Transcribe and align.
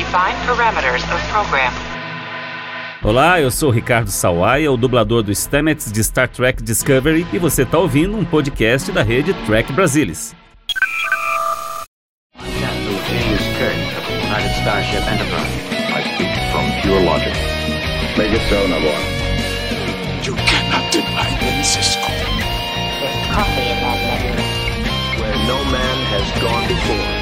Define 0.00 0.34
parameters 0.46 1.02
of 1.12 1.20
program. 1.28 1.70
Olá, 3.02 3.38
eu 3.38 3.50
sou 3.50 3.68
Ricardo 3.68 4.10
Sawaia, 4.10 4.72
o 4.72 4.76
dublador 4.78 5.22
do 5.22 5.30
Stamets 5.30 5.92
de 5.92 6.02
Star 6.02 6.26
Trek 6.26 6.62
Discovery, 6.62 7.26
e 7.30 7.38
você 7.38 7.64
está 7.64 7.78
ouvindo 7.78 8.16
um 8.16 8.24
podcast 8.24 8.90
da 8.92 9.02
rede 9.02 9.34
Trek 9.44 9.70
Brasilis. 9.74 10.34
Starship 14.62 15.04
Enterprise. 15.04 15.54
I 15.92 16.00
speak 16.14 16.32
from 16.50 16.64
pure 16.80 17.02
logic. 17.02 17.34
Make 18.16 18.32
it 18.32 18.42
so, 18.48 18.66
Navarre. 18.68 19.04
You 20.24 20.34
cannot 20.34 20.92
deny 20.92 21.28
them, 21.40 21.62
Cisco. 21.62 22.08
There's 22.08 23.26
coffee 23.36 23.68
in 23.68 23.78
that 23.84 24.00
nebula. 24.08 24.44
Where 25.20 25.36
no 25.46 25.58
man 25.70 25.98
has 26.12 26.42
gone 26.42 26.68
before. 26.68 27.19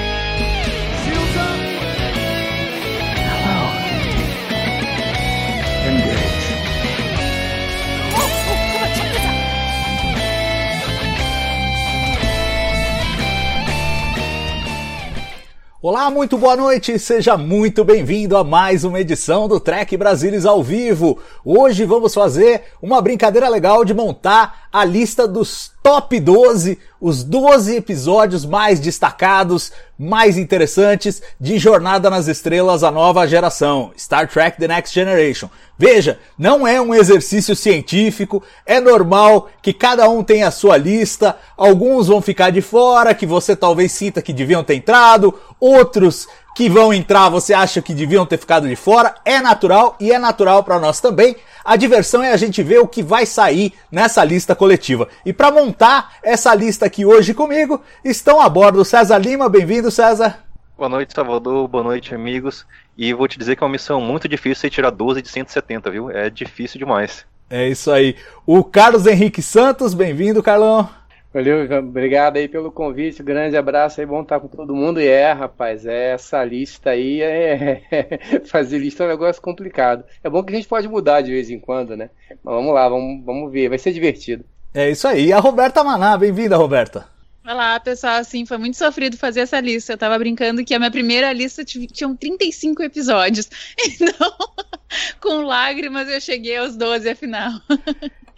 Olá, 15.81 16.11
muito 16.11 16.37
boa 16.37 16.57
noite, 16.57 16.99
seja 16.99 17.37
muito 17.37 17.85
bem-vindo 17.85 18.37
a 18.37 18.43
mais 18.43 18.83
uma 18.83 18.99
edição 18.99 19.47
do 19.47 19.61
Trek 19.61 19.97
Brasilis 19.97 20.45
ao 20.45 20.61
vivo. 20.61 21.21
Hoje 21.45 21.85
vamos 21.85 22.13
fazer 22.13 22.65
uma 22.83 23.01
brincadeira 23.01 23.49
legal 23.49 23.85
de 23.85 23.95
montar 23.95 24.67
a 24.73 24.85
lista 24.85 25.29
dos 25.29 25.71
top 25.81 26.19
12, 26.19 26.81
os 27.01 27.23
12 27.23 27.77
episódios 27.77 28.45
mais 28.45 28.81
destacados, 28.81 29.73
mais 29.99 30.37
interessantes 30.37 31.23
de 31.41 31.59
Jornada 31.59 32.11
nas 32.11 32.29
Estrelas, 32.29 32.83
a 32.83 32.91
nova 32.91 33.27
geração, 33.27 33.93
Star 33.97 34.29
Trek 34.29 34.59
The 34.59 34.69
Next 34.69 34.95
Generation. 34.95 35.49
Veja, 35.77 36.19
não 36.37 36.67
é 36.67 36.81
um 36.81 36.95
exercício 36.95 37.55
científico, 37.55 38.43
é 38.67 38.81
normal 38.81 39.49
que 39.63 39.73
cada 39.73 40.09
um 40.09 40.25
tenha 40.25 40.49
a 40.49 40.53
sua 40.53 40.77
lista, 40.77 41.37
alguns 41.57 42.09
vão 42.09 42.21
ficar 42.21 42.51
de 42.51 42.61
fora, 42.61 43.15
que 43.15 43.27
você 43.27 43.55
talvez 43.55 43.93
sinta 43.93 44.21
que 44.21 44.33
deviam 44.33 44.65
ter 44.65 44.75
entrado, 44.75 45.33
outros 45.61 46.27
que 46.59 46.69
vão 46.69 46.93
entrar 46.93 47.29
você 47.29 47.55
acha 47.55 47.81
que 47.81 47.95
deviam 47.95 48.27
ter 48.27 48.37
ficado 48.37 48.67
de 48.67 48.75
fora, 48.75 49.15
é 49.25 49.41
natural 49.41 49.97
e 50.01 50.11
é 50.11 50.19
natural 50.19 50.65
para 50.65 50.81
nós 50.81 51.01
também. 51.01 51.37
A 51.65 51.77
diversão 51.77 52.21
é 52.21 52.33
a 52.33 52.37
gente 52.37 52.65
ver 52.65 52.81
o 52.81 52.89
que 52.89 53.01
vai 53.01 53.25
sair 53.27 53.73
nessa 53.93 54.25
lista 54.25 54.57
coletiva. 54.57 55.07
E 55.25 55.33
para 55.33 55.53
montar 55.53 56.15
essa 56.21 56.53
lista 56.57 56.85
aqui 56.85 57.07
hoje 57.07 57.33
comigo, 57.33 57.81
estão 58.05 58.41
a 58.41 58.49
bordo 58.49 58.85
César 58.85 59.19
Lima. 59.19 59.49
Bem-vindo, 59.49 59.89
César. 59.89 60.41
Boa 60.77 60.89
noite, 60.89 61.15
Salvador. 61.15 61.69
Boa 61.69 61.85
noite, 61.85 62.13
amigos. 62.13 62.67
E 62.97 63.15
vou 63.15 63.29
te 63.29 63.39
dizer 63.39 63.55
que 63.55 63.63
é 63.63 63.65
uma 63.65 63.71
missão 63.71 64.01
muito 64.01 64.27
difícil 64.29 64.63
você 64.63 64.69
tirar 64.69 64.91
12 64.91 65.23
de 65.23 65.29
170, 65.29 65.89
viu? 65.93 66.11
É 66.11 66.29
difícil 66.29 66.77
demais. 66.77 67.25
É 67.49 67.69
isso 67.69 67.89
aí. 67.89 68.17
O 68.45 68.65
Carlos 68.65 69.07
Henrique 69.07 69.43
Santos, 69.43 69.95
bem-vindo, 69.95 70.43
Carlão. 70.43 70.91
Valeu, 71.39 71.69
obrigado 71.79 72.37
aí 72.37 72.49
pelo 72.49 72.73
convite, 72.73 73.23
grande 73.23 73.57
abraço 73.57 74.01
aí, 74.01 74.07
bom 74.07 74.23
estar 74.23 74.41
com 74.41 74.49
todo 74.49 74.75
mundo. 74.75 75.01
E 75.01 75.07
é, 75.07 75.31
rapaz, 75.31 75.87
é, 75.87 76.11
essa 76.11 76.45
lista 76.45 76.91
aí 76.91 77.23
é, 77.23 77.81
fazer 78.47 78.79
lista 78.79 79.05
é 79.05 79.07
um 79.07 79.11
negócio 79.11 79.41
complicado. 79.41 80.03
É 80.25 80.29
bom 80.29 80.43
que 80.43 80.53
a 80.53 80.57
gente 80.57 80.67
pode 80.67 80.89
mudar 80.89 81.21
de 81.21 81.31
vez 81.31 81.49
em 81.49 81.61
quando, 81.61 81.97
né? 81.97 82.11
Mas 82.29 82.55
vamos 82.57 82.75
lá, 82.75 82.89
vamos, 82.89 83.25
vamos 83.25 83.53
ver, 83.53 83.69
vai 83.69 83.79
ser 83.79 83.93
divertido. 83.93 84.45
É 84.75 84.91
isso 84.91 85.07
aí. 85.07 85.27
E 85.27 85.33
a 85.33 85.39
Roberta 85.39 85.85
Maná, 85.85 86.17
bem-vinda, 86.19 86.57
Roberta. 86.57 87.07
Olá, 87.47 87.79
pessoal. 87.79 88.17
Assim, 88.17 88.45
foi 88.45 88.59
muito 88.59 88.77
sofrido 88.77 89.17
fazer 89.17 89.43
essa 89.43 89.61
lista. 89.61 89.93
Eu 89.93 89.99
tava 89.99 90.19
brincando 90.19 90.65
que 90.65 90.75
a 90.75 90.79
minha 90.81 90.91
primeira 90.91 91.33
lista 91.33 91.65
tinham 91.65 92.17
35 92.17 92.83
episódios. 92.83 93.49
Então, 94.01 94.33
com 95.23 95.43
lágrimas, 95.43 96.09
eu 96.09 96.21
cheguei 96.21 96.57
aos 96.57 96.77
12 96.77 97.09
afinal. 97.09 97.53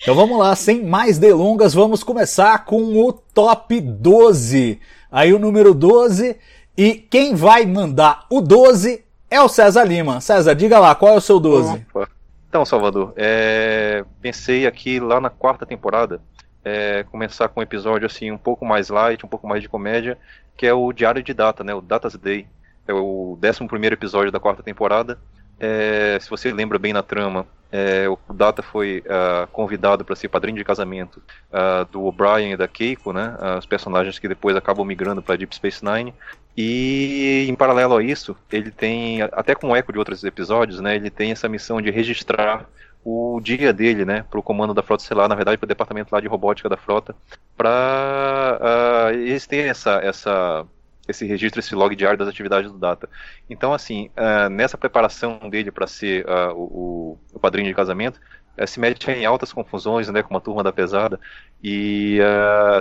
Então 0.03 0.15
vamos 0.15 0.39
lá, 0.39 0.57
sem 0.57 0.83
mais 0.83 1.19
delongas, 1.19 1.75
vamos 1.75 2.03
começar 2.03 2.65
com 2.65 3.07
o 3.07 3.13
top 3.13 3.79
12. 3.83 4.81
Aí 5.13 5.35
o 5.35 5.39
número 5.39 5.75
12 5.75 6.39
e 6.75 6.95
quem 6.95 7.35
vai 7.35 7.67
mandar 7.67 8.25
o 8.31 8.41
12 8.41 9.05
é 9.31 9.39
o 9.43 9.49
César 9.49 9.85
Lima. 9.85 10.23
César, 10.23 10.55
diga 10.55 10.79
lá, 10.79 10.95
qual 10.95 11.13
é 11.13 11.17
o 11.19 11.21
seu 11.21 11.39
12? 11.39 11.87
Opa. 11.93 12.09
Então, 12.49 12.65
Salvador, 12.65 13.13
é... 13.15 14.03
pensei 14.23 14.67
aqui 14.67 14.99
lá 14.99 15.21
na 15.21 15.29
quarta 15.29 15.67
temporada 15.67 16.23
é... 16.65 17.05
começar 17.11 17.49
com 17.49 17.61
um 17.61 17.63
episódio 17.63 18.07
assim 18.07 18.31
um 18.31 18.39
pouco 18.39 18.65
mais 18.65 18.89
light, 18.89 19.27
um 19.27 19.29
pouco 19.29 19.47
mais 19.47 19.61
de 19.61 19.69
comédia, 19.69 20.17
que 20.57 20.67
é 20.67 20.73
o 20.73 20.95
Diário 20.95 21.23
de 21.23 21.35
Data, 21.35 21.63
né? 21.63 21.75
O 21.75 21.83
Data's 21.83 22.17
Day. 22.17 22.47
É 22.89 22.95
o 22.95 23.39
11 23.45 23.69
primeiro 23.69 23.97
episódio 23.97 24.33
da 24.33 24.41
quarta 24.41 24.63
temporada. 24.63 25.19
É... 25.59 26.17
se 26.19 26.31
você 26.31 26.51
lembra 26.51 26.79
bem 26.79 26.95
na 26.95 27.03
trama, 27.03 27.47
é, 27.73 28.09
o 28.09 28.19
Data 28.33 28.63
foi 28.63 29.03
uh, 29.07 29.47
convidado 29.49 30.05
para 30.05 30.17
ser 30.17 30.29
padrinho 30.29 30.59
de 30.59 30.65
casamento 30.65 31.23
uh, 31.53 31.85
do 31.91 32.05
O'Brien 32.05 32.53
e 32.53 32.57
da 32.57 32.67
Keiko, 32.67 33.13
né, 33.13 33.37
uh, 33.39 33.59
os 33.59 33.67
personagens 33.67 34.19
que 34.19 34.27
depois 34.27 34.57
acabam 34.57 34.85
migrando 34.85 35.23
para 35.23 35.37
Deep 35.37 35.55
Space 35.55 35.85
Nine. 35.85 36.13
E 36.57 37.47
em 37.49 37.55
paralelo 37.55 37.97
a 37.97 38.03
isso, 38.03 38.37
ele 38.51 38.73
tem, 38.73 39.23
até 39.23 39.55
com 39.55 39.75
eco 39.75 39.93
de 39.93 39.99
outros 39.99 40.25
episódios, 40.25 40.81
né, 40.81 40.97
ele 40.97 41.11
tem 41.11 41.31
essa 41.31 41.49
missão 41.49 41.81
de 41.81 41.91
registrar 41.91 42.69
o 43.05 43.41
dia 43.41 43.73
dele, 43.73 44.05
né, 44.05 44.25
para 44.29 44.41
o 44.41 44.43
comando 44.43 44.75
da 44.75 44.83
frota 44.83 45.03
estelar, 45.03 45.29
na 45.29 45.35
verdade 45.35 45.57
para 45.57 45.65
o 45.65 45.69
departamento 45.69 46.13
lá 46.13 46.21
de 46.21 46.27
robótica 46.27 46.69
da 46.69 46.77
frota, 46.77 47.15
para 47.57 49.11
eles 49.15 49.47
têm 49.47 49.69
essa 49.69 49.93
essa 50.03 50.67
esse 51.11 51.27
registro, 51.27 51.61
esse 51.61 51.75
log 51.75 51.95
diário 51.95 52.19
das 52.19 52.29
atividades 52.29 52.71
do 52.71 52.79
Data. 52.79 53.09
Então, 53.49 53.73
assim, 53.73 54.11
uh, 54.17 54.49
nessa 54.49 54.79
preparação 54.79 55.39
dele 55.51 55.71
para 55.71 55.87
ser 55.87 56.25
uh, 56.27 56.55
o, 56.55 57.19
o, 57.33 57.39
padrinho 57.39 57.69
de 57.69 57.75
casamento, 57.75 58.21
uh, 58.59 58.67
se 58.67 58.81
mete 58.81 59.11
em 59.11 59.25
altas 59.25 59.53
confusões, 59.53 60.09
né, 60.09 60.23
com 60.23 60.33
uma 60.35 60.41
turma 60.41 60.63
da 60.63 60.73
pesada, 60.73 61.21
e 61.63 62.19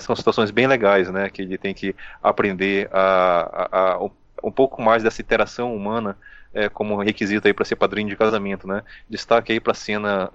são 0.02 0.16
situações 0.16 0.52
bem 0.52 0.68
legais, 0.68 1.10
né, 1.10 1.30
que 1.30 1.42
ele 1.42 1.58
tem 1.58 1.74
que 1.74 1.94
aprender 2.24 2.90
a, 2.94 3.68
a, 3.72 3.94
a 3.94 4.10
um 4.42 4.52
pouco 4.52 4.82
mais 4.82 5.04
dessa 5.04 5.22
interação 5.22 5.76
humana 5.76 6.18
é, 6.54 6.70
como 6.70 6.96
requisito 7.02 7.46
aí 7.46 7.54
para 7.54 7.66
ser 7.66 7.76
padrinho 7.76 8.08
de 8.08 8.16
casamento, 8.16 8.66
né? 8.66 8.84
Destaque 9.10 9.52
aí 9.52 9.60
para 9.60 9.74
a 9.74 9.76
cena 9.76 10.32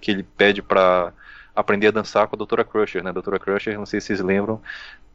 que 0.00 0.10
ele 0.10 0.24
pede 0.24 0.60
para 0.60 1.12
aprender 1.54 1.88
a 1.88 1.90
dançar 1.90 2.26
com 2.28 2.36
a 2.36 2.38
Doutora 2.38 2.64
Crusher, 2.64 3.02
né? 3.02 3.10
A 3.10 3.38
Crusher, 3.38 3.78
não 3.78 3.86
sei 3.86 4.00
se 4.00 4.08
vocês 4.08 4.20
lembram, 4.20 4.60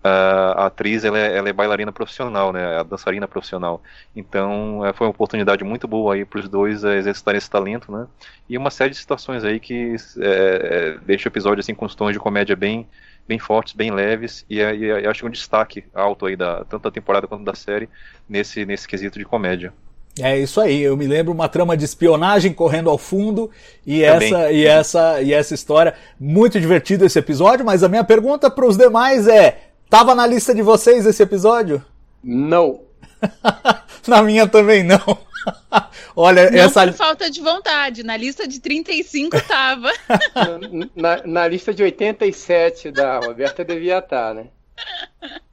a 0.03 0.67
atriz 0.67 1.03
ela 1.03 1.17
é, 1.17 1.37
ela 1.37 1.49
é, 1.49 1.53
bailarina 1.53 1.91
profissional, 1.91 2.53
né, 2.53 2.79
a 2.79 2.83
dançarina 2.83 3.27
profissional. 3.27 3.81
Então 4.15 4.85
é, 4.85 4.93
foi 4.93 5.07
uma 5.07 5.11
oportunidade 5.11 5.63
muito 5.63 5.87
boa 5.87 6.13
aí 6.15 6.25
para 6.25 6.39
os 6.39 6.49
dois 6.49 6.83
é, 6.83 6.97
exercitarem 6.97 7.37
esse 7.37 7.49
talento, 7.49 7.91
né? 7.91 8.07
E 8.47 8.57
uma 8.57 8.69
série 8.69 8.91
de 8.91 8.97
situações 8.97 9.43
aí 9.43 9.59
que 9.59 9.95
é, 10.19 10.95
é 10.95 10.97
deixa 11.05 11.27
o 11.27 11.31
episódio 11.31 11.59
assim 11.59 11.75
com 11.75 11.85
os 11.85 11.95
tons 11.95 12.13
de 12.13 12.19
comédia 12.19 12.55
bem 12.55 12.87
bem 13.27 13.39
fortes, 13.39 13.73
bem 13.73 13.91
leves 13.91 14.45
e, 14.49 14.59
e, 14.59 14.85
e 14.85 15.07
acho 15.07 15.25
um 15.25 15.29
destaque 15.29 15.83
alto 15.93 16.25
aí 16.25 16.35
da 16.35 16.63
tanto 16.65 16.83
da 16.83 16.91
temporada 16.91 17.27
quanto 17.27 17.43
da 17.43 17.55
série 17.55 17.89
nesse 18.29 18.65
nesse 18.65 18.87
quesito 18.87 19.19
de 19.19 19.25
comédia. 19.25 19.73
É 20.19 20.37
isso 20.37 20.59
aí, 20.59 20.81
eu 20.81 20.97
me 20.97 21.05
lembro 21.05 21.33
uma 21.33 21.47
trama 21.47 21.77
de 21.77 21.85
espionagem 21.85 22.53
correndo 22.53 22.89
ao 22.89 22.97
fundo 22.97 23.51
e 23.85 24.03
essa 24.03 24.51
e 24.51 24.65
essa 24.65 25.21
e 25.21 25.33
essa 25.33 25.53
história 25.53 25.93
muito 26.19 26.59
divertido 26.59 27.05
esse 27.05 27.19
episódio, 27.19 27.65
mas 27.65 27.83
a 27.83 27.89
minha 27.89 28.03
pergunta 28.03 28.49
para 28.49 28.65
os 28.65 28.75
demais 28.77 29.27
é 29.27 29.67
Tava 29.89 30.13
na 30.13 30.27
lista 30.27 30.53
de 30.53 30.61
vocês 30.61 31.05
esse 31.05 31.23
episódio? 31.23 31.83
Não. 32.21 32.81
na 34.05 34.21
minha 34.21 34.47
também 34.47 34.83
não. 34.83 34.99
Olha, 36.15 36.51
não 36.51 36.59
essa. 36.59 36.85
Por 36.87 36.93
falta 36.93 37.31
de 37.31 37.39
vontade. 37.41 38.03
Na 38.03 38.17
lista 38.17 38.45
de 38.45 38.59
35 38.59 39.39
tava. 39.47 39.89
na, 40.93 41.25
na 41.25 41.47
lista 41.47 41.73
de 41.73 41.83
87 41.83 42.91
da 42.91 43.19
Roberta 43.19 43.63
devia 43.63 43.99
estar, 43.99 44.33
né? 44.33 44.47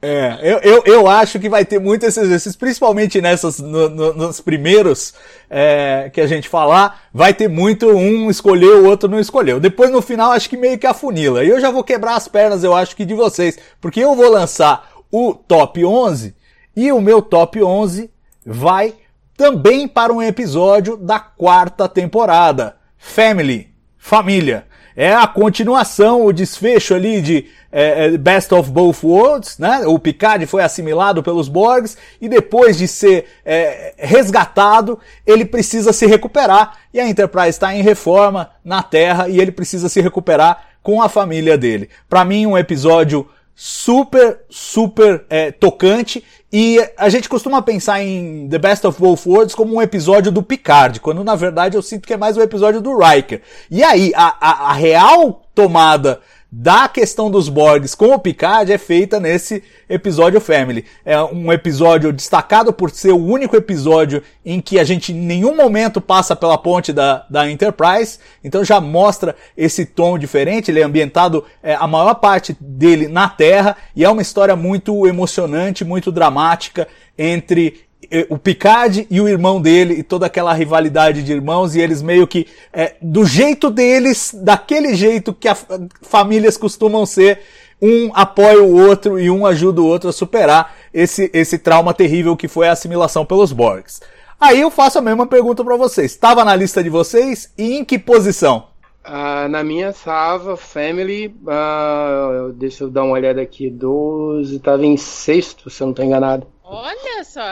É, 0.03 0.39
eu, 0.43 0.59
eu, 0.59 0.83
eu 0.85 1.09
acho 1.09 1.39
que 1.39 1.49
vai 1.49 1.65
ter 1.65 1.79
muito 1.79 2.05
exercícios, 2.05 2.55
principalmente 2.55 3.23
nessas, 3.23 3.59
no, 3.59 3.89
no, 3.89 4.13
nos 4.13 4.39
primeiros 4.39 5.15
é, 5.49 6.11
que 6.13 6.21
a 6.21 6.27
gente 6.27 6.47
falar, 6.47 7.09
vai 7.13 7.33
ter 7.33 7.49
muito 7.49 7.89
um 7.89 8.31
escolheu, 8.31 8.85
o 8.85 8.87
outro 8.87 9.09
não 9.09 9.19
escolheu. 9.19 9.59
Depois 9.59 9.91
no 9.91 10.03
final 10.03 10.33
acho 10.33 10.51
que 10.51 10.59
meio 10.59 10.79
que 10.79 10.87
afunila. 10.87 11.43
E 11.43 11.49
eu 11.49 11.59
já 11.59 11.71
vou 11.71 11.83
quebrar 11.83 12.17
as 12.17 12.29
pernas, 12.29 12.63
eu 12.63 12.75
acho 12.75 12.95
que 12.95 13.07
de 13.07 13.15
vocês, 13.15 13.59
porque 13.81 14.01
eu 14.01 14.15
vou 14.15 14.31
lançar 14.31 14.91
o 15.11 15.33
top 15.33 15.83
11 15.83 16.35
e 16.77 16.93
o 16.93 17.01
meu 17.01 17.23
top 17.23 17.63
11 17.63 18.11
vai 18.45 18.95
também 19.37 19.89
para 19.89 20.13
um 20.13 20.23
episódio 20.23 20.99
da 20.99 21.19
quarta 21.19 21.89
temporada. 21.89 22.77
Family, 22.99 23.71
família 23.97 24.67
é 24.97 25.13
a 25.13 25.27
continuação, 25.27 26.25
o 26.25 26.33
desfecho 26.33 26.95
ali 26.95 27.21
de 27.21 27.47
é, 27.73 28.07
é, 28.07 28.17
Best 28.17 28.55
of 28.55 28.71
Both 28.71 29.03
Worlds, 29.03 29.59
né? 29.59 29.83
O 29.87 29.99
Picard 29.99 30.47
foi 30.47 30.63
assimilado 30.63 31.23
pelos 31.23 31.49
Borgs 31.49 31.97
e 32.21 32.29
depois 32.29 32.79
de 32.79 32.87
ser 32.87 33.27
é, 33.45 33.95
resgatado, 33.99 34.99
ele 35.27 35.45
precisa 35.45 35.93
se 35.93 36.07
recuperar 36.07 36.79
e 36.93 37.01
a 37.01 37.09
Enterprise 37.09 37.51
está 37.51 37.75
em 37.75 37.83
reforma 37.83 38.51
na 38.65 38.83
Terra 38.83 39.29
e 39.29 39.41
ele 39.41 39.51
precisa 39.51 39.89
se 39.89 40.01
recuperar 40.01 40.69
com 40.83 41.03
a 41.03 41.09
família 41.09 41.59
dele. 41.59 41.89
Para 42.09 42.25
mim, 42.25 42.47
um 42.47 42.57
episódio 42.57 43.29
super, 43.55 44.41
super 44.49 45.25
é, 45.31 45.51
tocante. 45.51 46.25
E 46.57 46.79
a 46.97 47.09
gente 47.09 47.29
costuma 47.29 47.61
pensar 47.63 48.01
em 48.01 48.47
The 48.49 48.59
Best 48.59 48.87
of 48.87 49.01
Both 49.01 49.27
Worlds 49.27 49.57
como 49.57 49.75
um 49.75 49.83
episódio 49.83 50.31
do 50.31 50.41
Picard, 50.41 51.01
quando 51.01 51.25
na 51.25 51.35
verdade 51.35 51.77
eu 51.77 51.83
sinto 51.83 52.07
que 52.07 52.13
é 52.13 52.17
mais 52.17 52.37
um 52.37 52.41
episódio 52.41 52.81
do 52.81 52.97
Riker. 52.97 53.43
E 53.69 53.83
aí, 53.83 54.13
a, 54.15 54.37
a, 54.41 54.71
a 54.71 54.73
real 54.73 55.43
tomada 55.53 56.21
da 56.57 56.87
questão 56.87 57.29
dos 57.29 57.49
Borgs 57.49 57.97
com 57.97 58.15
o 58.15 58.19
Picard 58.19 58.73
é 58.73 58.79
feita 58.79 59.19
nesse 59.19 59.61
episódio 59.89 60.41
Family. 60.41 60.85
É 61.05 61.21
um 61.21 61.53
episódio 61.53 62.13
destacado 62.13 62.73
por 62.73 62.93
ser 62.93 63.11
o 63.11 63.19
único 63.27 63.57
episódio 63.57 64.23
em 64.47 64.61
que 64.61 64.79
a 64.79 64.85
gente 64.85 65.13
em 65.13 65.17
nenhum 65.17 65.57
momento 65.57 66.01
passa 66.01 66.37
pela 66.37 66.57
ponte 66.57 66.93
da, 66.93 67.27
da 67.29 67.51
Enterprise, 67.51 68.21
então 68.45 68.65
já 68.65 68.81
mostra 68.81 69.35
esse 69.57 69.85
tom 69.85 70.17
diferente. 70.17 70.71
Ele 70.71 70.81
é 70.81 70.85
ambientado 70.85 71.45
é, 71.61 71.75
a 71.75 71.89
maior 71.89 72.15
parte 72.15 72.57
dele 72.61 73.09
na 73.09 73.29
Terra 73.29 73.77
e 73.97 74.05
é 74.05 74.09
uma 74.09 74.23
história 74.23 74.55
muito 74.55 75.09
emocionante, 75.09 75.85
muito 75.85 76.13
dramática 76.13 76.87
entre 77.19 77.84
o 78.29 78.39
Picard 78.39 79.07
e 79.11 79.21
o 79.21 79.29
irmão 79.29 79.61
dele 79.61 79.95
e 79.95 80.03
toda 80.03 80.27
aquela 80.27 80.53
rivalidade 80.53 81.23
de 81.23 81.33
irmãos 81.33 81.75
e 81.75 81.81
eles 81.81 82.03
meio 82.03 82.27
que 82.27 82.47
é, 82.73 82.95
do 83.01 83.25
jeito 83.25 83.71
deles, 83.71 84.35
daquele 84.35 84.95
jeito 84.95 85.33
que 85.33 85.49
as 85.49 85.67
famílias 86.03 86.57
costumam 86.57 87.05
ser, 87.07 87.41
um 87.81 88.11
apoia 88.15 88.63
o 88.63 88.77
outro 88.89 89.19
e 89.19 89.31
um 89.31 89.45
ajuda 89.47 89.81
o 89.81 89.87
outro 89.87 90.09
a 90.09 90.13
superar 90.13 90.75
esse, 90.93 91.31
esse 91.35 91.59
trauma 91.59 91.93
terrível 91.93 92.37
que 92.37 92.49
foi 92.49 92.69
a 92.69 92.73
assimilação 92.73 93.25
pelos 93.25 93.53
Borgs. 93.53 94.01
Aí 94.41 94.61
eu 94.61 94.71
faço 94.71 94.99
a 94.99 95.03
mesma 95.03 95.27
pergunta 95.27 95.65
para 95.65 95.77
vocês. 95.77 96.13
Estava 96.13 96.45
na 96.45 96.55
lista 96.55 96.83
de 96.83 96.91
vocês 96.91 97.53
e 97.57 97.75
em 97.75 97.85
que 97.85 97.99
posição? 97.99 98.67
Uh, 99.07 99.49
na 99.51 99.63
minha 99.63 99.91
estava 99.91 100.57
Family, 100.57 101.29
uh, 101.43 102.53
deixa 102.55 102.85
eu 102.85 102.91
dar 102.91 103.05
uma 103.05 103.13
olhada 103.13 103.43
aqui, 103.43 103.69
12, 103.69 104.57
estava 104.57 104.87
em 104.87 104.97
sexto, 104.97 105.69
se 105.69 105.83
eu 105.83 105.87
não 105.87 105.93
estou 105.93 106.07
enganado. 106.07 106.47
Olha 106.63 107.23
só! 107.23 107.45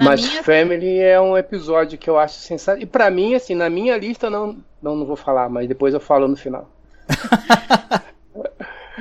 Mas 0.00 0.26
minha... 0.26 0.42
Family 0.42 0.98
é 0.98 1.20
um 1.20 1.36
episódio 1.36 1.98
que 1.98 2.08
eu 2.08 2.18
acho 2.18 2.38
sensacional. 2.38 2.82
E 2.82 2.86
para 2.86 3.10
mim, 3.10 3.34
assim, 3.34 3.54
na 3.54 3.68
minha 3.68 3.96
lista, 3.96 4.30
não, 4.30 4.56
não, 4.82 4.96
não 4.96 5.06
vou 5.06 5.16
falar, 5.16 5.48
mas 5.48 5.68
depois 5.68 5.92
eu 5.92 6.00
falo 6.00 6.26
no 6.26 6.36
final. 6.36 6.70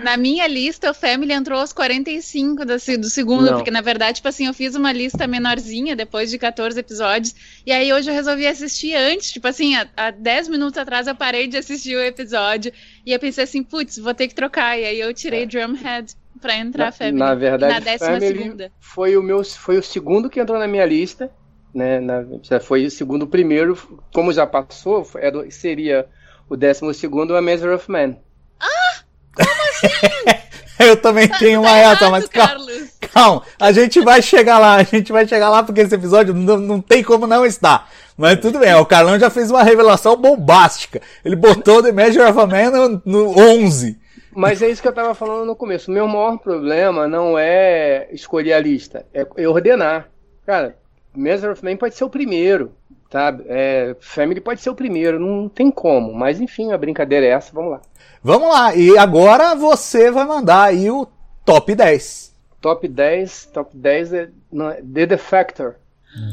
Na 0.03 0.17
minha 0.17 0.47
lista, 0.47 0.91
o 0.91 0.93
Family 0.93 1.33
entrou 1.33 1.59
aos 1.59 1.73
45 1.73 2.65
do, 2.65 2.75
do 2.75 3.09
segundo, 3.09 3.45
não. 3.45 3.55
porque 3.55 3.71
na 3.71 3.81
verdade, 3.81 4.17
tipo 4.17 4.27
assim, 4.27 4.47
eu 4.47 4.53
fiz 4.53 4.75
uma 4.75 4.91
lista 4.91 5.27
menorzinha 5.27 5.95
depois 5.95 6.29
de 6.29 6.37
14 6.37 6.79
episódios, 6.79 7.35
e 7.65 7.71
aí 7.71 7.91
hoje 7.91 8.09
eu 8.09 8.13
resolvi 8.13 8.47
assistir 8.47 8.95
antes, 8.95 9.31
tipo 9.31 9.47
assim, 9.47 9.75
há, 9.75 9.87
há 9.97 10.11
10 10.11 10.47
minutos 10.47 10.77
atrás 10.77 11.07
eu 11.07 11.15
parei 11.15 11.47
de 11.47 11.57
assistir 11.57 11.95
o 11.95 12.01
episódio, 12.01 12.71
e 13.05 13.11
eu 13.11 13.19
pensei 13.19 13.43
assim, 13.43 13.63
putz, 13.63 13.97
vou 13.97 14.13
ter 14.13 14.27
que 14.27 14.35
trocar, 14.35 14.79
e 14.79 14.85
aí 14.85 14.99
eu 14.99 15.13
tirei 15.13 15.43
é. 15.43 15.45
Drumhead 15.45 16.15
para 16.39 16.57
entrar 16.57 16.85
na, 16.85 16.91
Family. 16.91 17.17
Na 17.17 17.35
verdade, 17.35 17.73
na 17.73 17.79
décima 17.79 18.19
segunda. 18.19 18.71
Foi 18.79 19.17
o 19.17 19.23
meu, 19.23 19.43
foi 19.43 19.77
o 19.77 19.83
segundo 19.83 20.29
que 20.29 20.39
entrou 20.39 20.57
na 20.57 20.67
minha 20.67 20.85
lista, 20.85 21.31
né? 21.73 21.99
Na, 21.99 22.23
foi 22.61 22.85
o 22.85 22.91
segundo, 22.91 23.23
o 23.23 23.27
primeiro, 23.27 23.77
como 24.13 24.33
já 24.33 24.47
passou, 24.47 25.07
era, 25.15 25.45
é 25.45 25.49
seria 25.49 26.07
o 26.49 26.55
décimo 26.55 26.93
segundo, 26.93 27.35
a 27.35 27.41
Measure 27.41 27.73
of 27.73 27.89
Man. 27.91 28.15
Ah, 28.59 29.03
como 29.35 29.61
assim? 29.69 30.39
Eu 30.79 30.95
também 30.95 31.27
tá 31.27 31.37
tenho 31.37 31.59
uma 31.59 31.77
essa, 31.77 32.09
mas 32.09 32.25
calma, 32.29 32.65
calma, 33.13 33.43
a 33.59 33.69
gente 33.73 33.99
vai 33.99 34.21
chegar 34.21 34.57
lá, 34.59 34.75
a 34.75 34.83
gente 34.83 35.11
vai 35.11 35.27
chegar 35.27 35.49
lá 35.49 35.61
porque 35.61 35.81
esse 35.81 35.93
episódio 35.93 36.33
não, 36.33 36.57
não 36.57 36.79
tem 36.79 37.03
como 37.03 37.27
não 37.27 37.45
estar. 37.45 37.89
Mas 38.17 38.39
tudo 38.39 38.59
bem, 38.59 38.73
o 38.75 38.85
Carlão 38.85 39.19
já 39.19 39.29
fez 39.29 39.51
uma 39.51 39.61
revelação 39.61 40.15
bombástica. 40.15 41.01
Ele 41.23 41.35
botou 41.35 41.83
The 41.83 41.91
Measure 41.91 42.23
of 42.23 42.39
a 42.39 42.47
Man 42.47 42.71
no, 42.71 43.01
no 43.05 43.39
11. 43.39 43.98
Mas 44.31 44.61
é 44.61 44.69
isso 44.69 44.81
que 44.81 44.87
eu 44.87 44.91
estava 44.91 45.13
falando 45.13 45.45
no 45.45 45.55
começo. 45.55 45.89
O 45.89 45.93
meu 45.93 46.07
maior 46.07 46.37
problema 46.37 47.07
não 47.07 47.37
é 47.37 48.07
escolher 48.11 48.53
a 48.53 48.59
lista, 48.59 49.05
é 49.13 49.47
ordenar. 49.47 50.09
Cara, 50.45 50.77
Measure 51.15 51.51
of 51.51 51.63
Man 51.63 51.77
pode 51.77 51.95
ser 51.95 52.03
o 52.03 52.09
primeiro, 52.09 52.71
tá? 53.09 53.35
É, 53.47 53.95
Family 53.99 54.39
pode 54.39 54.61
ser 54.61 54.69
o 54.69 54.75
primeiro, 54.75 55.19
não 55.19 55.49
tem 55.49 55.71
como. 55.71 56.13
Mas 56.13 56.39
enfim, 56.39 56.71
a 56.71 56.77
brincadeira 56.77 57.25
é 57.25 57.29
essa, 57.29 57.51
vamos 57.53 57.71
lá. 57.71 57.81
Vamos 58.21 58.49
lá, 58.49 58.75
e 58.75 58.97
agora 58.97 59.55
você 59.55 60.11
vai 60.11 60.25
mandar 60.25 60.63
aí 60.63 60.91
o 60.91 61.07
top 61.45 61.73
10. 61.73 62.35
Top 62.61 62.87
10, 62.87 63.45
top 63.53 63.75
10 63.75 64.13
é, 64.13 64.21
é 64.23 64.81
The 64.81 65.05
Defector. 65.05 65.75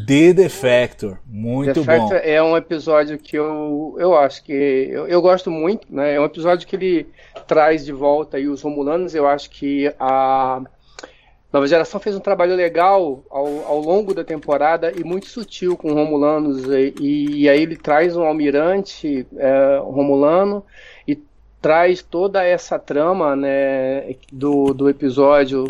The 0.07 0.33
Defector, 0.33 1.19
muito 1.27 1.75
The 1.75 1.81
Defector 1.81 2.09
bom. 2.09 2.21
é 2.23 2.43
um 2.43 2.57
episódio 2.57 3.19
que 3.19 3.37
eu, 3.37 3.95
eu 3.99 4.17
acho 4.17 4.43
que 4.43 4.53
eu, 4.53 5.07
eu 5.07 5.21
gosto 5.21 5.51
muito, 5.51 5.87
né? 5.91 6.15
É 6.15 6.21
um 6.21 6.25
episódio 6.25 6.67
que 6.67 6.77
ele 6.77 7.07
traz 7.47 7.85
de 7.85 7.93
volta 7.93 8.39
aí 8.39 8.49
os 8.49 8.63
Romulanos. 8.63 9.15
Eu 9.15 9.27
acho 9.27 9.51
que 9.51 9.93
a 10.01 10.63
Nova 11.53 11.67
Geração 11.67 12.01
fez 12.01 12.17
um 12.17 12.21
trabalho 12.21 12.55
legal 12.55 13.23
ao, 13.31 13.47
ao 13.67 13.81
longo 13.81 14.15
da 14.15 14.25
temporada 14.25 14.93
e 14.97 15.05
muito 15.05 15.27
sutil 15.27 15.77
com 15.77 15.93
Romulanos. 15.93 16.65
E, 16.99 17.43
e 17.43 17.49
aí 17.49 17.63
ele 17.63 17.77
traz 17.77 18.17
um 18.17 18.23
almirante 18.23 19.27
é, 19.37 19.79
Romulano 19.83 20.65
e 21.07 21.19
traz 21.61 22.03
toda 22.03 22.43
essa 22.43 22.79
trama 22.79 23.37
né, 23.37 24.15
do, 24.33 24.73
do 24.73 24.89
episódio 24.89 25.67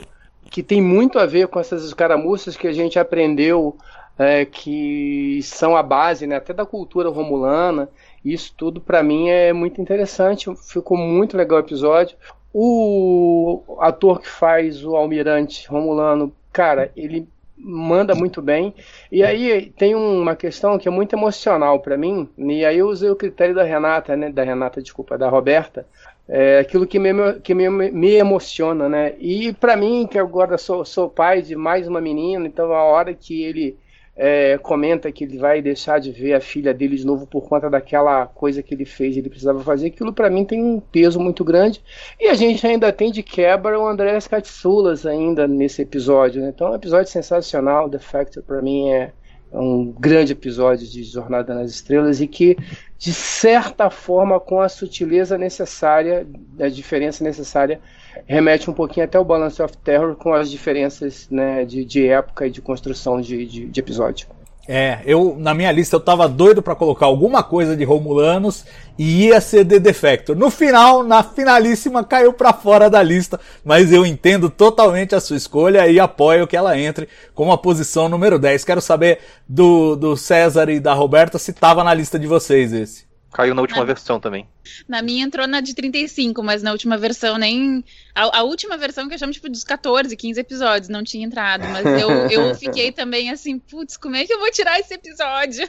que 0.50 0.62
tem 0.62 0.80
muito 0.80 1.18
a 1.18 1.26
ver 1.26 1.48
com 1.48 1.58
essas 1.58 1.84
escaramuças 1.84 2.56
que 2.56 2.66
a 2.66 2.72
gente 2.72 2.98
aprendeu 2.98 3.76
é, 4.18 4.44
que 4.44 5.40
são 5.42 5.76
a 5.76 5.82
base 5.82 6.26
né, 6.26 6.36
até 6.36 6.52
da 6.52 6.64
cultura 6.64 7.08
romulana. 7.08 7.88
Isso 8.24 8.52
tudo 8.56 8.80
para 8.80 9.02
mim 9.02 9.28
é 9.28 9.52
muito 9.52 9.80
interessante. 9.80 10.48
Ficou 10.56 10.96
muito 10.96 11.36
legal 11.36 11.58
o 11.58 11.62
episódio. 11.62 12.16
O 12.52 13.76
ator 13.80 14.20
que 14.20 14.28
faz 14.28 14.84
o 14.84 14.96
almirante 14.96 15.68
romulano, 15.68 16.32
cara, 16.52 16.90
ele 16.96 17.28
manda 17.56 18.14
muito 18.14 18.40
bem. 18.40 18.74
E 19.12 19.22
aí 19.22 19.72
tem 19.76 19.94
uma 19.94 20.34
questão 20.34 20.78
que 20.78 20.88
é 20.88 20.90
muito 20.90 21.14
emocional 21.14 21.80
para 21.80 21.96
mim. 21.96 22.28
E 22.38 22.64
aí 22.64 22.78
eu 22.78 22.88
usei 22.88 23.10
o 23.10 23.16
critério 23.16 23.54
da 23.54 23.62
Renata, 23.62 24.16
né? 24.16 24.30
Da 24.30 24.42
Renata, 24.42 24.80
desculpa, 24.80 25.18
da 25.18 25.28
Roberta. 25.28 25.86
É 26.28 26.58
aquilo 26.58 26.86
que 26.86 26.98
me, 26.98 27.34
que 27.40 27.54
me, 27.54 27.68
me 27.68 28.14
emociona, 28.14 28.88
né? 28.88 29.14
E 29.18 29.52
para 29.52 29.76
mim, 29.76 30.08
que 30.10 30.18
agora 30.18 30.58
sou, 30.58 30.84
sou 30.84 31.08
pai 31.08 31.42
de 31.42 31.54
mais 31.54 31.86
uma 31.86 32.00
menina, 32.00 32.46
então 32.46 32.72
a 32.72 32.82
hora 32.82 33.14
que 33.14 33.44
ele 33.44 33.76
é, 34.16 34.56
comenta 34.56 35.12
que 35.12 35.24
ele 35.24 35.36
vai 35.36 35.60
deixar 35.60 36.00
de 36.00 36.10
ver 36.10 36.32
a 36.32 36.40
filha 36.40 36.72
dele 36.72 36.96
de 36.96 37.04
novo 37.04 37.26
por 37.26 37.46
conta 37.46 37.68
daquela 37.68 38.26
coisa 38.26 38.62
que 38.62 38.72
ele 38.72 38.86
fez, 38.86 39.14
ele 39.16 39.28
precisava 39.28 39.62
fazer. 39.62 39.88
Aquilo 39.88 40.12
para 40.12 40.30
mim 40.30 40.44
tem 40.44 40.62
um 40.64 40.80
peso 40.80 41.20
muito 41.20 41.44
grande. 41.44 41.82
E 42.18 42.28
a 42.28 42.34
gente 42.34 42.66
ainda 42.66 42.90
tem 42.90 43.12
de 43.12 43.22
quebra 43.22 43.78
o 43.78 43.86
Andrés 43.86 44.26
Katsoulas 44.26 45.04
ainda 45.04 45.46
nesse 45.46 45.82
episódio. 45.82 46.40
Né? 46.40 46.48
Então 46.48 46.68
é 46.68 46.70
um 46.70 46.76
episódio 46.76 47.12
sensacional. 47.12 47.90
The 47.90 47.98
Factor 47.98 48.42
para 48.42 48.62
mim 48.62 48.88
é, 48.88 49.12
é 49.52 49.58
um 49.58 49.92
grande 49.92 50.32
episódio 50.32 50.86
de 50.86 51.04
Jornada 51.04 51.54
nas 51.54 51.70
Estrelas 51.70 52.18
e 52.22 52.26
que, 52.26 52.56
de 52.96 53.12
certa 53.12 53.90
forma, 53.90 54.40
com 54.40 54.62
a 54.62 54.68
sutileza 54.70 55.36
necessária, 55.36 56.26
a 56.58 56.68
diferença 56.68 57.22
necessária, 57.22 57.82
remete 58.26 58.70
um 58.70 58.74
pouquinho 58.74 59.04
até 59.04 59.18
o 59.18 59.24
Balance 59.24 59.60
of 59.62 59.76
Terror 59.78 60.14
com 60.16 60.32
as 60.32 60.50
diferenças 60.50 61.28
né, 61.30 61.64
de, 61.64 61.84
de 61.84 62.06
época 62.06 62.46
e 62.46 62.50
de 62.50 62.60
construção 62.60 63.20
de, 63.20 63.44
de, 63.46 63.66
de 63.66 63.80
episódio. 63.80 64.28
É, 64.68 64.98
eu 65.04 65.36
na 65.38 65.54
minha 65.54 65.70
lista 65.70 65.94
eu 65.94 66.00
tava 66.00 66.28
doido 66.28 66.60
para 66.60 66.74
colocar 66.74 67.06
alguma 67.06 67.40
coisa 67.40 67.76
de 67.76 67.84
Romulanos 67.84 68.64
e 68.98 69.26
ia 69.26 69.40
ser 69.40 69.64
The 69.64 69.78
Defector. 69.78 70.34
No 70.34 70.50
final, 70.50 71.04
na 71.04 71.22
finalíssima, 71.22 72.02
caiu 72.02 72.32
para 72.32 72.52
fora 72.52 72.90
da 72.90 73.00
lista, 73.00 73.38
mas 73.64 73.92
eu 73.92 74.04
entendo 74.04 74.50
totalmente 74.50 75.14
a 75.14 75.20
sua 75.20 75.36
escolha 75.36 75.86
e 75.86 76.00
apoio 76.00 76.48
que 76.48 76.56
ela 76.56 76.76
entre 76.76 77.08
com 77.32 77.52
a 77.52 77.58
posição 77.58 78.08
número 78.08 78.40
10. 78.40 78.64
Quero 78.64 78.80
saber 78.80 79.20
do, 79.48 79.94
do 79.94 80.16
César 80.16 80.68
e 80.68 80.80
da 80.80 80.94
Roberta 80.94 81.38
se 81.38 81.52
tava 81.52 81.84
na 81.84 81.94
lista 81.94 82.18
de 82.18 82.26
vocês 82.26 82.72
esse. 82.72 83.06
Caiu 83.32 83.54
na 83.54 83.60
última 83.60 83.80
na, 83.80 83.86
versão 83.86 84.18
também. 84.18 84.48
Na 84.88 85.02
minha 85.02 85.24
entrou 85.24 85.46
na 85.46 85.60
de 85.60 85.74
35, 85.74 86.42
mas 86.42 86.62
na 86.62 86.72
última 86.72 86.96
versão 86.96 87.36
nem. 87.36 87.84
A, 88.14 88.38
a, 88.38 88.42
última 88.42 88.76
versão 88.76 89.08
que 89.08 89.14
eu 89.14 89.18
chamo 89.18 89.32
tipo 89.32 89.48
dos 89.48 89.62
14, 89.62 90.16
15 90.16 90.40
episódios, 90.40 90.88
não 90.88 91.04
tinha 91.04 91.26
entrado. 91.26 91.64
Mas 91.68 91.84
eu, 91.84 92.10
eu 92.30 92.54
fiquei 92.54 92.92
também 92.92 93.30
assim, 93.30 93.58
putz, 93.58 93.96
como 93.96 94.16
é 94.16 94.24
que 94.24 94.32
eu 94.32 94.38
vou 94.38 94.50
tirar 94.50 94.80
esse 94.80 94.94
episódio? 94.94 95.68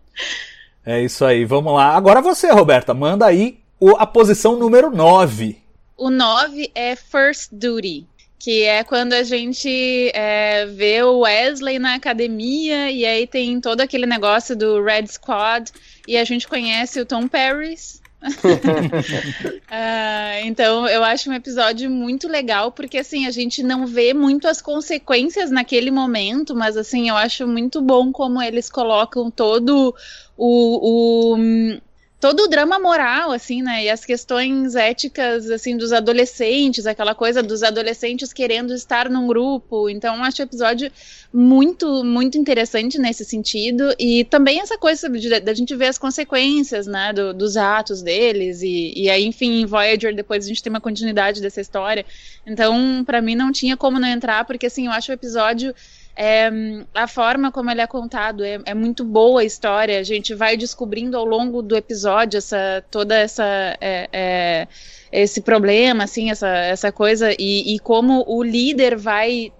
é 0.86 1.02
isso 1.02 1.24
aí, 1.24 1.44
vamos 1.44 1.74
lá. 1.74 1.94
Agora 1.94 2.22
você, 2.22 2.50
Roberta, 2.50 2.94
manda 2.94 3.26
aí 3.26 3.60
o, 3.78 3.90
a 3.96 4.06
posição 4.06 4.56
número 4.56 4.90
9. 4.90 5.60
O 5.96 6.10
9 6.10 6.70
é 6.74 6.96
First 6.96 7.50
Duty 7.52 8.06
que 8.38 8.62
é 8.62 8.84
quando 8.84 9.14
a 9.14 9.22
gente 9.22 10.10
é, 10.14 10.66
vê 10.66 11.02
o 11.02 11.20
Wesley 11.20 11.78
na 11.78 11.94
academia 11.94 12.90
e 12.90 13.04
aí 13.04 13.26
tem 13.26 13.60
todo 13.60 13.80
aquele 13.80 14.06
negócio 14.06 14.54
do 14.54 14.82
Red 14.82 15.06
Squad 15.06 15.72
e 16.06 16.16
a 16.16 16.24
gente 16.24 16.46
conhece 16.46 17.00
o 17.00 17.06
Tom 17.06 17.26
Paris. 17.26 18.00
uh, 18.22 18.30
então 20.44 20.88
eu 20.88 21.04
acho 21.04 21.30
um 21.30 21.34
episódio 21.34 21.90
muito 21.90 22.26
legal 22.26 22.72
porque 22.72 22.98
assim 22.98 23.26
a 23.26 23.30
gente 23.30 23.62
não 23.62 23.86
vê 23.86 24.12
muito 24.12 24.48
as 24.48 24.60
consequências 24.60 25.50
naquele 25.50 25.90
momento, 25.90 26.54
mas 26.54 26.76
assim 26.76 27.08
eu 27.08 27.16
acho 27.16 27.46
muito 27.46 27.80
bom 27.80 28.12
como 28.12 28.42
eles 28.42 28.70
colocam 28.70 29.30
todo 29.30 29.94
o, 30.36 31.34
o 31.34 31.36
todo 32.26 32.40
o 32.40 32.48
drama 32.48 32.76
moral, 32.76 33.30
assim, 33.30 33.62
né? 33.62 33.84
E 33.84 33.88
as 33.88 34.04
questões 34.04 34.74
éticas, 34.74 35.48
assim, 35.48 35.76
dos 35.76 35.92
adolescentes, 35.92 36.84
aquela 36.84 37.14
coisa 37.14 37.40
dos 37.40 37.62
adolescentes 37.62 38.32
querendo 38.32 38.74
estar 38.74 39.08
num 39.08 39.28
grupo. 39.28 39.88
Então, 39.88 40.24
acho 40.24 40.42
o 40.42 40.44
episódio 40.44 40.90
muito, 41.32 42.02
muito 42.02 42.36
interessante 42.36 42.98
nesse 42.98 43.24
sentido. 43.24 43.94
E 43.96 44.24
também 44.24 44.60
essa 44.60 44.76
coisa 44.76 45.08
da 45.40 45.54
gente 45.54 45.76
ver 45.76 45.86
as 45.86 45.98
consequências, 45.98 46.88
né, 46.88 47.12
do, 47.12 47.32
dos 47.32 47.56
atos 47.56 48.02
deles. 48.02 48.60
E, 48.60 48.92
e 48.96 49.08
aí, 49.08 49.24
enfim, 49.24 49.60
em 49.60 49.66
Voyager, 49.66 50.12
depois 50.12 50.44
a 50.44 50.48
gente 50.48 50.60
tem 50.60 50.70
uma 50.70 50.80
continuidade 50.80 51.40
dessa 51.40 51.60
história. 51.60 52.04
Então, 52.44 53.04
para 53.06 53.22
mim, 53.22 53.36
não 53.36 53.52
tinha 53.52 53.76
como 53.76 54.00
não 54.00 54.08
entrar, 54.08 54.44
porque, 54.44 54.66
assim, 54.66 54.86
eu 54.86 54.92
acho 54.92 55.12
o 55.12 55.14
episódio 55.14 55.72
é, 56.16 56.50
a 56.94 57.06
forma 57.06 57.52
como 57.52 57.70
ele 57.70 57.82
é 57.82 57.86
contado 57.86 58.42
é, 58.42 58.58
é, 58.64 58.72
muito 58.72 59.04
boa 59.04 59.42
a 59.42 59.44
história. 59.44 60.00
A 60.00 60.02
gente 60.02 60.34
vai 60.34 60.56
descobrindo 60.56 61.16
ao 61.16 61.26
longo 61.26 61.60
do 61.60 61.76
episódio 61.76 62.38
essa 62.38 62.82
toda 62.90 63.14
essa 63.14 63.44
é, 63.80 64.08
é 64.10 64.68
esse 65.12 65.42
problema, 65.42 66.04
assim, 66.04 66.30
essa, 66.30 66.48
essa 66.48 66.90
coisa 66.90 67.32
e, 67.38 67.74
e, 67.74 67.78
como 67.78 68.24
o 68.26 68.42
líder 68.42 68.96
vai 68.96 69.52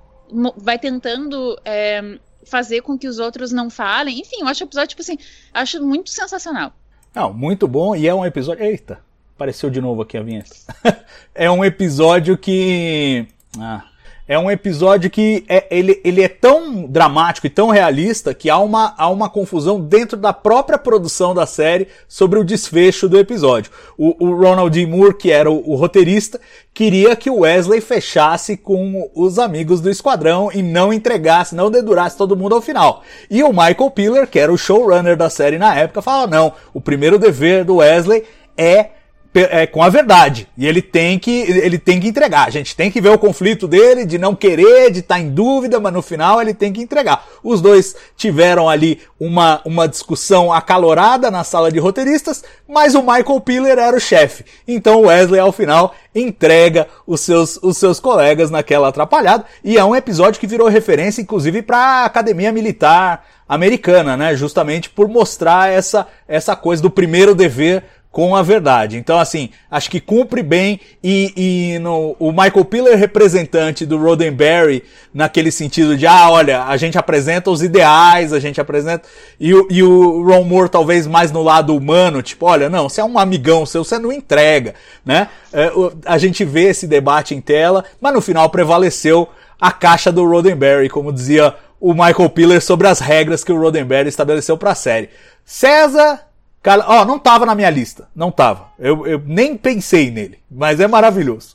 vai 0.56 0.78
tentando 0.78 1.56
é, 1.64 2.18
fazer 2.44 2.80
com 2.80 2.98
que 2.98 3.06
os 3.06 3.18
outros 3.18 3.52
não 3.52 3.68
falem. 3.68 4.20
Enfim, 4.20 4.40
eu 4.40 4.48
acho 4.48 4.64
o 4.64 4.66
episódio 4.66 4.88
tipo 4.88 5.02
assim, 5.02 5.18
acho 5.52 5.82
muito 5.84 6.10
sensacional. 6.10 6.72
Não, 7.14 7.32
muito 7.32 7.68
bom 7.68 7.94
e 7.94 8.08
é 8.08 8.14
um 8.14 8.24
episódio. 8.24 8.64
Eita, 8.64 8.98
apareceu 9.34 9.68
de 9.68 9.80
novo 9.80 10.02
aqui 10.02 10.16
a 10.16 10.22
vinheta. 10.22 10.56
é 11.34 11.50
um 11.50 11.62
episódio 11.62 12.36
que 12.36 13.26
ah, 13.58 13.84
é 14.28 14.38
um 14.38 14.50
episódio 14.50 15.08
que 15.08 15.44
é, 15.48 15.66
ele, 15.70 16.00
ele 16.04 16.22
é 16.22 16.28
tão 16.28 16.84
dramático 16.84 17.46
e 17.46 17.50
tão 17.50 17.68
realista 17.68 18.34
que 18.34 18.50
há 18.50 18.58
uma, 18.58 18.94
há 18.98 19.08
uma 19.08 19.30
confusão 19.30 19.80
dentro 19.80 20.16
da 20.16 20.32
própria 20.32 20.78
produção 20.78 21.32
da 21.34 21.46
série 21.46 21.86
sobre 22.08 22.38
o 22.38 22.44
desfecho 22.44 23.08
do 23.08 23.18
episódio. 23.18 23.70
O, 23.96 24.26
o 24.26 24.34
Ronald 24.34 24.70
D. 24.70 24.84
Moore, 24.84 25.16
que 25.16 25.30
era 25.30 25.50
o, 25.50 25.70
o, 25.70 25.76
roteirista, 25.76 26.40
queria 26.74 27.14
que 27.14 27.30
o 27.30 27.40
Wesley 27.40 27.80
fechasse 27.80 28.56
com 28.56 29.08
os 29.14 29.38
amigos 29.38 29.80
do 29.80 29.88
esquadrão 29.88 30.50
e 30.52 30.60
não 30.60 30.92
entregasse, 30.92 31.54
não 31.54 31.70
dedurasse 31.70 32.16
todo 32.16 32.36
mundo 32.36 32.56
ao 32.56 32.60
final. 32.60 33.02
E 33.30 33.44
o 33.44 33.50
Michael 33.50 33.90
Piller, 33.92 34.26
que 34.26 34.40
era 34.40 34.52
o 34.52 34.58
showrunner 34.58 35.16
da 35.16 35.30
série 35.30 35.58
na 35.58 35.74
época, 35.76 36.02
fala: 36.02 36.26
não, 36.26 36.52
o 36.74 36.80
primeiro 36.80 37.18
dever 37.18 37.64
do 37.64 37.76
Wesley 37.76 38.24
é 38.56 38.95
é, 39.40 39.66
com 39.66 39.82
a 39.82 39.88
verdade. 39.88 40.48
E 40.56 40.66
ele 40.66 40.80
tem 40.80 41.18
que 41.18 41.30
ele 41.30 41.78
tem 41.78 42.00
que 42.00 42.08
entregar. 42.08 42.46
A 42.46 42.50
gente 42.50 42.74
tem 42.74 42.90
que 42.90 43.00
ver 43.00 43.10
o 43.10 43.18
conflito 43.18 43.68
dele 43.68 44.04
de 44.04 44.18
não 44.18 44.34
querer, 44.34 44.90
de 44.90 45.00
estar 45.00 45.16
tá 45.16 45.20
em 45.20 45.30
dúvida, 45.30 45.78
mas 45.78 45.92
no 45.92 46.02
final 46.02 46.40
ele 46.40 46.54
tem 46.54 46.72
que 46.72 46.80
entregar. 46.80 47.26
Os 47.42 47.60
dois 47.60 47.94
tiveram 48.16 48.68
ali 48.68 49.00
uma, 49.18 49.60
uma 49.64 49.88
discussão 49.88 50.52
acalorada 50.52 51.30
na 51.30 51.44
sala 51.44 51.70
de 51.70 51.78
roteiristas, 51.78 52.44
mas 52.68 52.94
o 52.94 53.02
Michael 53.02 53.40
Piller 53.40 53.78
era 53.78 53.96
o 53.96 54.00
chefe. 54.00 54.44
Então 54.66 55.02
o 55.02 55.06
Wesley 55.06 55.40
ao 55.40 55.52
final 55.52 55.94
entrega 56.14 56.86
os 57.06 57.20
seus, 57.20 57.58
os 57.62 57.76
seus 57.76 58.00
colegas 58.00 58.50
naquela 58.50 58.88
atrapalhada 58.88 59.44
e 59.62 59.76
é 59.76 59.84
um 59.84 59.94
episódio 59.94 60.40
que 60.40 60.46
virou 60.46 60.68
referência 60.68 61.20
inclusive 61.20 61.60
para 61.62 61.76
a 61.76 62.04
Academia 62.06 62.50
Militar 62.50 63.24
americana, 63.48 64.16
né? 64.16 64.34
Justamente 64.34 64.90
por 64.90 65.08
mostrar 65.08 65.70
essa 65.70 66.06
essa 66.26 66.56
coisa 66.56 66.82
do 66.82 66.90
primeiro 66.90 67.34
dever 67.34 67.84
com 68.16 68.34
a 68.34 68.42
verdade. 68.42 68.96
Então, 68.96 69.18
assim, 69.18 69.50
acho 69.70 69.90
que 69.90 70.00
cumpre 70.00 70.42
bem 70.42 70.80
e, 71.04 71.74
e 71.74 71.78
no, 71.80 72.16
o 72.18 72.32
Michael 72.32 72.64
Piller, 72.64 72.96
representante 72.96 73.84
do 73.84 73.98
Roddenberry, 73.98 74.82
naquele 75.12 75.50
sentido 75.50 75.94
de, 75.98 76.06
ah, 76.06 76.30
olha, 76.30 76.64
a 76.64 76.78
gente 76.78 76.96
apresenta 76.96 77.50
os 77.50 77.62
ideais, 77.62 78.32
a 78.32 78.40
gente 78.40 78.58
apresenta. 78.58 79.06
E, 79.38 79.50
e 79.68 79.82
o 79.82 80.22
Ron 80.22 80.44
Moore, 80.44 80.70
talvez 80.70 81.06
mais 81.06 81.30
no 81.30 81.42
lado 81.42 81.76
humano, 81.76 82.22
tipo, 82.22 82.46
olha, 82.46 82.70
não, 82.70 82.88
você 82.88 83.02
é 83.02 83.04
um 83.04 83.18
amigão 83.18 83.66
seu, 83.66 83.84
você 83.84 83.98
não 83.98 84.10
entrega, 84.10 84.72
né? 85.04 85.28
É, 85.52 85.70
a 86.06 86.16
gente 86.16 86.42
vê 86.42 86.70
esse 86.70 86.86
debate 86.86 87.34
em 87.34 87.40
tela, 87.42 87.84
mas 88.00 88.14
no 88.14 88.22
final 88.22 88.48
prevaleceu 88.48 89.28
a 89.60 89.70
caixa 89.70 90.10
do 90.10 90.26
Roddenberry, 90.26 90.88
como 90.88 91.12
dizia 91.12 91.54
o 91.78 91.92
Michael 91.92 92.30
Piller 92.30 92.62
sobre 92.62 92.88
as 92.88 92.98
regras 92.98 93.44
que 93.44 93.52
o 93.52 93.60
Roddenberry 93.60 94.08
estabeleceu 94.08 94.56
para 94.56 94.70
a 94.70 94.74
série. 94.74 95.10
César 95.44 96.25
Cara, 96.66 96.84
ó, 96.88 97.04
não 97.04 97.16
tava 97.16 97.46
na 97.46 97.54
minha 97.54 97.70
lista. 97.70 98.08
Não 98.12 98.28
tava. 98.28 98.72
Eu, 98.76 99.06
eu 99.06 99.22
nem 99.24 99.56
pensei 99.56 100.10
nele. 100.10 100.40
Mas 100.50 100.80
é 100.80 100.88
maravilhoso. 100.88 101.54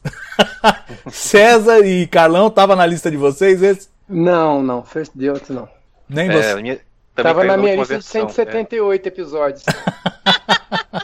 César 1.11 1.85
e 1.85 2.07
Carlão 2.07 2.49
tava 2.49 2.77
na 2.77 2.85
lista 2.85 3.11
de 3.11 3.17
vocês 3.17 3.61
esse? 3.61 3.89
Não, 4.07 4.63
não. 4.63 4.85
First 4.85 5.11
Deus 5.13 5.41
não. 5.49 5.67
Nem 6.07 6.29
é, 6.29 6.31
você. 6.31 6.61
Minha, 6.61 6.79
tava 7.13 7.43
na 7.43 7.57
minha 7.57 7.75
lista 7.75 7.95
versão, 7.95 8.25
de 8.25 8.31
178 8.31 9.05
é. 9.05 9.07
episódios. 9.09 9.63
tá, 9.63 11.03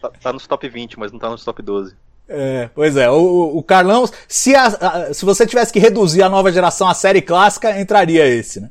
tá, 0.00 0.10
tá, 0.22 0.32
nos 0.32 0.46
top 0.46 0.68
20, 0.68 0.96
mas 0.96 1.10
não 1.10 1.18
tá 1.18 1.28
nos 1.28 1.44
top 1.44 1.60
12. 1.62 1.96
É, 2.28 2.70
pois 2.76 2.96
é, 2.96 3.10
o, 3.10 3.56
o 3.56 3.62
Carlão, 3.64 4.08
se, 4.28 4.54
a, 4.54 4.66
a, 4.66 5.12
se 5.12 5.24
você 5.24 5.44
tivesse 5.44 5.72
que 5.72 5.80
reduzir 5.80 6.22
a 6.22 6.28
nova 6.28 6.52
geração 6.52 6.88
à 6.88 6.94
série 6.94 7.20
clássica, 7.20 7.76
entraria 7.76 8.24
esse, 8.24 8.60
né? 8.60 8.70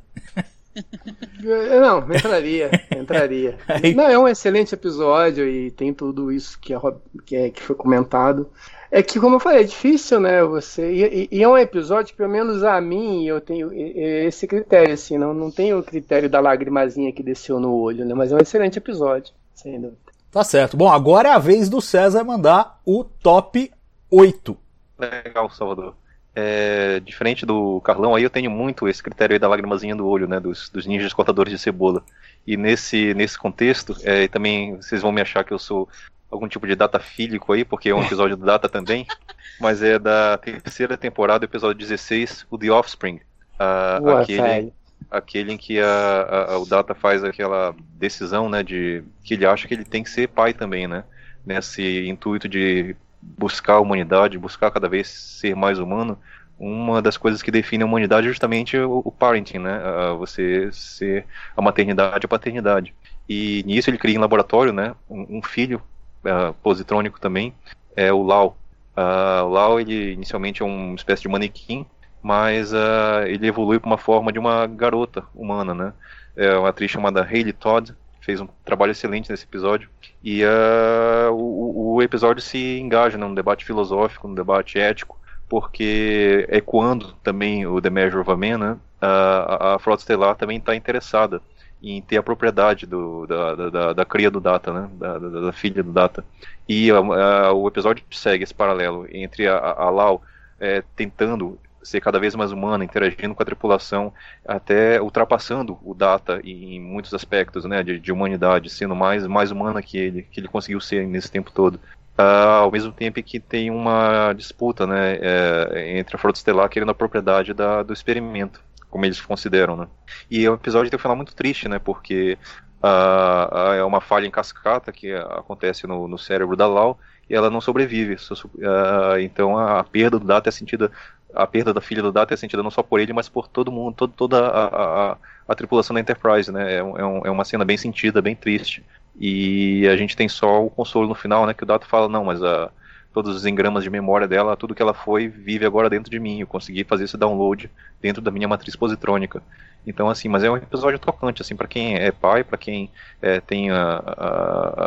Não, 1.80 2.00
entraria, 2.14 2.72
entraria. 2.98 3.58
Não, 3.96 4.04
é 4.06 4.18
um 4.18 4.28
excelente 4.28 4.74
episódio 4.74 5.48
e 5.48 5.72
tem 5.72 5.94
tudo 5.94 6.32
isso 6.32 6.60
que, 6.60 6.74
é, 6.74 6.80
que, 7.26 7.36
é, 7.36 7.50
que 7.50 7.62
foi 7.62 7.76
comentado. 7.76 8.50
É 8.90 9.02
que, 9.02 9.20
como 9.20 9.36
eu 9.36 9.40
falei, 9.40 9.62
é 9.62 9.64
difícil, 9.64 10.20
né? 10.20 10.44
Você. 10.44 10.92
E, 10.92 11.30
e, 11.32 11.44
é 11.44 11.48
um 11.48 11.58
episódio 11.58 12.12
que, 12.12 12.18
pelo 12.18 12.30
menos 12.30 12.64
a 12.64 12.80
mim, 12.80 13.26
eu 13.26 13.42
tenho 13.42 13.72
esse 13.74 14.48
critério, 14.48 14.94
assim, 14.94 15.18
não, 15.18 15.34
não 15.34 15.50
tenho 15.50 15.80
o 15.80 15.84
critério 15.84 16.30
da 16.30 16.40
lagrimazinha 16.40 17.12
que 17.12 17.24
desceu 17.24 17.60
no 17.60 17.74
olho, 17.74 18.06
né? 18.06 18.14
Mas 18.14 18.32
é 18.32 18.36
um 18.36 18.40
excelente 18.40 18.78
episódio, 18.78 19.34
sem 19.54 19.82
dúvida. 19.82 19.98
Tá 20.32 20.44
certo. 20.44 20.78
Bom, 20.78 20.90
agora 20.90 21.30
é 21.30 21.32
a 21.32 21.40
vez 21.40 21.70
do 21.70 21.82
César 21.82 22.24
mandar 22.24 22.80
o 22.86 23.04
top 23.04 23.72
8. 24.10 24.58
Legal, 24.98 25.50
Salvador. 25.50 25.96
É, 26.36 27.00
diferente 27.00 27.46
do 27.46 27.80
Carlão, 27.82 28.16
aí 28.16 28.24
eu 28.24 28.30
tenho 28.30 28.50
muito 28.50 28.88
esse 28.88 29.04
critério 29.04 29.40
da 29.40 29.48
lagrimazinha 29.48 29.96
do 29.96 30.08
olho, 30.08 30.28
né, 30.28 30.40
dos, 30.40 30.68
dos 30.70 30.88
ninjas 30.88 31.14
cortadores 31.14 31.54
de 31.54 31.60
cebola. 31.60 32.04
E 32.46 32.58
nesse, 32.58 33.14
nesse 33.14 33.38
contexto, 33.38 33.96
é, 34.04 34.28
também 34.28 34.76
vocês 34.78 35.02
vão 35.02 35.12
me 35.12 35.22
achar 35.22 35.44
que 35.44 35.54
eu 35.54 35.60
sou 35.60 35.88
algum 36.34 36.48
tipo 36.48 36.66
de 36.66 36.76
data 36.76 37.00
fílico 37.00 37.54
aí, 37.54 37.64
porque 37.64 37.90
é 37.90 37.96
um 37.96 38.04
episódio 38.04 38.36
do 38.36 38.46
Data 38.46 38.68
também, 38.68 39.06
mas 39.62 39.84
é 39.84 40.00
da 40.00 40.38
terceira 40.38 40.98
temporada, 40.98 41.46
episódio 41.46 41.78
16, 41.78 42.48
o 42.50 42.58
The 42.58 42.72
Offspring. 42.72 43.20
Uh, 43.60 44.10
aquele, 44.10 44.74
aquele 45.12 45.54
em 45.54 45.58
que 45.58 45.80
a, 45.80 46.48
a, 46.50 46.58
o 46.58 46.66
Data 46.66 46.96
faz 46.96 47.24
aquela 47.24 47.76
decisão, 47.96 48.50
né, 48.50 48.64
de 48.64 49.04
que 49.24 49.36
ele 49.36 49.46
acha 49.46 49.68
que 49.68 49.74
ele 49.74 49.86
tem 49.86 50.04
que 50.04 50.10
ser 50.10 50.28
pai 50.28 50.54
também, 50.54 50.88
né, 50.88 51.04
nesse 51.46 52.08
intuito 52.08 52.50
de 52.50 52.96
buscar 53.38 53.76
a 53.76 53.80
humanidade, 53.80 54.38
buscar 54.38 54.72
cada 54.72 54.90
vez 54.90 55.08
ser 55.08 55.56
mais 55.56 55.80
humano, 55.80 56.18
uma 56.60 57.02
das 57.02 57.18
coisas 57.18 57.42
que 57.42 57.52
define 57.52 57.84
a 57.84 57.86
humanidade 57.86 58.28
é 58.28 58.30
justamente 58.30 58.78
o, 58.78 59.02
o 59.04 59.12
parenting, 59.12 59.60
né? 59.60 59.80
Uh, 59.80 60.18
você 60.18 60.70
ser 60.72 61.26
a 61.56 61.62
maternidade 61.62 62.26
a 62.26 62.30
paternidade. 62.30 62.94
E 63.28 63.64
nisso 63.66 63.90
ele 63.90 63.98
cria 63.98 64.16
em 64.16 64.20
laboratório, 64.20 64.72
né? 64.72 64.96
Um, 65.10 65.38
um 65.38 65.42
filho 65.42 65.82
uh, 66.24 66.54
positrônico 66.62 67.20
também, 67.20 67.54
é 67.96 68.12
o 68.14 68.22
Lau. 68.22 68.58
Uh, 68.96 69.44
o 69.46 69.50
Lau, 69.50 69.80
ele 69.80 70.14
inicialmente 70.14 70.62
é 70.62 70.66
uma 70.66 70.96
espécie 70.96 71.24
de 71.24 71.28
manequim, 71.28 71.86
mas 72.22 72.72
uh, 72.72 73.26
ele 73.26 73.48
evolui 73.48 73.80
para 73.80 73.90
uma 73.90 73.98
forma 73.98 74.32
de 74.32 74.40
uma 74.40 74.68
garota 74.68 75.24
humana, 75.34 75.74
né? 75.74 75.94
É 76.36 76.56
uma 76.58 76.70
atriz 76.70 76.90
chamada 76.90 77.22
Hayley 77.24 77.54
Todd, 77.54 77.94
fez 78.24 78.40
um 78.40 78.48
trabalho 78.64 78.92
excelente 78.92 79.30
nesse 79.30 79.44
episódio. 79.44 79.90
E 80.24 80.44
uh, 80.44 81.32
o, 81.32 81.96
o, 81.96 82.02
episódio 82.02 82.42
se 82.42 82.80
engaja 82.80 83.18
num 83.18 83.34
debate 83.34 83.66
filosófico, 83.66 84.28
num 84.28 84.34
debate 84.34 84.80
ético, 84.80 85.20
porque 85.50 86.48
ecoando 86.50 87.14
também 87.22 87.68
o 87.68 87.82
The 87.82 87.90
Measure 87.90 88.22
of 88.22 88.32
a 88.32 88.38
Man, 88.38 88.58
né, 88.58 88.78
a, 89.02 89.76
a 89.76 89.80
Frota 89.80 90.02
Estelar 90.02 90.36
também 90.36 90.58
está 90.58 90.74
interessada 90.74 91.42
em 91.82 92.02
ter 92.02 92.16
a 92.16 92.24
propriedade 92.24 92.86
do, 92.86 93.28
da, 93.28 93.56
da, 93.70 93.94
da, 93.94 94.06
cria 94.06 94.32
do 94.32 94.40
Data, 94.40 94.72
né, 94.72 94.90
da, 94.94 95.20
da, 95.20 95.40
da 95.42 95.52
filha 95.52 95.84
do 95.84 95.92
Data. 95.92 96.24
E 96.68 96.90
uh, 96.94 97.54
o 97.54 97.68
episódio 97.68 98.06
segue 98.10 98.46
esse 98.46 98.54
paralelo 98.54 99.06
entre 99.12 99.48
a, 99.48 99.58
a 99.58 99.90
Lau 99.90 100.22
é, 100.58 100.82
tentando 100.96 101.60
ser 101.84 102.02
cada 102.02 102.20
vez 102.20 102.36
mais 102.36 102.52
humana, 102.52 102.84
interagindo 102.84 103.36
com 103.36 103.44
a 103.44 103.46
tripulação, 103.46 104.14
até 104.46 105.02
ultrapassando 105.02 105.78
o 105.84 105.94
Data 105.94 106.40
em, 106.44 106.80
muitos 106.80 107.14
aspectos, 107.14 107.66
né, 107.66 107.84
de, 107.84 108.00
de, 108.00 108.12
humanidade, 108.12 108.70
sendo 108.70 108.96
mais, 108.96 109.28
mais 109.28 109.52
humana 109.52 109.82
que 109.82 109.98
ele, 109.98 110.24
que 110.24 110.40
ele 110.40 110.48
conseguiu 110.48 110.80
ser 110.80 111.06
nesse 111.08 111.32
tempo 111.32 111.52
todo. 111.52 111.76
Uh, 112.18 112.62
ao 112.62 112.72
mesmo 112.72 112.92
tempo 112.92 113.22
que 113.24 113.40
tem 113.40 113.72
uma 113.72 114.34
disputa, 114.34 114.86
né, 114.86 115.18
é, 115.20 115.98
entre 115.98 116.16
a 116.16 116.20
Frota 116.20 116.38
Estelar 116.38 116.70
querendo 116.70 116.92
a 116.92 116.96
propriedade 116.96 117.54
da, 117.54 117.82
do 117.82 117.92
experimento, 117.92 118.62
como 118.90 119.06
eles 119.06 119.20
consideram, 119.20 119.76
né. 119.76 119.88
E 120.30 120.48
o 120.48 120.54
episódio 120.54 120.92
tem 120.92 120.98
um 120.98 121.02
final 121.02 121.16
muito 121.16 121.36
triste, 121.36 121.68
né, 121.68 121.80
porque 121.80 122.38
uh, 122.84 123.74
é 123.74 123.84
uma 123.84 124.00
falha 124.00 124.28
em 124.28 124.32
cascata 124.32 124.92
que 124.92 125.12
acontece 125.14 125.88
no, 125.88 126.08
no 126.08 126.18
cérebro 126.18 126.56
da 126.56 126.68
Lau, 126.68 127.00
e 127.30 127.36
ela 127.36 127.50
não 127.50 127.62
sobrevive. 127.62 128.16
Uh, 128.16 129.20
então 129.20 129.58
a, 129.58 129.84
perda 129.84 130.20
do 130.20 130.26
Data 130.26 130.50
é 130.50 130.52
sentida 130.52 130.92
a 131.34 131.48
perda 131.48 131.74
da 131.74 131.82
filha 131.82 132.02
do 132.02 132.12
Data 132.12 132.34
é 132.34 132.38
sentida 132.38 132.62
não 132.62 132.70
só 132.70 132.84
por 132.84 133.00
ele, 133.00 133.12
mas 133.12 133.28
por 133.28 133.48
todo 133.48 133.72
mundo, 133.72 133.96
todo, 133.96 134.14
toda 134.16 134.48
a, 134.48 134.66
a, 135.12 135.18
a, 135.48 135.56
tripulação 135.56 135.94
da 135.94 136.00
Enterprise, 136.00 136.52
né? 136.52 136.74
É, 136.74 136.78
é, 136.78 136.84
um, 136.84 137.26
é, 137.26 137.32
uma 137.32 137.44
cena 137.44 137.66
bem 137.66 137.76
sentida, 137.76 138.22
bem 138.22 138.36
triste. 138.36 138.84
E 139.20 139.88
a 139.88 139.98
gente 139.98 140.16
tem 140.16 140.30
só 140.30 140.64
o 140.64 140.70
consolo 140.70 141.08
no 141.08 141.16
final, 141.16 141.46
né? 141.46 141.54
Que 141.54 141.64
o 141.64 141.66
Data 141.66 141.88
fala, 141.88 142.08
não, 142.08 142.26
mas 142.26 142.44
a, 142.44 142.70
todos 143.14 143.36
os 143.36 143.46
engramas 143.46 143.84
de 143.84 143.90
memória 143.90 144.28
dela, 144.28 144.56
tudo 144.56 144.76
que 144.76 144.82
ela 144.82 144.94
foi, 144.94 145.28
vive 145.28 145.66
agora 145.66 145.90
dentro 145.90 146.12
de 146.12 146.20
mim. 146.20 146.40
Eu 146.40 146.48
consegui 146.48 146.84
fazer 146.84 147.06
esse 147.06 147.18
download 147.18 147.70
dentro 148.02 148.22
da 148.22 148.32
minha 148.32 148.48
matriz 148.48 148.76
positrônica. 148.76 149.42
Então, 149.86 150.10
assim, 150.10 150.30
mas 150.30 150.44
é 150.44 150.50
um 150.50 150.58
episódio 150.58 150.98
tocante, 150.98 151.42
assim, 151.42 151.56
para 151.56 151.68
quem 151.68 151.96
é 151.96 152.12
pai, 152.12 152.44
para 152.44 152.58
quem 152.58 152.90
é, 153.22 153.40
tem 153.40 153.70
a, 153.70 154.02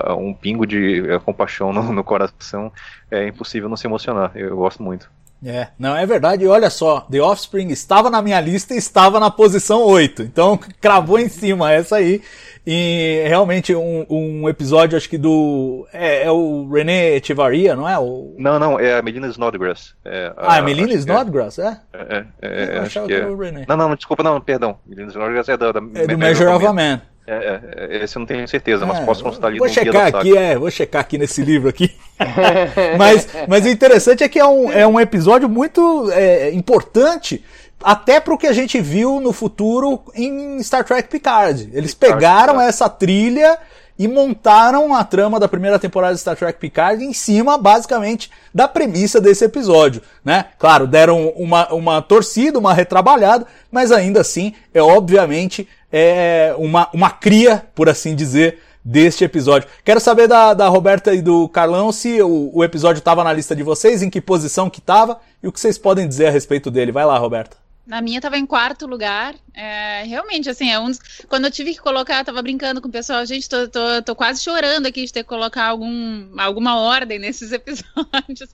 a, 0.08 0.14
um 0.14 0.32
pingo 0.32 0.66
de 0.66 1.08
é, 1.10 1.18
compaixão 1.18 1.72
no, 1.72 1.92
no, 1.92 2.02
coração, 2.02 2.72
é 3.10 3.28
impossível 3.28 3.68
não 3.68 3.76
se 3.76 3.86
emocionar. 3.86 4.32
Eu, 4.34 4.48
eu 4.48 4.56
gosto 4.56 4.82
muito. 4.82 5.10
É, 5.46 5.68
não, 5.78 5.96
é 5.96 6.04
verdade. 6.04 6.44
E 6.44 6.48
olha 6.48 6.68
só, 6.68 7.02
The 7.02 7.20
Offspring 7.20 7.68
estava 7.68 8.10
na 8.10 8.20
minha 8.20 8.40
lista 8.40 8.74
e 8.74 8.78
estava 8.78 9.20
na 9.20 9.30
posição 9.30 9.84
8. 9.84 10.22
Então, 10.22 10.58
cravou 10.80 11.18
em 11.20 11.28
cima 11.28 11.72
essa 11.72 11.96
aí. 11.96 12.20
E 12.66 13.22
realmente 13.28 13.72
um, 13.76 14.04
um 14.10 14.48
episódio, 14.48 14.96
acho 14.96 15.08
que 15.08 15.16
do. 15.16 15.86
É, 15.92 16.24
é, 16.24 16.30
o 16.32 16.68
René 16.68 17.14
Echevarria, 17.14 17.76
não 17.76 17.88
é? 17.88 17.96
O... 17.96 18.34
Não, 18.36 18.58
não, 18.58 18.80
é 18.80 18.98
a 18.98 19.02
Melina 19.02 19.28
Snodgrass. 19.28 19.94
É 20.04 20.32
a, 20.36 20.54
ah, 20.54 20.58
é 20.58 20.62
Melina 20.62 20.92
Snodgrass, 20.94 21.60
é? 21.60 21.80
É, 21.92 22.24
é, 22.42 22.64
é, 22.64 22.78
acho 22.80 23.06
que 23.06 23.14
é. 23.14 23.24
O 23.24 23.36
René. 23.36 23.66
Não, 23.68 23.76
não, 23.76 23.94
desculpa, 23.94 24.24
não, 24.24 24.40
perdão. 24.40 24.80
Melina 24.84 25.10
Snodgrass 25.10 25.48
é 25.48 25.56
da. 25.56 25.70
da 25.70 25.80
é 25.94 26.08
do 26.08 26.18
Measure 26.18 26.48
of 26.48 26.66
a 26.66 26.72
Man. 26.72 27.00
É, 27.26 27.60
é, 27.76 28.04
esse 28.04 28.16
eu 28.16 28.20
não 28.20 28.26
tenho 28.26 28.46
certeza, 28.46 28.86
mas 28.86 29.00
é, 29.00 29.04
posso 29.04 29.24
consultar 29.24 29.48
ali 29.48 29.58
vou 29.58 29.68
checar 29.68 30.06
aqui, 30.06 30.36
é, 30.36 30.56
vou 30.56 30.70
checar 30.70 31.00
aqui 31.00 31.18
nesse 31.18 31.42
livro 31.42 31.68
aqui. 31.68 31.92
mas, 32.96 33.26
mas 33.48 33.64
o 33.64 33.68
interessante 33.68 34.22
é 34.22 34.28
que 34.28 34.38
é 34.38 34.46
um, 34.46 34.70
é 34.70 34.86
um 34.86 35.00
episódio 35.00 35.48
muito 35.48 36.10
é, 36.12 36.52
importante 36.52 37.44
até 37.82 38.20
para 38.20 38.32
o 38.32 38.38
que 38.38 38.46
a 38.46 38.52
gente 38.52 38.80
viu 38.80 39.20
no 39.20 39.32
futuro 39.32 40.00
em 40.14 40.62
Star 40.62 40.84
Trek 40.84 41.08
Picard. 41.08 41.68
Eles 41.72 41.94
pegaram 41.94 42.60
essa 42.60 42.88
trilha 42.88 43.58
e 43.98 44.06
montaram 44.06 44.94
a 44.94 45.02
trama 45.02 45.40
da 45.40 45.48
primeira 45.48 45.78
temporada 45.78 46.14
de 46.14 46.20
Star 46.20 46.36
Trek 46.36 46.58
Picard 46.58 47.02
em 47.02 47.12
cima, 47.12 47.56
basicamente, 47.56 48.30
da 48.54 48.68
premissa 48.68 49.20
desse 49.20 49.44
episódio, 49.44 50.02
né? 50.24 50.46
Claro, 50.58 50.86
deram 50.86 51.28
uma, 51.30 51.72
uma 51.72 52.02
torcida, 52.02 52.58
uma 52.58 52.74
retrabalhada, 52.74 53.46
mas 53.70 53.90
ainda 53.90 54.20
assim 54.20 54.54
é 54.74 54.82
obviamente 54.82 55.66
é 55.98 56.54
uma, 56.58 56.90
uma 56.92 57.08
cria, 57.08 57.66
por 57.74 57.88
assim 57.88 58.14
dizer, 58.14 58.60
deste 58.84 59.24
episódio. 59.24 59.66
Quero 59.82 59.98
saber 59.98 60.28
da, 60.28 60.52
da 60.52 60.68
Roberta 60.68 61.14
e 61.14 61.22
do 61.22 61.48
Carlão 61.48 61.90
se 61.90 62.20
o, 62.20 62.50
o 62.52 62.62
episódio 62.62 62.98
estava 62.98 63.24
na 63.24 63.32
lista 63.32 63.56
de 63.56 63.62
vocês, 63.62 64.02
em 64.02 64.10
que 64.10 64.20
posição 64.20 64.68
que 64.68 64.78
estava 64.78 65.18
e 65.42 65.48
o 65.48 65.52
que 65.52 65.58
vocês 65.58 65.78
podem 65.78 66.06
dizer 66.06 66.26
a 66.26 66.30
respeito 66.30 66.70
dele. 66.70 66.92
Vai 66.92 67.06
lá, 67.06 67.16
Roberta. 67.16 67.56
Na 67.86 68.02
minha 68.02 68.20
tava 68.20 68.36
em 68.36 68.44
quarto 68.44 68.86
lugar. 68.86 69.36
É, 69.54 70.02
realmente, 70.02 70.50
assim, 70.50 70.70
é 70.70 70.78
um 70.78 70.88
dos... 70.88 71.00
quando 71.28 71.46
eu 71.46 71.50
tive 71.50 71.72
que 71.72 71.80
colocar, 71.80 72.24
tava 72.24 72.42
brincando 72.42 72.82
com 72.82 72.88
o 72.88 72.92
pessoal, 72.92 73.24
gente, 73.24 73.48
tô, 73.48 73.66
tô, 73.68 74.02
tô 74.04 74.14
quase 74.14 74.42
chorando 74.42 74.86
aqui 74.86 75.06
de 75.06 75.12
ter 75.12 75.22
que 75.22 75.28
colocar 75.28 75.66
algum, 75.66 76.28
alguma 76.36 76.78
ordem 76.78 77.18
nesses 77.18 77.52
episódios. 77.54 78.50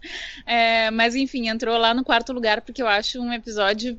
É, 0.46 0.90
mas 0.92 1.16
enfim, 1.16 1.49
entrou 1.49 1.76
lá 1.76 1.92
no 1.92 2.04
quarto 2.04 2.32
lugar 2.32 2.61
porque 2.61 2.82
eu 2.82 2.87
acho 2.87 3.20
um 3.20 3.32
episódio. 3.32 3.99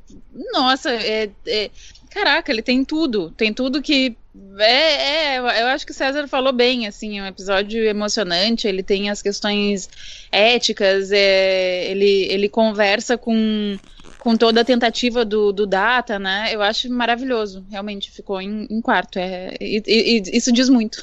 Nossa, 0.52 0.90
é, 0.90 1.28
é 1.46 1.70
caraca, 2.14 2.52
ele 2.52 2.62
tem 2.62 2.84
tudo. 2.84 3.32
Tem 3.32 3.52
tudo 3.52 3.82
que. 3.82 4.16
É, 4.58 5.36
é, 5.36 5.38
eu 5.38 5.66
acho 5.66 5.84
que 5.84 5.90
o 5.90 5.94
César 5.94 6.28
falou 6.28 6.52
bem, 6.52 6.86
assim, 6.86 7.18
é 7.18 7.22
um 7.22 7.26
episódio 7.26 7.84
emocionante, 7.84 8.68
ele 8.68 8.82
tem 8.82 9.10
as 9.10 9.20
questões 9.20 9.88
éticas, 10.30 11.10
é, 11.12 11.90
ele, 11.90 12.26
ele 12.30 12.48
conversa 12.48 13.18
com 13.18 13.76
com 14.18 14.38
toda 14.38 14.62
a 14.62 14.64
tentativa 14.64 15.22
do, 15.22 15.52
do 15.52 15.66
Data, 15.66 16.18
né? 16.18 16.48
Eu 16.50 16.62
acho 16.62 16.90
maravilhoso. 16.90 17.62
Realmente 17.70 18.10
ficou 18.10 18.40
em, 18.40 18.66
em 18.70 18.80
quarto. 18.80 19.18
É, 19.18 19.54
e, 19.60 19.82
e, 19.86 20.22
isso 20.34 20.50
diz 20.50 20.70
muito. 20.70 21.02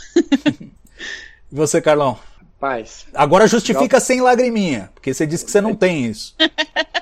você, 1.52 1.80
Carlão? 1.80 2.18
Paz. 2.62 3.08
Agora 3.16 3.48
justifica 3.48 3.98
eu... 3.98 4.02
sem 4.02 4.22
lagriminha, 4.22 4.92
porque 4.94 5.12
você 5.12 5.26
disse 5.26 5.44
que 5.44 5.50
você 5.50 5.60
não 5.60 5.74
tem 5.74 6.06
isso. 6.06 6.36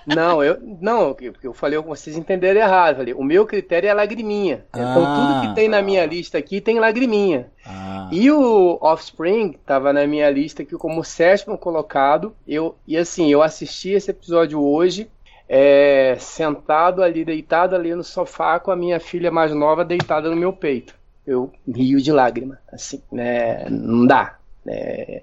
Não, 0.08 0.44
eu 0.44 0.58
não, 0.82 1.16
eu 1.44 1.54
falei, 1.54 1.78
vocês 1.78 2.18
entenderam 2.18 2.60
errado. 2.60 2.96
Falei, 2.98 3.14
o 3.14 3.24
meu 3.24 3.46
critério 3.46 3.88
é 3.88 3.94
lagriminha. 3.94 4.66
Ah, 4.74 4.80
então 4.80 5.06
tudo 5.16 5.42
que 5.42 5.56
tem 5.56 5.70
na 5.70 5.84
minha 5.84 6.04
lista 6.04 6.36
aqui 6.36 6.60
tem 6.60 6.80
lagriminha. 6.80 7.52
Ah. 7.64 8.10
E 8.12 8.32
o 8.32 8.80
Offspring 8.82 9.52
estava 9.52 9.94
na 9.94 10.08
minha 10.08 10.28
lista 10.32 10.64
aqui 10.64 10.76
como 10.78 11.04
sétimo 11.04 11.60
colocado. 11.60 12.36
Eu 12.48 12.76
e 12.88 12.98
assim, 12.98 13.32
eu 13.32 13.44
assisti 13.44 13.90
esse 13.90 14.10
episódio 14.10 14.60
hoje 14.60 15.08
é, 15.48 16.16
sentado 16.20 17.04
ali, 17.04 17.24
deitado 17.24 17.76
ali 17.76 17.94
no 17.94 18.04
sofá 18.04 18.60
com 18.60 18.72
a 18.72 18.76
minha 18.76 19.00
filha 19.00 19.30
mais 19.30 19.54
nova 19.54 19.86
deitada 19.86 20.30
no 20.30 20.36
meu 20.36 20.54
peito. 20.54 20.96
Eu 21.26 21.52
rio 21.68 22.02
de 22.02 22.12
lágrima, 22.12 22.60
assim, 22.72 23.02
né? 23.12 23.68
Não 23.70 24.08
dá. 24.08 24.39
É, 24.68 25.22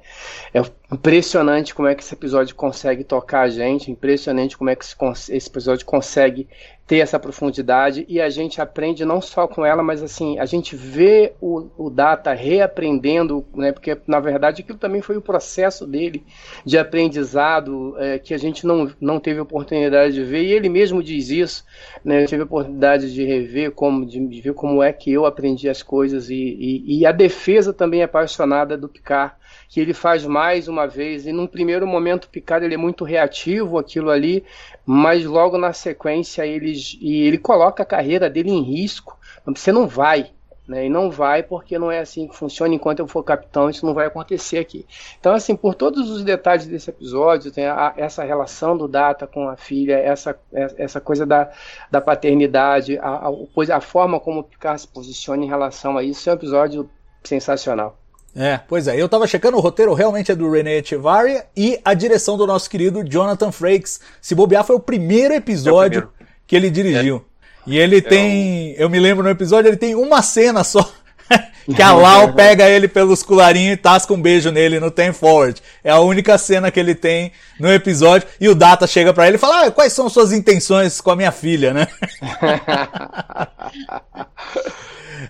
é, 0.55 0.61
impressionante 0.93 1.75
como 1.75 1.87
é 1.87 1.95
que 1.95 2.03
esse 2.03 2.15
episódio 2.15 2.55
consegue 2.55 3.05
tocar 3.05 3.43
a 3.43 3.49
gente, 3.49 3.91
impressionante 3.91 4.57
como 4.57 4.71
é 4.71 4.77
que 4.77 4.85
esse 4.85 5.49
episódio 5.49 5.85
consegue 5.85 6.49
ter 6.87 6.99
essa 6.99 7.19
profundidade 7.19 8.07
e 8.09 8.21
a 8.21 8.31
gente 8.31 8.61
aprende 8.61 9.05
não 9.05 9.21
só 9.21 9.49
com 9.49 9.67
ela, 9.67 9.83
mas 9.83 10.03
assim, 10.03 10.39
a 10.39 10.45
gente 10.45 10.77
vê 10.77 11.33
o, 11.41 11.69
o 11.77 11.91
Data 11.91 12.33
reaprendendo, 12.33 13.45
né, 13.55 13.73
porque 13.73 13.99
na 14.07 14.21
verdade 14.21 14.63
aquilo 14.63 14.79
também 14.79 15.03
foi 15.03 15.17
o 15.17 15.23
processo 15.23 15.85
dele 15.85 16.25
de 16.65 16.79
aprendizado 16.79 17.97
é, 17.99 18.19
que 18.21 18.33
a 18.33 18.39
gente 18.39 18.65
não, 18.65 18.91
não 19.01 19.19
teve 19.19 19.41
oportunidade 19.41 20.15
de 20.15 20.23
ver, 20.23 20.45
e 20.45 20.53
ele 20.53 20.69
mesmo 20.69 21.03
diz 21.03 21.29
isso, 21.31 21.65
né, 22.05 22.23
eu 22.23 22.27
tive 22.27 22.43
oportunidade 22.43 23.13
de 23.13 23.25
rever, 23.25 23.73
como, 23.73 24.07
de, 24.07 24.25
de 24.25 24.41
ver 24.41 24.55
como 24.55 24.81
é 24.81 24.93
que 24.93 25.13
eu 25.13 25.27
aprendi 25.27 25.69
as 25.69 25.83
coisas, 25.83 26.31
e, 26.31 26.35
e, 26.37 27.01
e 27.01 27.07
a 27.07 27.11
defesa 27.11 27.73
também 27.73 28.03
apaixonada 28.03 28.77
do 28.77 28.89
Picard, 28.89 29.35
que 29.69 29.81
ele 29.81 29.93
faz 29.93 30.25
mais 30.25 30.69
uma 30.69 30.87
vez, 30.87 31.27
e 31.27 31.33
num 31.33 31.47
primeiro 31.47 31.87
momento 31.87 32.25
o 32.25 32.29
Picard 32.29 32.65
ele 32.65 32.75
é 32.75 32.79
muito 32.79 33.05
reativo 33.05 33.79
aquilo 33.79 34.11
ali, 34.11 34.45
mas 34.85 35.25
logo 35.25 35.59
na 35.59 35.73
sequência 35.73 36.47
ele, 36.47 36.73
e 37.01 37.23
ele 37.23 37.39
coloca 37.39 37.83
a 37.83 37.87
carreira 37.87 38.31
dele 38.31 38.51
em 38.51 38.63
risco. 38.63 39.19
Você 39.47 39.71
não 39.71 39.87
vai, 39.87 40.31
né? 40.67 40.87
E 40.87 40.89
não 40.89 41.11
vai 41.11 41.43
porque 41.43 41.79
não 41.79 41.91
é 41.91 42.01
assim 42.01 42.27
que 42.27 42.37
funciona. 42.37 42.75
Enquanto 42.75 42.99
eu 42.99 43.07
for 43.07 43.23
capitão, 43.23 43.71
isso 43.71 43.87
não 43.87 43.95
vai 43.95 44.07
acontecer 44.07 44.59
aqui. 44.59 44.85
Então, 45.19 45.33
assim, 45.33 45.55
por 45.55 45.75
todos 45.75 46.11
os 46.11 46.25
detalhes 46.25 46.67
desse 46.67 46.91
episódio, 46.91 47.53
tem 47.53 47.67
a, 47.67 47.95
essa 47.97 48.25
relação 48.25 48.77
do 48.77 48.89
Data 48.89 49.27
com 49.27 49.49
a 49.49 49.57
filha, 49.57 49.95
essa, 49.99 50.39
essa 50.53 51.01
coisa 51.01 51.25
da, 51.25 51.51
da 51.91 52.01
paternidade, 52.01 52.99
a, 52.99 53.29
a, 53.29 53.77
a 53.77 53.81
forma 53.81 54.19
como 54.19 54.41
o 54.41 54.45
Picard 54.45 54.81
se 54.81 54.89
posiciona 54.89 55.45
em 55.45 55.49
relação 55.49 55.97
a 55.97 56.03
isso, 56.03 56.29
é 56.29 56.33
um 56.33 56.37
episódio 56.37 56.91
sensacional. 57.23 57.97
É, 58.37 58.61
pois 58.69 58.87
é. 58.87 59.01
Eu 59.01 59.09
tava 59.09 59.27
checando, 59.27 59.57
o 59.57 59.61
roteiro 59.61 59.95
realmente 59.95 60.31
é 60.31 60.35
do 60.35 60.51
René 60.51 60.79
Echevarria 60.79 61.47
e 61.57 61.81
a 61.83 61.95
direção 61.95 62.37
do 62.37 62.47
nosso 62.47 62.69
querido 62.69 63.03
Jonathan 63.03 63.51
Frakes. 63.51 63.99
Se 64.21 64.35
bobear, 64.35 64.63
foi 64.63 64.77
o 64.77 64.81
primeiro 64.81 65.33
episódio 65.33 66.01
é 66.01 66.05
o 66.05 66.09
primeiro. 66.09 66.29
que 66.47 66.55
ele 66.55 66.69
dirigiu. 66.69 67.25
É. 67.33 67.71
E 67.71 67.79
ele 67.79 67.97
é 67.97 68.01
tem, 68.03 68.75
eu 68.77 68.91
me 68.91 69.01
lembro 69.01 69.25
no 69.25 69.31
episódio, 69.31 69.71
ele 69.71 69.79
tem 69.79 69.95
uma 69.95 70.21
cena 70.21 70.63
só. 70.63 70.87
que 71.75 71.83
a 71.83 71.95
Lau 71.95 72.35
pega 72.35 72.69
ele 72.69 72.87
pelos 72.87 73.23
colarinhos 73.23 73.73
e 73.73 73.77
tasca 73.77 74.13
um 74.13 74.21
beijo 74.21 74.53
nele 74.53 74.79
no 74.79 74.91
Ten 74.91 75.15
Forward. 75.15 75.63
É 75.83 75.91
a 75.91 76.01
única 76.01 76.37
cena 76.37 76.71
que 76.71 76.79
ele 76.79 76.95
tem 76.95 77.33
no 77.59 77.73
episódio. 77.73 78.29
E 78.39 78.51
o 78.51 78.55
Data 78.55 78.87
chega 78.87 79.15
para 79.15 79.27
ele 79.27 79.37
e 79.37 79.41
fala: 79.41 79.65
ah, 79.65 79.71
quais 79.71 79.95
são 79.95 80.11
suas 80.11 80.31
intenções 80.31 81.01
com 81.01 81.11
a 81.11 81.17
minha 81.17 81.33
filha, 81.33 81.73
né? 81.73 81.89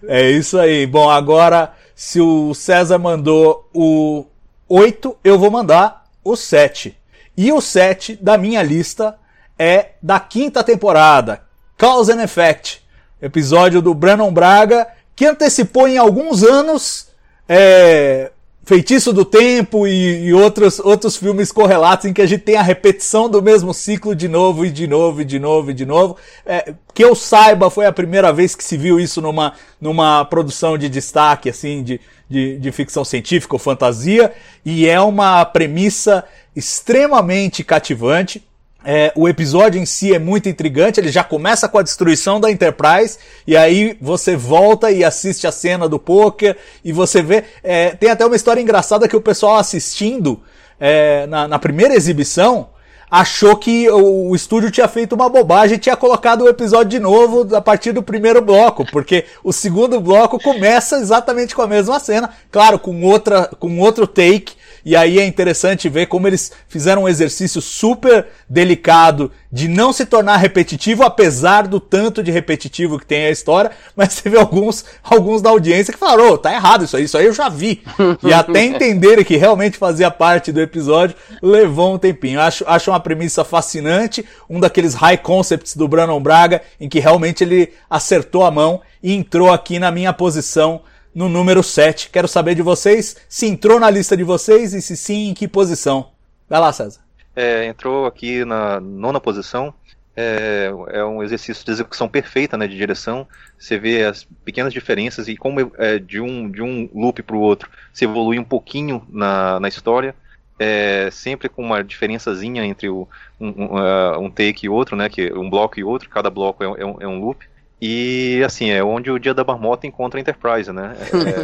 é 0.08 0.28
isso 0.28 0.58
aí. 0.58 0.86
Bom, 0.86 1.08
agora 1.08 1.72
se 1.96 2.20
o 2.20 2.52
César 2.52 2.98
mandou 2.98 3.70
o 3.72 4.26
8, 4.68 5.16
eu 5.24 5.38
vou 5.38 5.50
mandar 5.50 6.04
o 6.22 6.36
7. 6.36 6.94
E 7.34 7.50
o 7.50 7.58
7 7.58 8.16
da 8.16 8.36
minha 8.36 8.62
lista 8.62 9.18
é 9.58 9.92
da 10.02 10.20
quinta 10.20 10.62
temporada, 10.62 11.42
Cause 11.78 12.12
and 12.12 12.22
Effect, 12.22 12.86
episódio 13.20 13.80
do 13.80 13.94
Brandon 13.94 14.30
Braga, 14.30 14.86
que 15.14 15.24
antecipou 15.24 15.88
em 15.88 15.96
alguns 15.96 16.42
anos 16.42 17.08
é, 17.48 18.30
Feitiço 18.66 19.12
do 19.12 19.24
Tempo 19.24 19.86
e, 19.86 20.26
e, 20.26 20.34
outros, 20.34 20.80
outros 20.80 21.16
filmes 21.16 21.52
correlatos 21.52 22.04
em 22.04 22.12
que 22.12 22.20
a 22.20 22.26
gente 22.26 22.40
tem 22.40 22.56
a 22.56 22.62
repetição 22.62 23.30
do 23.30 23.40
mesmo 23.40 23.72
ciclo 23.72 24.12
de 24.12 24.26
novo 24.26 24.66
e 24.66 24.70
de 24.70 24.88
novo 24.88 25.22
e 25.22 25.24
de 25.24 25.38
novo 25.38 25.70
e 25.70 25.74
de 25.74 25.86
novo. 25.86 26.16
É, 26.44 26.74
que 26.92 27.04
eu 27.04 27.14
saiba, 27.14 27.70
foi 27.70 27.86
a 27.86 27.92
primeira 27.92 28.32
vez 28.32 28.56
que 28.56 28.64
se 28.64 28.76
viu 28.76 28.98
isso 28.98 29.22
numa, 29.22 29.52
numa 29.80 30.24
produção 30.24 30.76
de 30.76 30.88
destaque, 30.88 31.48
assim, 31.48 31.80
de, 31.84 32.00
de, 32.28 32.58
de 32.58 32.72
ficção 32.72 33.04
científica 33.04 33.54
ou 33.54 33.60
fantasia, 33.60 34.32
e 34.64 34.88
é 34.88 35.00
uma 35.00 35.44
premissa 35.44 36.24
extremamente 36.56 37.62
cativante. 37.62 38.42
É, 38.88 39.12
o 39.16 39.28
episódio 39.28 39.80
em 39.80 39.84
si 39.84 40.14
é 40.14 40.18
muito 40.18 40.48
intrigante, 40.48 41.00
ele 41.00 41.10
já 41.10 41.24
começa 41.24 41.68
com 41.68 41.76
a 41.76 41.82
destruição 41.82 42.38
da 42.38 42.52
Enterprise, 42.52 43.18
e 43.44 43.56
aí 43.56 43.98
você 44.00 44.36
volta 44.36 44.92
e 44.92 45.02
assiste 45.02 45.44
a 45.44 45.50
cena 45.50 45.88
do 45.88 45.98
poker, 45.98 46.56
e 46.84 46.92
você 46.92 47.20
vê. 47.20 47.42
É, 47.64 47.90
tem 47.90 48.10
até 48.10 48.24
uma 48.24 48.36
história 48.36 48.60
engraçada 48.60 49.08
que 49.08 49.16
o 49.16 49.20
pessoal 49.20 49.56
assistindo 49.56 50.40
é, 50.78 51.26
na, 51.26 51.48
na, 51.48 51.58
primeira 51.58 51.96
exibição 51.96 52.68
achou 53.10 53.56
que 53.56 53.90
o, 53.90 54.30
o 54.30 54.36
estúdio 54.36 54.70
tinha 54.70 54.86
feito 54.86 55.16
uma 55.16 55.28
bobagem 55.28 55.76
e 55.76 55.80
tinha 55.80 55.96
colocado 55.96 56.42
o 56.42 56.48
episódio 56.48 56.90
de 56.90 57.00
novo 57.00 57.56
a 57.56 57.60
partir 57.60 57.90
do 57.90 58.04
primeiro 58.04 58.40
bloco, 58.40 58.86
porque 58.92 59.24
o 59.42 59.52
segundo 59.52 60.00
bloco 60.00 60.38
começa 60.38 60.98
exatamente 60.98 61.56
com 61.56 61.62
a 61.62 61.66
mesma 61.66 61.98
cena, 61.98 62.30
claro, 62.52 62.78
com 62.78 63.02
outra 63.02 63.50
com 63.58 63.80
outro 63.80 64.06
take, 64.06 64.54
e 64.86 64.94
aí 64.94 65.18
é 65.18 65.26
interessante 65.26 65.88
ver 65.88 66.06
como 66.06 66.28
eles 66.28 66.52
fizeram 66.68 67.02
um 67.02 67.08
exercício 67.08 67.60
super 67.60 68.28
delicado 68.48 69.32
de 69.50 69.66
não 69.66 69.92
se 69.92 70.06
tornar 70.06 70.36
repetitivo, 70.36 71.02
apesar 71.02 71.66
do 71.66 71.80
tanto 71.80 72.22
de 72.22 72.30
repetitivo 72.30 72.96
que 72.96 73.04
tem 73.04 73.26
a 73.26 73.30
história, 73.32 73.72
mas 73.96 74.22
teve 74.22 74.38
alguns, 74.38 74.84
alguns 75.02 75.42
da 75.42 75.50
audiência 75.50 75.92
que 75.92 75.98
falaram, 75.98 76.30
oh, 76.30 76.38
tá 76.38 76.52
errado 76.52 76.84
isso 76.84 76.96
aí, 76.96 77.02
isso 77.02 77.18
aí 77.18 77.26
eu 77.26 77.32
já 77.32 77.48
vi. 77.48 77.82
e 78.22 78.32
até 78.32 78.62
entenderem 78.64 79.24
que 79.24 79.36
realmente 79.36 79.76
fazia 79.76 80.08
parte 80.08 80.52
do 80.52 80.60
episódio, 80.60 81.16
levou 81.42 81.92
um 81.92 81.98
tempinho. 81.98 82.40
Acho, 82.40 82.62
acho 82.68 82.92
uma 82.92 83.00
premissa 83.00 83.44
fascinante, 83.44 84.24
um 84.48 84.60
daqueles 84.60 84.94
high 84.94 85.18
concepts 85.18 85.74
do 85.74 85.88
Brandon 85.88 86.20
Braga, 86.20 86.62
em 86.80 86.88
que 86.88 87.00
realmente 87.00 87.42
ele 87.42 87.72
acertou 87.90 88.44
a 88.44 88.52
mão 88.52 88.80
e 89.02 89.12
entrou 89.12 89.52
aqui 89.52 89.80
na 89.80 89.90
minha 89.90 90.12
posição 90.12 90.80
no 91.16 91.30
número 91.30 91.62
7. 91.62 92.10
Quero 92.10 92.28
saber 92.28 92.54
de 92.54 92.60
vocês 92.60 93.16
se 93.26 93.46
entrou 93.46 93.80
na 93.80 93.88
lista 93.88 94.14
de 94.14 94.22
vocês 94.22 94.74
e 94.74 94.82
se 94.82 94.94
sim, 94.94 95.30
em 95.30 95.34
que 95.34 95.48
posição. 95.48 96.10
Vai 96.46 96.60
lá, 96.60 96.70
César. 96.70 97.00
É, 97.34 97.64
entrou 97.64 98.04
aqui 98.04 98.44
na 98.44 98.78
nona 98.78 99.18
posição. 99.18 99.72
É, 100.14 100.70
é, 100.88 101.04
um 101.04 101.22
exercício 101.22 101.64
de 101.64 101.70
execução 101.70 102.06
perfeita, 102.06 102.58
né, 102.58 102.68
de 102.68 102.76
direção. 102.76 103.26
Você 103.58 103.78
vê 103.78 104.04
as 104.04 104.24
pequenas 104.44 104.74
diferenças 104.74 105.26
e 105.26 105.38
como 105.38 105.72
é, 105.78 105.98
de 105.98 106.20
um 106.20 106.50
de 106.50 106.60
um 106.62 106.88
loop 106.94 107.22
para 107.22 107.36
o 107.36 107.40
outro 107.40 107.70
se 107.92 108.04
evolui 108.04 108.38
um 108.38 108.44
pouquinho 108.44 109.02
na, 109.08 109.58
na 109.58 109.68
história. 109.68 110.14
É, 110.58 111.10
sempre 111.10 111.48
com 111.48 111.62
uma 111.62 111.82
diferençazinha 111.82 112.64
entre 112.64 112.88
o, 112.88 113.08
um, 113.38 113.48
um, 113.48 113.66
uh, 113.76 114.18
um, 114.18 114.30
take 114.30 114.64
e 114.64 114.68
outro, 114.70 114.96
né, 114.96 115.08
que 115.08 115.32
um 115.32 115.48
bloco 115.48 115.80
e 115.80 115.84
outro. 115.84 116.10
Cada 116.10 116.28
bloco 116.28 116.62
é, 116.62 116.68
um, 116.84 116.96
é 117.00 117.06
um 117.06 117.20
loop. 117.20 117.46
E 117.80 118.42
assim, 118.44 118.70
é 118.70 118.82
onde 118.82 119.10
o 119.10 119.18
Dia 119.18 119.34
da 119.34 119.44
Marmota 119.44 119.86
encontra 119.86 120.18
a 120.18 120.20
Enterprise, 120.20 120.72
né? 120.72 120.96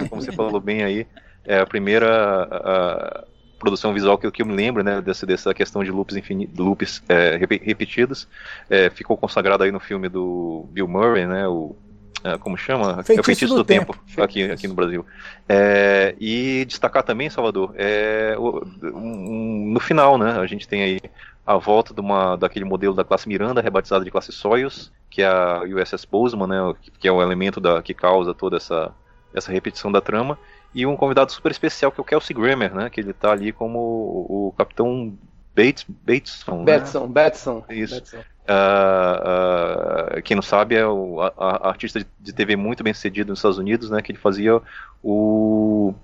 É, 0.02 0.06
como 0.08 0.22
você 0.22 0.32
falou 0.32 0.60
bem 0.60 0.82
aí, 0.82 1.06
é 1.44 1.60
a 1.60 1.66
primeira 1.66 2.48
a, 2.50 3.24
produção 3.58 3.92
visual 3.92 4.18
que, 4.18 4.30
que 4.30 4.42
eu 4.42 4.46
me 4.46 4.54
lembro, 4.54 4.82
né? 4.82 5.00
Dessa, 5.00 5.26
dessa 5.26 5.54
questão 5.54 5.84
de 5.84 5.90
loops, 5.90 6.16
infini, 6.16 6.48
loops 6.56 7.02
é, 7.08 7.36
repetidos. 7.36 8.26
É, 8.68 8.90
ficou 8.90 9.16
consagrado 9.16 9.62
aí 9.62 9.70
no 9.70 9.80
filme 9.80 10.08
do 10.08 10.66
Bill 10.72 10.88
Murray, 10.88 11.26
né? 11.26 11.46
O, 11.46 11.76
é, 12.24 12.38
como 12.38 12.56
chama? 12.56 13.02
Feitiço 13.02 13.12
é 13.12 13.20
o 13.20 13.24
Feitiço 13.24 13.54
do 13.54 13.62
do, 13.62 13.64
Tempo, 13.64 13.96
Tempo. 14.06 14.22
Aqui, 14.22 14.44
aqui 14.44 14.68
no 14.68 14.74
Brasil. 14.74 15.04
É, 15.48 16.14
e 16.20 16.64
destacar 16.66 17.02
também, 17.02 17.28
Salvador, 17.28 17.74
é, 17.76 18.34
o, 18.38 18.64
um, 18.94 19.72
no 19.72 19.80
final, 19.80 20.16
né? 20.16 20.38
A 20.38 20.46
gente 20.46 20.66
tem 20.66 20.82
aí 20.82 21.00
a 21.46 21.56
volta 21.56 21.92
de 21.92 22.00
uma, 22.00 22.36
daquele 22.36 22.64
modelo 22.64 22.94
da 22.94 23.04
classe 23.04 23.28
Miranda, 23.28 23.60
rebatizada 23.60 24.04
de 24.04 24.10
classe 24.10 24.30
Soyuz, 24.32 24.92
que 25.10 25.22
é 25.22 25.26
a 25.26 25.62
USS 25.66 26.04
Bozeman, 26.04 26.46
né, 26.46 26.74
que 26.98 27.08
é 27.08 27.12
o 27.12 27.20
elemento 27.20 27.60
da, 27.60 27.82
que 27.82 27.92
causa 27.92 28.32
toda 28.32 28.56
essa, 28.56 28.92
essa 29.34 29.50
repetição 29.52 29.90
da 29.90 30.00
trama, 30.00 30.38
e 30.74 30.86
um 30.86 30.96
convidado 30.96 31.30
super 31.32 31.50
especial 31.52 31.90
que 31.92 32.00
é 32.00 32.02
o 32.02 32.04
Kelsey 32.04 32.34
Grammer, 32.34 32.74
né, 32.74 32.88
que 32.88 33.00
ele 33.00 33.10
está 33.10 33.32
ali 33.32 33.52
como 33.52 33.78
o, 33.78 34.48
o 34.48 34.54
capitão 34.56 35.12
Bates, 35.54 35.84
Bateson, 35.88 36.64
Batson, 36.64 37.00
né? 37.00 37.12
Batson. 37.12 37.64
Isso. 37.68 37.94
Batson. 37.96 38.18
Uh, 38.42 40.18
uh, 40.18 40.22
quem 40.22 40.34
não 40.34 40.42
sabe 40.42 40.74
é 40.74 40.86
o 40.86 41.20
a, 41.20 41.32
a 41.36 41.68
artista 41.68 42.04
de 42.20 42.32
TV 42.32 42.56
muito 42.56 42.82
bem 42.82 42.92
sucedido 42.92 43.30
nos 43.30 43.38
Estados 43.38 43.58
Unidos, 43.58 43.90
né, 43.90 44.00
que 44.02 44.12
ele 44.12 44.18
fazia 44.18 44.60
o 45.02 45.94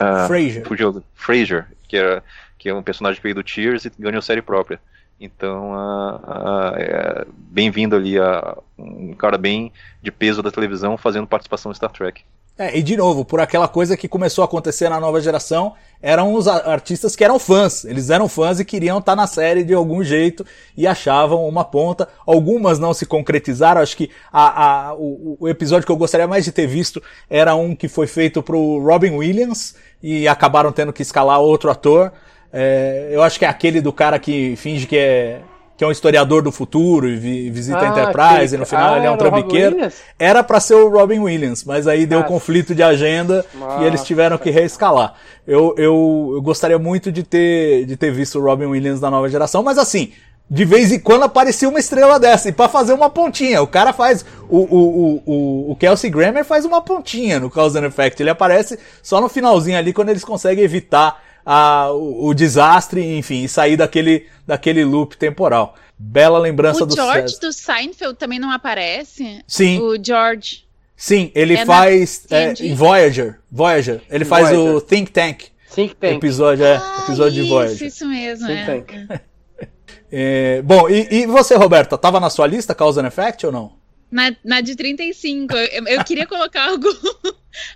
uh, 0.00 0.26
Frasier. 0.26 0.66
fugiu- 0.66 1.02
Frasier, 1.14 1.66
que 1.88 1.96
era 1.96 2.22
que 2.58 2.68
é 2.68 2.74
um 2.74 2.82
personagem 2.82 3.16
que 3.16 3.22
veio 3.22 3.34
do 3.34 3.48
Cheers 3.48 3.84
e 3.84 3.92
ganhou 3.98 4.22
série 4.22 4.42
própria. 4.42 4.80
Então, 5.20 5.72
é, 6.76 7.26
bem-vindo 7.36 7.96
ali 7.96 8.18
a 8.18 8.56
um 8.78 9.14
cara 9.14 9.38
bem 9.38 9.72
de 10.02 10.10
peso 10.10 10.42
da 10.42 10.50
televisão 10.50 10.96
fazendo 10.96 11.26
participação 11.26 11.72
em 11.72 11.74
Star 11.74 11.90
Trek. 11.90 12.22
É, 12.58 12.78
e 12.78 12.82
de 12.82 12.96
novo, 12.96 13.22
por 13.22 13.38
aquela 13.38 13.68
coisa 13.68 13.98
que 13.98 14.08
começou 14.08 14.40
a 14.40 14.46
acontecer 14.46 14.88
na 14.88 14.98
nova 14.98 15.20
geração, 15.20 15.74
eram 16.00 16.32
os 16.32 16.48
artistas 16.48 17.14
que 17.14 17.22
eram 17.22 17.38
fãs. 17.38 17.84
Eles 17.84 18.08
eram 18.08 18.28
fãs 18.30 18.58
e 18.58 18.64
queriam 18.64 18.98
estar 18.98 19.14
na 19.14 19.26
série 19.26 19.62
de 19.62 19.74
algum 19.74 20.02
jeito 20.02 20.44
e 20.74 20.86
achavam 20.86 21.46
uma 21.46 21.64
ponta. 21.64 22.08
Algumas 22.26 22.78
não 22.78 22.94
se 22.94 23.04
concretizaram. 23.04 23.82
Acho 23.82 23.94
que 23.96 24.10
a, 24.32 24.88
a- 24.88 24.94
o, 24.94 25.36
o 25.40 25.48
episódio 25.48 25.84
que 25.84 25.92
eu 25.92 25.98
gostaria 25.98 26.26
mais 26.26 26.46
de 26.46 26.52
ter 26.52 26.66
visto 26.66 27.02
era 27.28 27.54
um 27.54 27.76
que 27.76 27.88
foi 27.88 28.06
feito 28.06 28.42
pro 28.42 28.78
Robin 28.82 29.10
Williams 29.10 29.76
e 30.02 30.26
acabaram 30.26 30.72
tendo 30.72 30.94
que 30.94 31.02
escalar 31.02 31.38
outro 31.40 31.70
ator. 31.70 32.10
É, 32.52 33.08
eu 33.12 33.22
acho 33.22 33.38
que 33.38 33.44
é 33.44 33.48
aquele 33.48 33.80
do 33.80 33.92
cara 33.92 34.18
que 34.18 34.54
finge 34.56 34.86
que 34.86 34.96
é 34.96 35.40
que 35.76 35.84
é 35.84 35.86
um 35.86 35.90
historiador 35.92 36.40
do 36.40 36.50
futuro 36.50 37.06
e 37.06 37.16
vi- 37.16 37.50
visita 37.50 37.76
a 37.80 37.82
Ah, 37.82 37.88
Enterprise 37.88 38.34
aquele- 38.34 38.54
e 38.54 38.58
no 38.60 38.64
final 38.64 38.94
ah, 38.94 38.96
ele 38.96 39.06
é 39.06 39.10
um 39.10 39.16
trambiqueiro. 39.18 39.76
Era 40.18 40.42
pra 40.42 40.58
ser 40.58 40.72
o 40.72 40.88
Robin 40.88 41.18
Williams, 41.18 41.64
mas 41.64 41.86
aí 41.86 42.06
deu 42.06 42.20
Nossa. 42.20 42.32
conflito 42.32 42.74
de 42.74 42.82
agenda 42.82 43.44
e 43.54 43.82
eles 43.82 43.92
Nossa. 44.00 44.04
tiveram 44.06 44.38
que 44.38 44.48
reescalar. 44.48 45.12
Eu, 45.46 45.74
eu, 45.76 46.30
eu 46.36 46.40
gostaria 46.40 46.78
muito 46.78 47.12
de 47.12 47.22
ter, 47.22 47.84
de 47.84 47.94
ter 47.94 48.10
visto 48.10 48.38
o 48.38 48.42
Robin 48.42 48.64
Williams 48.64 49.00
da 49.00 49.10
nova 49.10 49.28
geração, 49.28 49.62
mas 49.62 49.76
assim, 49.76 50.12
de 50.50 50.64
vez 50.64 50.90
em 50.92 50.98
quando 50.98 51.24
aparecia 51.24 51.68
uma 51.68 51.78
estrela 51.78 52.18
dessa, 52.18 52.48
e 52.48 52.52
pra 52.52 52.70
fazer 52.70 52.94
uma 52.94 53.10
pontinha. 53.10 53.60
O 53.60 53.66
cara 53.66 53.92
faz. 53.92 54.24
O, 54.48 54.56
o, 54.60 54.78
o, 54.78 55.22
o, 55.26 55.72
o 55.72 55.76
Kelsey 55.76 56.08
Grammer 56.08 56.42
faz 56.46 56.64
uma 56.64 56.80
pontinha 56.80 57.38
no 57.38 57.50
Cause 57.50 57.76
and 57.78 57.84
Effect. 57.84 58.22
Ele 58.22 58.30
aparece 58.30 58.78
só 59.02 59.20
no 59.20 59.28
finalzinho 59.28 59.76
ali 59.76 59.92
quando 59.92 60.08
eles 60.08 60.24
conseguem 60.24 60.64
evitar 60.64 61.20
a, 61.46 61.90
o, 61.92 62.26
o 62.26 62.34
desastre, 62.34 63.16
enfim, 63.16 63.44
e 63.44 63.48
sair 63.48 63.76
daquele, 63.76 64.26
daquele 64.44 64.84
loop 64.84 65.16
temporal. 65.16 65.76
Bela 65.98 66.38
lembrança 66.38 66.82
O 66.82 66.86
do 66.86 66.94
George 66.94 67.28
César. 67.30 67.40
do 67.40 67.52
Seinfeld 67.52 68.16
também 68.18 68.38
não 68.40 68.50
aparece? 68.50 69.42
Sim. 69.46 69.80
O 69.80 69.96
George. 70.02 70.66
Sim, 70.96 71.30
ele 71.34 71.54
É 71.54 71.58
na 71.60 71.66
faz 71.66 72.24
é, 72.30 72.52
TNG? 72.52 72.68
em 72.68 72.74
Voyager. 72.74 73.38
Voyager. 73.50 74.02
Ele 74.10 74.24
faz 74.24 74.50
o 74.50 74.56
Voyager. 74.62 74.80
Think 74.82 75.10
Tank. 75.12 75.44
Think 75.74 75.94
Tank. 75.94 76.14
Episódio, 76.16 76.64
é, 76.64 76.76
Ah, 76.76 77.02
episódio 77.04 77.32
de 77.32 77.40
isso, 77.42 77.48
Voyager. 77.50 77.86
Isso 77.86 78.06
mesmo, 78.06 78.46
Think 78.46 78.58
é. 78.60 78.64
Tank. 78.66 79.20
É, 80.10 80.62
bom, 80.62 80.88
e, 80.88 81.08
e 81.10 81.26
você, 81.26 81.56
Roberta, 81.56 81.98
tava 81.98 82.20
na 82.20 82.30
sua 82.30 82.46
lista 82.46 82.74
Cause 82.76 83.00
and 83.00 83.06
Effect 83.08 83.44
ou 83.44 83.50
não? 83.52 83.72
Na, 84.10 84.34
na 84.44 84.60
de 84.60 84.76
35. 84.76 85.54
Eu, 85.54 85.86
eu 85.86 86.04
queria 86.04 86.26
colocar 86.26 86.68
algum, 86.70 86.94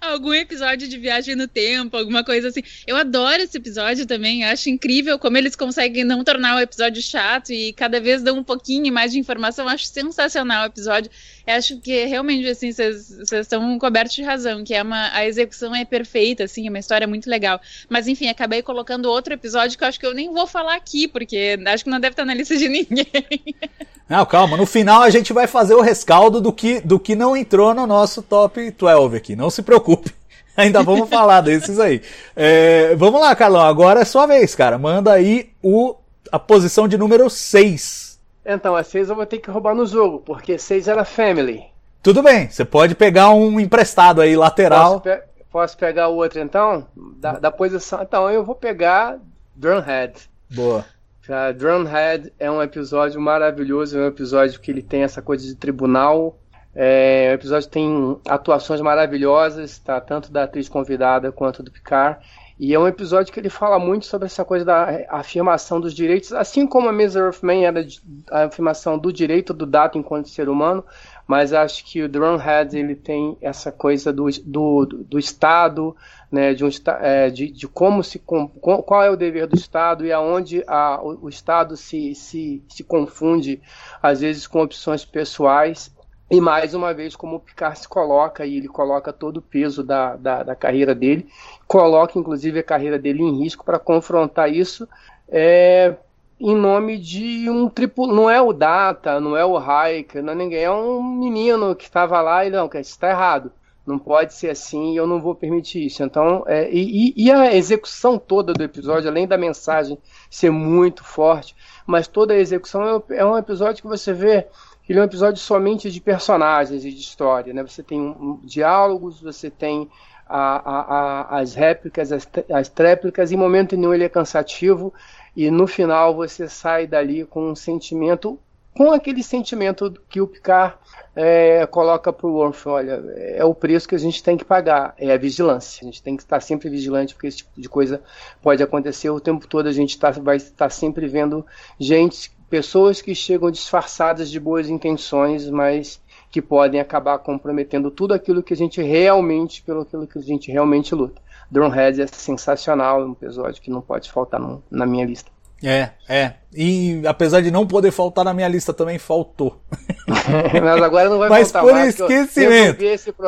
algum 0.01 0.33
episódio 0.33 0.89
de 0.89 0.97
viagem 0.97 1.35
no 1.35 1.49
tempo, 1.49 1.97
alguma 1.97 2.25
coisa 2.25 2.49
assim. 2.49 2.63
Eu 2.87 2.97
adoro 2.97 3.43
esse 3.43 3.57
episódio 3.57 4.07
também. 4.07 4.45
Acho 4.45 4.71
incrível 4.71 5.19
como 5.19 5.37
eles 5.37 5.57
conseguem 5.57 6.05
não 6.05 6.23
tornar 6.23 6.57
o 6.57 6.61
episódio 6.61 7.03
chato 7.03 7.53
e 7.53 7.73
cada 7.73 8.01
vez 8.01 8.23
dão 8.23 8.39
um 8.39 8.45
pouquinho 8.45 8.93
mais 8.93 9.13
de 9.13 9.19
informação. 9.19 9.69
Acho 9.69 9.87
sensacional 9.87 10.65
o 10.65 10.67
episódio. 10.67 11.11
Eu 11.47 11.55
acho 11.55 11.81
que 11.81 12.05
realmente, 12.05 12.47
assim, 12.49 12.71
vocês 12.71 13.11
estão 13.33 13.79
cobertos 13.79 14.15
de 14.15 14.23
razão, 14.23 14.63
que 14.63 14.75
é 14.75 14.83
uma, 14.83 15.13
a 15.13 15.27
execução 15.27 15.75
é 15.75 15.85
perfeita, 15.85 16.45
assim, 16.45 16.67
é 16.67 16.71
uma 16.71 16.79
história 16.79 17.07
muito 17.07 17.29
legal. 17.29 17.61
Mas 17.89 18.07
enfim, 18.07 18.29
acabei 18.29 18.63
colocando 18.63 19.07
outro 19.07 19.35
episódio 19.35 19.77
que 19.77 19.83
eu 19.83 19.89
acho 19.89 19.99
que 19.99 20.07
eu 20.07 20.15
nem 20.15 20.33
vou 20.33 20.47
falar 20.47 20.77
aqui, 20.77 21.09
porque 21.09 21.59
acho 21.67 21.85
que 21.85 21.91
não 21.91 21.99
deve 21.99 22.13
estar 22.13 22.25
na 22.25 22.35
lista 22.35 22.57
de 22.57 22.69
ninguém. 22.69 23.07
Não, 24.11 24.27
calma, 24.27 24.57
no 24.57 24.67
final 24.67 25.03
a 25.03 25.09
gente 25.09 25.33
vai 25.33 25.47
fazer 25.47 25.75
o 25.77 25.81
rescaldo 25.81 26.41
do 26.41 26.53
que, 26.53 26.81
do 26.81 26.99
que 26.99 27.15
não 27.15 27.37
entrou 27.37 27.73
no 27.73 27.87
nosso 27.87 28.21
top 28.23 28.69
12 28.73 29.17
aqui. 29.17 29.37
Não 29.37 29.49
se 29.49 29.63
preocupe. 29.63 30.13
Ainda 30.57 30.83
vamos 30.83 31.09
falar 31.09 31.41
desses 31.43 31.79
aí. 31.79 32.03
É, 32.35 32.97
vamos 32.97 33.21
lá, 33.21 33.37
Carlão, 33.37 33.61
agora 33.61 34.01
é 34.01 34.05
sua 34.05 34.27
vez, 34.27 34.53
cara. 34.53 34.77
Manda 34.77 35.13
aí 35.13 35.51
o, 35.63 35.95
a 36.33 36.41
posição 36.41 36.89
de 36.89 36.99
número 36.99 37.31
6. 37.31 38.19
Então, 38.45 38.75
a 38.75 38.83
6 38.83 39.11
eu 39.11 39.15
vou 39.15 39.25
ter 39.25 39.39
que 39.39 39.49
roubar 39.49 39.77
no 39.77 39.87
jogo, 39.87 40.19
porque 40.19 40.59
6 40.59 40.89
era 40.89 41.05
Family. 41.05 41.63
Tudo 42.03 42.21
bem, 42.21 42.51
você 42.51 42.65
pode 42.65 42.97
pegar 42.97 43.31
um 43.31 43.61
emprestado 43.61 44.21
aí, 44.21 44.31
Posso, 44.31 44.41
lateral. 44.41 45.01
pe- 45.01 45.23
posso 45.53 45.79
pegar 45.79 46.09
o 46.09 46.17
outro 46.17 46.41
então? 46.41 46.85
Da, 46.97 47.35
da 47.39 47.51
posição. 47.53 48.03
Então, 48.03 48.29
eu 48.29 48.45
vou 48.45 48.57
pegar 48.57 49.19
Drumhead. 49.55 50.15
Boa. 50.51 50.85
A 51.29 51.53
Drumhead 51.53 52.33
é 52.39 52.51
um 52.51 52.63
episódio 52.63 53.21
maravilhoso, 53.21 53.99
é 53.99 54.03
um 54.03 54.07
episódio 54.07 54.59
que 54.61 54.71
ele 54.71 54.83
tem 54.83 55.03
essa 55.03 55.21
coisa 55.21 55.47
de 55.47 55.55
tribunal. 55.55 56.39
É, 56.75 57.29
o 57.31 57.35
episódio 57.35 57.69
tem 57.69 58.19
atuações 58.27 58.81
maravilhosas, 58.81 59.79
tá? 59.79 60.01
Tanto 60.01 60.33
da 60.33 60.45
atriz 60.45 60.69
convidada 60.69 61.31
quanto 61.31 61.63
do 61.63 61.71
Picard. 61.71 62.19
E 62.59 62.75
é 62.75 62.79
um 62.79 62.87
episódio 62.87 63.33
que 63.33 63.41
ele 63.41 63.49
fala 63.49 63.79
muito 63.79 64.05
sobre 64.05 64.27
essa 64.27 64.45
coisa 64.45 64.67
da 64.67 65.07
afirmação 65.09 65.81
dos 65.81 65.95
direitos, 65.95 66.31
assim 66.31 66.67
como 66.67 66.91
a 66.91 66.93
Mesa 66.93 67.19
Earthman 67.19 67.65
era 67.65 67.87
a 68.31 68.45
afirmação 68.45 68.99
do 68.99 69.11
direito 69.11 69.55
do 69.55 69.65
dado 69.65 69.97
enquanto 69.97 70.29
ser 70.29 70.47
humano, 70.47 70.85
mas 71.27 71.55
acho 71.55 71.83
que 71.87 72.03
o 72.03 72.09
Drumhead 72.09 72.77
ele 72.79 72.95
tem 72.95 73.35
essa 73.41 73.73
coisa 73.73 74.13
do, 74.13 74.27
do, 74.45 74.85
do 74.85 75.19
Estado, 75.19 75.97
né, 76.31 76.55
de, 76.55 76.65
um, 76.65 76.69
é, 77.01 77.29
de, 77.29 77.51
de 77.51 77.67
como 77.67 78.05
se 78.05 78.19
qual 78.19 79.03
é 79.03 79.11
o 79.11 79.17
dever 79.17 79.47
do 79.47 79.57
Estado 79.57 80.07
e 80.07 80.13
aonde 80.13 80.63
a, 80.67 81.01
o, 81.03 81.25
o 81.25 81.29
Estado 81.29 81.77
se, 81.77 82.15
se, 82.15 82.63
se 82.69 82.85
confunde 82.85 83.61
às 84.03 84.21
vezes 84.21 84.47
com 84.47 84.63
opções 84.63 85.05
pessoais 85.05 85.95
e 86.31 86.41
mais 86.41 86.75
uma 86.75 86.95
vez 86.95 87.17
como 87.17 87.37
o 87.37 87.41
Picard 87.41 87.79
se 87.79 87.89
coloca 87.89 88.47
e 88.47 88.57
ele 88.57 88.69
coloca 88.69 89.13
todo 89.13 89.39
o 89.39 89.43
peso 89.43 89.83
da, 89.83 90.15
da, 90.15 90.43
da 90.45 90.55
carreira 90.55 90.95
dele 90.95 91.29
coloca 91.67 92.19
inclusive 92.19 92.61
a 92.61 92.65
carreira 92.65 92.99
dele 92.99 93.23
em 93.23 93.43
risco 93.43 93.65
para 93.65 93.79
confrontar 93.79 94.53
isso 94.53 94.89
é, 95.29 95.97
em 96.41 96.57
nome 96.57 96.99
de 96.99 97.49
um 97.51 97.69
tripulante. 97.69 98.17
Não 98.17 98.31
é 98.31 98.41
o 98.41 98.53
Data, 98.53 99.21
não 99.21 99.37
é 99.37 99.45
o 99.45 99.59
Raik, 99.59 100.21
não 100.23 100.33
é 100.33 100.37
ninguém. 100.37 100.65
É 100.65 100.71
um 100.71 101.03
menino 101.03 101.77
que 101.77 101.85
estava 101.85 102.21
lá 102.23 102.45
e 102.47 102.51
não, 102.51 102.69
que 102.69 102.79
está 102.79 103.11
errado. 103.11 103.53
Não 103.91 103.99
pode 103.99 104.35
ser 104.35 104.51
assim 104.51 104.93
e 104.93 104.97
eu 104.97 105.07
não 105.07 105.21
vou 105.21 105.35
permitir 105.35 105.85
isso. 105.85 106.03
Então, 106.03 106.45
é, 106.47 106.71
e, 106.71 107.13
e, 107.17 107.31
a 107.31 107.55
execução 107.55 108.19
toda 108.19 108.53
do 108.53 108.63
episódio, 108.63 109.09
além 109.09 109.27
da 109.27 109.37
mensagem 109.37 109.99
ser 110.31 110.51
muito 110.51 111.05
forte, 111.05 111.55
mas 111.87 112.07
toda 112.07 112.35
a 112.35 112.39
execução 112.39 113.05
é, 113.11 113.17
é 113.17 113.25
um 113.25 113.37
episódio 113.37 113.83
que 113.83 113.89
você 113.89 114.13
vê 114.13 114.47
ele 114.91 114.99
é 114.99 115.03
um 115.03 115.05
episódio 115.05 115.41
somente 115.41 115.89
de 115.89 116.01
personagens 116.01 116.85
e 116.85 116.91
de 116.91 116.99
história. 116.99 117.55
Né? 117.55 117.63
Você 117.63 117.81
tem 117.81 118.01
um, 118.01 118.41
diálogos, 118.43 119.21
você 119.21 119.49
tem 119.49 119.89
a, 120.29 120.57
a, 120.57 120.81
a, 120.81 121.39
as 121.39 121.55
réplicas, 121.55 122.11
as, 122.11 122.29
as 122.53 122.69
tréplicas, 122.69 123.31
em 123.31 123.37
momento 123.37 123.77
nenhum 123.77 123.95
ele 123.95 124.03
é 124.03 124.09
cansativo, 124.09 124.93
e 125.37 125.49
no 125.49 125.69
final 125.69 126.17
você 126.17 126.49
sai 126.49 126.89
dali 126.89 127.25
com 127.25 127.51
um 127.51 127.55
sentimento, 127.55 128.37
com 128.75 128.93
aquele 128.93 129.23
sentimento 129.23 129.93
que 130.09 130.21
o 130.21 130.27
Picard 130.27 130.75
é, 131.15 131.67
coloca 131.67 132.13
para 132.13 132.27
o 132.27 132.35
Worf, 132.35 132.69
olha, 132.69 133.03
é 133.17 133.45
o 133.45 133.55
preço 133.55 133.89
que 133.89 133.95
a 133.95 133.99
gente 133.99 134.23
tem 134.23 134.37
que 134.37 134.45
pagar, 134.45 134.95
é 134.97 135.13
a 135.13 135.19
vigilância. 135.19 135.81
A 135.83 135.85
gente 135.85 136.03
tem 136.03 136.17
que 136.17 136.23
estar 136.23 136.41
sempre 136.41 136.69
vigilante, 136.69 137.15
porque 137.15 137.27
esse 137.27 137.39
tipo 137.39 137.61
de 137.61 137.69
coisa 137.69 138.01
pode 138.41 138.63
acontecer 138.63 139.11
o 139.11 139.21
tempo 139.21 139.47
todo. 139.47 139.69
A 139.69 139.73
gente 139.73 139.99
tá, 139.99 140.11
vai 140.11 140.37
estar 140.37 140.71
sempre 140.71 141.07
vendo 141.09 141.45
gente 141.79 142.31
pessoas 142.49 143.01
que 143.01 143.15
chegam 143.15 143.51
disfarçadas 143.51 144.31
de 144.31 144.41
boas 144.41 144.69
intenções, 144.69 145.49
mas 145.49 146.01
que 146.31 146.41
podem 146.41 146.81
acabar 146.81 147.19
comprometendo 147.19 147.91
tudo 147.91 148.15
aquilo 148.15 148.43
que 148.43 148.55
a 148.55 148.57
gente 148.57 148.81
realmente, 148.81 149.63
pelo 149.63 149.83
aquilo 149.83 150.07
que 150.07 150.19
a 150.19 150.23
gente 150.23 150.51
realmente 150.51 150.95
luta. 150.95 151.21
Drumhead 151.51 152.01
é 152.01 152.07
sensacional, 152.07 153.03
é 153.03 153.05
um 153.05 153.13
episódio 153.13 153.61
que 153.61 153.71
não 153.71 153.81
pode 153.81 154.11
faltar 154.11 154.41
no, 154.41 154.63
na 154.71 154.87
minha 154.87 155.05
lista. 155.05 155.31
É, 155.63 155.91
é. 156.09 156.33
E 156.53 157.03
apesar 157.07 157.41
de 157.43 157.51
não 157.51 157.67
poder 157.67 157.91
faltar 157.91 158.25
na 158.25 158.35
minha 158.35 158.49
lista, 158.49 158.73
também 158.73 158.99
faltou. 158.99 159.61
Mas 160.09 160.83
agora 160.83 161.09
não 161.09 161.19
vai 161.19 161.29
Mas 161.29 161.51
faltar 161.51 161.63
por 161.63 161.73
mais, 161.73 161.99
esquecimento. 161.99 162.83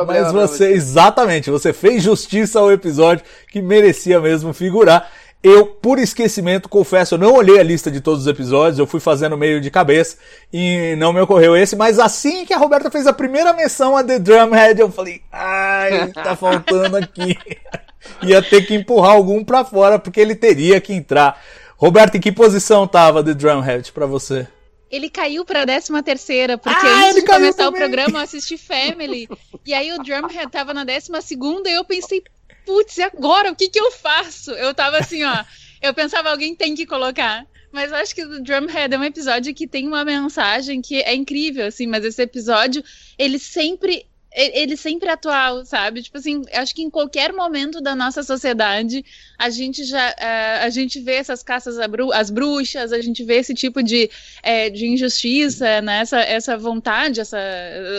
Mas 0.05 0.31
você, 0.31 0.71
exatamente, 0.71 1.49
você 1.49 1.71
fez 1.71 2.03
justiça 2.03 2.59
ao 2.59 2.71
episódio 2.71 3.23
que 3.49 3.61
merecia 3.61 4.19
mesmo 4.19 4.53
figurar. 4.53 5.09
Eu, 5.43 5.65
por 5.65 5.99
esquecimento, 5.99 6.69
confesso, 6.69 7.15
eu 7.15 7.19
não 7.19 7.33
olhei 7.33 7.59
a 7.59 7.63
lista 7.63 7.91
de 7.91 7.99
todos 7.99 8.21
os 8.21 8.27
episódios, 8.27 8.79
eu 8.79 8.87
fui 8.87 9.01
fazendo 9.01 9.37
meio 9.37 9.59
de 9.59 9.69
cabeça 9.69 10.15
e 10.53 10.95
não 10.97 11.11
me 11.11 11.19
ocorreu 11.19 11.53
esse, 11.53 11.75
mas 11.75 11.99
assim 11.99 12.45
que 12.45 12.53
a 12.53 12.57
Roberta 12.57 12.89
fez 12.89 13.05
a 13.07 13.11
primeira 13.11 13.51
menção 13.51 13.97
a 13.97 14.01
The 14.01 14.19
Drumhead, 14.19 14.79
eu 14.79 14.89
falei, 14.89 15.21
ai, 15.29 16.13
tá 16.13 16.33
faltando 16.37 16.95
aqui. 16.95 17.37
Ia 18.23 18.41
ter 18.41 18.65
que 18.65 18.73
empurrar 18.73 19.11
algum 19.11 19.43
pra 19.43 19.65
fora, 19.65 19.99
porque 19.99 20.19
ele 20.19 20.35
teria 20.35 20.79
que 20.79 20.93
entrar. 20.93 21.37
Roberta, 21.83 22.15
em 22.15 22.21
que 22.21 22.31
posição 22.31 22.87
tava 22.87 23.21
The 23.21 23.33
Drumhead 23.33 23.91
pra 23.91 24.05
você? 24.05 24.47
Ele 24.89 25.09
caiu 25.09 25.43
pra 25.43 25.65
13 25.65 26.01
terceira, 26.01 26.57
porque 26.57 26.85
Ah, 26.85 27.07
antes 27.09 27.15
de 27.15 27.25
começar 27.25 27.65
também. 27.65 27.73
o 27.73 27.73
programa 27.73 28.19
eu 28.19 28.23
assisti 28.23 28.57
Family. 28.57 29.27
e 29.65 29.73
aí 29.73 29.91
o 29.91 30.01
Drumhead 30.01 30.49
tava 30.49 30.73
na 30.73 30.85
12 30.85 31.09
segunda 31.21 31.69
e 31.69 31.73
eu 31.73 31.83
pensei, 31.83 32.23
putz, 32.65 32.97
e 32.99 33.01
agora? 33.01 33.51
O 33.51 33.55
que 33.57 33.67
que 33.67 33.77
eu 33.77 33.91
faço? 33.91 34.51
Eu 34.51 34.73
tava 34.73 34.97
assim, 34.97 35.25
ó. 35.25 35.43
Eu 35.81 35.93
pensava, 35.93 36.29
alguém 36.29 36.55
tem 36.55 36.73
que 36.73 36.85
colocar. 36.85 37.45
Mas 37.69 37.91
eu 37.91 37.97
acho 37.97 38.15
que 38.15 38.23
o 38.23 38.41
Drumhead 38.41 38.95
é 38.95 38.97
um 38.97 39.03
episódio 39.03 39.53
que 39.53 39.67
tem 39.67 39.85
uma 39.85 40.05
mensagem 40.05 40.81
que 40.81 41.01
é 41.01 41.13
incrível, 41.13 41.65
assim, 41.65 41.85
mas 41.85 42.05
esse 42.05 42.21
episódio, 42.21 42.81
ele 43.19 43.37
sempre. 43.37 44.05
Ele 44.35 44.75
sempre 44.77 45.07
é 45.09 45.11
atual, 45.13 45.65
sabe? 45.65 46.01
Tipo 46.01 46.17
assim, 46.17 46.41
acho 46.53 46.73
que 46.73 46.81
em 46.81 46.89
qualquer 46.89 47.31
momento 47.33 47.79
da 47.81 47.95
nossa 47.95 48.23
sociedade, 48.23 49.03
a 49.37 49.49
gente 49.49 49.83
já. 49.83 50.09
eh, 50.19 50.59
a 50.63 50.69
gente 50.69 50.99
vê 50.99 51.13
essas 51.15 51.43
caças 51.43 51.77
às 52.13 52.29
bruxas, 52.29 52.91
a 52.91 53.01
gente 53.01 53.23
vê 53.23 53.35
esse 53.37 53.53
tipo 53.53 53.83
de, 53.83 54.09
eh, 54.41 54.69
de 54.69 54.87
injustiça, 54.87 55.81
né? 55.81 55.99
Essa, 56.01 56.19
essa 56.21 56.57
vontade, 56.57 57.19
essa, 57.21 57.37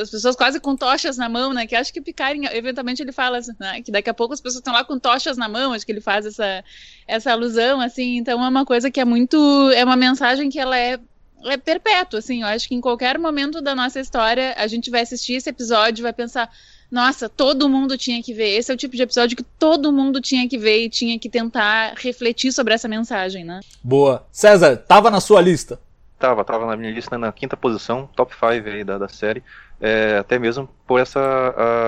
as 0.02 0.10
pessoas 0.10 0.36
quase 0.36 0.60
com 0.60 0.76
tochas 0.76 1.16
na 1.16 1.28
mão, 1.28 1.52
né? 1.52 1.66
Que 1.66 1.76
acho 1.76 1.92
que 1.92 2.00
em- 2.34 2.46
eventualmente, 2.46 3.02
ele 3.02 3.12
fala 3.12 3.38
assim, 3.38 3.52
né? 3.60 3.80
que 3.82 3.90
daqui 3.92 4.10
a 4.10 4.14
pouco 4.14 4.34
as 4.34 4.40
pessoas 4.40 4.60
estão 4.60 4.72
lá 4.74 4.84
com 4.84 4.98
tochas 4.98 5.36
na 5.36 5.48
mão, 5.48 5.72
acho 5.72 5.84
que 5.86 5.92
ele 5.92 6.00
faz 6.00 6.26
essa, 6.26 6.64
essa 7.06 7.32
alusão, 7.32 7.80
assim. 7.80 8.16
Então 8.18 8.42
é 8.44 8.48
uma 8.48 8.64
coisa 8.64 8.90
que 8.90 9.00
é 9.00 9.04
muito. 9.04 9.36
É 9.72 9.84
uma 9.84 9.96
mensagem 9.96 10.48
que 10.50 10.58
ela 10.58 10.76
é. 10.78 10.98
É 11.44 11.56
perpétua, 11.56 12.18
assim. 12.18 12.42
Eu 12.42 12.48
acho 12.48 12.68
que 12.68 12.74
em 12.74 12.80
qualquer 12.80 13.18
momento 13.18 13.60
da 13.60 13.74
nossa 13.74 14.00
história, 14.00 14.54
a 14.56 14.66
gente 14.66 14.90
vai 14.90 15.02
assistir 15.02 15.34
esse 15.34 15.50
episódio 15.50 16.00
e 16.00 16.02
vai 16.02 16.12
pensar: 16.12 16.50
nossa, 16.90 17.28
todo 17.28 17.68
mundo 17.68 17.98
tinha 17.98 18.22
que 18.22 18.32
ver. 18.32 18.56
Esse 18.56 18.70
é 18.70 18.74
o 18.74 18.78
tipo 18.78 18.96
de 18.96 19.02
episódio 19.02 19.36
que 19.36 19.42
todo 19.42 19.92
mundo 19.92 20.20
tinha 20.20 20.48
que 20.48 20.56
ver 20.56 20.84
e 20.84 20.88
tinha 20.88 21.18
que 21.18 21.28
tentar 21.28 21.94
refletir 21.96 22.52
sobre 22.52 22.74
essa 22.74 22.88
mensagem, 22.88 23.44
né? 23.44 23.60
Boa. 23.82 24.26
César, 24.30 24.76
tava 24.76 25.10
na 25.10 25.20
sua 25.20 25.40
lista? 25.40 25.80
Tava, 26.18 26.44
tava 26.44 26.66
na 26.66 26.76
minha 26.76 26.92
lista 26.92 27.18
na 27.18 27.32
quinta 27.32 27.56
posição, 27.56 28.08
top 28.14 28.32
5 28.32 28.68
aí 28.68 28.84
da, 28.84 28.96
da 28.96 29.08
série, 29.08 29.42
é, 29.80 30.16
até 30.18 30.38
mesmo 30.38 30.68
por 30.86 31.00
essa 31.00 31.20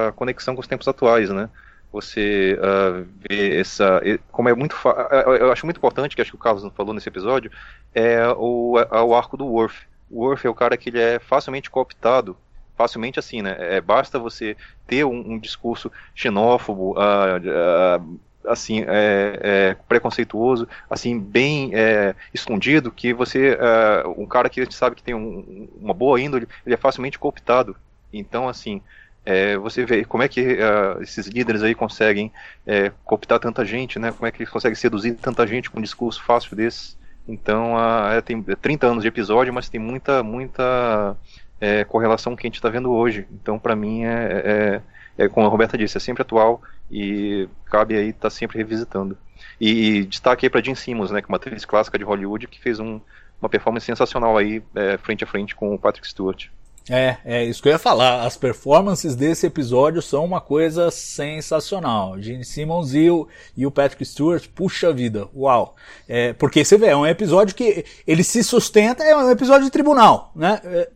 a 0.09 0.13
conexão 0.13 0.55
com 0.55 0.61
os 0.61 0.67
tempos 0.67 0.89
atuais, 0.89 1.31
né? 1.31 1.49
Você 1.97 2.59
ah, 2.63 3.05
vê 3.29 3.59
essa. 3.61 4.01
Como 4.31 4.49
é 4.49 4.55
muito. 4.55 4.75
fa- 4.77 5.09
ah, 5.11 5.23
Eu 5.39 5.51
acho 5.53 5.65
muito 5.67 5.79
importante, 5.79 6.15
que 6.15 6.21
acho 6.23 6.31
que 6.31 6.37
o 6.37 6.41
Carlos 6.41 6.63
não 6.63 6.71
falou 6.71 6.93
nesse 6.95 7.09
episódio, 7.09 7.51
é 7.95 8.29
o, 8.37 8.79
é 8.79 9.01
o 9.01 9.15
arco 9.15 9.37
do 9.37 9.47
Worf. 9.47 9.87
O 10.11 10.21
Worf 10.25 10.47
é 10.47 10.51
o 10.51 10.55
cara 10.55 10.77
que 10.77 10.91
ele 10.91 11.01
é 11.01 11.19
facilmente 11.19 11.71
cooptado. 11.71 12.37
Facilmente 12.77 13.19
assim, 13.19 13.41
né? 13.41 13.57
É, 13.59 13.81
basta 13.81 14.19
você 14.19 14.55
ter 14.87 15.05
um, 15.05 15.33
um 15.33 15.39
discurso 15.39 15.91
xenófobo, 16.15 16.95
ah, 16.99 17.39
ah, 17.97 18.01
assim, 18.53 18.83
é, 18.87 19.41
é, 19.71 19.75
preconceituoso, 19.89 20.69
assim, 20.89 21.19
bem 21.19 21.71
é, 21.75 22.15
escondido, 22.33 22.93
que 22.93 23.13
você, 23.15 23.57
é, 23.59 24.07
um 24.07 24.27
cara 24.27 24.49
que 24.51 24.61
a 24.61 24.65
gente 24.65 24.75
sabe 24.75 24.95
que 24.97 25.03
tem 25.03 25.15
um- 25.15 25.69
uma 25.81 25.95
boa 25.95 26.21
índole, 26.21 26.47
ele 26.65 26.75
é 26.75 26.79
facilmente 26.79 27.19
cooptado. 27.19 27.75
Então, 28.13 28.49
assim, 28.49 28.83
é, 29.27 29.59
você 29.59 29.85
vê 29.85 30.05
como 30.07 30.23
é 30.23 30.29
que 30.29 30.41
é, 30.41 31.03
esses 31.03 31.27
líderes 31.27 31.63
aí 31.63 31.75
conseguem 31.75 32.33
é, 32.67 32.91
cooptar 33.05 33.41
tanta 33.41 33.65
gente, 33.65 33.99
né? 33.99 34.13
Como 34.13 34.27
é 34.27 34.33
que 34.33 34.39
eles 34.39 34.51
conseguem 34.53 34.77
seduzir 34.77 35.15
tanta 35.17 35.47
gente 35.47 35.71
com 35.71 35.81
um 35.81 35.83
discurso 35.83 36.23
fácil 36.23 36.57
desse. 36.57 36.97
Então, 37.29 37.77
ah, 37.77 38.13
é, 38.15 38.21
tem 38.23 38.43
30 38.43 38.87
anos 38.87 39.03
de 39.03 39.09
episódio, 39.09 39.53
mas 39.53 39.69
tem 39.69 39.81
muita, 39.81 40.23
muita 40.23 41.17
é, 41.61 41.85
correlação 41.85 42.33
com 42.33 42.37
o 42.37 42.39
que 42.41 42.47
a 42.47 42.51
gente 42.51 42.57
está 42.57 42.71
vendo 42.71 42.93
hoje. 42.93 43.27
Então, 43.33 43.59
para 43.59 43.77
mim, 43.77 44.05
é, 44.05 44.83
é, 45.19 45.25
é, 45.25 45.29
como 45.29 45.47
a 45.47 45.51
Roberta 45.51 45.77
disse, 45.77 45.97
é 45.97 46.01
sempre 46.01 46.23
atual 46.23 46.63
e 46.91 47.49
cabe 47.67 47.97
aí 47.97 48.11
estar 48.11 48.31
sempre 48.31 48.59
revisitando. 48.59 49.19
E, 49.61 49.99
e 49.99 50.07
destaque 50.07 50.47
aí 50.47 50.51
para 50.51 50.63
Jim 50.63 50.75
Simmons, 50.77 51.11
né, 51.11 51.21
que 51.21 51.27
é 51.27 51.29
uma 51.31 51.37
atriz 51.37 51.65
clássica 51.65 51.99
de 51.99 52.05
Hollywood, 52.05 52.47
que 52.47 52.61
fez 52.61 52.79
um- 52.79 53.01
uma 53.41 53.49
performance 53.49 53.85
sensacional 53.85 54.37
aí, 54.39 54.63
é, 54.75 54.97
frente 54.99 55.25
a 55.25 55.27
frente 55.27 55.55
com 55.55 55.75
o 55.75 55.79
Patrick 55.79 56.07
Stewart. 56.09 56.49
É, 56.89 57.17
é 57.25 57.45
isso 57.45 57.61
que 57.61 57.69
eu 57.69 57.73
ia 57.73 57.79
falar. 57.79 58.25
As 58.25 58.37
performances 58.37 59.17
desse 59.17 59.47
episódio 59.47 60.01
são 60.01 60.25
uma 60.25 60.41
coisa 60.41 60.91
sensacional. 60.91 62.21
Gene 62.21 62.45
Simmons 62.45 62.95
e 62.95 63.11
o, 63.11 63.27
e 63.57 63.67
o 63.67 63.71
Patrick 63.71 64.05
Stewart, 64.05 64.47
puxa 64.55 64.93
vida, 64.93 65.29
uau. 65.35 65.75
É, 66.09 66.33
porque 66.35 66.65
você 66.65 66.79
vê, 66.79 66.87
é 66.87 66.97
um 66.97 67.07
episódio 67.07 67.57
que 67.57 67.85
ele 68.07 68.23
se 68.23 68.43
sustenta, 68.45 69.03
é 69.03 69.17
um 69.17 69.31
episódio 69.31 69.65
de 69.65 69.71
tribunal, 69.71 70.31
né? 70.35 70.61
É, 70.65 70.89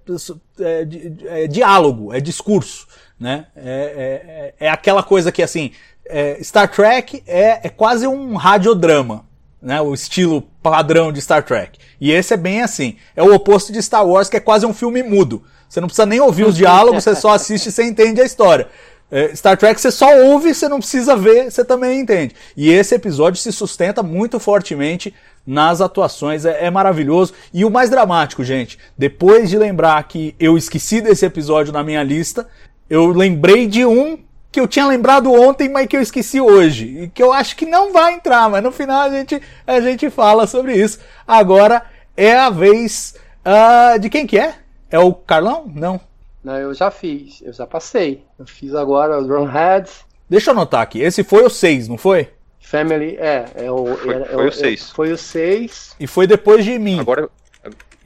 é, 0.60 1.44
é 1.44 1.46
diálogo, 1.48 2.14
é 2.14 2.20
discurso, 2.20 2.86
né? 3.18 3.46
É, 3.56 4.54
é, 4.58 4.66
é 4.66 4.70
aquela 4.70 5.02
coisa 5.02 5.32
que 5.32 5.42
assim, 5.42 5.72
é, 6.06 6.40
Star 6.42 6.70
Trek 6.70 7.22
é, 7.26 7.66
é 7.66 7.68
quase 7.68 8.06
um 8.06 8.36
radiodrama, 8.36 9.24
né? 9.60 9.80
O 9.80 9.92
estilo 9.92 10.42
padrão 10.62 11.10
de 11.10 11.20
Star 11.20 11.42
Trek. 11.42 11.80
E 12.00 12.12
esse 12.12 12.32
é 12.32 12.36
bem 12.36 12.62
assim. 12.62 12.96
É 13.16 13.22
o 13.24 13.34
oposto 13.34 13.72
de 13.72 13.82
Star 13.82 14.06
Wars, 14.06 14.28
que 14.28 14.36
é 14.36 14.40
quase 14.40 14.64
um 14.64 14.72
filme 14.72 15.02
mudo. 15.02 15.42
Você 15.70 15.80
não 15.80 15.86
precisa 15.86 16.04
nem 16.04 16.20
ouvir 16.20 16.44
os 16.44 16.56
diálogos, 16.58 17.04
você 17.04 17.14
só 17.14 17.30
assiste 17.30 17.68
e 17.68 17.72
você 17.72 17.84
entende 17.84 18.20
a 18.20 18.24
história. 18.24 18.68
É, 19.10 19.34
Star 19.34 19.56
Trek 19.56 19.80
você 19.80 19.90
só 19.90 20.14
ouve, 20.24 20.54
você 20.54 20.68
não 20.68 20.78
precisa 20.78 21.16
ver, 21.16 21.50
você 21.50 21.64
também 21.64 22.00
entende. 22.00 22.34
E 22.56 22.70
esse 22.70 22.94
episódio 22.94 23.40
se 23.40 23.50
sustenta 23.50 24.02
muito 24.02 24.38
fortemente 24.38 25.14
nas 25.46 25.80
atuações, 25.80 26.44
é, 26.44 26.66
é 26.66 26.70
maravilhoso. 26.70 27.32
E 27.52 27.64
o 27.64 27.70
mais 27.70 27.88
dramático, 27.88 28.44
gente, 28.44 28.78
depois 28.98 29.48
de 29.48 29.58
lembrar 29.58 30.02
que 30.04 30.34
eu 30.38 30.56
esqueci 30.56 31.00
desse 31.00 31.24
episódio 31.24 31.72
na 31.72 31.82
minha 31.82 32.02
lista, 32.02 32.46
eu 32.88 33.06
lembrei 33.06 33.66
de 33.66 33.84
um 33.84 34.18
que 34.52 34.60
eu 34.60 34.66
tinha 34.66 34.86
lembrado 34.86 35.32
ontem, 35.32 35.68
mas 35.68 35.86
que 35.86 35.96
eu 35.96 36.02
esqueci 36.02 36.40
hoje. 36.40 37.02
E 37.02 37.08
que 37.08 37.22
eu 37.22 37.32
acho 37.32 37.56
que 37.56 37.66
não 37.66 37.92
vai 37.92 38.14
entrar, 38.14 38.48
mas 38.50 38.62
no 38.62 38.72
final 38.72 39.02
a 39.02 39.10
gente, 39.10 39.40
a 39.66 39.80
gente 39.80 40.10
fala 40.10 40.46
sobre 40.46 40.74
isso. 40.74 40.98
Agora 41.26 41.82
é 42.16 42.34
a 42.36 42.50
vez 42.50 43.14
ah, 43.44 43.96
de 43.96 44.10
quem 44.10 44.26
que 44.26 44.38
é? 44.38 44.54
É 44.90 44.98
o 44.98 45.12
Carlão? 45.14 45.70
Não. 45.74 46.00
Não, 46.42 46.56
eu 46.56 46.72
já 46.74 46.90
fiz, 46.90 47.40
eu 47.42 47.52
já 47.52 47.66
passei. 47.66 48.24
Eu 48.38 48.46
fiz 48.46 48.74
agora 48.74 49.18
o 49.18 49.24
Drumhead, 49.24 49.90
Deixa 50.28 50.50
eu 50.50 50.52
anotar 50.52 50.80
aqui. 50.80 51.00
Esse 51.00 51.24
foi 51.24 51.42
o 51.44 51.50
6, 51.50 51.88
não 51.88 51.98
foi? 51.98 52.28
Family, 52.60 53.16
é, 53.18 53.46
é 53.56 53.70
o, 53.70 53.96
Foi- 53.96 54.14
era- 54.14 54.26
foi 54.26 54.44
é 54.44 54.48
o 54.48 54.52
seis. 54.52 54.90
Foi 54.90 55.10
o 55.12 55.18
6. 55.18 55.96
E 55.98 56.06
foi 56.06 56.24
depois 56.26 56.64
de 56.64 56.78
mim. 56.78 57.00
Agora, 57.00 57.28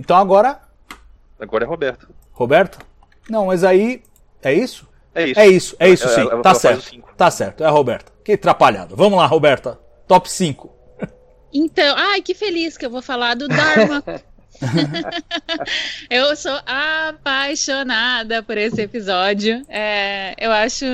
Então 0.00 0.16
agora, 0.16 0.58
agora 1.38 1.64
é 1.64 1.66
Roberto. 1.66 2.08
Roberto? 2.32 2.78
Não, 3.28 3.46
mas 3.46 3.62
aí. 3.62 4.02
É 4.42 4.54
isso? 4.54 4.88
É 5.14 5.26
isso. 5.26 5.38
É 5.40 5.46
isso, 5.48 5.76
é 5.78 5.88
isso 5.90 6.04
Ela- 6.04 6.14
sim. 6.14 6.20
ela- 6.22 6.42
tá 6.42 6.48
ela 6.50 6.56
o 6.56 6.60
certo. 6.60 7.04
Tá 7.16 7.30
certo, 7.30 7.62
é 7.62 7.66
a 7.66 7.70
Roberta. 7.70 8.10
Que 8.24 8.32
atrapalhado. 8.32 8.96
Vamos 8.96 9.18
lá, 9.18 9.26
Roberta. 9.26 9.78
Top 10.08 10.30
5. 10.30 10.72
Então, 11.52 11.94
ai, 11.98 12.22
que 12.22 12.34
feliz 12.34 12.78
que 12.78 12.86
eu 12.86 12.90
vou 12.90 13.02
falar 13.02 13.34
do 13.36 13.46
Dharma. 13.48 14.02
eu 16.10 16.34
sou 16.36 16.58
apaixonada 16.66 18.42
por 18.42 18.56
esse 18.58 18.80
episódio. 18.80 19.64
É, 19.68 20.34
eu 20.38 20.50
acho 20.52 20.84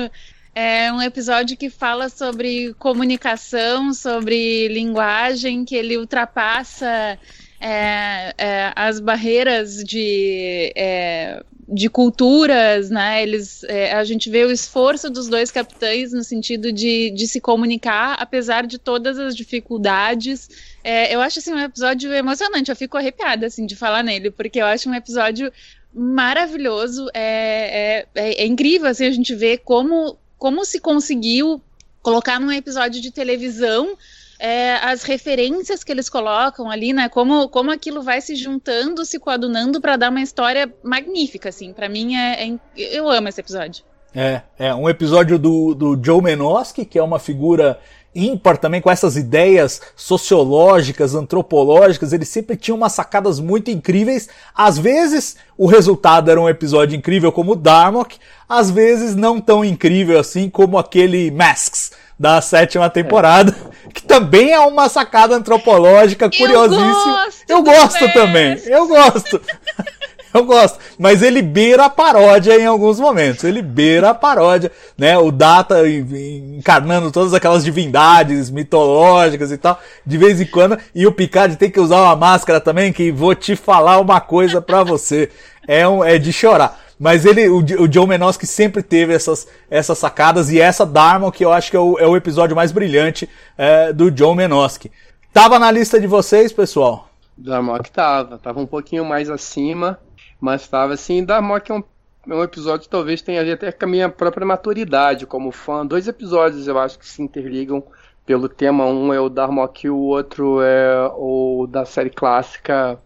é 0.53 0.91
um 0.91 1.01
episódio 1.01 1.55
que 1.55 1.69
fala 1.69 2.09
sobre 2.09 2.73
comunicação, 2.73 3.93
sobre 3.93 4.67
linguagem, 4.67 5.63
que 5.63 5.75
ele 5.75 5.97
ultrapassa 5.97 7.17
é, 7.59 8.33
é, 8.37 8.73
as 8.75 8.99
barreiras 8.99 9.81
de, 9.81 10.73
é, 10.75 11.41
de 11.69 11.89
culturas, 11.89 12.89
né? 12.89 13.23
Eles, 13.23 13.63
é, 13.63 13.93
a 13.93 14.03
gente 14.03 14.29
vê 14.29 14.43
o 14.43 14.51
esforço 14.51 15.09
dos 15.09 15.29
dois 15.29 15.51
capitães 15.51 16.11
no 16.11 16.23
sentido 16.23 16.71
de, 16.73 17.11
de 17.11 17.27
se 17.27 17.39
comunicar, 17.39 18.17
apesar 18.19 18.67
de 18.67 18.77
todas 18.77 19.17
as 19.17 19.33
dificuldades. 19.35 20.49
É, 20.83 21.13
eu 21.13 21.21
acho 21.21 21.39
assim, 21.39 21.53
um 21.53 21.59
episódio 21.59 22.11
emocionante, 22.13 22.69
eu 22.69 22.75
fico 22.75 22.97
arrepiada 22.97 23.45
assim, 23.45 23.65
de 23.65 23.75
falar 23.75 24.03
nele, 24.03 24.31
porque 24.31 24.61
eu 24.61 24.65
acho 24.65 24.89
um 24.89 24.95
episódio 24.95 25.51
maravilhoso, 25.93 27.07
é, 27.13 28.05
é, 28.15 28.33
é, 28.41 28.45
incrível 28.45 28.89
assim, 28.89 29.05
a 29.05 29.11
gente 29.11 29.35
vê 29.35 29.57
como, 29.57 30.17
como 30.37 30.63
se 30.65 30.79
conseguiu 30.79 31.61
colocar 32.01 32.39
num 32.39 32.51
episódio 32.51 33.01
de 33.01 33.11
televisão 33.11 33.97
é, 34.41 34.73
as 34.77 35.03
referências 35.03 35.83
que 35.83 35.91
eles 35.91 36.09
colocam 36.09 36.71
ali, 36.71 36.93
né? 36.93 37.07
Como, 37.07 37.47
como 37.47 37.69
aquilo 37.69 38.01
vai 38.01 38.19
se 38.21 38.35
juntando, 38.35 39.05
se 39.05 39.19
coadunando 39.19 39.79
para 39.79 39.97
dar 39.97 40.09
uma 40.09 40.21
história 40.21 40.73
magnífica, 40.83 41.49
assim. 41.49 41.71
Para 41.71 41.87
mim, 41.87 42.15
é, 42.15 42.47
é, 42.47 42.57
eu 42.75 43.07
amo 43.07 43.27
esse 43.27 43.39
episódio. 43.39 43.85
É, 44.15 44.41
é 44.57 44.73
um 44.73 44.89
episódio 44.89 45.37
do, 45.37 45.75
do 45.75 45.99
Joe 46.03 46.23
Menosky, 46.23 46.85
que 46.85 46.97
é 46.97 47.03
uma 47.03 47.19
figura 47.19 47.79
ímpar 48.13 48.57
também 48.57 48.81
com 48.81 48.91
essas 48.91 49.15
ideias 49.15 49.81
sociológicas, 49.95 51.15
antropológicas, 51.15 52.11
ele 52.11 52.25
sempre 52.25 52.57
tinha 52.57 52.75
umas 52.75 52.91
sacadas 52.91 53.39
muito 53.39 53.71
incríveis. 53.71 54.29
Às 54.53 54.77
vezes 54.77 55.37
o 55.57 55.65
resultado 55.65 56.29
era 56.29 56.41
um 56.41 56.49
episódio 56.49 56.95
incrível 56.95 57.31
como 57.31 57.53
o 57.53 57.55
Darmok, 57.55 58.17
às 58.47 58.69
vezes 58.69 59.15
não 59.15 59.39
tão 59.39 59.63
incrível 59.63 60.19
assim 60.19 60.49
como 60.49 60.77
aquele 60.77 61.31
Masks 61.31 61.91
da 62.19 62.39
sétima 62.39 62.89
temporada, 62.89 63.55
é. 63.87 63.89
que 63.93 64.03
também 64.03 64.51
é 64.51 64.59
uma 64.59 64.87
sacada 64.89 65.35
antropológica 65.35 66.29
curiosíssima. 66.29 67.27
Eu 67.47 67.63
gosto, 67.63 68.01
eu 68.01 68.07
gosto 68.07 68.13
também, 68.13 68.61
eu 68.65 68.87
gosto. 68.87 69.41
eu 70.33 70.45
gosto. 70.45 70.79
Mas 70.97 71.21
ele 71.21 71.41
beira 71.41 71.85
a 71.85 71.89
paródia 71.89 72.59
em 72.59 72.65
alguns 72.65 72.99
momentos. 72.99 73.43
Ele 73.43 73.61
beira 73.61 74.09
a 74.09 74.13
paródia, 74.13 74.71
né? 74.97 75.17
O 75.17 75.31
Data 75.31 75.87
encarnando 75.87 77.11
todas 77.11 77.33
aquelas 77.33 77.63
divindades 77.63 78.49
mitológicas 78.49 79.51
e 79.51 79.57
tal, 79.57 79.79
de 80.05 80.17
vez 80.17 80.39
em 80.39 80.45
quando. 80.45 80.77
E 80.93 81.05
o 81.05 81.11
Picard 81.11 81.55
tem 81.55 81.69
que 81.69 81.79
usar 81.79 82.01
uma 82.01 82.15
máscara 82.15 82.59
também, 82.59 82.93
que 82.93 83.11
vou 83.11 83.35
te 83.35 83.55
falar 83.55 83.99
uma 83.99 84.21
coisa 84.21 84.61
pra 84.61 84.83
você. 84.83 85.29
É, 85.67 85.87
um, 85.87 86.03
é 86.03 86.17
de 86.17 86.33
chorar. 86.33 86.79
Mas 86.99 87.25
ele, 87.25 87.49
o, 87.49 87.57
o 87.57 87.91
Joe 87.91 88.05
Menosky 88.05 88.45
sempre 88.45 88.83
teve 88.83 89.13
essas, 89.13 89.47
essas 89.69 89.97
sacadas 89.97 90.51
e 90.51 90.61
essa 90.61 90.85
Dharma 90.85 91.31
que 91.31 91.43
eu 91.43 91.51
acho 91.51 91.71
que 91.71 91.77
é 91.77 91.79
o, 91.79 91.97
é 91.97 92.05
o 92.05 92.15
episódio 92.15 92.55
mais 92.55 92.71
brilhante 92.71 93.27
é, 93.57 93.91
do 93.91 94.15
Joe 94.15 94.35
Menosky. 94.35 94.91
Tava 95.33 95.57
na 95.57 95.71
lista 95.71 95.99
de 95.99 96.05
vocês, 96.05 96.51
pessoal? 96.51 97.09
Darmok 97.37 97.89
tava, 97.89 98.37
tava 98.37 98.59
um 98.59 98.67
pouquinho 98.67 99.03
mais 99.03 99.29
acima, 99.29 99.97
mas 100.41 100.67
tava 100.67 100.93
assim, 100.93 101.23
Darmok 101.23 101.71
é 101.71 101.75
um, 101.75 101.83
é 102.27 102.35
um 102.35 102.43
episódio 102.43 102.81
que 102.81 102.89
talvez 102.89 103.21
tenha 103.21 103.39
a 103.39 103.43
ver 103.43 103.53
até 103.53 103.71
com 103.71 103.85
a 103.85 103.87
minha 103.87 104.09
própria 104.09 104.45
maturidade 104.45 105.25
como 105.25 105.51
fã. 105.51 105.85
Dois 105.85 106.07
episódios 106.07 106.67
eu 106.67 106.77
acho 106.77 106.99
que 106.99 107.07
se 107.07 107.21
interligam 107.21 107.83
pelo 108.25 108.49
tema, 108.49 108.85
um 108.85 109.13
é 109.13 109.19
o 109.19 109.29
Darmok 109.29 109.85
e 109.85 109.89
o 109.89 109.97
outro 109.97 110.61
é 110.61 111.09
o 111.15 111.67
da 111.69 111.85
série 111.85 112.09
clássica 112.09 112.99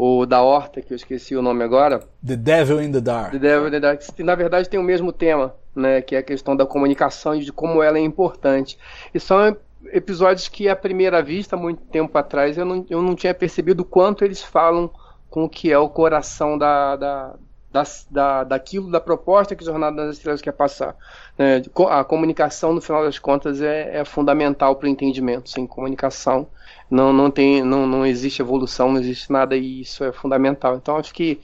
o 0.00 0.24
da 0.24 0.40
Horta, 0.40 0.80
que 0.80 0.92
eu 0.92 0.96
esqueci 0.96 1.34
o 1.34 1.42
nome 1.42 1.64
agora. 1.64 1.98
The 2.24 2.36
Devil 2.36 2.80
in 2.80 2.92
the 2.92 3.00
Dark. 3.00 3.32
The 3.32 3.38
Devil 3.40 3.66
in 3.66 3.70
the 3.72 3.80
Dark. 3.80 4.00
Na 4.20 4.36
verdade 4.36 4.68
tem 4.68 4.78
o 4.78 4.82
mesmo 4.82 5.12
tema, 5.12 5.56
né, 5.74 6.00
que 6.00 6.14
é 6.14 6.18
a 6.20 6.22
questão 6.22 6.54
da 6.54 6.64
comunicação 6.64 7.34
e 7.34 7.40
de 7.40 7.50
como 7.50 7.82
ela 7.82 7.98
é 7.98 8.00
importante. 8.00 8.78
E 9.12 9.18
são 9.18 9.56
episódios 9.92 10.46
que 10.46 10.68
à 10.68 10.76
primeira 10.76 11.20
vista, 11.20 11.56
muito 11.56 11.82
tempo 11.86 12.16
atrás, 12.16 12.56
eu 12.56 12.64
não, 12.64 12.86
eu 12.88 13.02
não 13.02 13.16
tinha 13.16 13.34
percebido 13.34 13.84
quanto 13.84 14.24
eles 14.24 14.40
falam 14.40 14.88
com 15.30 15.44
o 15.44 15.48
que 15.48 15.70
é 15.70 15.78
o 15.78 15.88
coração 15.88 16.56
da, 16.56 16.96
da, 16.96 17.34
da, 17.70 17.82
da, 18.10 18.44
daquilo, 18.44 18.90
da 18.90 19.00
proposta 19.00 19.54
que 19.54 19.64
Jornada 19.64 20.06
das 20.06 20.16
Estrelas 20.16 20.40
quer 20.40 20.52
passar. 20.52 20.96
Né? 21.36 21.62
A 21.90 22.04
comunicação, 22.04 22.72
no 22.72 22.80
final 22.80 23.04
das 23.04 23.18
contas, 23.18 23.60
é, 23.60 23.98
é 23.98 24.04
fundamental 24.04 24.76
para 24.76 24.86
o 24.86 24.88
entendimento. 24.88 25.50
Sem 25.50 25.66
comunicação, 25.66 26.46
não, 26.90 27.12
não, 27.12 27.30
tem, 27.30 27.62
não, 27.62 27.86
não 27.86 28.06
existe 28.06 28.40
evolução, 28.40 28.92
não 28.92 29.00
existe 29.00 29.30
nada 29.30 29.56
e 29.56 29.82
isso 29.82 30.02
é 30.02 30.12
fundamental. 30.12 30.76
Então 30.76 30.96
acho 30.96 31.12
que 31.12 31.40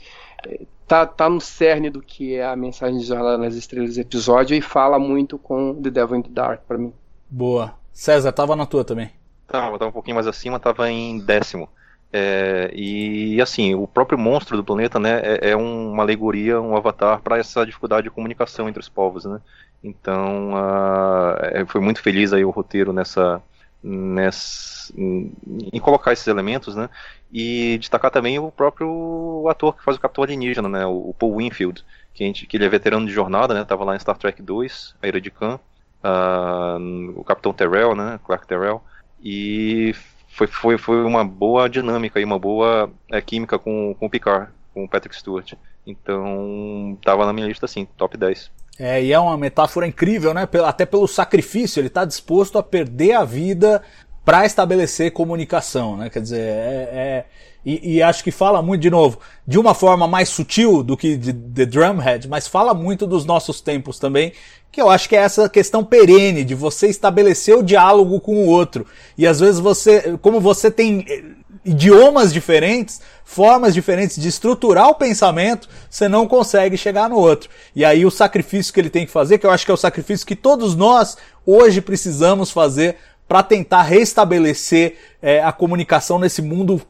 eh, 0.46 0.62
tá, 0.86 1.06
tá 1.06 1.28
no 1.28 1.40
cerne 1.40 1.90
do 1.90 2.00
que 2.00 2.34
é 2.34 2.44
a 2.44 2.56
mensagem 2.56 2.98
de 2.98 3.04
Jornada 3.04 3.38
nas 3.38 3.54
Estrelas 3.54 3.98
episódio 3.98 4.56
e 4.56 4.60
fala 4.60 4.98
muito 4.98 5.38
com 5.38 5.74
The 5.74 5.90
Devil 5.90 6.16
in 6.16 6.22
the 6.22 6.30
Dark 6.30 6.62
para 6.66 6.78
mim. 6.78 6.92
Boa. 7.28 7.74
César, 7.92 8.32
tava 8.32 8.56
na 8.56 8.66
tua 8.66 8.84
também. 8.84 9.10
Tava, 9.46 9.78
tava 9.78 9.90
um 9.90 9.92
pouquinho 9.92 10.16
mais 10.16 10.26
acima, 10.26 10.58
tava 10.58 10.90
em 10.90 11.18
décimo. 11.18 11.68
É, 12.16 12.70
e 12.72 13.42
assim, 13.42 13.74
o 13.74 13.88
próprio 13.88 14.16
monstro 14.16 14.56
do 14.56 14.62
planeta 14.62 15.00
né, 15.00 15.20
é, 15.20 15.50
é 15.50 15.56
uma 15.56 16.04
alegoria, 16.04 16.60
um 16.60 16.76
avatar 16.76 17.20
para 17.20 17.38
essa 17.38 17.66
dificuldade 17.66 18.04
de 18.04 18.10
comunicação 18.10 18.68
entre 18.68 18.78
os 18.78 18.88
povos. 18.88 19.24
Né? 19.24 19.40
Então, 19.82 20.52
uh, 20.52 21.66
foi 21.66 21.80
muito 21.80 22.00
feliz 22.00 22.32
aí 22.32 22.44
o 22.44 22.50
roteiro 22.50 22.92
nessa, 22.92 23.42
nessa, 23.82 24.94
em 24.96 25.80
colocar 25.80 26.12
esses 26.12 26.28
elementos, 26.28 26.76
né? 26.76 26.88
E 27.32 27.78
destacar 27.78 28.12
também 28.12 28.38
o 28.38 28.48
próprio 28.48 29.48
ator 29.48 29.76
que 29.76 29.82
faz 29.82 29.96
o 29.96 30.00
Capitão 30.00 30.22
Alienígena, 30.22 30.68
né? 30.68 30.86
O 30.86 31.12
Paul 31.18 31.38
Winfield, 31.38 31.84
que, 32.14 32.24
gente, 32.24 32.46
que 32.46 32.56
ele 32.56 32.64
é 32.64 32.68
veterano 32.68 33.06
de 33.06 33.12
jornada, 33.12 33.54
né? 33.54 33.66
Lá 33.68 33.96
em 33.96 33.98
Star 33.98 34.16
Trek 34.16 34.40
2, 34.40 34.94
A 35.02 35.08
Ira 35.08 35.20
de 35.20 35.32
Khan, 35.32 35.58
uh, 36.04 37.12
o 37.16 37.24
Capitão 37.24 37.52
Terrell, 37.52 37.96
né? 37.96 38.20
Clark 38.24 38.46
Terrell, 38.46 38.80
e 39.20 39.92
foi, 40.34 40.48
foi, 40.48 40.76
foi 40.76 41.04
uma 41.04 41.24
boa 41.24 41.68
dinâmica 41.68 42.20
e 42.20 42.24
uma 42.24 42.38
boa 42.38 42.90
é, 43.10 43.20
química 43.20 43.56
com, 43.56 43.94
com 43.98 44.06
o 44.06 44.10
Picard, 44.10 44.50
com 44.74 44.84
o 44.84 44.88
Patrick 44.88 45.16
Stewart. 45.16 45.54
Então, 45.86 46.98
tava 47.04 47.24
na 47.24 47.32
minha 47.32 47.46
lista 47.46 47.66
assim, 47.66 47.86
top 47.96 48.16
10. 48.16 48.50
É, 48.78 49.02
e 49.02 49.12
é 49.12 49.18
uma 49.18 49.38
metáfora 49.38 49.86
incrível, 49.86 50.34
né? 50.34 50.48
Até 50.66 50.84
pelo 50.84 51.06
sacrifício, 51.06 51.78
ele 51.78 51.86
está 51.86 52.04
disposto 52.04 52.58
a 52.58 52.62
perder 52.62 53.12
a 53.12 53.24
vida 53.24 53.80
para 54.24 54.44
estabelecer 54.44 55.12
comunicação, 55.12 55.96
né? 55.96 56.10
Quer 56.10 56.20
dizer, 56.20 56.40
é, 56.40 56.88
é 56.92 57.24
e, 57.64 57.96
e, 57.96 58.02
acho 58.02 58.22
que 58.22 58.30
fala 58.30 58.60
muito, 58.60 58.82
de 58.82 58.90
novo, 58.90 59.18
de 59.46 59.58
uma 59.58 59.72
forma 59.72 60.06
mais 60.06 60.28
sutil 60.28 60.82
do 60.82 60.96
que 60.96 61.16
de 61.16 61.32
The 61.32 61.64
Drumhead, 61.64 62.28
mas 62.28 62.46
fala 62.46 62.74
muito 62.74 63.06
dos 63.06 63.24
nossos 63.24 63.60
tempos 63.60 63.98
também, 63.98 64.32
que 64.70 64.82
eu 64.82 64.90
acho 64.90 65.08
que 65.08 65.16
é 65.16 65.20
essa 65.20 65.48
questão 65.48 65.84
perene 65.84 66.44
de 66.44 66.54
você 66.54 66.88
estabelecer 66.88 67.56
o 67.56 67.62
diálogo 67.62 68.20
com 68.20 68.36
o 68.36 68.46
outro. 68.46 68.86
E 69.16 69.26
às 69.26 69.40
vezes 69.40 69.60
você, 69.60 70.18
como 70.20 70.40
você 70.40 70.70
tem 70.70 71.06
idiomas 71.64 72.32
diferentes, 72.32 73.00
formas 73.24 73.72
diferentes 73.72 74.20
de 74.20 74.28
estruturar 74.28 74.88
o 74.88 74.94
pensamento, 74.94 75.68
você 75.88 76.08
não 76.08 76.26
consegue 76.26 76.76
chegar 76.76 77.08
no 77.08 77.16
outro. 77.16 77.48
E 77.74 77.84
aí 77.84 78.04
o 78.04 78.10
sacrifício 78.10 78.72
que 78.74 78.80
ele 78.80 78.90
tem 78.90 79.06
que 79.06 79.12
fazer, 79.12 79.38
que 79.38 79.46
eu 79.46 79.50
acho 79.50 79.64
que 79.64 79.70
é 79.70 79.74
o 79.74 79.78
sacrifício 79.78 80.26
que 80.26 80.36
todos 80.36 80.74
nós 80.74 81.16
hoje 81.46 81.80
precisamos 81.80 82.50
fazer 82.50 82.96
para 83.26 83.42
tentar 83.42 83.82
restabelecer 83.82 84.96
é, 85.22 85.42
a 85.42 85.50
comunicação 85.50 86.18
nesse 86.18 86.42
mundo 86.42 86.82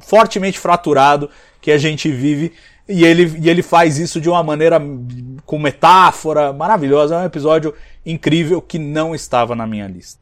fortemente 0.00 0.58
fraturado 0.58 1.30
que 1.60 1.70
a 1.70 1.78
gente 1.78 2.10
vive 2.10 2.52
e 2.88 3.04
ele, 3.04 3.38
e 3.40 3.48
ele 3.48 3.62
faz 3.62 3.98
isso 3.98 4.20
de 4.20 4.28
uma 4.28 4.42
maneira 4.42 4.80
com 5.46 5.58
metáfora 5.58 6.52
maravilhosa. 6.52 7.14
É 7.14 7.18
um 7.18 7.24
episódio 7.24 7.74
incrível 8.04 8.60
que 8.60 8.78
não 8.78 9.14
estava 9.14 9.56
na 9.56 9.66
minha 9.66 9.86
lista. 9.86 10.20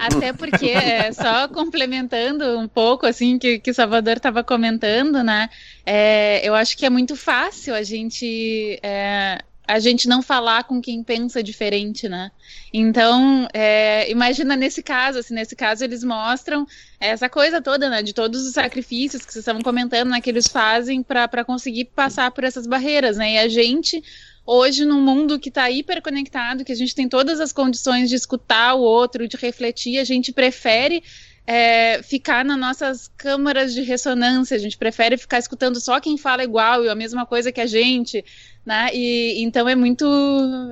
Até 0.00 0.32
porque, 0.32 0.70
é, 0.70 1.10
só 1.12 1.48
complementando 1.48 2.58
um 2.58 2.68
pouco, 2.68 3.06
assim, 3.06 3.38
que, 3.38 3.58
que 3.58 3.72
o 3.72 3.74
Salvador 3.74 4.16
estava 4.16 4.44
comentando, 4.44 5.24
né? 5.24 5.50
É, 5.84 6.46
eu 6.48 6.54
acho 6.54 6.76
que 6.76 6.86
é 6.86 6.90
muito 6.90 7.16
fácil 7.16 7.74
a 7.74 7.82
gente. 7.82 8.78
É, 8.80 9.42
a 9.66 9.78
gente 9.78 10.06
não 10.06 10.22
falar 10.22 10.64
com 10.64 10.80
quem 10.80 11.02
pensa 11.02 11.42
diferente, 11.42 12.08
né? 12.08 12.30
Então, 12.72 13.48
é, 13.52 14.10
imagina 14.10 14.56
nesse 14.56 14.82
caso, 14.82 15.18
assim, 15.18 15.34
nesse 15.34 15.56
caso 15.56 15.82
eles 15.82 16.04
mostram 16.04 16.66
essa 17.00 17.28
coisa 17.28 17.62
toda, 17.62 17.88
né, 17.88 18.02
de 18.02 18.12
todos 18.12 18.46
os 18.46 18.52
sacrifícios 18.52 19.24
que 19.24 19.32
vocês 19.32 19.42
estavam 19.42 19.62
comentando, 19.62 20.10
né, 20.10 20.20
que 20.20 20.28
eles 20.28 20.46
fazem 20.46 21.02
para 21.02 21.44
conseguir 21.44 21.86
passar 21.86 22.30
por 22.30 22.44
essas 22.44 22.66
barreiras, 22.66 23.16
né? 23.16 23.34
E 23.34 23.38
a 23.38 23.48
gente 23.48 24.02
hoje 24.46 24.84
num 24.84 25.00
mundo 25.00 25.38
que 25.38 25.48
está 25.48 25.70
hiperconectado, 25.70 26.64
que 26.64 26.72
a 26.72 26.76
gente 26.76 26.94
tem 26.94 27.08
todas 27.08 27.40
as 27.40 27.52
condições 27.52 28.10
de 28.10 28.16
escutar 28.16 28.74
o 28.74 28.80
outro, 28.80 29.26
de 29.26 29.38
refletir, 29.38 29.98
a 29.98 30.04
gente 30.04 30.32
prefere 30.32 31.02
é, 31.46 32.02
ficar 32.02 32.44
nas 32.44 32.58
nossas 32.58 33.08
câmaras 33.16 33.74
de 33.74 33.82
ressonância, 33.82 34.56
a 34.56 34.60
gente 34.60 34.78
prefere 34.78 35.16
ficar 35.16 35.38
escutando 35.38 35.78
só 35.80 36.00
quem 36.00 36.16
fala 36.16 36.42
igual 36.42 36.84
e 36.84 36.88
a 36.88 36.94
mesma 36.94 37.26
coisa 37.26 37.52
que 37.52 37.60
a 37.60 37.66
gente, 37.66 38.24
né? 38.64 38.88
E 38.92 39.42
então 39.42 39.68
é 39.68 39.74
muito 39.74 40.04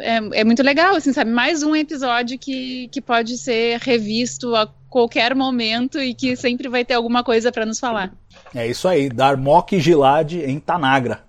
é, 0.01 0.41
é, 0.41 0.45
muito 0.45 0.63
legal, 0.63 0.97
assim, 0.97 1.13
sabe? 1.13 1.31
Mais 1.31 1.63
um 1.63 1.77
episódio 1.77 2.39
que, 2.39 2.89
que 2.89 3.01
pode 3.01 3.37
ser 3.37 3.79
revisto 3.81 4.55
a 4.55 4.69
qualquer 4.89 5.35
momento 5.35 6.01
e 6.01 6.15
que 6.15 6.37
sempre 6.37 6.69
vai 6.69 6.85
ter 6.85 6.95
alguma 6.95 7.23
coisa 7.23 7.53
para 7.53 7.67
nos 7.67 7.79
falar. 7.79 8.13
É 8.55 8.67
isso 8.67 8.89
aí, 8.89 9.09
Darmok 9.09 9.79
Gilad 9.79 10.33
em 10.35 10.59
Tanagra. 10.59 11.25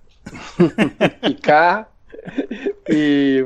Picar 1.22 1.90
e 2.90 3.44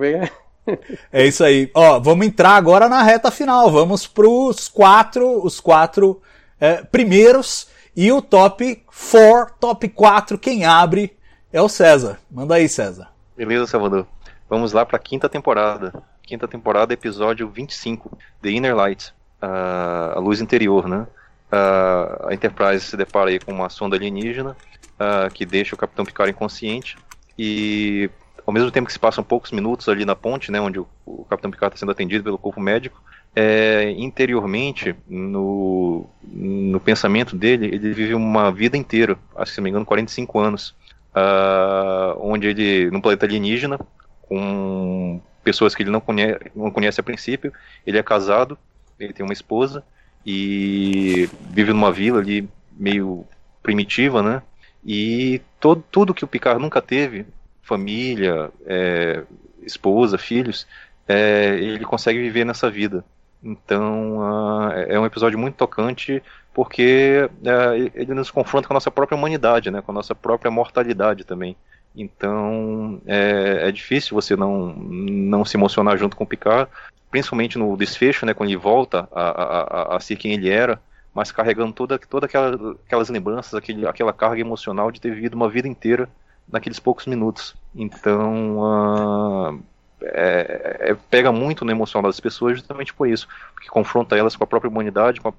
é 1.11 1.25
isso 1.25 1.43
aí. 1.43 1.71
Ó, 1.73 1.99
vamos 1.99 2.25
entrar 2.25 2.51
agora 2.51 2.89
na 2.89 3.01
reta 3.01 3.31
final. 3.31 3.71
Vamos 3.71 4.05
para 4.05 4.27
os 4.27 4.67
quatro, 4.67 5.43
os 5.43 5.59
quatro 5.59 6.21
é, 6.59 6.83
primeiros 6.83 7.67
e 7.95 8.11
o 8.11 8.21
top 8.21 8.83
4, 9.11 9.55
top 9.59 9.89
4, 9.89 10.37
quem 10.37 10.65
abre 10.65 11.16
é 11.57 11.61
o 11.61 11.67
César. 11.67 12.19
Manda 12.29 12.53
aí, 12.53 12.69
César. 12.69 13.09
Beleza, 13.35 13.65
Salvador. 13.65 14.05
Vamos 14.47 14.73
lá 14.73 14.85
para 14.85 14.97
a 14.97 14.99
quinta 14.99 15.27
temporada. 15.27 15.91
Quinta 16.21 16.47
temporada, 16.47 16.93
episódio 16.93 17.49
25, 17.49 18.15
The 18.41 18.51
Inner 18.51 18.75
Light, 18.75 19.11
uh, 19.41 20.17
a 20.17 20.19
luz 20.19 20.39
interior, 20.39 20.87
né? 20.87 21.07
Uh, 21.51 22.27
a 22.27 22.33
Enterprise 22.33 22.85
se 22.85 22.97
depara 22.97 23.31
aí 23.31 23.39
com 23.39 23.51
uma 23.53 23.69
sonda 23.69 23.95
alienígena 23.95 24.55
uh, 24.99 25.33
que 25.33 25.45
deixa 25.45 25.73
o 25.73 25.77
Capitão 25.77 26.05
Picard 26.05 26.31
inconsciente 26.31 26.97
e 27.39 28.09
ao 28.45 28.53
mesmo 28.53 28.69
tempo 28.69 28.87
que 28.87 28.93
se 28.93 28.99
passam 28.99 29.23
poucos 29.23 29.51
minutos 29.51 29.87
ali 29.87 30.03
na 30.05 30.15
ponte, 30.15 30.51
né, 30.51 30.59
onde 30.59 30.79
o, 30.79 30.87
o 31.05 31.25
Capitão 31.25 31.49
Picard 31.49 31.73
está 31.73 31.79
sendo 31.79 31.91
atendido 31.91 32.23
pelo 32.23 32.37
corpo 32.37 32.59
médico, 32.59 33.01
é, 33.35 33.91
interiormente, 33.97 34.95
no, 35.07 36.05
no 36.23 36.79
pensamento 36.79 37.35
dele, 37.35 37.67
ele 37.67 37.93
vive 37.93 38.13
uma 38.13 38.51
vida 38.51 38.75
inteira, 38.75 39.17
acho 39.35 39.51
que 39.51 39.55
se 39.55 39.61
não 39.61 39.63
me 39.63 39.69
engano, 39.69 39.85
45 39.85 40.39
anos, 40.39 40.75
uh, 41.17 42.17
onde 42.19 42.47
ele, 42.47 42.91
num 42.91 43.01
planeta 43.01 43.25
alienígena, 43.25 43.79
com 44.21 45.21
pessoas 45.43 45.73
que 45.73 45.83
ele 45.83 45.89
não 45.89 46.01
conhece, 46.01 46.39
não 46.55 46.69
conhece 46.71 46.99
a 46.99 47.03
princípio, 47.03 47.51
ele 47.85 47.97
é 47.97 48.03
casado, 48.03 48.57
ele 48.99 49.13
tem 49.13 49.25
uma 49.25 49.33
esposa 49.33 49.83
e 50.25 51.29
vive 51.49 51.71
numa 51.71 51.91
vila 51.91 52.19
ali 52.19 52.47
meio 52.77 53.25
primitiva, 53.63 54.21
né? 54.21 54.41
E 54.85 55.41
todo, 55.59 55.83
tudo 55.89 56.13
que 56.13 56.23
o 56.23 56.27
Picard 56.27 56.61
nunca 56.61 56.81
teve, 56.81 57.25
família, 57.61 58.51
é, 58.65 59.23
esposa, 59.61 60.17
filhos, 60.17 60.67
é, 61.07 61.55
ele 61.59 61.85
consegue 61.85 62.19
viver 62.19 62.45
nessa 62.45 62.69
vida. 62.69 63.03
Então 63.43 64.19
uh, 64.19 64.71
é 64.87 64.99
um 64.99 65.05
episódio 65.05 65.37
muito 65.37 65.55
tocante 65.55 66.21
porque 66.57 67.29
uh, 67.43 67.91
ele 67.93 68.15
nos 68.15 68.31
confronta 68.31 68.67
com 68.67 68.73
a 68.73 68.77
nossa 68.77 68.89
própria 68.89 69.15
humanidade, 69.15 69.69
né, 69.69 69.79
com 69.79 69.91
a 69.91 69.93
nossa 69.93 70.15
própria 70.15 70.49
mortalidade 70.49 71.23
também. 71.23 71.55
Então 71.95 72.99
é, 73.05 73.67
é 73.67 73.71
difícil 73.71 74.15
você 74.15 74.35
não, 74.35 74.73
não 74.73 75.45
se 75.45 75.55
emocionar 75.55 75.99
junto 75.99 76.17
com 76.17 76.23
o 76.23 76.27
Picard, 76.27 76.67
principalmente 77.11 77.59
no 77.59 77.77
desfecho, 77.77 78.25
né, 78.25 78.33
quando 78.33 78.49
ele 78.49 78.57
volta 78.57 79.07
a, 79.11 79.21
a, 79.21 79.97
a, 79.97 79.99
ser 79.99 80.15
quem 80.15 80.33
ele 80.33 80.49
era, 80.49 80.81
mas 81.13 81.31
carregando 81.31 81.73
toda, 81.73 81.99
toda 81.99 82.25
aquela, 82.25 82.75
aquelas 82.87 83.09
lembranças, 83.09 83.53
aquele, 83.53 83.85
aquela 83.85 84.11
carga 84.11 84.41
emocional 84.41 84.91
de 84.91 84.99
ter 84.99 85.13
vivido 85.13 85.35
uma 85.35 85.47
vida 85.47 85.67
inteira 85.67 86.09
naqueles 86.51 86.79
poucos 86.79 87.05
minutos. 87.05 87.55
Então 87.75 88.57
uh, 88.57 89.63
é, 90.01 90.77
é, 90.89 90.97
pega 91.07 91.31
muito 91.31 91.63
no 91.63 91.69
emocional 91.69 92.09
das 92.09 92.19
pessoas 92.19 92.57
justamente 92.57 92.95
por 92.95 93.07
isso, 93.07 93.27
porque 93.53 93.69
confronta 93.69 94.17
elas 94.17 94.35
com 94.35 94.43
a 94.43 94.47
própria 94.47 94.71
humanidade, 94.71 95.21
com, 95.21 95.29
a, 95.29 95.33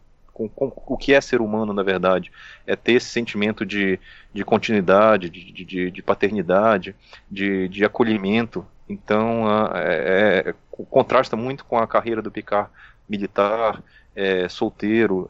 com, 0.47 0.71
com, 0.71 0.95
o 0.95 0.97
que 0.97 1.13
é 1.13 1.21
ser 1.21 1.41
humano 1.41 1.73
na 1.73 1.83
verdade, 1.83 2.31
é 2.67 2.77
ter 2.77 2.93
esse 2.93 3.07
sentimento 3.07 3.67
de, 3.67 3.99
de 4.33 4.45
continuidade, 4.45 5.29
de, 5.29 5.65
de, 5.65 5.91
de 5.91 6.03
paternidade, 6.03 6.95
de, 7.31 7.69
de 7.69 7.85
acolhimento. 7.85 8.65
Então 8.89 9.45
uh, 9.45 9.71
é, 9.75 10.55
contrasta 10.89 11.37
muito 11.37 11.65
com 11.65 11.79
a 11.79 11.87
carreira 11.87 12.23
do 12.23 12.31
Picard 12.31 12.71
militar, 13.09 13.83
é, 14.15 14.49
solteiro, 14.49 15.29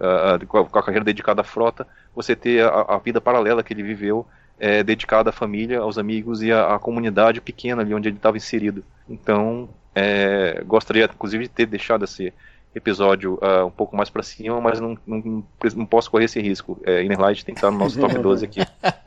com, 0.48 0.58
a, 0.58 0.82
carreira 0.82 1.04
dedicada 1.04 1.42
à 1.42 1.44
frota, 1.44 1.86
você 2.14 2.34
ter 2.34 2.64
a, 2.64 2.82
a 2.88 2.98
vida 2.98 3.20
paralela 3.20 3.62
que 3.62 3.72
ele 3.72 3.82
viveu 3.82 4.26
é, 4.58 4.82
dedicada 4.82 5.30
à 5.30 5.32
família, 5.32 5.80
aos 5.80 5.98
amigos 5.98 6.42
e 6.42 6.50
à, 6.50 6.74
à 6.74 6.78
comunidade 6.78 7.40
pequena 7.40 7.82
ali 7.82 7.94
onde 7.94 8.08
ele 8.08 8.16
estava 8.16 8.36
inserido. 8.36 8.84
Então, 9.08 9.68
é, 9.94 10.62
gostaria 10.66 11.04
inclusive 11.04 11.44
de 11.44 11.50
ter 11.50 11.66
deixado 11.66 12.04
esse 12.04 12.32
episódio 12.74 13.38
uh, 13.42 13.66
um 13.66 13.70
pouco 13.70 13.96
mais 13.96 14.10
para 14.10 14.22
cima, 14.22 14.60
mas 14.60 14.80
não, 14.80 14.96
não, 15.06 15.44
não, 15.74 15.86
posso 15.86 16.10
correr 16.10 16.26
esse 16.26 16.40
risco. 16.40 16.80
É, 16.84 17.02
Inner 17.02 17.20
Light 17.20 17.44
tem 17.44 17.54
que 17.54 17.58
estar 17.58 17.70
no 17.70 17.78
nosso 17.78 17.98
top 17.98 18.16
12 18.16 18.44
aqui. 18.44 18.60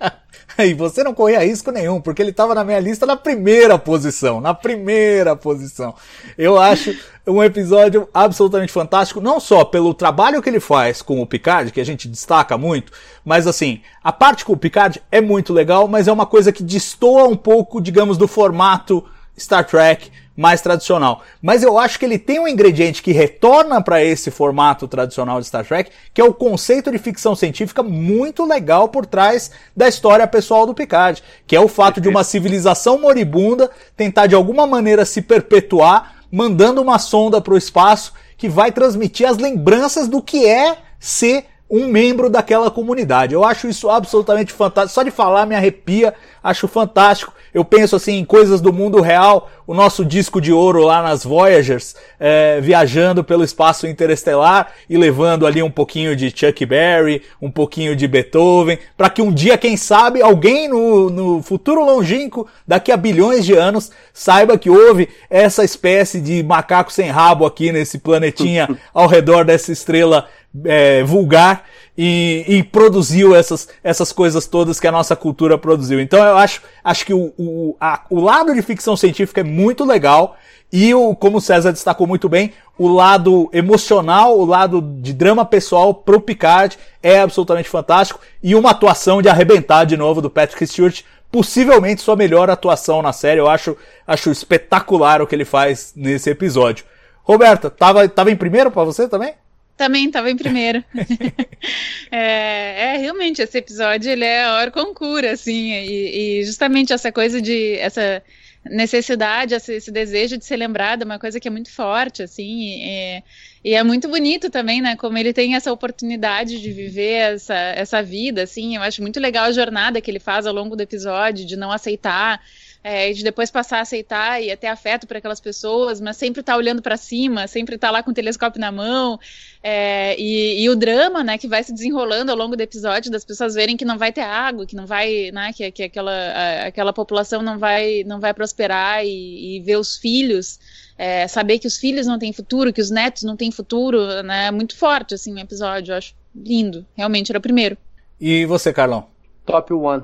e 0.57 0.73
você 0.73 1.03
não 1.03 1.13
corria 1.13 1.45
risco 1.45 1.71
nenhum, 1.71 2.01
porque 2.01 2.21
ele 2.21 2.31
estava 2.31 2.55
na 2.55 2.63
minha 2.63 2.79
lista 2.79 3.05
na 3.05 3.15
primeira 3.15 3.77
posição. 3.77 4.41
Na 4.41 4.53
primeira 4.53 5.35
posição. 5.35 5.95
Eu 6.37 6.59
acho 6.59 6.95
um 7.25 7.41
episódio 7.43 8.09
absolutamente 8.13 8.71
fantástico, 8.71 9.21
não 9.21 9.39
só 9.39 9.63
pelo 9.63 9.93
trabalho 9.93 10.41
que 10.41 10.49
ele 10.49 10.59
faz 10.59 11.01
com 11.01 11.21
o 11.21 11.27
Picard, 11.27 11.71
que 11.71 11.79
a 11.79 11.85
gente 11.85 12.07
destaca 12.07 12.57
muito, 12.57 12.91
mas 13.23 13.45
assim, 13.45 13.81
a 14.03 14.11
parte 14.11 14.43
com 14.43 14.53
o 14.53 14.57
Picard 14.57 15.01
é 15.11 15.21
muito 15.21 15.53
legal, 15.53 15.87
mas 15.87 16.07
é 16.07 16.11
uma 16.11 16.25
coisa 16.25 16.51
que 16.51 16.63
destoa 16.63 17.27
um 17.27 17.37
pouco, 17.37 17.79
digamos, 17.79 18.17
do 18.17 18.27
formato 18.27 19.05
Star 19.37 19.65
Trek 19.65 20.11
mais 20.41 20.59
tradicional. 20.59 21.21
Mas 21.41 21.61
eu 21.61 21.77
acho 21.77 21.99
que 21.99 22.03
ele 22.03 22.17
tem 22.17 22.39
um 22.39 22.47
ingrediente 22.47 23.03
que 23.03 23.11
retorna 23.11 23.81
para 23.81 24.03
esse 24.03 24.31
formato 24.31 24.87
tradicional 24.87 25.39
de 25.39 25.45
Star 25.45 25.63
Trek, 25.63 25.91
que 26.13 26.19
é 26.19 26.23
o 26.23 26.33
conceito 26.33 26.91
de 26.91 26.97
ficção 26.97 27.35
científica 27.35 27.83
muito 27.83 28.43
legal 28.43 28.89
por 28.89 29.05
trás 29.05 29.51
da 29.77 29.87
história 29.87 30.25
pessoal 30.25 30.65
do 30.65 30.73
Picard, 30.73 31.21
que 31.45 31.55
é 31.55 31.59
o 31.61 31.67
fato 31.67 32.01
de 32.01 32.09
uma 32.09 32.23
civilização 32.23 32.99
moribunda 32.99 33.69
tentar 33.95 34.25
de 34.25 34.33
alguma 34.33 34.65
maneira 34.65 35.05
se 35.05 35.21
perpetuar, 35.21 36.15
mandando 36.31 36.81
uma 36.81 36.97
sonda 36.97 37.39
para 37.39 37.53
o 37.53 37.57
espaço 37.57 38.13
que 38.35 38.49
vai 38.49 38.71
transmitir 38.71 39.29
as 39.29 39.37
lembranças 39.37 40.07
do 40.07 40.21
que 40.21 40.47
é 40.47 40.77
ser 40.99 41.45
um 41.69 41.87
membro 41.87 42.29
daquela 42.29 42.69
comunidade. 42.69 43.33
Eu 43.33 43.45
acho 43.45 43.69
isso 43.69 43.89
absolutamente 43.89 44.51
fantástico. 44.51 44.93
Só 44.93 45.03
de 45.03 45.11
falar 45.11 45.45
me 45.45 45.55
arrepia, 45.55 46.13
acho 46.43 46.67
fantástico. 46.67 47.33
Eu 47.53 47.65
penso 47.65 47.95
assim 47.95 48.17
em 48.19 48.25
coisas 48.25 48.61
do 48.61 48.71
mundo 48.71 49.01
real, 49.01 49.49
o 49.67 49.73
nosso 49.73 50.05
disco 50.05 50.39
de 50.39 50.53
ouro 50.53 50.83
lá 50.83 51.01
nas 51.01 51.23
Voyagers, 51.23 51.95
é, 52.19 52.59
viajando 52.61 53.23
pelo 53.23 53.43
espaço 53.43 53.87
interestelar 53.87 54.71
e 54.89 54.97
levando 54.97 55.45
ali 55.45 55.61
um 55.61 55.69
pouquinho 55.69 56.15
de 56.15 56.29
Chuck 56.29 56.65
Berry, 56.65 57.21
um 57.41 57.51
pouquinho 57.51 57.95
de 57.95 58.07
Beethoven, 58.07 58.79
para 58.95 59.09
que 59.09 59.21
um 59.21 59.31
dia, 59.31 59.57
quem 59.57 59.75
sabe, 59.75 60.21
alguém 60.21 60.67
no, 60.67 61.09
no 61.09 61.41
futuro 61.41 61.83
longínquo, 61.83 62.47
daqui 62.65 62.91
a 62.91 62.97
bilhões 62.97 63.45
de 63.45 63.53
anos, 63.53 63.91
saiba 64.13 64.57
que 64.57 64.69
houve 64.69 65.09
essa 65.29 65.63
espécie 65.63 66.21
de 66.21 66.43
macaco 66.43 66.91
sem 66.91 67.09
rabo 67.09 67.45
aqui 67.45 67.71
nesse 67.71 67.97
planetinha 67.97 68.69
ao 68.93 69.07
redor 69.07 69.43
dessa 69.43 69.71
estrela 69.71 70.27
é, 70.65 71.03
vulgar 71.03 71.63
e, 71.97 72.43
e, 72.47 72.63
produziu 72.63 73.35
essas, 73.35 73.69
essas 73.83 74.11
coisas 74.11 74.45
todas 74.45 74.79
que 74.79 74.87
a 74.87 74.91
nossa 74.91 75.15
cultura 75.15 75.57
produziu. 75.57 75.99
Então 75.99 76.23
eu 76.23 76.37
acho, 76.37 76.61
acho 76.83 77.05
que 77.05 77.13
o, 77.13 77.33
o, 77.37 77.75
a, 77.79 78.03
o 78.09 78.19
lado 78.19 78.53
de 78.53 78.61
ficção 78.61 78.97
científica 78.97 79.41
é 79.41 79.43
muito 79.43 79.85
legal 79.85 80.35
e 80.71 80.93
o, 80.93 81.15
como 81.15 81.37
o 81.37 81.41
César 81.41 81.71
destacou 81.71 82.07
muito 82.07 82.29
bem, 82.29 82.53
o 82.77 82.87
lado 82.87 83.49
emocional, 83.51 84.37
o 84.39 84.45
lado 84.45 84.81
de 84.81 85.13
drama 85.13 85.45
pessoal 85.45 85.93
pro 85.93 86.21
Picard 86.21 86.77
é 87.03 87.19
absolutamente 87.19 87.69
fantástico 87.69 88.19
e 88.41 88.55
uma 88.55 88.71
atuação 88.71 89.21
de 89.21 89.29
arrebentar 89.29 89.85
de 89.85 89.97
novo 89.97 90.21
do 90.21 90.29
Patrick 90.29 90.65
Stewart, 90.65 91.01
possivelmente 91.31 92.01
sua 92.01 92.15
melhor 92.15 92.49
atuação 92.49 93.01
na 93.01 93.13
série. 93.13 93.39
Eu 93.39 93.49
acho, 93.49 93.75
acho 94.07 94.31
espetacular 94.31 95.21
o 95.21 95.27
que 95.27 95.35
ele 95.35 95.45
faz 95.45 95.93
nesse 95.95 96.29
episódio. 96.29 96.85
Roberta, 97.23 97.69
tava, 97.69 98.07
tava 98.07 98.31
em 98.31 98.35
primeiro 98.35 98.71
para 98.71 98.83
você 98.83 99.07
também? 99.07 99.33
Também 99.77 100.05
estava 100.05 100.29
em 100.29 100.37
primeiro. 100.37 100.83
é, 102.11 102.95
é, 102.95 102.97
realmente 102.97 103.41
esse 103.41 103.57
episódio 103.57 104.11
ele 104.11 104.25
é 104.25 104.47
hora 104.47 104.71
concura, 104.71 105.31
assim, 105.31 105.71
e, 105.71 106.39
e, 106.39 106.43
justamente 106.43 106.93
essa 106.93 107.11
coisa 107.11 107.41
de 107.41 107.75
essa 107.77 108.21
necessidade, 108.63 109.55
esse, 109.55 109.73
esse, 109.73 109.91
desejo 109.91 110.37
de 110.37 110.45
ser 110.45 110.55
lembrado, 110.55 111.01
é 111.01 111.05
uma 111.05 111.17
coisa 111.17 111.39
que 111.39 111.47
é 111.47 111.51
muito 111.51 111.71
forte, 111.71 112.21
assim, 112.21 112.61
e, 112.61 113.23
e, 113.63 113.73
é 113.73 113.83
muito 113.83 114.07
bonito 114.07 114.51
também, 114.51 114.81
né, 114.81 114.95
como 114.95 115.17
ele 115.17 115.33
tem 115.33 115.55
essa 115.55 115.73
oportunidade 115.73 116.61
de 116.61 116.71
viver 116.71 117.33
essa, 117.33 117.55
essa 117.55 118.03
vida, 118.03 118.43
assim, 118.43 118.75
eu 118.75 118.83
acho 118.83 119.01
muito 119.01 119.19
legal 119.19 119.45
a 119.45 119.51
jornada 119.51 119.99
que 119.99 120.11
ele 120.11 120.19
faz 120.19 120.45
ao 120.45 120.53
longo 120.53 120.75
do 120.75 120.83
episódio, 120.83 121.45
de 121.45 121.55
não 121.55 121.71
aceitar 121.71 122.39
é, 122.83 123.11
de 123.11 123.23
depois 123.23 123.51
passar 123.51 123.77
a 123.77 123.81
aceitar 123.81 124.41
e 124.41 124.51
até 124.51 124.67
afeto 124.67 125.05
para 125.05 125.19
aquelas 125.19 125.39
pessoas, 125.39 126.01
mas 126.01 126.17
sempre 126.17 126.41
tá 126.41 126.55
olhando 126.57 126.81
para 126.81 126.97
cima, 126.97 127.47
sempre 127.47 127.77
tá 127.77 127.91
lá 127.91 128.01
com 128.01 128.11
o 128.11 128.13
telescópio 128.13 128.59
na 128.59 128.71
mão, 128.71 129.19
é, 129.61 130.19
e, 130.19 130.63
e, 130.63 130.69
o 130.69 130.75
drama, 130.75 131.23
né, 131.23 131.37
que 131.37 131.47
vai 131.47 131.63
se 131.63 131.71
desenrolando 131.71 132.31
ao 132.31 132.37
longo 132.37 132.55
do 132.55 132.61
episódio, 132.61 133.11
das 133.11 133.23
pessoas 133.23 133.53
verem 133.53 133.77
que 133.77 133.85
não 133.85 133.97
vai 133.97 134.11
ter 134.11 134.21
água, 134.21 134.65
que 134.65 134.75
não 134.75 134.87
vai, 134.87 135.29
né, 135.31 135.53
que, 135.53 135.71
que 135.71 135.83
aquela, 135.83 136.11
a, 136.11 136.65
aquela 136.67 136.91
população 136.91 137.43
não 137.43 137.59
vai, 137.59 138.03
não 138.03 138.19
vai 138.19 138.33
prosperar 138.33 139.05
e, 139.05 139.57
e 139.57 139.59
ver 139.59 139.77
os 139.77 139.95
filhos, 139.97 140.59
é, 140.97 141.27
saber 141.27 141.59
que 141.59 141.67
os 141.67 141.77
filhos 141.77 142.07
não 142.07 142.17
têm 142.17 142.33
futuro, 142.33 142.73
que 142.73 142.81
os 142.81 142.89
netos 142.89 143.23
não 143.23 143.37
têm 143.37 143.51
futuro, 143.51 144.23
né, 144.23 144.47
é 144.47 144.51
muito 144.51 144.75
forte, 144.75 145.13
assim, 145.13 145.33
o 145.33 145.39
episódio, 145.39 145.91
eu 145.91 145.97
acho 145.97 146.15
lindo, 146.35 146.83
realmente 146.95 147.31
era 147.31 147.37
o 147.37 147.41
primeiro. 147.41 147.77
E 148.19 148.45
você, 148.45 148.73
Carlão? 148.73 149.07
Top 149.45 149.71
one. 149.73 150.03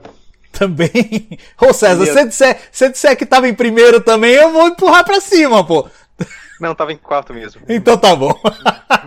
Também. 0.58 1.38
Ô 1.62 1.74
César, 1.74 2.06
se 2.06 2.14
você 2.14 2.26
disser, 2.26 2.58
se 2.72 2.90
disser 2.90 3.16
que 3.18 3.26
tava 3.26 3.48
em 3.48 3.54
primeiro 3.54 4.02
também, 4.02 4.34
eu 4.34 4.52
vou 4.52 4.68
empurrar 4.68 5.04
pra 5.04 5.22
cima, 5.22 5.64
pô. 5.64 5.88
Não, 6.60 6.74
tava 6.74 6.92
em 6.92 6.98
quarto 6.98 7.34
mesmo. 7.34 7.62
Então 7.70 7.96
tá 7.98 8.16
bom. 8.16 8.34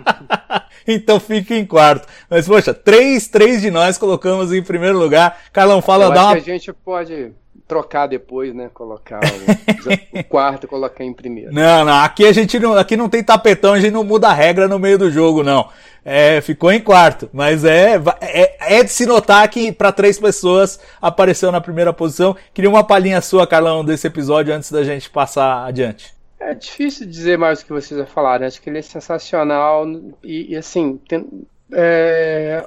então 0.87 1.19
fica 1.19 1.55
em 1.55 1.67
quarto. 1.67 2.07
Mas, 2.29 2.47
poxa, 2.47 2.73
três, 2.73 3.27
três 3.27 3.61
de 3.61 3.71
nós 3.71 3.99
colocamos 3.99 4.53
em 4.53 4.63
primeiro 4.63 4.97
lugar. 4.99 5.37
Carlão, 5.53 5.83
fala, 5.83 6.05
Eu 6.05 6.13
dá 6.13 6.27
uma. 6.27 6.35
a 6.35 6.39
gente 6.39 6.73
pode 6.73 7.33
trocar 7.71 8.09
depois, 8.09 8.53
né? 8.53 8.69
Colocar 8.75 9.21
o, 9.23 10.19
o 10.19 10.25
quarto 10.25 10.65
e 10.65 10.67
colocar 10.67 11.05
em 11.05 11.13
primeiro. 11.13 11.53
Não, 11.53 11.85
não, 11.85 11.93
aqui 12.01 12.27
a 12.27 12.33
gente 12.33 12.59
não, 12.59 12.77
aqui 12.77 12.97
não 12.97 13.09
tem 13.09 13.23
tapetão, 13.23 13.75
a 13.75 13.81
gente 13.81 13.93
não 13.93 14.03
muda 14.03 14.27
a 14.27 14.33
regra 14.33 14.67
no 14.67 14.77
meio 14.77 14.99
do 14.99 15.09
jogo, 15.09 15.45
não. 15.45 15.69
É, 16.05 16.41
ficou 16.41 16.73
em 16.73 16.81
quarto, 16.81 17.31
mas 17.33 17.65
é, 17.65 18.01
é, 18.21 18.79
é 18.79 18.83
de 18.83 18.91
se 18.91 19.07
notar 19.07 19.49
que 19.49 19.71
para 19.71 19.93
três 19.93 20.19
pessoas 20.19 20.81
apareceu 21.01 21.53
na 21.53 21.61
primeira 21.61 21.93
posição. 21.93 22.35
Queria 22.53 22.69
uma 22.69 22.83
palhinha 22.83 23.21
sua, 23.21 23.47
Carlão, 23.47 23.85
desse 23.85 24.09
episódio 24.09 24.53
antes 24.53 24.73
da 24.73 24.83
gente 24.83 25.09
passar 25.09 25.65
adiante. 25.65 26.13
É 26.41 26.55
difícil 26.55 27.07
dizer 27.07 27.39
mais 27.39 27.61
o 27.61 27.67
que 27.67 27.73
vocês 27.73 28.01
já 28.01 28.07
falaram. 28.07 28.47
Acho 28.47 28.61
que 28.61 28.69
ele 28.69 28.79
é 28.79 28.83
sensacional 28.83 29.87
e, 30.25 30.55
e 30.55 30.57
assim, 30.57 30.99
tem, 31.07 31.47
é, 31.73 32.67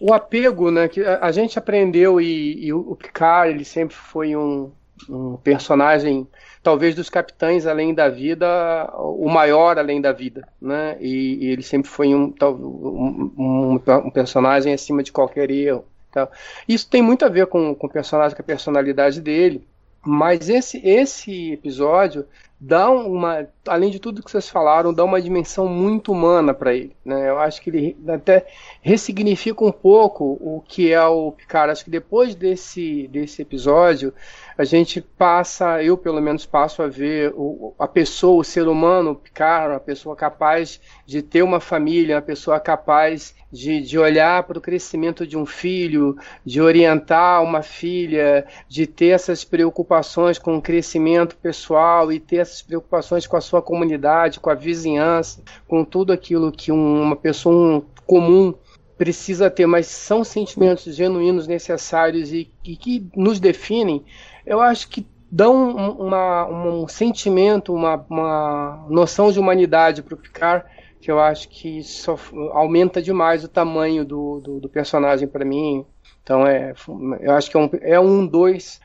o 0.00 0.12
apego, 0.12 0.70
né? 0.70 0.88
Que 0.88 1.02
a, 1.04 1.30
gente 1.32 1.58
aprendeu 1.58 2.20
e, 2.20 2.66
e, 2.66 2.72
o 2.72 2.94
Picard 2.94 3.50
ele 3.52 3.64
sempre 3.64 3.96
foi 3.96 4.36
um, 4.36 4.70
um, 5.08 5.36
personagem, 5.36 6.26
talvez 6.62 6.94
dos 6.94 7.10
capitães 7.10 7.66
além 7.66 7.92
da 7.92 8.08
vida, 8.08 8.90
o 8.94 9.28
maior 9.28 9.78
além 9.78 10.00
da 10.00 10.12
vida, 10.12 10.46
né? 10.60 10.96
E, 11.00 11.46
e 11.46 11.50
ele 11.50 11.62
sempre 11.62 11.88
foi 11.88 12.14
um, 12.14 12.32
um, 12.42 13.32
um, 13.38 13.80
um 14.04 14.10
personagem 14.10 14.72
acima 14.72 15.02
de 15.02 15.12
qualquer 15.12 15.50
erro. 15.50 15.84
Tá? 16.12 16.28
Isso 16.68 16.88
tem 16.88 17.02
muito 17.02 17.24
a 17.24 17.28
ver 17.28 17.46
com, 17.46 17.74
com 17.74 17.86
o 17.86 17.90
personagem, 17.90 18.36
com 18.36 18.42
a 18.42 18.46
personalidade 18.46 19.20
dele. 19.20 19.66
Mas 20.04 20.48
esse, 20.48 20.80
esse 20.86 21.52
episódio 21.52 22.24
dá 22.60 22.90
uma, 22.90 23.46
além 23.66 23.90
de 23.90 24.00
tudo 24.00 24.22
que 24.22 24.30
vocês 24.30 24.48
falaram, 24.48 24.92
dá 24.92 25.04
uma 25.04 25.22
dimensão 25.22 25.68
muito 25.68 26.10
humana 26.10 26.52
para 26.52 26.74
ele. 26.74 26.96
Né? 27.04 27.28
Eu 27.28 27.38
acho 27.38 27.62
que 27.62 27.70
ele 27.70 27.96
até 28.08 28.46
ressignifica 28.82 29.64
um 29.64 29.70
pouco 29.70 30.36
o 30.40 30.62
que 30.66 30.92
é 30.92 31.04
o 31.06 31.32
Picard. 31.32 31.70
Acho 31.70 31.84
que 31.84 31.90
depois 31.90 32.34
desse, 32.34 33.06
desse 33.08 33.42
episódio, 33.42 34.12
a 34.58 34.64
gente 34.64 35.00
passa, 35.00 35.80
eu 35.84 35.96
pelo 35.96 36.20
menos 36.20 36.44
passo 36.44 36.82
a 36.82 36.88
ver 36.88 37.32
o, 37.36 37.72
a 37.78 37.86
pessoa, 37.86 38.40
o 38.40 38.44
ser 38.44 38.66
humano, 38.66 39.12
o 39.12 39.14
Picard, 39.14 39.74
uma 39.74 39.78
pessoa 39.78 40.16
capaz 40.16 40.80
de 41.06 41.22
ter 41.22 41.42
uma 41.42 41.60
família, 41.60 42.16
uma 42.16 42.22
pessoa 42.22 42.58
capaz 42.58 43.36
de, 43.52 43.80
de 43.80 43.96
olhar 43.96 44.42
para 44.42 44.58
o 44.58 44.60
crescimento 44.60 45.24
de 45.24 45.38
um 45.38 45.46
filho, 45.46 46.16
de 46.44 46.60
orientar 46.60 47.40
uma 47.40 47.62
filha, 47.62 48.44
de 48.68 48.84
ter 48.84 49.10
essas 49.10 49.44
preocupações 49.44 50.40
com 50.40 50.56
o 50.56 50.62
crescimento 50.62 51.36
pessoal 51.36 52.12
e 52.12 52.18
ter 52.18 52.38
essas 52.38 52.60
preocupações 52.60 53.28
com 53.28 53.36
a 53.36 53.40
sua 53.40 53.62
comunidade, 53.62 54.40
com 54.40 54.50
a 54.50 54.56
vizinhança, 54.56 55.40
com 55.68 55.84
tudo 55.84 56.12
aquilo 56.12 56.50
que 56.50 56.72
um, 56.72 57.00
uma 57.00 57.16
pessoa 57.16 57.84
comum 58.04 58.52
precisa 58.98 59.48
ter, 59.48 59.64
mas 59.64 59.86
são 59.86 60.24
sentimentos 60.24 60.96
genuínos, 60.96 61.46
necessários 61.46 62.32
e, 62.32 62.50
e 62.64 62.76
que 62.76 63.06
nos 63.14 63.38
definem, 63.38 64.04
eu 64.48 64.60
acho 64.60 64.88
que 64.88 65.06
dão 65.30 65.76
uma, 65.98 66.46
um 66.46 66.88
sentimento, 66.88 67.74
uma, 67.74 68.04
uma 68.08 68.86
noção 68.88 69.30
de 69.30 69.38
humanidade 69.38 70.02
para 70.02 70.14
o 70.14 70.18
Picard 70.18 70.64
que 71.00 71.10
eu 71.10 71.20
acho 71.20 71.48
que 71.48 71.82
só 71.84 72.18
aumenta 72.52 73.00
demais 73.00 73.44
o 73.44 73.48
tamanho 73.48 74.04
do, 74.04 74.40
do, 74.40 74.60
do 74.60 74.68
personagem 74.68 75.28
para 75.28 75.44
mim. 75.44 75.86
Então 76.22 76.46
é, 76.46 76.74
eu 77.20 77.32
acho 77.32 77.50
que 77.50 77.56
é 77.56 77.60
um, 77.60 77.70
é 77.82 78.00
um 78.00 78.26
dois 78.26 78.80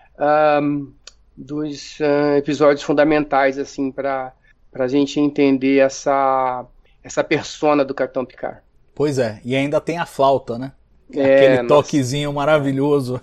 um, 0.61 0.93
dos 1.35 1.99
uh, 1.99 2.37
episódios 2.37 2.83
fundamentais 2.83 3.57
assim 3.57 3.91
para 3.91 4.33
a 4.73 4.87
gente 4.87 5.19
entender 5.19 5.79
essa 5.79 6.65
essa 7.03 7.23
persona 7.23 7.83
do 7.83 7.93
Capitão 7.93 8.23
Picard. 8.23 8.59
Pois 8.95 9.17
é, 9.17 9.41
e 9.43 9.55
ainda 9.55 9.81
tem 9.81 9.97
a 9.97 10.05
flauta, 10.05 10.57
né? 10.57 10.71
É, 11.15 11.53
Aquele 11.53 11.67
toquezinho 11.67 12.31
nossa. 12.31 12.45
maravilhoso. 12.45 13.21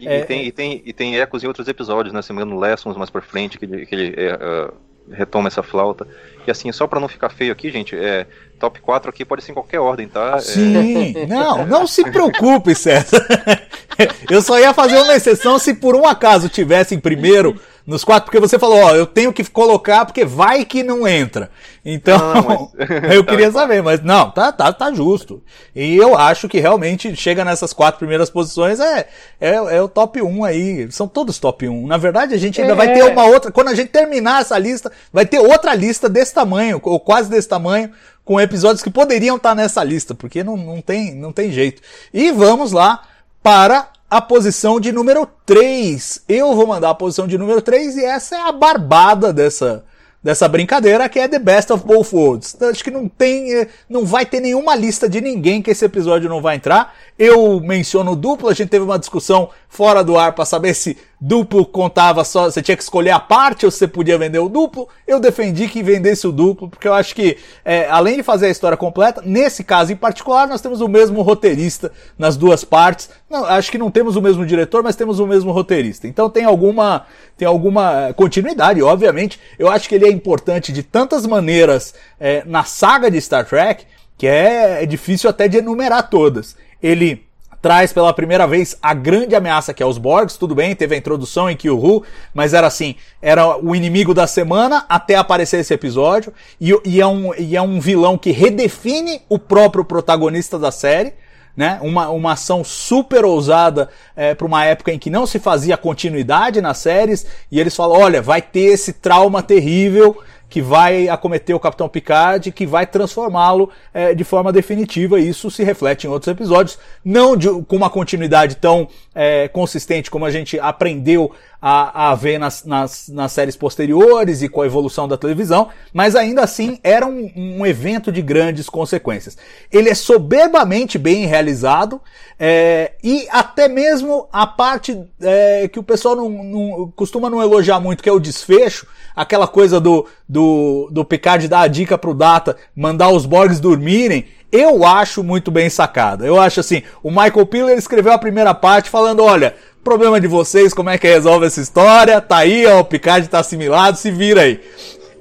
E, 0.00 0.06
é, 0.08 0.20
e, 0.20 0.24
tem, 0.24 0.46
e, 0.46 0.52
tem, 0.52 0.82
e 0.84 0.92
tem 0.92 1.20
ecos 1.20 1.44
em 1.44 1.46
outros 1.46 1.68
episódios, 1.68 2.12
né? 2.12 2.22
Se 2.22 2.32
me 2.32 2.42
engano, 2.42 2.58
Lessons 2.58 2.96
mais 2.96 3.10
por 3.10 3.22
frente, 3.22 3.58
que 3.58 3.64
ele, 3.64 3.86
que 3.86 3.94
ele 3.94 4.14
uh, 4.34 4.72
retoma 5.10 5.48
essa 5.48 5.62
flauta. 5.62 6.06
E 6.46 6.50
assim, 6.50 6.70
só 6.72 6.86
para 6.86 7.00
não 7.00 7.08
ficar 7.08 7.30
feio 7.30 7.52
aqui, 7.52 7.70
gente, 7.70 7.96
é, 7.96 8.26
top 8.58 8.80
4 8.80 9.10
aqui 9.10 9.24
pode 9.24 9.42
ser 9.42 9.52
em 9.52 9.54
qualquer 9.54 9.80
ordem, 9.80 10.08
tá? 10.08 10.38
Sim, 10.40 11.14
é... 11.16 11.26
não, 11.26 11.66
não 11.66 11.86
se 11.86 12.02
preocupe, 12.10 12.74
César. 12.74 13.26
Eu 14.28 14.42
só 14.42 14.58
ia 14.58 14.74
fazer 14.74 14.96
uma 14.98 15.14
exceção 15.14 15.58
se 15.58 15.74
por 15.74 15.94
um 15.94 16.06
acaso 16.06 16.48
tivesse 16.48 16.94
em 16.94 17.00
primeiro 17.00 17.58
nos 17.86 18.02
quatro, 18.02 18.24
porque 18.24 18.40
você 18.40 18.58
falou, 18.58 18.78
ó, 18.78 18.94
eu 18.94 19.06
tenho 19.06 19.32
que 19.32 19.44
colocar 19.44 20.06
porque 20.06 20.24
vai 20.24 20.64
que 20.64 20.82
não 20.82 21.06
entra. 21.06 21.50
Então, 21.84 22.18
não, 22.18 22.72
mas... 22.74 22.90
eu 23.14 23.24
queria 23.26 23.52
saber, 23.52 23.82
mas 23.82 24.02
não, 24.02 24.30
tá, 24.30 24.50
tá, 24.50 24.72
tá 24.72 24.92
justo. 24.92 25.42
E 25.76 25.94
eu 25.94 26.16
acho 26.16 26.48
que 26.48 26.60
realmente 26.60 27.14
chega 27.14 27.44
nessas 27.44 27.74
quatro 27.74 27.98
primeiras 27.98 28.30
posições 28.30 28.80
é, 28.80 29.06
é, 29.38 29.54
é 29.54 29.82
o 29.82 29.88
top 29.88 30.22
1 30.22 30.44
aí. 30.44 30.90
São 30.90 31.06
todos 31.06 31.38
top 31.38 31.68
1. 31.68 31.86
Na 31.86 31.98
verdade, 31.98 32.34
a 32.34 32.38
gente 32.38 32.60
ainda 32.60 32.72
é. 32.72 32.76
vai 32.76 32.94
ter 32.94 33.04
uma 33.04 33.26
outra, 33.26 33.52
quando 33.52 33.68
a 33.68 33.74
gente 33.74 33.88
terminar 33.88 34.40
essa 34.40 34.58
lista, 34.58 34.90
vai 35.12 35.26
ter 35.26 35.38
outra 35.38 35.74
lista 35.74 36.08
desse 36.08 36.32
tamanho, 36.32 36.80
ou 36.82 36.98
quase 36.98 37.28
desse 37.28 37.48
tamanho, 37.48 37.90
com 38.24 38.40
episódios 38.40 38.82
que 38.82 38.90
poderiam 38.90 39.36
estar 39.36 39.54
nessa 39.54 39.84
lista, 39.84 40.14
porque 40.14 40.42
não, 40.42 40.56
não, 40.56 40.80
tem, 40.80 41.14
não 41.14 41.32
tem 41.32 41.52
jeito. 41.52 41.82
E 42.12 42.32
vamos 42.32 42.72
lá 42.72 43.02
para 43.42 43.88
a 44.14 44.20
posição 44.20 44.78
de 44.78 44.92
número 44.92 45.28
3. 45.44 46.22
Eu 46.28 46.54
vou 46.54 46.68
mandar 46.68 46.90
a 46.90 46.94
posição 46.94 47.26
de 47.26 47.36
número 47.36 47.60
3 47.60 47.96
e 47.96 48.04
essa 48.04 48.36
é 48.36 48.40
a 48.42 48.52
barbada 48.52 49.32
dessa, 49.32 49.84
dessa 50.22 50.46
brincadeira, 50.46 51.08
que 51.08 51.18
é 51.18 51.26
The 51.26 51.40
Best 51.40 51.72
of 51.72 51.84
Both 51.84 52.12
Worlds. 52.12 52.54
Então, 52.54 52.68
acho 52.68 52.84
que 52.84 52.92
não 52.92 53.08
tem, 53.08 53.52
eh, 53.52 53.66
não 53.90 54.06
vai 54.06 54.24
ter 54.24 54.38
nenhuma 54.38 54.76
lista 54.76 55.08
de 55.08 55.20
ninguém 55.20 55.60
que 55.60 55.72
esse 55.72 55.84
episódio 55.84 56.28
não 56.28 56.40
vai 56.40 56.54
entrar. 56.54 56.94
Eu 57.18 57.58
menciono 57.58 58.14
duplo, 58.14 58.48
a 58.48 58.54
gente 58.54 58.68
teve 58.68 58.84
uma 58.84 59.00
discussão 59.00 59.50
fora 59.68 60.04
do 60.04 60.16
ar 60.16 60.32
para 60.32 60.44
saber 60.44 60.74
se 60.74 60.96
duplo 61.26 61.64
contava 61.64 62.22
só, 62.22 62.50
você 62.50 62.60
tinha 62.60 62.76
que 62.76 62.82
escolher 62.82 63.10
a 63.10 63.18
parte 63.18 63.64
ou 63.64 63.70
você 63.70 63.88
podia 63.88 64.18
vender 64.18 64.38
o 64.38 64.48
duplo. 64.48 64.86
Eu 65.06 65.18
defendi 65.18 65.68
que 65.68 65.82
vendesse 65.82 66.26
o 66.26 66.32
duplo, 66.32 66.68
porque 66.68 66.86
eu 66.86 66.92
acho 66.92 67.14
que, 67.14 67.38
é, 67.64 67.88
além 67.88 68.16
de 68.16 68.22
fazer 68.22 68.46
a 68.46 68.50
história 68.50 68.76
completa, 68.76 69.22
nesse 69.24 69.64
caso 69.64 69.90
em 69.90 69.96
particular, 69.96 70.46
nós 70.46 70.60
temos 70.60 70.82
o 70.82 70.88
mesmo 70.88 71.22
roteirista 71.22 71.90
nas 72.18 72.36
duas 72.36 72.62
partes. 72.62 73.08
Não, 73.28 73.46
acho 73.46 73.70
que 73.70 73.78
não 73.78 73.90
temos 73.90 74.16
o 74.16 74.22
mesmo 74.22 74.44
diretor, 74.44 74.82
mas 74.82 74.96
temos 74.96 75.18
o 75.18 75.26
mesmo 75.26 75.50
roteirista. 75.50 76.06
Então 76.06 76.28
tem 76.28 76.44
alguma, 76.44 77.06
tem 77.38 77.48
alguma 77.48 78.12
continuidade, 78.14 78.82
obviamente. 78.82 79.40
Eu 79.58 79.70
acho 79.70 79.88
que 79.88 79.94
ele 79.94 80.04
é 80.04 80.10
importante 80.10 80.72
de 80.72 80.82
tantas 80.82 81.26
maneiras 81.26 81.94
é, 82.20 82.42
na 82.44 82.64
saga 82.64 83.10
de 83.10 83.18
Star 83.18 83.46
Trek 83.46 83.86
que 84.16 84.26
é, 84.26 84.82
é 84.82 84.86
difícil 84.86 85.28
até 85.28 85.48
de 85.48 85.56
enumerar 85.56 86.08
todas. 86.08 86.56
Ele 86.82 87.26
traz 87.64 87.94
pela 87.94 88.12
primeira 88.12 88.46
vez 88.46 88.76
a 88.82 88.92
grande 88.92 89.34
ameaça 89.34 89.72
que 89.72 89.82
é 89.82 89.86
os 89.86 89.96
Borgs, 89.96 90.38
tudo 90.38 90.54
bem, 90.54 90.76
teve 90.76 90.94
a 90.94 90.98
introdução 90.98 91.48
em 91.48 91.56
Kyuhu, 91.56 92.04
mas 92.34 92.52
era 92.52 92.66
assim, 92.66 92.94
era 93.22 93.56
o 93.56 93.74
inimigo 93.74 94.12
da 94.12 94.26
semana 94.26 94.84
até 94.86 95.14
aparecer 95.14 95.60
esse 95.60 95.72
episódio, 95.72 96.30
e, 96.60 96.78
e, 96.84 97.00
é, 97.00 97.06
um, 97.06 97.34
e 97.34 97.56
é 97.56 97.62
um 97.62 97.80
vilão 97.80 98.18
que 98.18 98.32
redefine 98.32 99.22
o 99.30 99.38
próprio 99.38 99.82
protagonista 99.82 100.58
da 100.58 100.70
série, 100.70 101.14
né? 101.56 101.78
Uma, 101.80 102.10
uma 102.10 102.32
ação 102.32 102.62
super 102.62 103.24
ousada 103.24 103.88
é, 104.14 104.34
para 104.34 104.46
uma 104.46 104.62
época 104.66 104.92
em 104.92 104.98
que 104.98 105.08
não 105.08 105.24
se 105.24 105.38
fazia 105.38 105.78
continuidade 105.78 106.60
nas 106.60 106.76
séries, 106.76 107.24
e 107.50 107.58
eles 107.58 107.74
falam, 107.74 107.98
olha, 107.98 108.20
vai 108.20 108.42
ter 108.42 108.74
esse 108.74 108.92
trauma 108.92 109.42
terrível, 109.42 110.22
que 110.54 110.62
vai 110.62 111.08
acometer 111.08 111.52
o 111.52 111.58
Capitão 111.58 111.88
Picard, 111.88 112.52
que 112.52 112.64
vai 112.64 112.86
transformá-lo 112.86 113.70
é, 113.92 114.14
de 114.14 114.22
forma 114.22 114.52
definitiva. 114.52 115.18
E 115.18 115.28
isso 115.28 115.50
se 115.50 115.64
reflete 115.64 116.06
em 116.06 116.10
outros 116.10 116.30
episódios, 116.30 116.78
não 117.04 117.36
de, 117.36 117.48
com 117.64 117.74
uma 117.74 117.90
continuidade 117.90 118.54
tão 118.54 118.86
é, 119.14 119.48
consistente 119.48 120.10
como 120.10 120.24
a 120.24 120.30
gente 120.30 120.58
aprendeu 120.58 121.32
a, 121.66 122.10
a 122.10 122.14
ver 122.14 122.36
nas, 122.38 122.62
nas, 122.62 123.08
nas, 123.08 123.32
séries 123.32 123.56
posteriores 123.56 124.42
e 124.42 124.50
com 124.50 124.60
a 124.60 124.66
evolução 124.66 125.08
da 125.08 125.16
televisão, 125.16 125.68
mas 125.94 126.14
ainda 126.14 126.42
assim 126.42 126.78
era 126.82 127.06
um, 127.06 127.32
um 127.34 127.64
evento 127.64 128.12
de 128.12 128.20
grandes 128.20 128.68
consequências. 128.68 129.34
Ele 129.72 129.88
é 129.88 129.94
soberbamente 129.94 130.98
bem 130.98 131.24
realizado 131.24 132.02
é, 132.38 132.92
e 133.02 133.26
até 133.30 133.66
mesmo 133.66 134.28
a 134.30 134.46
parte 134.46 135.00
é, 135.22 135.66
que 135.68 135.78
o 135.78 135.82
pessoal 135.82 136.14
não, 136.14 136.28
não, 136.28 136.92
costuma 136.94 137.30
não 137.30 137.40
elogiar 137.40 137.80
muito, 137.80 138.02
que 138.02 138.10
é 138.10 138.12
o 138.12 138.20
desfecho, 138.20 138.86
aquela 139.16 139.48
coisa 139.48 139.80
do, 139.80 140.06
do, 140.28 140.90
do 140.92 141.02
Picard 141.02 141.48
dar 141.48 141.62
a 141.62 141.68
dica 141.68 141.96
pro 141.96 142.12
Data, 142.12 142.56
mandar 142.76 143.10
os 143.10 143.24
Borgs 143.24 143.58
dormirem, 143.58 144.26
eu 144.56 144.84
acho 144.84 145.22
muito 145.22 145.50
bem 145.50 145.68
sacada. 145.68 146.24
Eu 146.24 146.40
acho 146.40 146.60
assim, 146.60 146.82
o 147.02 147.10
Michael 147.10 147.46
Piller 147.46 147.76
escreveu 147.76 148.12
a 148.12 148.18
primeira 148.18 148.54
parte 148.54 148.88
falando, 148.88 149.22
olha, 149.22 149.54
Problema 149.84 150.18
de 150.18 150.26
vocês, 150.26 150.72
como 150.72 150.88
é 150.88 150.96
que 150.96 151.06
resolve 151.06 151.44
essa 151.44 151.60
história? 151.60 152.18
Tá 152.18 152.38
aí, 152.38 152.64
ó, 152.64 152.80
o 152.80 152.84
Picard 152.84 153.28
tá 153.28 153.40
assimilado, 153.40 153.98
se 153.98 154.10
vira 154.10 154.40
aí. 154.40 154.58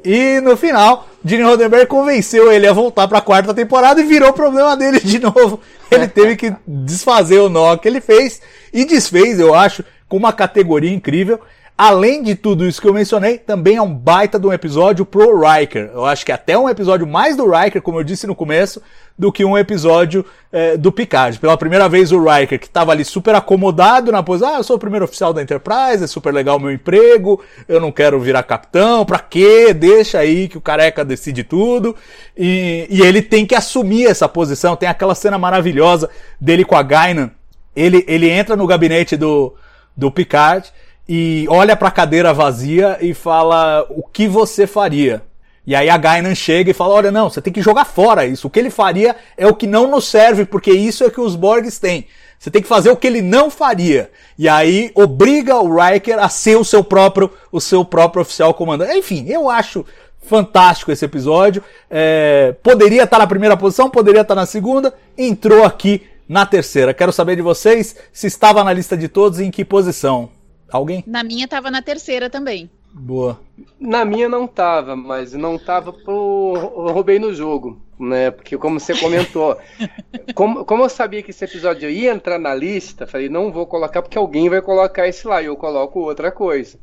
E 0.05 0.39
no 0.39 0.55
final, 0.55 1.05
Gene 1.23 1.43
Roddenberry 1.43 1.86
convenceu 1.86 2.49
ele 2.49 2.65
a 2.65 2.71
voltar 2.71 3.09
para 3.09 3.17
a 3.17 3.21
quarta 3.21 3.53
temporada 3.53 3.99
e 3.99 4.05
virou 4.05 4.31
problema 4.31 4.77
dele 4.77 5.01
de 5.01 5.19
novo. 5.19 5.59
Ele 5.91 6.07
teve 6.07 6.38
que 6.38 6.55
desfazer 6.65 7.39
o 7.39 7.49
nó 7.49 7.75
que 7.75 7.89
ele 7.89 7.99
fez 7.99 8.41
e 8.73 8.86
desfez, 8.86 9.38
eu 9.38 9.53
acho, 9.53 9.84
com 10.07 10.15
uma 10.15 10.31
categoria 10.31 10.93
incrível. 10.93 11.41
Além 11.76 12.21
de 12.21 12.36
tudo 12.36 12.67
isso 12.67 12.80
que 12.80 12.88
eu 12.88 12.93
mencionei, 12.93 13.39
também 13.39 13.78
é 13.78 13.82
um 13.82 13.91
baita 13.91 14.39
de 14.39 14.45
um 14.45 14.53
episódio 14.53 15.03
pro 15.03 15.41
Riker. 15.41 15.89
Eu 15.91 16.05
acho 16.05 16.24
que 16.24 16.32
é 16.32 16.36
até 16.36 16.55
um 16.55 16.69
episódio 16.69 17.07
mais 17.07 17.36
do 17.36 17.49
Riker, 17.49 17.82
como 17.82 17.99
eu 17.99 18.03
disse 18.03 18.28
no 18.28 18.36
começo, 18.36 18.80
do 19.17 19.32
que 19.32 19.43
um 19.43 19.57
episódio 19.57 20.24
é, 20.51 20.78
do 20.78 20.91
Picard. 20.91 21.39
Pela 21.39 21.57
primeira 21.57 21.89
vez 21.89 22.11
o 22.11 22.24
Riker, 22.24 22.59
que 22.59 22.67
estava 22.67 22.91
ali 22.91 23.03
super 23.03 23.34
acomodado 23.34 24.11
na 24.11 24.21
posição, 24.21 24.53
ah, 24.53 24.57
eu 24.57 24.63
sou 24.63 24.76
o 24.76 24.80
primeiro 24.80 25.05
oficial 25.05 25.34
da 25.34 25.41
Enterprise, 25.41 26.03
é 26.03 26.07
super 26.07 26.32
legal 26.32 26.57
o 26.57 26.59
meu 26.59 26.71
emprego, 26.71 27.43
eu 27.67 27.82
não 27.82 27.91
quero 27.91 28.19
virar 28.19 28.43
capitão, 28.43 29.03
pra 29.03 29.17
quê? 29.17 29.74
Deixa 29.74 30.19
aí 30.19 30.47
que 30.47 30.59
o 30.59 30.61
careca 30.61 31.03
decide 31.03 31.43
tudo. 31.43 31.95
E, 32.38 32.86
e 32.88 33.01
ele 33.01 33.21
tem 33.21 33.47
que 33.47 33.55
assumir 33.55 34.05
essa 34.05 34.30
posição. 34.30 34.76
Tem 34.76 34.88
aquela 34.88 35.15
cena 35.15 35.39
maravilhosa 35.39 36.07
dele 36.39 36.63
com 36.63 36.76
a 36.76 36.84
Gainan. 36.84 37.32
Ele, 37.76 38.05
ele 38.07 38.30
entra 38.30 38.55
no 38.55 38.67
gabinete 38.67 39.17
do, 39.17 39.55
do 39.97 40.11
Picard 40.11 40.71
e 41.08 41.45
olha 41.49 41.76
para 41.76 41.89
a 41.89 41.91
cadeira 41.91 42.34
vazia 42.34 42.97
e 43.01 43.14
fala 43.14 43.86
o 43.89 44.04
que 44.04 44.28
você 44.28 44.66
faria. 44.66 45.22
E 45.66 45.76
aí 45.76 45.89
a 45.89 45.97
Gainan 45.97 46.36
chega 46.36 46.72
e 46.72 46.74
fala: 46.74 46.93
Olha, 46.93 47.12
não, 47.12 47.30
você 47.30 47.41
tem 47.41 47.54
que 47.54 47.62
jogar 47.62 47.86
fora 47.86 48.26
isso. 48.26 48.47
O 48.47 48.49
que 48.49 48.60
ele 48.60 48.70
faria 48.70 49.16
é 49.38 49.47
o 49.47 49.56
que 49.56 49.68
não 49.68 49.89
nos 49.89 50.06
serve, 50.06 50.45
porque 50.45 50.72
isso 50.72 51.04
é 51.04 51.10
que 51.10 51.22
os 51.22 51.36
Borgs 51.36 51.80
têm. 51.80 52.06
Você 52.38 52.51
tem 52.51 52.62
que 52.62 52.68
fazer 52.68 52.89
o 52.89 52.97
que 52.97 53.08
ele 53.08 53.22
não 53.22 53.49
faria. 53.49 54.12
E 54.38 54.49
aí 54.49 54.91
obriga 54.95 55.56
o 55.56 55.74
Riker 55.74 56.20
a 56.20 56.28
ser 56.28 56.58
o 56.58 56.66
seu 56.66 56.84
próprio, 56.84 57.32
o 57.49 57.62
seu 57.62 57.86
próprio 57.86 58.22
oficial 58.22 58.54
comandante. 58.54 58.97
Enfim, 58.97 59.26
eu 59.30 59.49
acho 59.49 59.86
fantástico 60.22 60.91
esse 60.91 61.06
episódio. 61.06 61.64
É, 61.89 62.54
poderia 62.62 63.04
estar 63.04 63.20
na 63.20 63.28
primeira 63.28 63.56
posição, 63.56 63.89
poderia 63.89 64.22
estar 64.22 64.36
na 64.36 64.45
segunda, 64.45 64.93
entrou 65.18 65.64
aqui 65.64 66.04
na 66.28 66.45
terceira. 66.45 66.93
Quero 66.93 67.14
saber 67.14 67.38
de 67.38 67.41
vocês 67.41 67.95
se 68.12 68.28
estava 68.28 68.62
na 68.62 68.74
lista 68.74 68.97
de 68.97 69.08
todos 69.08 69.39
e 69.39 69.45
em 69.45 69.51
que 69.51 69.64
posição. 69.64 70.30
Alguém? 70.74 71.03
Na 71.05 71.24
minha 71.24 71.47
tava 71.47 71.69
na 71.69 71.84
terceira 71.84 72.32
também. 72.32 72.67
Boa. 72.91 73.39
Na 73.80 74.03
minha 74.03 74.28
não 74.28 74.47
tava, 74.47 74.95
mas 74.95 75.32
não 75.34 75.55
tava 75.55 75.93
pro 75.93 76.53
roubei 76.91 77.19
no 77.19 77.32
jogo, 77.32 77.80
né? 77.99 78.32
Porque 78.32 78.57
como 78.57 78.80
você 78.80 78.97
comentou, 78.97 79.55
como, 80.34 80.65
como 80.65 80.84
eu 80.84 80.89
sabia 80.89 81.21
que 81.21 81.30
esse 81.30 81.45
episódio 81.45 81.88
ia 81.91 82.11
entrar 82.11 82.39
na 82.39 82.55
lista, 82.55 83.05
falei, 83.05 83.30
não 83.30 83.51
vou 83.51 83.67
colocar 83.67 84.01
porque 84.01 84.17
alguém 84.17 84.49
vai 84.49 84.63
colocar 84.63 85.07
esse 85.07 85.28
lá 85.28 85.43
e 85.43 85.45
eu 85.45 85.55
coloco 85.55 85.99
outra 85.99 86.32
coisa. 86.32 86.80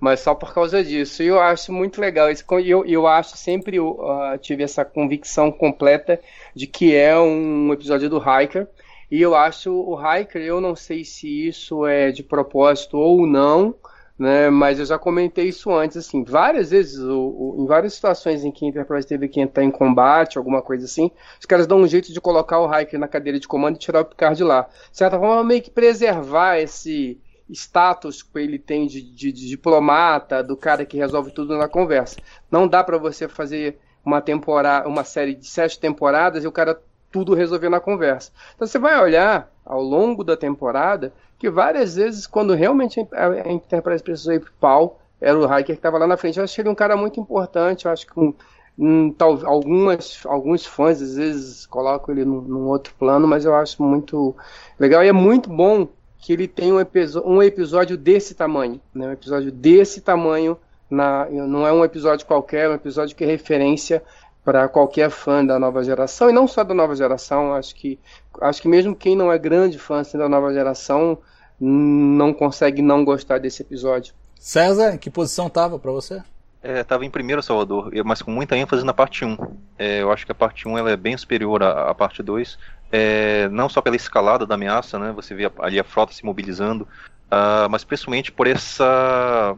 Mas 0.00 0.20
só 0.20 0.34
por 0.34 0.54
causa 0.54 0.82
disso. 0.82 1.22
E 1.22 1.26
eu 1.26 1.38
acho 1.38 1.70
muito 1.70 2.00
legal. 2.00 2.28
Eu, 2.64 2.84
eu 2.86 3.06
acho 3.06 3.36
sempre 3.36 3.76
eu, 3.76 3.90
uh, 3.90 4.38
tive 4.38 4.62
essa 4.62 4.86
convicção 4.86 5.52
completa 5.52 6.18
de 6.54 6.66
que 6.66 6.94
é 6.94 7.18
um 7.18 7.72
episódio 7.74 8.08
do 8.08 8.18
Hiker 8.18 8.66
e 9.14 9.22
eu 9.22 9.36
acho 9.36 9.72
o 9.72 9.96
Hiker, 9.96 10.42
eu 10.42 10.60
não 10.60 10.74
sei 10.74 11.04
se 11.04 11.46
isso 11.46 11.86
é 11.86 12.10
de 12.10 12.24
propósito 12.24 12.98
ou 12.98 13.28
não, 13.28 13.76
né? 14.18 14.50
Mas 14.50 14.80
eu 14.80 14.84
já 14.84 14.98
comentei 14.98 15.50
isso 15.50 15.72
antes, 15.72 15.96
assim, 15.96 16.24
várias 16.24 16.72
vezes, 16.72 16.98
o, 16.98 17.20
o, 17.20 17.62
em 17.62 17.64
várias 17.64 17.94
situações 17.94 18.44
em 18.44 18.50
que 18.50 18.64
a 18.64 18.68
Enterprise 18.68 19.06
teve 19.06 19.28
que 19.28 19.40
entrar 19.40 19.62
em 19.62 19.70
combate, 19.70 20.36
alguma 20.36 20.60
coisa 20.60 20.86
assim, 20.86 21.12
os 21.38 21.46
caras 21.46 21.64
dão 21.64 21.78
um 21.78 21.86
jeito 21.86 22.12
de 22.12 22.20
colocar 22.20 22.58
o 22.58 22.66
Hiker 22.66 22.98
na 22.98 23.06
cadeira 23.06 23.38
de 23.38 23.46
comando 23.46 23.76
e 23.76 23.78
tirar 23.78 24.00
o 24.00 24.04
Picard 24.04 24.36
de 24.36 24.42
lá. 24.42 24.62
De 24.90 24.98
certa 24.98 25.16
forma, 25.16 25.44
meio 25.44 25.62
que 25.62 25.70
preservar 25.70 26.58
esse 26.58 27.16
status 27.48 28.20
que 28.20 28.36
ele 28.36 28.58
tem 28.58 28.84
de, 28.84 29.00
de, 29.00 29.30
de 29.30 29.48
diplomata, 29.48 30.42
do 30.42 30.56
cara 30.56 30.84
que 30.84 30.96
resolve 30.96 31.30
tudo 31.30 31.56
na 31.56 31.68
conversa. 31.68 32.16
Não 32.50 32.66
dá 32.66 32.82
para 32.82 32.98
você 32.98 33.28
fazer 33.28 33.78
uma 34.04 34.20
temporada, 34.20 34.88
uma 34.88 35.04
série 35.04 35.36
de 35.36 35.46
sete 35.46 35.78
temporadas 35.78 36.42
e 36.42 36.48
o 36.48 36.52
cara 36.52 36.82
tudo 37.14 37.32
resolver 37.32 37.68
na 37.68 37.78
conversa. 37.78 38.32
Então 38.56 38.66
você 38.66 38.76
vai 38.76 39.00
olhar 39.00 39.48
ao 39.64 39.80
longo 39.80 40.24
da 40.24 40.36
temporada 40.36 41.12
que 41.38 41.48
várias 41.48 41.94
vezes, 41.94 42.26
quando 42.26 42.54
realmente 42.54 42.98
a 43.12 43.52
Enterprise 43.52 44.02
precisou 44.02 44.34
ir 44.34 44.40
pro 44.40 44.50
pau, 44.58 45.00
era 45.20 45.38
o 45.38 45.44
Hiker 45.44 45.66
que 45.66 45.72
estava 45.74 45.96
lá 45.96 46.08
na 46.08 46.16
frente. 46.16 46.38
Eu 46.38 46.44
acho 46.44 46.60
ele 46.60 46.68
um 46.68 46.74
cara 46.74 46.96
muito 46.96 47.20
importante. 47.20 47.84
Eu 47.84 47.92
acho 47.92 48.04
que 48.04 48.18
um, 48.18 48.34
um, 48.76 49.12
tal, 49.12 49.46
algumas, 49.46 50.22
alguns 50.24 50.66
fãs 50.66 51.00
às 51.00 51.14
vezes 51.14 51.66
colocam 51.66 52.12
ele 52.12 52.24
num, 52.24 52.40
num, 52.40 52.66
outro 52.66 52.92
plano, 52.98 53.28
mas 53.28 53.44
eu 53.44 53.54
acho 53.54 53.80
muito 53.80 54.34
legal 54.76 55.04
e 55.04 55.06
é 55.06 55.12
muito 55.12 55.48
bom 55.48 55.86
que 56.18 56.32
ele 56.32 56.48
tenha 56.48 56.74
um, 56.74 56.80
um 57.26 57.40
episódio 57.40 57.96
desse 57.96 58.34
tamanho, 58.34 58.80
né? 58.92 59.06
um 59.06 59.12
episódio 59.12 59.52
desse 59.52 60.00
tamanho. 60.00 60.58
Na, 60.90 61.26
não 61.30 61.64
é 61.64 61.72
um 61.72 61.84
episódio 61.84 62.26
qualquer, 62.26 62.66
é 62.66 62.68
um 62.68 62.74
episódio 62.74 63.14
que 63.14 63.22
é 63.22 63.26
referência 63.26 64.02
para 64.44 64.68
qualquer 64.68 65.10
fã 65.10 65.44
da 65.44 65.58
nova 65.58 65.82
geração, 65.82 66.28
e 66.28 66.32
não 66.32 66.46
só 66.46 66.62
da 66.62 66.74
nova 66.74 66.94
geração, 66.94 67.54
acho 67.54 67.74
que, 67.74 67.98
acho 68.40 68.60
que 68.60 68.68
mesmo 68.68 68.94
quem 68.94 69.16
não 69.16 69.32
é 69.32 69.38
grande 69.38 69.78
fã 69.78 70.00
assim, 70.00 70.18
da 70.18 70.28
nova 70.28 70.52
geração 70.52 71.18
não 71.58 72.34
consegue 72.34 72.82
não 72.82 73.04
gostar 73.04 73.38
desse 73.38 73.62
episódio. 73.62 74.14
César, 74.38 74.94
em 74.94 74.98
que 74.98 75.08
posição 75.08 75.48
tava 75.48 75.78
para 75.78 75.90
você? 75.90 76.22
Estava 76.62 77.04
é, 77.04 77.06
em 77.06 77.10
primeiro 77.10 77.42
Salvador, 77.42 77.90
mas 78.04 78.22
com 78.22 78.30
muita 78.30 78.56
ênfase 78.56 78.84
na 78.84 78.92
parte 78.92 79.24
1. 79.24 79.36
É, 79.78 80.02
eu 80.02 80.12
acho 80.12 80.26
que 80.26 80.32
a 80.32 80.34
parte 80.34 80.68
1 80.68 80.78
ela 80.78 80.90
é 80.90 80.96
bem 80.96 81.16
superior 81.16 81.62
à, 81.62 81.90
à 81.90 81.94
parte 81.94 82.22
2, 82.22 82.58
é, 82.92 83.48
não 83.48 83.68
só 83.68 83.80
pela 83.80 83.96
escalada 83.96 84.46
da 84.46 84.54
ameaça, 84.54 84.98
né, 84.98 85.12
você 85.12 85.34
vê 85.34 85.50
ali 85.58 85.80
a 85.80 85.84
frota 85.84 86.12
se 86.12 86.24
mobilizando, 86.24 86.86
uh, 87.26 87.68
mas 87.68 87.82
principalmente 87.82 88.30
por 88.30 88.46
essa 88.46 89.56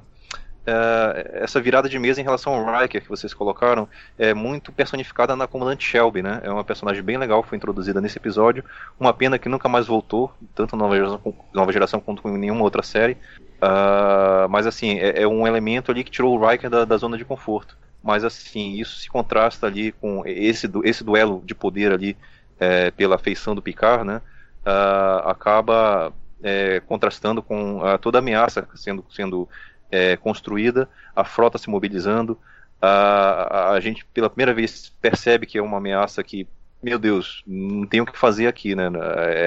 uh, 0.67 1.43
essa 1.43 1.61
virada 1.61 1.89
de 1.89 1.99
mesa 1.99 2.21
em 2.21 2.25
relação 2.25 2.55
ao 2.55 2.81
Riker 2.81 3.03
que 3.03 3.09
vocês 3.09 3.33
colocaram 3.33 3.89
é 4.19 4.35
muito 4.35 4.73
personificada 4.73 5.37
na 5.37 5.47
comandante 5.47 5.87
Shelby, 5.87 6.23
né? 6.23 6.41
É 6.43 6.51
uma 6.51 6.65
personagem 6.65 7.03
bem 7.03 7.17
legal, 7.17 7.43
foi 7.43 7.57
introduzida 7.57 8.01
nesse 8.01 8.19
episódio. 8.19 8.65
Uma 8.99 9.13
pena 9.13 9.39
que 9.39 9.49
nunca 9.49 9.69
mais 9.69 9.87
voltou, 9.87 10.33
tanto 10.55 10.77
na 10.77 10.83
nova 10.83 10.97
geração, 10.97 11.35
nova 11.53 11.73
geração 11.73 12.01
quanto 12.01 12.29
em 12.29 12.39
nenhuma 12.39 12.63
outra 12.63 12.83
série. 12.83 13.17
Uh, 13.57 14.49
mas 14.51 14.67
assim, 14.67 14.99
é, 14.99 15.23
é, 15.23 15.27
um 15.27 15.47
elemento 15.47 15.91
ali 15.91 16.05
que 16.05 16.11
tirou 16.11 16.37
o 16.37 16.47
Riker 16.47 16.69
da, 16.69 16.85
da, 16.85 16.97
zona 16.97 17.17
de 17.17 17.25
conforto. 17.25 17.77
Mas 18.03 18.25
assim, 18.25 18.75
isso 18.75 18.99
se 18.99 19.09
contrasta 19.09 19.67
ali 19.67 19.93
com 19.93 20.23
esse, 20.27 20.71
esse 20.85 21.03
duelo 21.03 21.43
de 21.45 21.55
poder 21.55 21.93
ali 21.93 22.17
é, 22.61 22.91
pela 22.91 23.19
feição 23.19 23.55
do 23.55 23.63
Picard, 23.63 24.05
né? 24.05 24.21
Uh, 24.67 25.29
acaba 25.29 26.13
é, 26.43 26.81
contrastando 26.81 27.43
com 27.43 27.79
uh, 27.79 27.99
toda 27.99 28.19
a 28.19 28.21
ameaça 28.21 28.67
sendo, 28.75 29.05
sendo 29.11 29.49
é, 29.91 30.17
construída, 30.17 30.89
a 31.15 31.25
frota 31.25 31.59
se 31.59 31.71
mobilizando, 31.71 32.39
a, 32.81 32.89
a, 32.89 33.71
a, 33.73 33.81
gente 33.81 34.05
pela 34.07 34.29
primeira 34.29 34.53
vez 34.53 34.93
percebe 35.01 35.47
que 35.47 35.59
é 35.59 35.63
uma 35.63 35.79
ameaça 35.79 36.23
que, 36.23 36.47
meu 36.83 36.99
Deus, 36.99 37.43
não 37.47 37.87
tem 37.87 38.01
o 38.01 38.07
que 38.07 38.19
fazer 38.19 38.47
aqui, 38.47 38.75
né? 38.75 38.91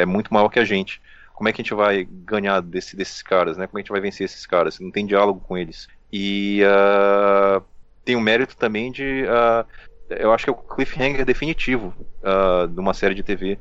É 0.02 0.06
muito 0.06 0.34
maior 0.34 0.50
que 0.50 0.60
a 0.60 0.66
gente. 0.66 1.02
Como 1.34 1.48
é 1.48 1.54
que 1.54 1.62
a 1.62 1.64
gente 1.64 1.74
vai 1.74 2.06
ganhar 2.06 2.60
desse, 2.62 2.96
desses 2.96 3.22
caras, 3.22 3.58
né? 3.58 3.68
Como 3.68 3.80
é 3.80 3.82
que 3.82 3.86
a 3.86 3.86
gente 3.86 3.92
vai 3.92 4.02
vencer 4.02 4.26
esses 4.26 4.46
caras? 4.46 4.80
Não 4.80 4.92
tem 4.92 5.06
diálogo 5.06 5.40
com 5.40 5.58
eles. 5.58 5.88
E 6.12 6.62
uh, 6.64 7.64
tem 8.04 8.16
o 8.16 8.22
mérito 8.22 8.58
também 8.58 8.92
de. 8.92 9.24
Uh, 9.24 9.66
eu 10.10 10.34
acho 10.34 10.46
que 10.46 10.50
é 10.50 10.54
o 10.54 10.56
cliffhanger 10.56 11.24
definitivo 11.24 11.94
uh, 12.24 12.68
de 12.68 12.80
uma 12.80 12.94
série 12.94 13.14
de 13.14 13.24
TV. 13.24 13.60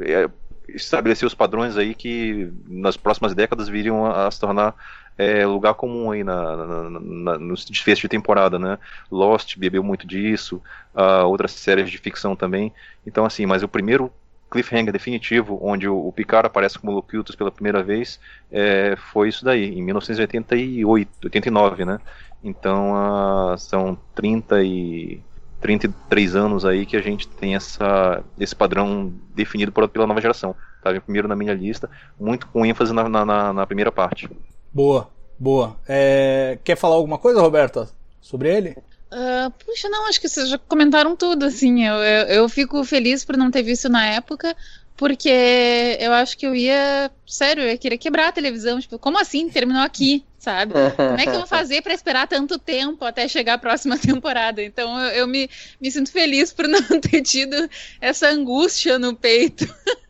É, 0.00 0.28
estabelecer 0.68 1.26
os 1.26 1.34
padrões 1.34 1.76
aí 1.76 1.94
que 1.94 2.52
nas 2.66 2.96
próximas 2.96 3.34
décadas 3.34 3.68
viriam 3.68 4.04
a, 4.04 4.26
a 4.26 4.30
se 4.30 4.40
tornar 4.40 4.74
é, 5.18 5.46
lugar 5.46 5.74
comum 5.74 6.10
aí 6.10 6.22
na, 6.22 6.56
na, 6.56 6.90
na, 6.90 7.38
nos 7.38 7.64
desfechos 7.64 8.02
de 8.02 8.08
temporada, 8.08 8.58
né? 8.58 8.78
Lost 9.10 9.56
bebeu 9.56 9.82
muito 9.82 10.06
disso, 10.06 10.62
uh, 10.94 11.26
outras 11.26 11.52
séries 11.52 11.90
de 11.90 11.98
ficção 11.98 12.36
também. 12.36 12.72
Então, 13.06 13.24
assim, 13.24 13.46
mas 13.46 13.62
o 13.62 13.68
primeiro 13.68 14.12
cliffhanger 14.50 14.92
definitivo, 14.92 15.58
onde 15.62 15.88
o, 15.88 16.06
o 16.06 16.12
Picard 16.12 16.46
aparece 16.46 16.78
como 16.78 16.92
Locutus 16.92 17.34
pela 17.34 17.50
primeira 17.50 17.82
vez, 17.82 18.20
é, 18.50 18.94
foi 19.12 19.28
isso 19.28 19.44
daí, 19.44 19.78
em 19.78 19.82
1988, 19.82 21.10
89, 21.24 21.84
né? 21.84 21.98
Então, 22.44 22.92
uh, 22.92 23.58
são 23.58 23.98
30 24.14 24.62
e 24.62 25.20
33 25.60 26.36
anos 26.36 26.64
aí 26.64 26.86
que 26.86 26.96
a 26.96 27.00
gente 27.00 27.26
tem 27.26 27.56
essa, 27.56 28.22
esse 28.38 28.54
padrão 28.54 29.12
definido 29.34 29.72
por, 29.72 29.88
pela 29.88 30.06
nova 30.06 30.20
geração. 30.20 30.54
Tá? 30.82 31.00
Primeiro 31.00 31.26
na 31.26 31.34
minha 31.34 31.54
lista, 31.54 31.90
muito 32.20 32.46
com 32.46 32.64
ênfase 32.64 32.92
na, 32.92 33.08
na, 33.08 33.52
na 33.52 33.66
primeira 33.66 33.90
parte. 33.90 34.28
Boa, 34.72 35.10
boa. 35.38 35.76
É, 35.88 36.58
quer 36.64 36.76
falar 36.76 36.96
alguma 36.96 37.18
coisa, 37.18 37.40
Roberta, 37.40 37.88
sobre 38.20 38.54
ele? 38.54 38.76
Uh, 39.10 39.50
puxa, 39.64 39.88
não, 39.88 40.08
acho 40.08 40.20
que 40.20 40.28
vocês 40.28 40.48
já 40.48 40.58
comentaram 40.58 41.14
tudo, 41.14 41.44
assim. 41.44 41.86
Eu, 41.86 41.94
eu, 41.94 42.26
eu, 42.26 42.48
fico 42.48 42.82
feliz 42.84 43.24
por 43.24 43.36
não 43.36 43.50
ter 43.50 43.62
visto 43.62 43.88
na 43.88 44.04
época, 44.06 44.54
porque 44.96 45.96
eu 46.00 46.12
acho 46.12 46.36
que 46.36 46.46
eu 46.46 46.54
ia. 46.54 47.10
Sério, 47.26 47.62
eu 47.62 47.68
ia 47.68 47.78
querer 47.78 47.98
quebrar 47.98 48.28
a 48.28 48.32
televisão. 48.32 48.80
Tipo, 48.80 48.98
como 48.98 49.18
assim? 49.18 49.48
Terminou 49.48 49.82
aqui, 49.82 50.24
sabe? 50.38 50.72
Como 50.96 51.20
é 51.20 51.22
que 51.22 51.30
eu 51.30 51.38
vou 51.38 51.46
fazer 51.46 51.82
para 51.82 51.94
esperar 51.94 52.26
tanto 52.26 52.58
tempo 52.58 53.04
até 53.04 53.28
chegar 53.28 53.54
a 53.54 53.58
próxima 53.58 53.96
temporada? 53.98 54.62
Então 54.62 54.98
eu, 55.00 55.10
eu 55.12 55.26
me, 55.26 55.48
me 55.80 55.90
sinto 55.90 56.10
feliz 56.10 56.52
por 56.52 56.66
não 56.66 56.82
ter 57.00 57.22
tido 57.22 57.70
essa 58.00 58.28
angústia 58.28 58.98
no 58.98 59.14
peito. 59.14 59.66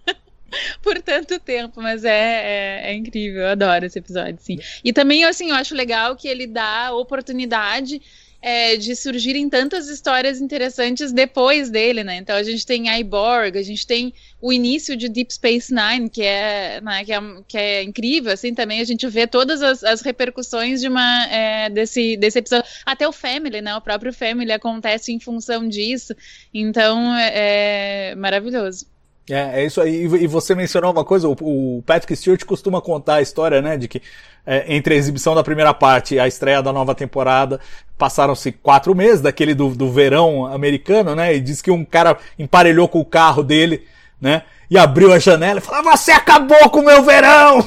por 0.83 1.01
tanto 1.03 1.39
tempo, 1.39 1.81
mas 1.81 2.05
é, 2.05 2.11
é, 2.11 2.91
é, 2.91 2.95
incrível, 2.95 3.43
eu 3.43 3.49
adoro 3.49 3.87
esse 3.87 3.99
episódio, 3.99 4.39
sim. 4.41 4.59
E 4.85 4.93
também, 4.93 5.25
assim, 5.25 5.51
eu 5.51 5.57
acho 5.57 5.75
legal 5.75 6.17
que 6.17 6.29
ele 6.29 6.47
dá 6.47 6.93
oportunidade 6.93 8.01
é, 8.41 8.77
de 8.77 8.95
surgirem 8.95 9.49
tantas 9.49 9.89
histórias 9.89 10.41
interessantes 10.41 11.11
depois 11.11 11.69
dele, 11.69 12.05
né? 12.05 12.17
Então 12.17 12.37
a 12.37 12.43
gente 12.43 12.65
tem 12.65 12.89
Iborg, 13.01 13.59
a 13.59 13.63
gente 13.63 13.85
tem 13.87 14.15
o 14.41 14.53
início 14.53 14.97
de 14.97 15.09
Deep 15.09 15.33
Space 15.35 15.75
Nine, 15.75 16.09
que 16.09 16.23
é, 16.23 16.81
né, 16.81 17.05
que 17.05 17.13
é, 17.13 17.21
que 17.49 17.59
é 17.59 17.83
incrível, 17.83 18.33
assim, 18.33 18.55
também 18.55 18.81
a 18.81 18.85
gente 18.85 19.07
vê 19.09 19.27
todas 19.27 19.63
as, 19.63 19.83
as 19.83 20.01
repercussões 20.01 20.81
de 20.81 20.87
uma, 20.87 21.27
é, 21.27 21.69
desse, 21.71 22.17
desse 22.17 22.39
episódio. 22.39 22.71
Até 22.85 23.09
o 23.09 23.13
Family, 23.13 23.61
né? 23.61 23.75
O 23.75 23.81
próprio 23.81 24.13
Family 24.13 24.53
acontece 24.53 25.13
em 25.13 25.19
função 25.19 25.69
disso. 25.69 26.15
Então 26.55 27.17
é, 27.17 28.11
é 28.11 28.15
maravilhoso. 28.15 28.87
É, 29.29 29.63
é 29.63 29.67
isso 29.67 29.81
aí. 29.81 30.05
E 30.05 30.27
você 30.27 30.55
mencionou 30.55 30.93
uma 30.93 31.05
coisa, 31.05 31.29
o, 31.29 31.83
Patrick 31.85 32.15
Stewart 32.15 32.45
costuma 32.45 32.81
contar 32.81 33.17
a 33.17 33.23
história, 33.23 33.61
né, 33.61 33.77
de 33.77 33.89
que 33.89 34.01
é, 34.47 34.65
entre 34.75 34.95
a 34.95 34.97
exibição 34.97 35.35
da 35.35 35.43
primeira 35.43 35.75
parte 35.75 36.15
e 36.15 36.21
a 36.21 36.29
estreia 36.29 36.63
da 36.63 36.73
nova 36.73 36.95
temporada, 36.95 37.61
passaram-se 37.99 38.53
quatro 38.53 38.95
meses 38.95 39.21
daquele 39.21 39.55
do, 39.55 39.75
do 39.75 39.91
verão 39.91 40.47
americano, 40.47 41.15
né, 41.17 41.35
e 41.35 41.41
diz 41.41 41.61
que 41.61 41.71
um 41.71 41.85
cara 41.85 42.17
emparelhou 42.39 42.89
com 42.89 43.01
o 43.01 43.05
carro 43.05 43.43
dele, 43.43 43.85
né, 44.21 44.43
e 44.71 44.77
abriu 44.77 45.13
a 45.13 45.19
janela 45.19 45.59
e 45.59 45.63
falou: 45.63 45.85
Você 45.93 46.11
acabou 46.13 46.69
com 46.71 46.81
o 46.81 46.85
meu 46.85 47.03
verão! 47.03 47.67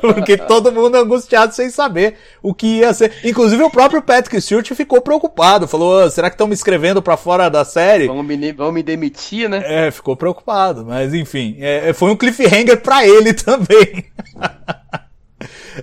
Porque 0.00 0.36
todo 0.36 0.72
mundo 0.72 0.96
angustiado 0.96 1.54
sem 1.54 1.70
saber 1.70 2.16
o 2.42 2.52
que 2.52 2.78
ia 2.78 2.92
ser. 2.92 3.12
Inclusive 3.24 3.62
o 3.62 3.70
próprio 3.70 4.02
Patrick 4.02 4.40
Stewart 4.40 4.68
ficou 4.74 5.00
preocupado. 5.00 5.68
Falou: 5.68 6.10
será 6.10 6.28
que 6.28 6.34
estão 6.34 6.48
me 6.48 6.54
escrevendo 6.54 7.00
para 7.00 7.16
fora 7.16 7.48
da 7.48 7.64
série? 7.64 8.06
Vão 8.06 8.22
me, 8.22 8.52
vão 8.52 8.72
me 8.72 8.82
demitir, 8.82 9.48
né? 9.48 9.62
É, 9.64 9.90
ficou 9.90 10.16
preocupado. 10.16 10.84
Mas 10.84 11.14
enfim, 11.14 11.56
é, 11.60 11.92
foi 11.92 12.10
um 12.10 12.16
cliffhanger 12.16 12.80
para 12.80 13.06
ele 13.06 13.32
também. 13.34 14.04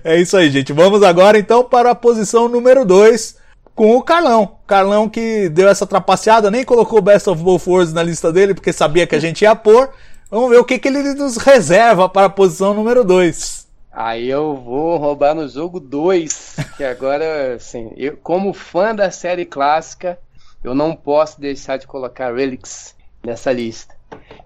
é 0.03 0.19
isso 0.19 0.35
aí, 0.35 0.49
gente. 0.49 0.73
Vamos 0.73 1.03
agora 1.03 1.37
então 1.37 1.63
para 1.63 1.91
a 1.91 1.95
posição 1.95 2.47
número 2.47 2.85
2 2.85 3.40
com 3.75 3.95
o 3.95 4.01
Carlão. 4.01 4.57
Carlão 4.67 5.09
que 5.09 5.49
deu 5.49 5.69
essa 5.69 5.85
trapaceada, 5.85 6.51
nem 6.51 6.63
colocou 6.63 6.99
o 6.99 7.01
Best 7.01 7.29
of 7.29 7.41
Both 7.41 7.67
Worlds 7.67 7.93
na 7.93 8.03
lista 8.03 8.31
dele, 8.31 8.53
porque 8.53 8.73
sabia 8.73 9.07
que 9.07 9.15
a 9.15 9.19
gente 9.19 9.41
ia 9.41 9.55
pôr. 9.55 9.89
Vamos 10.29 10.49
ver 10.49 10.57
o 10.57 10.63
que, 10.63 10.79
que 10.79 10.87
ele 10.87 11.13
nos 11.13 11.37
reserva 11.37 12.07
para 12.07 12.27
a 12.27 12.29
posição 12.29 12.73
número 12.73 13.03
2. 13.03 13.67
Aí 13.91 14.29
eu 14.29 14.55
vou 14.55 14.97
roubar 14.97 15.35
no 15.35 15.47
jogo 15.49 15.79
2, 15.79 16.55
que 16.77 16.83
agora, 16.83 17.55
assim, 17.55 17.91
eu, 17.97 18.15
como 18.15 18.53
fã 18.53 18.95
da 18.95 19.11
série 19.11 19.45
clássica, 19.45 20.17
eu 20.63 20.73
não 20.73 20.95
posso 20.95 21.41
deixar 21.41 21.77
de 21.77 21.85
colocar 21.85 22.33
Relics 22.33 22.95
nessa 23.21 23.51
lista. 23.51 23.93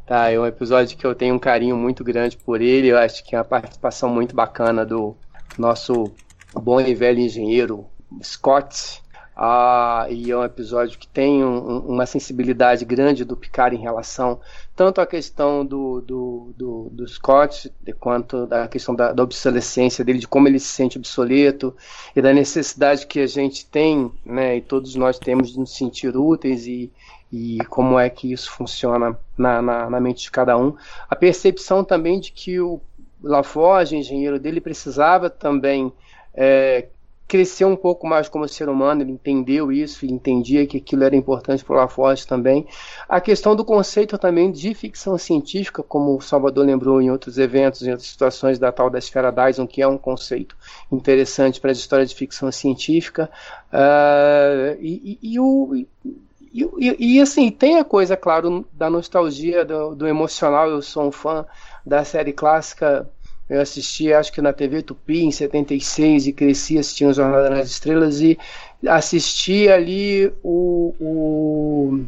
Tá, 0.08 0.32
é 0.32 0.40
um 0.40 0.46
episódio 0.46 0.98
que 0.98 1.06
eu 1.06 1.14
tenho 1.14 1.36
um 1.36 1.40
carinho 1.40 1.76
muito 1.76 2.04
grande 2.04 2.38
por 2.38 2.62
ele, 2.62 2.88
eu 2.88 2.98
acho 2.98 3.24
que 3.24 3.36
é 3.36 3.40
uma 3.40 3.46
participação 3.46 4.10
muito 4.10 4.36
bacana 4.36 4.86
do 4.86 5.16
nosso 5.58 6.12
bom 6.54 6.80
e 6.82 6.94
velho 6.94 7.20
engenheiro 7.20 7.86
Scott, 8.24 9.02
ah, 9.36 10.08
e 10.10 10.32
é 10.32 10.38
um 10.38 10.44
episódio 10.44 10.98
que 10.98 11.08
tem 11.08 11.44
um, 11.44 11.80
uma 11.80 12.06
sensibilidade 12.06 12.86
grande 12.86 13.26
do 13.26 13.36
Picard 13.36 13.76
em 13.76 13.82
relação 13.82 14.40
tanto 14.76 15.02
à 15.02 15.06
questão 15.06 15.66
do, 15.66 16.02
do, 16.02 16.54
do, 16.56 16.90
do 16.92 17.08
Scott 17.08 17.72
quanto 18.00 18.46
da 18.46 18.68
questão 18.68 18.96
da, 18.96 19.12
da, 19.12 19.24
obsolescência 19.24 20.04
dele, 20.04 20.20
de 20.20 20.28
como 20.28 20.48
ele 20.48 20.60
se 20.60 20.68
sente 20.68 20.98
obsoleto 20.98 21.76
e 22.16 22.22
da 22.22 22.34
necessidade 22.34 23.08
que 23.08 23.20
a 23.20 23.28
gente 23.28 23.66
tem, 23.66 24.12
né, 24.26 24.58
e 24.58 24.62
todos 24.62 24.96
nós 24.96 25.18
temos 25.18 25.52
de 25.52 25.60
nos 25.60 25.76
sentir 25.76 26.16
úteis 26.16 26.68
e, 26.68 26.92
e 27.32 27.60
como 27.70 27.98
é 27.98 28.10
que 28.10 28.32
isso 28.32 28.52
funciona 28.52 29.18
na, 29.38 29.62
na, 29.62 29.90
na 29.90 30.00
mente 30.00 30.24
de 30.24 30.32
cada 30.32 30.58
um. 30.58 30.76
A 31.10 31.16
percepção 31.16 31.84
também 31.84 32.20
de 32.20 32.32
que 32.32 32.60
o 32.60 32.82
Laforge, 33.24 33.96
engenheiro 33.96 34.40
dele, 34.40 34.62
precisava 34.62 35.30
também 35.30 35.92
é, 36.34 36.88
cresceu 37.28 37.68
um 37.68 37.76
pouco 37.76 38.06
mais 38.08 38.30
como 38.30 38.48
ser 38.48 38.70
humano, 38.70 39.02
ele 39.02 39.12
entendeu 39.12 39.72
isso 39.72 40.06
e 40.06 40.12
entendia 40.12 40.66
que 40.68 40.78
aquilo 40.78 41.04
era 41.04 41.16
importante 41.16 41.64
para 41.64 41.76
o 41.76 41.78
LaForge 41.78 42.26
também. 42.28 42.68
A 43.10 43.20
questão 43.20 43.56
do 43.56 43.66
conceito 43.66 44.18
também 44.18 44.52
de 44.52 44.74
ficção 44.74 45.18
científica, 45.18 45.82
como 45.82 46.16
o 46.16 46.22
Salvador 46.22 46.66
lembrou 46.66 47.02
em 47.02 47.10
outros 47.10 47.38
eventos, 47.38 47.82
em 47.82 47.92
outras 47.92 48.08
situações 48.08 48.60
da 48.60 48.72
tal 48.72 48.90
da 48.90 49.00
esfera 49.00 49.32
Dyson, 49.32 49.66
que 49.66 49.82
é 49.82 49.88
um 49.88 49.98
conceito 49.98 50.56
interessante 50.92 51.60
para 51.60 51.72
a 51.72 51.74
história 51.74 52.06
de 52.06 52.14
ficção 52.14 52.52
científica. 52.52 53.30
Uh, 53.74 54.78
e, 54.80 55.20
e, 55.22 55.34
e, 55.34 55.40
o, 55.40 55.86
e, 56.78 57.20
assim, 57.20 57.52
tem 57.52 57.80
a 57.80 57.84
coisa, 57.84 58.16
claro, 58.16 58.66
da 58.72 58.90
nostalgia, 58.90 59.66
do, 59.66 59.94
do 59.94 60.08
emocional. 60.08 60.70
Eu 60.70 60.82
sou 60.82 61.08
um 61.08 61.12
fã 61.12 61.46
da 61.86 62.06
série 62.06 62.32
clássica 62.32 63.10
eu 63.50 63.62
assisti, 63.62 64.12
acho 64.12 64.32
que 64.34 64.42
na 64.42 64.52
TV 64.52 64.82
Tupi, 64.82 65.24
em 65.24 65.32
76, 65.32 66.28
e 66.28 66.34
cresci 66.34 66.80
assistindo 66.80 67.14
Jornada 67.14 67.50
nas 67.50 67.70
Estrelas 67.70 68.20
e 68.22 68.38
assisti 68.88 69.70
ali 69.70 70.34
o, 70.44 70.96
o 71.00 72.06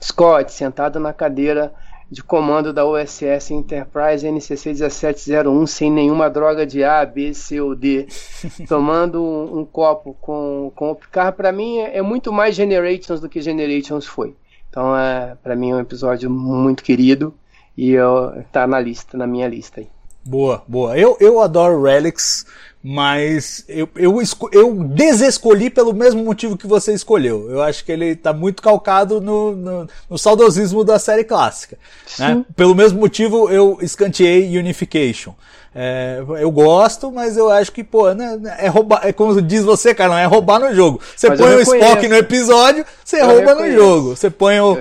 Scott 0.00 0.52
sentado 0.52 1.00
na 1.00 1.12
cadeira 1.12 1.72
de 2.10 2.22
comando 2.22 2.72
da 2.72 2.86
USS 2.86 3.50
Enterprise 3.50 4.26
NCC 4.26 4.70
1701 4.70 5.66
sem 5.66 5.90
nenhuma 5.90 6.30
droga 6.30 6.66
de 6.66 6.82
A, 6.82 7.04
B, 7.04 7.34
C 7.34 7.60
ou 7.60 7.74
D, 7.74 8.06
tomando 8.66 9.22
um, 9.22 9.60
um 9.60 9.64
copo 9.64 10.16
com, 10.20 10.72
com 10.74 10.90
o 10.90 10.94
Picard, 10.94 11.36
para 11.36 11.52
mim 11.52 11.78
é, 11.78 11.98
é, 11.98 12.02
muito 12.02 12.32
mais 12.32 12.54
Generations 12.54 13.20
do 13.20 13.28
que 13.28 13.42
Generations 13.42 14.06
foi. 14.06 14.34
Então, 14.70 14.96
é, 14.96 15.36
para 15.42 15.56
mim 15.56 15.70
é 15.70 15.74
um 15.74 15.80
episódio 15.80 16.30
muito 16.30 16.82
querido 16.82 17.34
e 17.76 17.92
eu, 17.92 18.42
tá 18.52 18.66
na 18.66 18.80
lista, 18.80 19.16
na 19.16 19.26
minha 19.26 19.48
lista 19.48 19.80
aí. 19.80 19.88
Boa, 20.28 20.62
boa. 20.68 20.98
Eu, 20.98 21.16
eu 21.20 21.40
adoro 21.40 21.82
Relics, 21.82 22.44
mas 22.84 23.64
eu, 23.66 23.88
eu, 23.96 24.20
eu 24.52 24.74
desescolhi 24.84 25.70
pelo 25.70 25.94
mesmo 25.94 26.22
motivo 26.22 26.54
que 26.54 26.66
você 26.66 26.92
escolheu. 26.92 27.50
Eu 27.50 27.62
acho 27.62 27.82
que 27.82 27.90
ele 27.90 28.08
está 28.08 28.30
muito 28.30 28.62
calcado 28.62 29.22
no, 29.22 29.56
no, 29.56 29.88
no, 30.10 30.18
saudosismo 30.18 30.84
da 30.84 30.98
série 30.98 31.24
clássica. 31.24 31.78
Né? 32.18 32.44
Pelo 32.54 32.74
mesmo 32.74 33.00
motivo 33.00 33.48
eu 33.48 33.78
escanteei 33.80 34.58
Unification. 34.58 35.32
É, 35.74 36.22
eu 36.40 36.50
gosto, 36.50 37.10
mas 37.10 37.38
eu 37.38 37.48
acho 37.50 37.72
que, 37.72 37.82
pô, 37.82 38.12
né, 38.12 38.38
é 38.58 38.68
roubar, 38.68 39.06
é 39.06 39.12
como 39.12 39.40
diz 39.40 39.64
você, 39.64 39.94
Carlão, 39.94 40.18
é 40.18 40.26
roubar 40.26 40.58
no 40.58 40.74
jogo. 40.74 41.00
Você 41.16 41.30
põe 41.34 41.54
o 41.54 41.60
Spock 41.60 42.06
no 42.06 42.16
episódio, 42.16 42.84
você 43.02 43.22
eu 43.22 43.26
rouba 43.26 43.50
reconheço. 43.52 43.76
no 43.76 43.82
jogo. 43.82 44.16
Você 44.16 44.28
põe 44.30 44.60
o, 44.60 44.76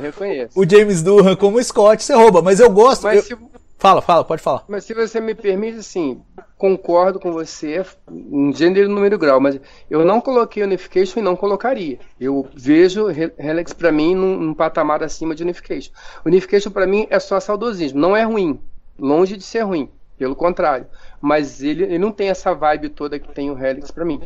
o 0.56 0.70
James 0.70 1.02
Durham 1.02 1.36
como 1.38 1.64
Scott, 1.64 2.04
você 2.04 2.14
rouba. 2.14 2.42
Mas 2.42 2.60
eu 2.60 2.70
gosto. 2.70 3.04
Mas 3.04 3.18
eu, 3.18 3.24
se 3.24 3.38
Fala, 3.80 4.02
fala, 4.02 4.24
pode 4.24 4.42
falar. 4.42 4.64
Mas 4.68 4.86
se 4.86 4.94
você 4.96 5.20
me 5.20 5.36
permite, 5.36 5.78
assim, 5.78 6.24
concordo 6.58 7.20
com 7.20 7.32
você 7.32 7.86
em 8.12 8.52
gênero, 8.52 8.90
número 8.90 9.20
grau, 9.20 9.40
mas 9.40 9.60
eu 9.88 10.04
não 10.04 10.20
coloquei 10.20 10.64
Unification 10.64 11.20
e 11.20 11.24
não 11.24 11.36
colocaria. 11.36 12.00
Eu 12.20 12.48
vejo 12.56 13.08
Helix 13.12 13.74
para 13.74 13.92
mim 13.92 14.16
num, 14.16 14.36
num, 14.40 14.54
patamar 14.56 15.04
acima 15.04 15.36
de 15.36 15.44
Unification. 15.44 15.92
Unification 16.26 16.72
para 16.72 16.88
mim 16.88 17.06
é 17.12 17.20
só 17.20 17.40
saudosismo, 17.40 18.00
não 18.00 18.18
é 18.18 18.24
ruim, 18.24 18.60
longe 18.98 19.38
de 19.38 19.44
ser 19.44 19.62
ruim, 19.62 19.92
pelo 20.18 20.36
contrário. 20.36 20.88
Mas 21.22 21.62
ele, 21.62 21.84
ele 21.84 22.00
não 22.00 22.12
tem 22.12 22.30
essa 22.30 22.56
vibe 22.56 22.90
toda 22.90 23.20
que 23.20 23.32
tem 23.32 23.52
o 23.52 23.64
Helix 23.64 23.92
para 23.92 24.04
mim. 24.04 24.20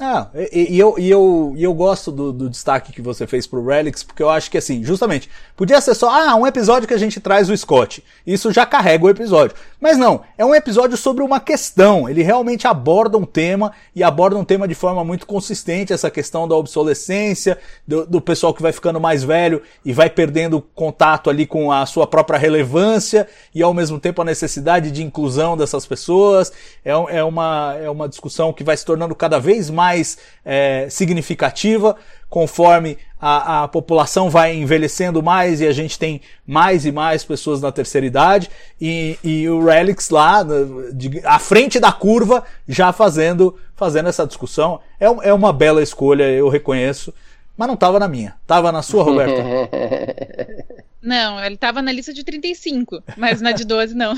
Ah, 0.00 0.28
e, 0.34 0.74
e, 0.74 0.78
eu, 0.78 0.98
e, 0.98 1.10
eu, 1.10 1.52
e 1.54 1.62
eu 1.62 1.74
gosto 1.74 2.10
do, 2.10 2.32
do, 2.32 2.48
destaque 2.48 2.92
que 2.92 3.02
você 3.02 3.26
fez 3.26 3.46
pro 3.46 3.62
Relics, 3.62 4.02
porque 4.02 4.22
eu 4.22 4.30
acho 4.30 4.50
que 4.50 4.56
assim, 4.56 4.82
justamente, 4.82 5.28
podia 5.54 5.78
ser 5.82 5.94
só, 5.94 6.08
ah, 6.08 6.34
um 6.34 6.46
episódio 6.46 6.88
que 6.88 6.94
a 6.94 6.98
gente 6.98 7.20
traz 7.20 7.50
o 7.50 7.56
Scott. 7.56 8.02
Isso 8.26 8.50
já 8.50 8.64
carrega 8.64 9.04
o 9.04 9.10
episódio. 9.10 9.54
Mas 9.78 9.98
não, 9.98 10.22
é 10.38 10.46
um 10.46 10.54
episódio 10.54 10.96
sobre 10.96 11.22
uma 11.22 11.38
questão. 11.38 12.08
Ele 12.08 12.22
realmente 12.22 12.66
aborda 12.66 13.18
um 13.18 13.26
tema 13.26 13.70
e 13.94 14.02
aborda 14.02 14.38
um 14.38 14.44
tema 14.44 14.66
de 14.66 14.74
forma 14.74 15.04
muito 15.04 15.26
consistente, 15.26 15.92
essa 15.92 16.10
questão 16.10 16.48
da 16.48 16.56
obsolescência, 16.56 17.58
do, 17.86 18.06
do 18.06 18.20
pessoal 18.20 18.54
que 18.54 18.62
vai 18.62 18.72
ficando 18.72 18.98
mais 18.98 19.22
velho 19.22 19.60
e 19.84 19.92
vai 19.92 20.08
perdendo 20.08 20.62
contato 20.74 21.28
ali 21.28 21.44
com 21.44 21.70
a 21.70 21.84
sua 21.84 22.06
própria 22.06 22.38
relevância 22.38 23.28
e 23.54 23.62
ao 23.62 23.74
mesmo 23.74 24.00
tempo 24.00 24.22
a 24.22 24.24
necessidade 24.24 24.90
de 24.90 25.02
inclusão 25.02 25.54
dessas 25.54 25.84
pessoas. 25.84 26.50
É, 26.82 26.92
é, 26.92 27.22
uma, 27.22 27.76
é 27.78 27.90
uma 27.90 28.08
discussão 28.08 28.54
que 28.54 28.64
vai 28.64 28.76
se 28.76 28.86
tornando 28.86 29.14
cada 29.14 29.38
vez 29.38 29.68
mais 29.68 29.81
mais 29.82 30.16
é, 30.44 30.86
significativa 30.88 31.96
conforme 32.28 32.96
a, 33.20 33.64
a, 33.64 33.68
população 33.68 34.30
vai 34.30 34.54
envelhecendo 34.54 35.20
mais 35.22 35.60
e 35.60 35.66
a 35.66 35.72
gente 35.72 35.98
tem 35.98 36.20
mais 36.46 36.86
e 36.86 36.92
mais 36.92 37.24
pessoas 37.24 37.60
na 37.60 37.72
terceira 37.72 38.06
idade 38.06 38.48
e, 38.80 39.18
e 39.24 39.48
o 39.48 39.64
Relix 39.64 40.08
lá 40.08 40.44
de, 40.92 41.20
à 41.24 41.38
frente 41.40 41.80
da 41.80 41.90
curva 41.90 42.44
já 42.68 42.92
fazendo 42.92 43.58
fazendo 43.74 44.08
essa 44.08 44.24
discussão 44.24 44.80
é, 45.00 45.06
é 45.28 45.34
uma 45.34 45.52
bela 45.52 45.82
escolha 45.82 46.30
eu 46.30 46.48
reconheço 46.48 47.12
mas 47.56 47.66
não 47.66 47.74
estava 47.74 47.98
na 47.98 48.06
minha 48.06 48.34
estava 48.40 48.70
na 48.70 48.82
sua 48.82 49.02
Roberta 49.02 49.42
Não, 51.02 51.44
ele 51.44 51.56
estava 51.56 51.82
na 51.82 51.90
lista 51.90 52.12
de 52.12 52.22
35, 52.22 53.02
mas 53.16 53.40
na 53.40 53.50
de 53.50 53.64
12 53.64 53.92
não. 53.92 54.14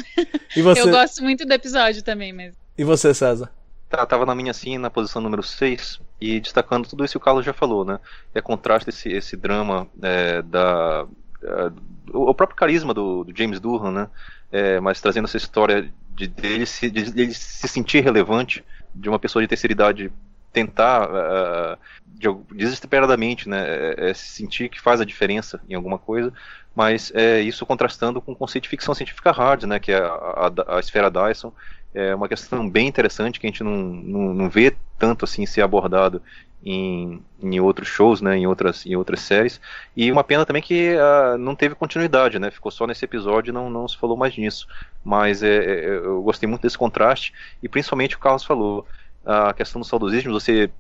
E 0.55 0.61
você... 0.61 0.83
Eu 0.85 0.91
gosto 0.91 1.23
muito 1.23 1.47
do 1.47 1.53
episódio 1.55 2.03
também, 2.03 2.31
mas. 2.31 2.53
E 2.77 2.85
você, 2.85 3.15
César? 3.15 3.51
Tá, 3.89 4.05
tava 4.07 4.27
na 4.27 4.35
minha 4.35 4.51
assim, 4.51 4.79
na 4.79 4.91
posição 4.91 5.21
número 5.21 5.43
6, 5.43 6.01
e 6.21 6.41
destacando 6.41 6.89
tudo 6.89 7.05
isso 7.05 7.13
que 7.13 7.19
o 7.19 7.21
Carlos 7.21 7.45
já 7.45 7.53
falou, 7.53 7.85
né? 7.85 8.01
É 8.35 8.41
contraste 8.41 8.91
esse, 8.91 9.11
esse 9.11 9.37
drama 9.37 9.87
é, 10.03 10.43
da. 10.43 11.07
É, 11.43 11.73
o 12.13 12.35
próprio 12.35 12.57
carisma 12.57 12.95
do, 12.95 13.25
do 13.25 13.37
James 13.37 13.61
Durham, 13.61 13.93
né? 13.93 14.09
É, 14.51 14.81
mas 14.81 15.01
trazendo 15.01 15.27
essa 15.27 15.37
história 15.37 15.93
de 16.15 16.27
dele 16.29 16.65
se, 16.65 16.91
de, 16.91 17.35
se 17.35 17.69
sentir 17.69 18.03
relevante, 18.03 18.65
de 18.95 19.09
uma 19.09 19.19
pessoa 19.19 19.43
de 19.43 19.49
terceira 19.49 19.73
idade 19.73 20.13
tentar 20.55 21.11
uh, 21.11 21.79
de, 22.07 22.29
desesperadamente, 22.55 23.49
né, 23.49 23.65
é, 23.67 24.11
é 24.11 24.15
sentir 24.15 24.69
que 24.69 24.81
faz 24.81 25.01
a 25.01 25.05
diferença 25.05 25.61
em 25.69 25.75
alguma 25.75 25.99
coisa, 25.99 26.33
mas 26.75 27.13
é, 27.15 27.41
isso 27.41 27.67
contrastando 27.67 28.23
com 28.23 28.33
o 28.33 28.37
conceito 28.37 28.65
de 28.65 28.71
ficção 28.71 28.95
científica 28.95 29.33
hard, 29.33 29.65
né, 29.65 29.81
que 29.81 29.91
é 29.91 29.99
a, 29.99 30.53
a, 30.57 30.77
a 30.77 30.81
esfera 30.81 31.11
Dyson, 31.11 31.53
é 31.95 32.15
uma 32.15 32.29
questão 32.29 32.69
bem 32.69 32.89
interessante 32.89 33.39
que 33.39 33.47
a 33.47 33.51
gente 33.51 33.63
não, 33.63 33.77
não, 33.77 34.35
não 34.35 34.51
vê 34.51 34.75
tanto 34.99 35.25
assim 35.25 35.47
ser 35.47 35.63
abordado 35.63 36.21
em, 36.65 37.23
em 37.43 37.61
outros 37.61 37.89
shows, 37.89 38.21
né, 38.21 38.37
em 38.37 38.47
outras, 38.47 38.85
em 38.87 38.97
outras 38.97 39.21
séries. 39.21 39.61
E 39.97 40.11
uma 40.11 40.25
pena 40.25 40.45
também 40.45 40.63
que 40.63 40.95
uh, 40.95 41.39
não 41.39 41.55
teve 41.55 41.75
continuidade, 41.75 42.39
né, 42.39 42.51
ficou 42.51 42.73
só 42.73 42.87
nesse 42.87 43.05
episódio 43.05 43.51
e 43.51 43.55
não, 43.55 43.71
não 43.71 43.87
se 43.87 43.97
falou 43.97 44.17
mais 44.17 44.37
nisso. 44.37 44.67
Mas 45.05 45.43
é, 45.43 45.57
é, 45.57 45.97
eu 45.97 46.23
gostei 46.23 46.49
muito 46.49 46.63
desse 46.63 46.79
contraste 46.79 47.33
e 47.63 47.69
principalmente 47.69 48.17
o 48.17 48.19
Carlos 48.19 48.45
falou 48.45 48.87
a 49.27 49.55
questão 49.55 49.81
do 49.81 49.87
saudosismo, 49.87 50.33
você, 50.33 50.71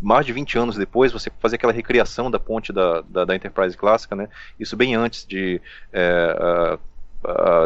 mais 0.00 0.24
de 0.24 0.32
20 0.32 0.58
anos 0.58 0.76
depois, 0.76 1.12
você 1.12 1.30
fazer 1.38 1.56
aquela 1.56 1.72
recriação 1.72 2.30
da 2.30 2.40
ponte 2.40 2.72
da, 2.72 3.02
da, 3.02 3.26
da 3.26 3.36
Enterprise 3.36 3.76
clássica, 3.76 4.16
né? 4.16 4.28
Isso 4.58 4.74
bem 4.74 4.94
antes 4.94 5.26
de 5.26 5.60
é, 5.92 6.78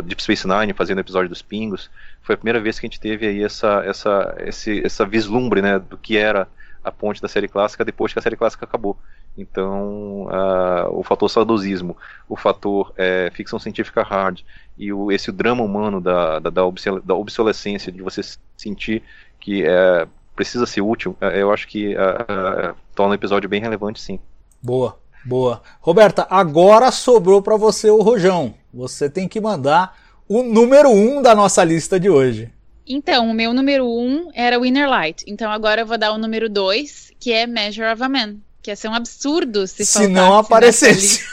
Deep 0.04 0.22
Space 0.22 0.46
Nine 0.46 0.72
fazendo 0.72 0.98
o 0.98 1.02
episódio 1.02 1.28
dos 1.28 1.42
Pingos. 1.42 1.90
Foi 2.22 2.34
a 2.34 2.38
primeira 2.38 2.60
vez 2.60 2.78
que 2.78 2.86
a 2.86 2.88
gente 2.88 3.00
teve 3.00 3.26
aí 3.26 3.42
essa, 3.42 3.82
essa, 3.84 4.34
esse, 4.38 4.84
essa 4.84 5.04
vislumbre, 5.04 5.60
né? 5.60 5.78
Do 5.78 5.96
que 5.96 6.16
era 6.16 6.48
a 6.84 6.90
ponte 6.90 7.22
da 7.22 7.28
série 7.28 7.48
clássica 7.48 7.84
depois 7.84 8.12
que 8.12 8.18
a 8.18 8.22
série 8.22 8.36
clássica 8.36 8.64
acabou. 8.64 8.96
Então, 9.36 10.24
uh, 10.26 10.90
o 10.90 11.02
fator 11.02 11.30
saudosismo, 11.30 11.96
o 12.28 12.36
fator 12.36 12.92
é, 12.96 13.30
ficção 13.32 13.58
científica 13.58 14.02
hard 14.02 14.40
e 14.76 14.92
o, 14.92 15.10
esse 15.10 15.32
drama 15.32 15.62
humano 15.62 16.00
da, 16.00 16.38
da, 16.38 16.50
da, 16.50 17.14
obsolescência, 17.14 17.90
de 17.90 18.02
você 18.02 18.20
sentir 18.56 19.02
que 19.40 19.64
é, 19.64 20.06
precisa 20.36 20.66
ser 20.66 20.82
útil, 20.82 21.16
é, 21.20 21.40
eu 21.40 21.50
acho 21.52 21.66
que 21.66 21.94
uh, 21.94 22.72
uh, 22.72 22.76
torna 22.94 23.12
o 23.12 23.14
episódio 23.14 23.48
bem 23.48 23.60
relevante, 23.60 24.00
sim. 24.00 24.18
Boa, 24.62 24.98
boa. 25.24 25.62
Roberta, 25.80 26.26
agora 26.28 26.90
sobrou 26.90 27.40
para 27.40 27.56
você 27.56 27.90
o 27.90 28.02
rojão. 28.02 28.54
Você 28.72 29.08
tem 29.10 29.28
que 29.28 29.40
mandar 29.40 29.96
o 30.28 30.42
número 30.42 30.90
um 30.90 31.20
da 31.20 31.34
nossa 31.34 31.62
lista 31.62 32.00
de 32.00 32.08
hoje. 32.08 32.50
Então, 32.86 33.30
o 33.30 33.34
meu 33.34 33.52
número 33.52 33.86
um 33.86 34.30
era 34.34 34.58
o 34.58 34.66
Inner 34.66 34.88
Light. 34.88 35.24
Então 35.26 35.50
agora 35.50 35.82
eu 35.82 35.86
vou 35.86 35.98
dar 35.98 36.12
o 36.12 36.18
número 36.18 36.48
dois, 36.48 37.12
que 37.20 37.32
é 37.32 37.46
Measure 37.46 37.92
of 37.92 38.02
a 38.02 38.08
Man. 38.08 38.36
Que 38.62 38.70
ia 38.70 38.76
ser 38.76 38.88
um 38.88 38.94
absurdo 38.94 39.66
se, 39.66 39.84
se 39.84 40.08
não 40.08 40.38
aparecesse. 40.38 41.22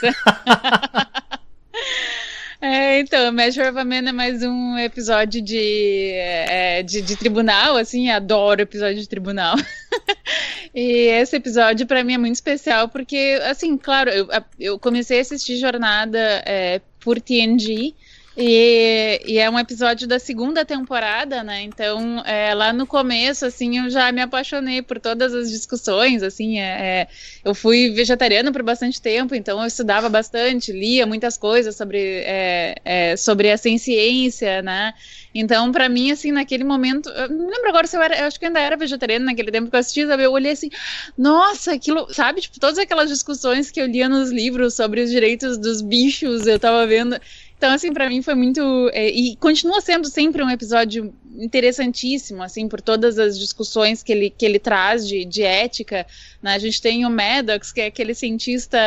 É, 2.62 3.00
então, 3.00 3.32
Measure 3.32 3.68
of 3.68 3.78
a 3.78 3.84
Man 3.86 4.06
é 4.06 4.12
mais 4.12 4.42
um 4.42 4.76
episódio 4.76 5.40
de, 5.40 6.10
é, 6.12 6.82
de, 6.82 7.00
de, 7.00 7.16
tribunal, 7.16 7.74
assim, 7.78 8.10
adoro 8.10 8.60
episódio 8.60 9.00
de 9.00 9.08
tribunal. 9.08 9.56
e 10.74 11.06
esse 11.06 11.36
episódio 11.36 11.86
para 11.86 12.04
mim 12.04 12.12
é 12.12 12.18
muito 12.18 12.34
especial 12.34 12.86
porque, 12.90 13.40
assim, 13.48 13.78
claro, 13.78 14.10
eu, 14.10 14.28
eu 14.58 14.78
comecei 14.78 15.16
a 15.16 15.22
assistir 15.22 15.56
Jornada 15.56 16.18
é, 16.44 16.82
por 17.00 17.20
TNG, 17.20 17.94
e, 18.40 19.20
e, 19.26 19.38
é 19.38 19.50
um 19.50 19.58
episódio 19.58 20.08
da 20.08 20.18
segunda 20.18 20.64
temporada, 20.64 21.44
né? 21.44 21.62
Então, 21.62 22.22
é, 22.24 22.54
lá 22.54 22.72
no 22.72 22.86
começo, 22.86 23.44
assim, 23.44 23.78
eu 23.78 23.90
já 23.90 24.10
me 24.10 24.22
apaixonei 24.22 24.80
por 24.80 24.98
todas 24.98 25.34
as 25.34 25.50
discussões, 25.50 26.22
assim, 26.22 26.58
é, 26.58 26.62
é, 26.62 27.08
eu 27.44 27.54
fui 27.54 27.90
vegetariana 27.90 28.50
por 28.50 28.62
bastante 28.62 29.00
tempo, 29.00 29.34
então 29.34 29.60
eu 29.60 29.66
estudava 29.66 30.08
bastante, 30.08 30.72
lia 30.72 31.06
muitas 31.06 31.36
coisas 31.36 31.76
sobre, 31.76 31.98
é, 31.98 32.76
é, 32.84 33.16
sobre 33.16 33.50
a 33.50 33.58
ciência, 33.58 34.62
né? 34.62 34.94
Então, 35.34 35.70
para 35.70 35.88
mim, 35.88 36.10
assim, 36.10 36.32
naquele 36.32 36.64
momento, 36.64 37.08
não 37.28 37.48
lembro 37.48 37.68
agora 37.68 37.86
se 37.86 37.96
eu 37.96 38.02
era, 38.02 38.18
eu 38.18 38.24
acho 38.26 38.38
que 38.38 38.46
ainda 38.46 38.58
era 38.58 38.76
vegetariana 38.76 39.26
naquele 39.26 39.52
tempo 39.52 39.70
que 39.70 39.76
eu 39.76 39.80
assisti, 39.80 40.06
sabe? 40.06 40.24
Eu 40.24 40.32
olhei 40.32 40.52
assim, 40.52 40.70
nossa, 41.16 41.72
aquilo, 41.72 42.12
sabe? 42.12 42.40
Tipo, 42.40 42.58
todas 42.58 42.78
aquelas 42.78 43.08
discussões 43.08 43.70
que 43.70 43.80
eu 43.80 43.86
lia 43.86 44.08
nos 44.08 44.30
livros 44.30 44.74
sobre 44.74 45.02
os 45.02 45.10
direitos 45.10 45.56
dos 45.56 45.80
bichos, 45.80 46.46
eu 46.46 46.58
tava 46.58 46.86
vendo. 46.86 47.16
Então, 47.60 47.74
assim, 47.74 47.92
para 47.92 48.08
mim 48.08 48.22
foi 48.22 48.34
muito. 48.34 48.88
É, 48.94 49.10
e 49.10 49.36
continua 49.36 49.82
sendo 49.82 50.08
sempre 50.08 50.42
um 50.42 50.48
episódio 50.48 51.12
interessantíssimo, 51.38 52.42
assim, 52.42 52.66
por 52.66 52.80
todas 52.80 53.18
as 53.18 53.38
discussões 53.38 54.02
que 54.02 54.10
ele, 54.10 54.30
que 54.30 54.46
ele 54.46 54.58
traz 54.58 55.06
de, 55.06 55.26
de 55.26 55.42
ética. 55.42 56.06
Né? 56.42 56.54
A 56.54 56.58
gente 56.58 56.80
tem 56.80 57.04
o 57.04 57.10
Maddox, 57.10 57.70
que 57.70 57.82
é 57.82 57.86
aquele 57.86 58.14
cientista. 58.14 58.78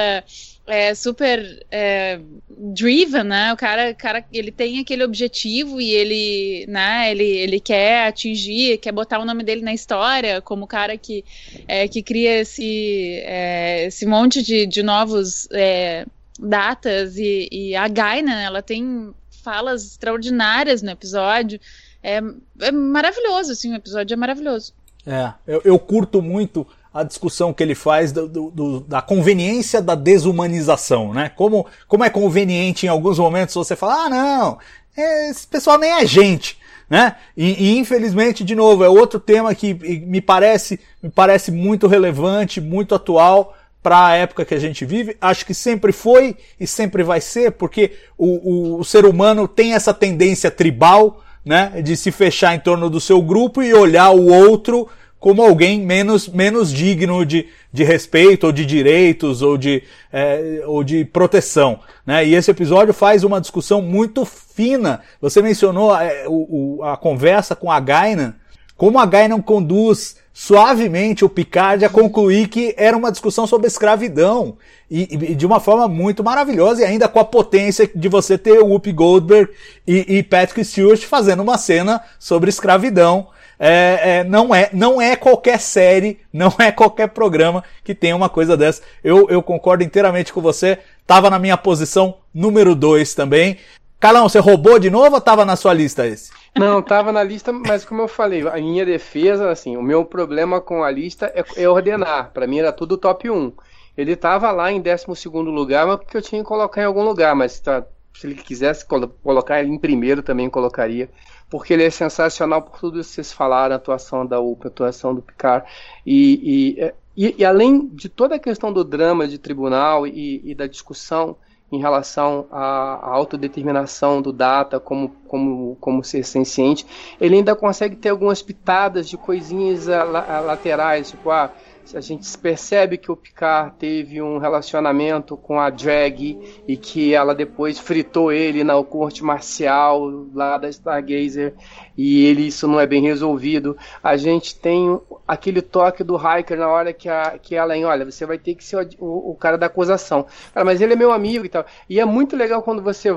É, 0.66 0.96
super 0.96 1.66
é, 1.70 2.20
driven, 2.50 3.26
né? 3.26 3.54
O 3.54 3.58
cara, 3.58 3.94
cara, 3.94 4.26
ele 4.32 4.50
tem 4.50 4.80
aquele 4.80 5.04
objetivo 5.04 5.80
e 5.80 5.92
ele, 5.92 6.66
né? 6.68 7.12
Ele, 7.12 7.26
ele 7.26 7.60
quer 7.60 8.08
atingir, 8.08 8.78
quer 8.78 8.94
botar 8.94 9.20
o 9.20 9.26
nome 9.26 9.44
dele 9.44 9.62
na 9.62 9.74
história 9.74 10.42
como 10.42 10.64
o 10.64 10.68
cara 10.68 10.98
que, 10.98 11.24
é, 11.68 11.86
que 11.88 12.02
cria 12.02 12.40
esse, 12.40 13.20
é, 13.26 13.88
esse 13.88 14.06
monte 14.06 14.42
de, 14.42 14.66
de 14.66 14.82
novos 14.82 15.50
é, 15.52 16.06
datas 16.44 17.18
e, 17.18 17.48
e 17.52 17.76
a 17.76 17.88
Gaina, 17.88 18.42
ela 18.42 18.62
tem 18.62 19.14
falas 19.44 19.86
extraordinárias 19.86 20.82
no 20.82 20.92
episódio. 20.92 21.60
É, 22.02 22.22
é 22.60 22.72
maravilhoso, 22.72 23.52
assim, 23.52 23.72
o 23.72 23.76
episódio 23.76 24.14
é 24.14 24.18
maravilhoso. 24.18 24.74
É, 25.06 25.34
eu, 25.46 25.62
eu 25.66 25.80
curto 25.80 26.22
muito 26.22 26.66
a 26.94 27.04
discussão 27.04 27.52
que 27.54 27.64
ele 27.64 27.74
faz 27.74 28.12
do, 28.12 28.28
do, 28.28 28.80
da 28.82 29.02
conveniência 29.02 29.82
da 29.82 29.96
desumanização, 29.96 31.14
né? 31.14 31.30
Como, 31.30 31.66
como 31.88 32.04
é 32.04 32.10
conveniente 32.10 32.86
em 32.86 32.90
alguns 32.90 33.18
momentos 33.18 33.56
você 33.56 33.76
falar, 33.76 34.06
ah, 34.06 34.10
não, 34.10 34.60
esse 34.96 35.48
pessoal 35.48 35.80
nem 35.80 35.92
é 35.92 36.06
gente, 36.06 36.58
né? 36.88 37.16
E, 37.36 37.72
e, 37.72 37.78
infelizmente, 37.80 38.44
de 38.44 38.54
novo, 38.54 38.84
é 38.84 38.90
outro 38.90 39.20
tema 39.20 39.56
que 39.56 39.74
me 39.74 40.22
parece, 40.22 40.80
me 41.02 41.10
parece 41.10 41.52
muito 41.52 41.88
relevante, 41.88 42.62
muito 42.62 42.94
atual, 42.94 43.58
para 43.84 44.08
a 44.08 44.16
época 44.16 44.46
que 44.46 44.56
a 44.56 44.60
gente 44.60 44.86
vive. 44.86 45.18
Acho 45.20 45.46
que 45.46 45.54
sempre 45.54 45.92
foi 45.92 46.38
e 46.58 46.66
sempre 46.66 47.04
vai 47.04 47.20
ser, 47.20 47.52
porque 47.52 47.92
o, 48.18 48.28
o, 48.28 48.80
o, 48.80 48.84
ser 48.86 49.06
humano 49.06 49.48
tem 49.48 49.74
essa 49.74 49.94
tendência 49.94 50.50
tribal, 50.50 51.22
né, 51.46 51.82
de 51.84 51.98
se 51.98 52.10
fechar 52.10 52.56
em 52.56 52.60
torno 52.60 52.90
do 52.90 53.02
seu 53.02 53.22
grupo 53.22 53.62
e 53.62 53.74
olhar 53.74 54.12
o 54.12 54.28
outro 54.28 54.88
como 55.20 55.42
alguém 55.42 55.80
menos, 55.80 56.28
menos 56.28 56.70
digno 56.70 57.26
de, 57.26 57.48
de 57.72 57.82
respeito, 57.86 58.48
ou 58.48 58.52
de 58.52 58.66
direitos, 58.66 59.42
ou 59.42 59.58
de, 59.58 59.82
é, 60.12 60.64
ou 60.66 60.84
de 60.84 61.06
proteção. 61.06 61.80
Né? 62.06 62.28
E 62.28 62.36
esse 62.36 62.52
episódio 62.52 62.94
faz 62.94 63.24
uma 63.24 63.40
discussão 63.40 63.82
muito 63.82 64.26
fina. 64.26 65.00
Você 65.22 65.42
mencionou 65.42 65.96
é, 65.96 66.26
o, 66.28 66.80
o, 66.80 66.84
a 66.84 66.98
conversa 66.98 67.56
com 67.56 67.72
a 67.72 67.80
Gaina, 67.80 68.36
como 68.78 69.00
a 69.00 69.06
Gainan 69.06 69.42
conduz 69.42 70.18
suavemente 70.34 71.24
o 71.24 71.30
Picard 71.30 71.86
a 71.86 71.90
concluir 71.90 72.48
que 72.48 72.74
era 72.76 72.98
uma 72.98 73.12
discussão 73.12 73.46
sobre 73.46 73.68
escravidão 73.68 74.58
e, 74.90 75.04
e, 75.12 75.36
de 75.36 75.46
uma 75.46 75.60
forma 75.60 75.88
muito 75.88 76.24
maravilhosa 76.24 76.82
e 76.82 76.86
ainda 76.86 77.08
com 77.08 77.20
a 77.20 77.26
potência 77.26 77.90
de 77.94 78.10
você 78.10 78.38
ter 78.38 78.60
o 78.60 78.68
Whoopi 78.68 78.92
Goldberg 78.92 79.52
e, 79.88 80.18
e 80.18 80.24
Patrick 80.24 80.66
Stewart 80.66 81.02
fazendo 81.04 81.44
uma 81.44 81.58
cena 81.58 82.02
sobre 82.18 82.50
escravidão. 82.50 83.28
É, 83.60 84.00
é, 84.02 84.24
não 84.24 84.54
é 84.54 84.70
não 84.74 85.00
é 85.00 85.16
qualquer 85.16 85.60
série, 85.60 86.20
não 86.34 86.52
é 86.58 86.72
qualquer 86.72 87.10
programa 87.10 87.64
que 87.84 87.94
tenha 87.94 88.16
uma 88.16 88.28
coisa 88.28 88.58
dessa. 88.58 88.82
Eu, 89.04 89.30
eu 89.30 89.44
concordo 89.44 89.84
inteiramente 89.84 90.34
com 90.34 90.42
você. 90.42 90.80
Tava 91.06 91.30
na 91.30 91.38
minha 91.38 91.56
posição 91.56 92.16
número 92.34 92.74
2 92.76 93.14
também. 93.14 93.58
Calão, 94.04 94.28
você 94.28 94.38
roubou 94.38 94.78
de 94.80 94.90
novo 94.90 95.16
ou 95.16 95.22
tava 95.22 95.46
na 95.46 95.56
sua 95.56 95.74
lista 95.74 96.06
esse? 96.06 96.30
Não, 96.54 96.82
tava 96.82 97.14
na 97.14 97.24
lista, 97.24 97.54
mas 97.54 97.86
como 97.86 98.02
eu 98.02 98.08
falei, 98.10 98.46
a 98.46 98.58
minha 98.58 98.86
defesa, 98.86 99.50
assim, 99.50 99.78
o 99.78 99.82
meu 99.82 100.04
problema 100.04 100.60
com 100.60 100.84
a 100.84 100.92
lista 100.92 101.32
é, 101.34 101.64
é 101.64 101.70
ordenar. 101.70 102.32
Para 102.34 102.46
mim 102.46 102.60
era 102.60 102.74
tudo 102.74 102.98
top 102.98 103.30
1. 103.30 103.54
Ele 103.98 104.18
tava 104.18 104.52
lá 104.52 104.70
em 104.70 104.82
12 104.82 105.30
lugar, 105.30 105.88
mas 105.88 106.00
porque 106.00 106.18
eu 106.18 106.22
tinha 106.22 106.42
que 106.42 106.48
colocar 106.50 106.82
em 106.82 106.86
algum 106.86 107.02
lugar, 107.02 107.34
mas 107.34 107.62
tá, 107.62 107.86
se 108.14 108.28
ele 108.28 108.36
quisesse 108.36 108.86
colocar 108.86 109.62
ele 109.62 109.72
em 109.72 109.80
primeiro 109.80 110.22
também 110.22 110.50
colocaria, 110.50 111.10
porque 111.50 111.72
ele 111.72 111.86
é 111.86 111.90
sensacional 111.90 112.62
por 112.62 112.78
tudo 112.82 113.00
isso 113.00 113.08
que 113.12 113.16
vocês 113.16 113.32
falaram, 113.32 113.72
a 113.72 113.78
atuação 113.78 114.26
da 114.26 114.38
UPA, 114.38 114.68
a 114.68 114.70
atuação 114.70 115.16
do 115.16 115.22
Picard, 115.22 115.66
e, 116.06 116.76
e, 116.76 117.26
e, 117.26 117.36
e, 117.38 117.46
além 117.46 117.88
de 117.88 118.10
toda 118.10 118.36
a 118.36 118.40
questão 118.40 118.74
do 118.74 118.84
drama 118.84 119.26
de 119.30 119.38
tribunal 119.38 120.06
e, 120.06 120.42
e 120.44 120.54
da 120.54 120.68
discussão, 120.68 121.38
em 121.74 121.80
relação 121.80 122.46
à, 122.52 123.00
autodeterminação 123.02 124.22
do 124.22 124.32
data 124.32 124.80
como, 124.80 125.10
como, 125.28 125.76
como 125.82 126.04
ser 126.04 126.24
senciente, 126.24 126.86
ele 127.20 127.38
ainda 127.38 127.56
consegue 127.56 127.96
ter 127.96 128.10
algumas 128.10 128.44
pitadas 128.44 129.10
de 129.10 129.18
coisinhas 129.18 129.88
laterais, 129.88 131.10
tipo, 131.10 131.32
ah, 131.32 131.52
a 131.94 132.02
gente 132.02 132.38
percebe 132.38 132.98
que 132.98 133.12
o 133.12 133.16
Picard 133.16 133.76
teve 133.78 134.22
um 134.22 134.38
relacionamento 134.38 135.36
com 135.36 135.60
a 135.60 135.70
Drag 135.70 136.40
e 136.68 136.78
que 136.78 137.14
ela 137.14 137.36
depois 137.36 137.78
fritou 137.78 138.32
ele 138.32 138.64
na 138.64 138.82
corte 138.84 139.24
marcial 139.24 140.28
lá 140.34 140.58
da 140.58 140.70
Stargazer 140.70 141.54
e 141.98 142.26
ele 142.26 142.48
isso 142.48 142.68
não 142.68 142.80
é 142.80 142.88
bem 142.88 143.02
resolvido. 143.02 143.78
A 144.02 144.16
gente 144.18 144.58
tem 144.58 145.00
aquele 145.28 145.62
toque 145.62 146.04
do 146.04 146.16
Hiker 146.16 146.58
na 146.58 146.70
hora 146.70 146.94
que, 146.94 147.10
a, 147.10 147.38
que 147.38 147.56
ela, 147.56 147.76
em, 147.76 147.86
olha, 147.86 148.06
você 148.06 148.26
vai 148.26 148.38
ter 148.38 148.56
que 148.56 148.64
ser 148.64 148.78
o, 148.78 149.06
o, 149.06 149.32
o 149.32 149.36
cara 149.36 149.58
da 149.58 149.66
acusação. 149.66 150.26
Cara, 150.54 150.66
mas 150.66 150.82
ele 150.82 150.94
é 150.94 150.96
meu 150.96 151.12
amigo 151.12 151.46
e 151.46 151.50
tal. 151.50 151.66
E 151.90 152.00
é 152.00 152.06
muito 152.06 152.36
legal 152.36 152.64
quando 152.64 152.82
você 152.82 153.16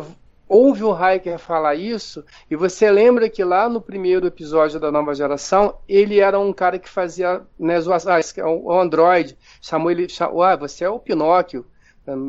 ouve 0.49 0.85
o 0.85 0.93
Hiker 0.95 1.39
falar 1.39 1.75
isso, 1.75 2.25
e 2.51 2.57
você 2.57 2.91
lembra 2.91 3.29
que 3.29 3.43
lá 3.43 3.69
no 3.69 3.81
primeiro 3.81 4.27
episódio 4.27 4.79
da 4.79 4.91
nova 4.93 5.15
geração, 5.15 5.77
ele 5.89 6.21
era 6.21 6.39
um 6.39 6.53
cara 6.53 6.79
que 6.79 6.89
fazia 6.89 7.43
né, 7.59 7.77
ah, 7.77 8.49
o 8.49 8.73
Android, 8.73 9.37
chamou 9.61 9.91
ele, 9.91 10.09
chamou, 10.09 10.43
ah, 10.43 10.57
você 10.57 10.85
é 10.85 10.89
o 10.89 10.99
Pinóquio, 10.99 11.67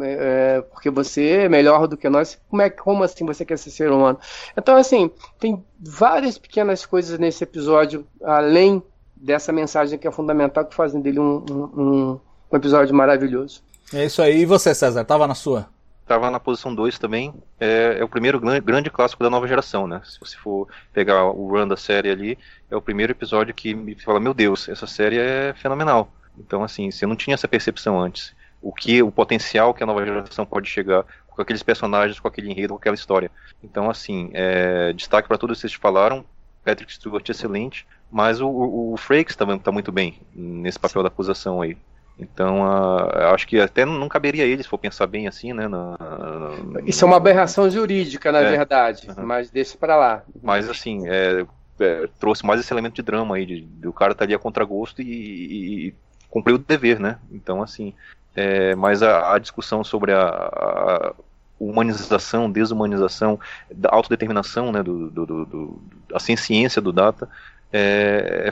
é, 0.02 0.62
porque 0.72 0.90
você 0.90 1.30
é 1.30 1.50
melhor 1.50 1.88
do 1.88 1.96
que 1.96 2.10
nós. 2.10 2.40
Como 2.50 2.62
é 2.62 2.70
como 2.70 3.04
assim 3.04 3.26
você 3.26 3.46
quer 3.46 3.58
ser 3.58 3.70
ser 3.70 3.92
humano? 3.92 4.18
Então 4.58 4.76
assim 4.76 5.12
tem 5.40 5.64
várias 5.80 6.38
pequenas 6.38 6.84
coisas 6.84 7.20
nesse 7.20 7.44
episódio 7.44 8.08
além 8.24 8.82
dessa 9.16 9.52
mensagem 9.52 10.00
que 10.00 10.08
é 10.08 10.12
fundamental 10.12 10.66
que 10.66 10.76
fazem 10.76 11.00
dele 11.00 11.20
um, 11.20 11.46
um, 11.50 12.20
um 12.52 12.58
episódio 12.58 12.96
maravilhoso. 12.96 13.62
É 13.94 14.06
isso 14.06 14.22
aí. 14.22 14.42
E 14.42 14.46
você, 14.46 14.74
César? 14.74 15.06
Tava 15.06 15.28
na 15.28 15.36
sua? 15.36 15.68
Tava 16.08 16.32
na 16.32 16.40
posição 16.40 16.74
2 16.74 16.98
também. 16.98 17.34
É, 17.60 17.98
é, 18.00 18.04
o 18.04 18.08
primeiro 18.08 18.40
grande, 18.40 18.90
clássico 18.90 19.24
da 19.24 19.30
nova 19.30 19.48
geração, 19.48 19.86
né? 19.86 20.02
Se 20.06 20.20
você 20.20 20.38
for 20.38 20.68
pegar 20.94 21.26
o 21.26 21.48
run 21.50 21.68
da 21.68 21.76
série 21.76 22.10
ali, 22.10 22.38
é 22.72 22.76
o 22.76 22.82
primeiro 22.82 23.12
episódio 23.12 23.54
que 23.54 23.74
me 23.74 23.94
fala: 23.96 24.20
Meu 24.20 24.34
Deus, 24.34 24.70
essa 24.70 24.88
série 24.88 25.18
é 25.18 25.54
fenomenal. 25.54 26.12
Então, 26.38 26.64
assim, 26.64 26.90
você 26.90 27.06
não 27.06 27.16
tinha 27.16 27.34
essa 27.34 27.48
percepção 27.48 28.00
antes 28.00 28.34
o 28.62 28.72
que 28.72 29.02
o 29.04 29.12
potencial 29.12 29.74
que 29.74 29.84
a 29.84 29.86
nova 29.86 30.04
geração 30.04 30.46
pode 30.46 30.70
chegar 30.70 31.06
com 31.28 31.42
aqueles 31.42 31.64
personagens, 31.64 32.20
com 32.20 32.28
aquele 32.28 32.50
enredo, 32.50 32.74
com 32.74 32.80
aquela 32.80 32.96
história. 32.96 33.32
Então, 33.64 33.90
assim, 33.90 34.30
é, 34.34 34.94
destaque 34.94 35.28
para 35.28 35.38
vocês 35.38 35.76
que 35.76 35.82
falaram. 35.82 36.26
Patrick 36.64 36.92
Stewart 36.92 37.30
excelente, 37.30 37.88
mas 38.12 38.42
o, 38.42 38.48
o, 38.50 38.94
o 38.94 38.98
Frakes 38.98 39.38
também 39.38 39.56
está 39.56 39.72
muito 39.72 39.90
bem 39.90 40.20
nesse 40.36 40.78
papel 40.78 41.02
da 41.02 41.08
acusação 41.08 41.62
aí. 41.62 41.78
Então, 42.20 42.62
uh, 42.62 43.34
acho 43.34 43.48
que 43.48 43.60
até 43.60 43.86
não 43.86 44.10
caberia 44.10 44.44
a 44.44 44.48
eles, 44.48 44.66
se 44.66 44.70
for 44.70 44.80
pensar 44.80 45.06
bem 45.06 45.28
assim, 45.28 45.54
né? 45.54 45.68
Na, 45.68 45.98
na, 46.00 46.82
Isso 46.84 47.06
é 47.06 47.08
uma 47.08 47.18
aberração 47.18 47.70
jurídica, 47.70 48.32
na 48.32 48.40
é, 48.40 48.50
verdade, 48.50 49.08
mas 49.18 49.52
deixa 49.52 49.78
para 49.78 49.96
lá. 49.96 50.24
Mas, 50.42 50.68
assim, 50.68 51.08
é, 51.08 51.46
é, 51.80 52.10
trouxe 52.20 52.44
mais 52.44 52.60
esse 52.60 52.74
elemento 52.74 52.96
de 52.96 53.04
drama 53.04 53.36
aí, 53.36 53.46
de, 53.46 53.62
de 53.62 53.88
o 53.88 53.94
cara 53.94 54.14
estar 54.14 54.20
tá 54.20 54.26
ali 54.26 54.34
a 54.34 54.40
contragosto 54.40 55.02
e, 55.02 55.06
e, 55.06 55.88
e 55.88 55.96
cumpriu 56.30 56.56
o 56.56 56.60
dever, 56.60 57.00
né? 57.00 57.20
Então, 57.32 57.62
assim, 57.62 57.94
é, 58.36 58.74
mas 58.76 59.04
a, 59.04 59.36
a, 59.36 59.40
discussão 59.40 59.84
sobre 59.84 60.12
a, 60.12 60.28
a, 60.28 61.14
humanização, 61.60 62.52
desumanização, 62.52 63.40
da 63.72 63.90
autodeterminação, 63.92 64.72
né, 64.72 64.82
do, 64.82 65.10
do, 65.10 65.26
do, 65.26 65.46
do 65.46 65.82
a 66.14 66.20
ciência 66.20 66.82
do 66.82 66.92
data, 66.92 67.28
é, 67.72 68.44
é. 68.46 68.52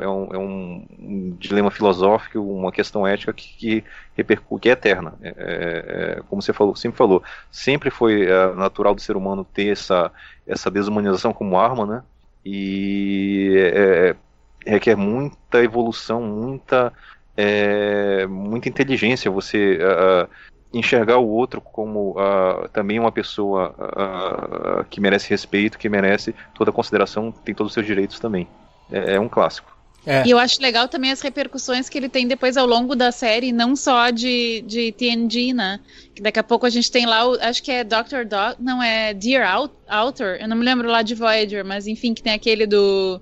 É 0.00 0.08
um, 0.08 0.28
é 0.32 0.38
um, 0.38 0.86
dilema 1.38 1.70
filosófico, 1.70 2.40
uma 2.40 2.72
questão 2.72 3.06
ética 3.06 3.32
que, 3.32 3.56
que 3.56 3.84
repercute, 4.16 4.62
que 4.62 4.68
é 4.68 4.72
eterna. 4.72 5.14
É, 5.22 5.28
é, 5.28 6.16
é 6.18 6.22
como 6.28 6.40
você 6.40 6.52
falou, 6.52 6.74
sempre 6.74 6.96
falou, 6.96 7.22
sempre 7.50 7.90
foi 7.90 8.26
é, 8.26 8.54
natural 8.54 8.94
do 8.94 9.00
ser 9.00 9.16
humano 9.16 9.44
ter 9.44 9.72
essa, 9.72 10.10
essa 10.46 10.70
desumanização 10.70 11.32
como 11.32 11.58
arma, 11.58 11.86
né? 11.86 12.02
E 12.44 13.52
requer 14.64 14.96
muita 14.96 15.62
evolução, 15.62 16.22
muita 16.22 16.92
muita 18.28 18.68
inteligência 18.68 19.30
você 19.30 19.78
enxergar 20.78 21.18
o 21.18 21.28
outro 21.28 21.60
como 21.60 22.10
uh, 22.12 22.68
também 22.72 22.98
uma 22.98 23.12
pessoa 23.12 23.74
uh, 23.78 24.84
que 24.90 25.00
merece 25.00 25.30
respeito, 25.30 25.78
que 25.78 25.88
merece 25.88 26.34
toda 26.54 26.72
consideração, 26.72 27.32
tem 27.32 27.54
todos 27.54 27.70
os 27.70 27.74
seus 27.74 27.86
direitos 27.86 28.20
também. 28.20 28.46
É, 28.90 29.14
é 29.14 29.20
um 29.20 29.28
clássico. 29.28 29.76
É. 30.06 30.24
E 30.24 30.30
eu 30.30 30.38
acho 30.38 30.62
legal 30.62 30.86
também 30.86 31.10
as 31.10 31.20
repercussões 31.20 31.88
que 31.88 31.98
ele 31.98 32.08
tem 32.08 32.28
depois 32.28 32.56
ao 32.56 32.64
longo 32.64 32.94
da 32.94 33.10
série, 33.10 33.50
não 33.50 33.74
só 33.74 34.10
de, 34.10 34.62
de 34.64 34.92
TNG, 34.92 35.52
né? 35.52 35.80
Que 36.14 36.22
daqui 36.22 36.38
a 36.38 36.44
pouco 36.44 36.64
a 36.64 36.70
gente 36.70 36.92
tem 36.92 37.06
lá, 37.06 37.28
o, 37.28 37.34
acho 37.40 37.60
que 37.60 37.72
é 37.72 37.82
Dr. 37.82 38.24
Dog, 38.24 38.54
não, 38.60 38.80
é 38.80 39.12
Dear 39.12 39.68
Outer, 39.88 40.38
eu 40.40 40.46
não 40.46 40.56
me 40.56 40.64
lembro 40.64 40.88
lá 40.88 41.02
de 41.02 41.16
Voyager, 41.16 41.64
mas 41.64 41.88
enfim, 41.88 42.14
que 42.14 42.22
tem 42.22 42.34
aquele 42.34 42.68
do, 42.68 43.20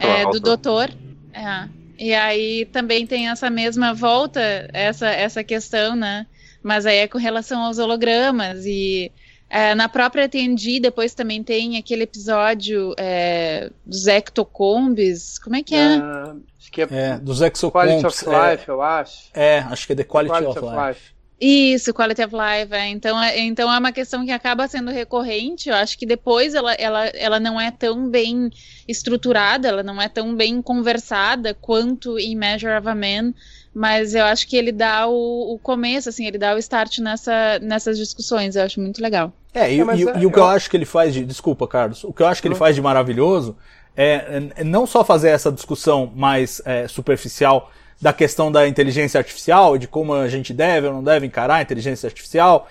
é, 0.00 0.28
do 0.28 0.40
Doutor. 0.40 0.90
É. 1.32 1.68
E 1.96 2.12
aí 2.12 2.64
também 2.66 3.06
tem 3.06 3.28
essa 3.28 3.48
mesma 3.48 3.94
volta, 3.94 4.40
essa, 4.72 5.08
essa 5.08 5.44
questão, 5.44 5.94
né? 5.94 6.26
Mas 6.64 6.86
aí 6.86 6.96
é 6.96 7.06
com 7.06 7.18
relação 7.18 7.62
aos 7.62 7.78
hologramas 7.78 8.64
e 8.64 9.12
é, 9.50 9.74
na 9.74 9.86
própria 9.86 10.26
TNG 10.26 10.80
depois 10.80 11.12
também 11.14 11.42
tem 11.42 11.76
aquele 11.76 12.04
episódio 12.04 12.94
é, 12.96 13.70
dos 13.84 14.06
ectocombs, 14.06 15.38
como 15.38 15.56
é 15.56 15.62
que 15.62 15.74
é? 15.74 15.98
Uh, 15.98 16.42
acho 16.58 16.72
que 16.72 16.80
é, 16.80 16.88
é 16.90 17.18
dos 17.18 17.42
exocombs. 17.42 18.02
Quality 18.02 18.06
of 18.06 18.24
Life, 18.24 18.68
eu 18.68 18.80
acho. 18.80 19.30
É, 19.34 19.58
acho 19.58 19.86
que 19.86 19.92
é 19.92 19.96
The 19.96 20.04
Quality, 20.04 20.32
quality 20.32 20.58
of, 20.58 20.58
of, 20.58 20.74
Life. 20.74 20.88
life. 20.88 21.14
Isso, 21.38 21.92
quality 21.92 22.22
of 22.24 22.34
life. 22.34 22.72
É. 22.72 22.88
Então, 22.88 23.22
é, 23.22 23.38
então 23.40 23.70
é 23.70 23.78
uma 23.78 23.92
questão 23.92 24.24
que 24.24 24.30
acaba 24.30 24.66
sendo 24.66 24.90
recorrente. 24.90 25.68
Eu 25.68 25.74
acho 25.74 25.98
que 25.98 26.06
depois 26.06 26.54
ela, 26.54 26.72
ela, 26.74 27.06
ela 27.08 27.38
não 27.38 27.60
é 27.60 27.70
tão 27.70 28.08
bem 28.08 28.50
estruturada, 28.88 29.68
ela 29.68 29.82
não 29.82 30.00
é 30.00 30.08
tão 30.08 30.34
bem 30.34 30.62
conversada 30.62 31.52
quanto 31.52 32.18
em 32.18 32.34
Measure 32.34 32.72
of 32.78 32.88
a 32.88 32.94
Man. 32.94 33.34
Mas 33.74 34.14
eu 34.14 34.24
acho 34.24 34.46
que 34.46 34.56
ele 34.56 34.70
dá 34.70 35.08
o, 35.08 35.54
o 35.54 35.58
começo, 35.58 36.08
assim, 36.08 36.26
ele 36.26 36.38
dá 36.38 36.54
o 36.54 36.58
start 36.58 36.98
nessa, 36.98 37.58
nessas 37.58 37.98
discussões. 37.98 38.54
Eu 38.54 38.62
acho 38.62 38.80
muito 38.80 39.02
legal. 39.02 39.32
É, 39.52 39.72
e, 39.72 39.80
é, 39.80 39.84
e, 39.84 40.08
é, 40.08 40.18
e 40.20 40.26
o 40.26 40.30
que 40.30 40.38
eu 40.38 40.46
acho 40.46 40.70
que 40.70 40.76
ele 40.76 40.84
faz 40.84 41.12
de. 41.12 41.24
Desculpa, 41.24 41.66
Carlos. 41.66 42.04
O 42.04 42.12
que 42.12 42.22
eu 42.22 42.26
acho 42.26 42.40
que 42.40 42.46
ele 42.46 42.54
faz 42.54 42.76
de 42.76 42.80
maravilhoso 42.80 43.56
é, 43.96 44.42
é 44.56 44.64
não 44.64 44.86
só 44.86 45.04
fazer 45.04 45.30
essa 45.30 45.50
discussão 45.50 46.12
mais 46.14 46.62
é, 46.64 46.86
superficial 46.86 47.70
da 48.00 48.12
questão 48.12 48.50
da 48.50 48.68
inteligência 48.68 49.18
artificial, 49.18 49.78
de 49.78 49.88
como 49.88 50.14
a 50.14 50.28
gente 50.28 50.52
deve 50.52 50.86
ou 50.86 50.92
não 50.92 51.02
deve 51.02 51.26
encarar 51.26 51.56
a 51.56 51.62
inteligência 51.62 52.06
artificial, 52.06 52.68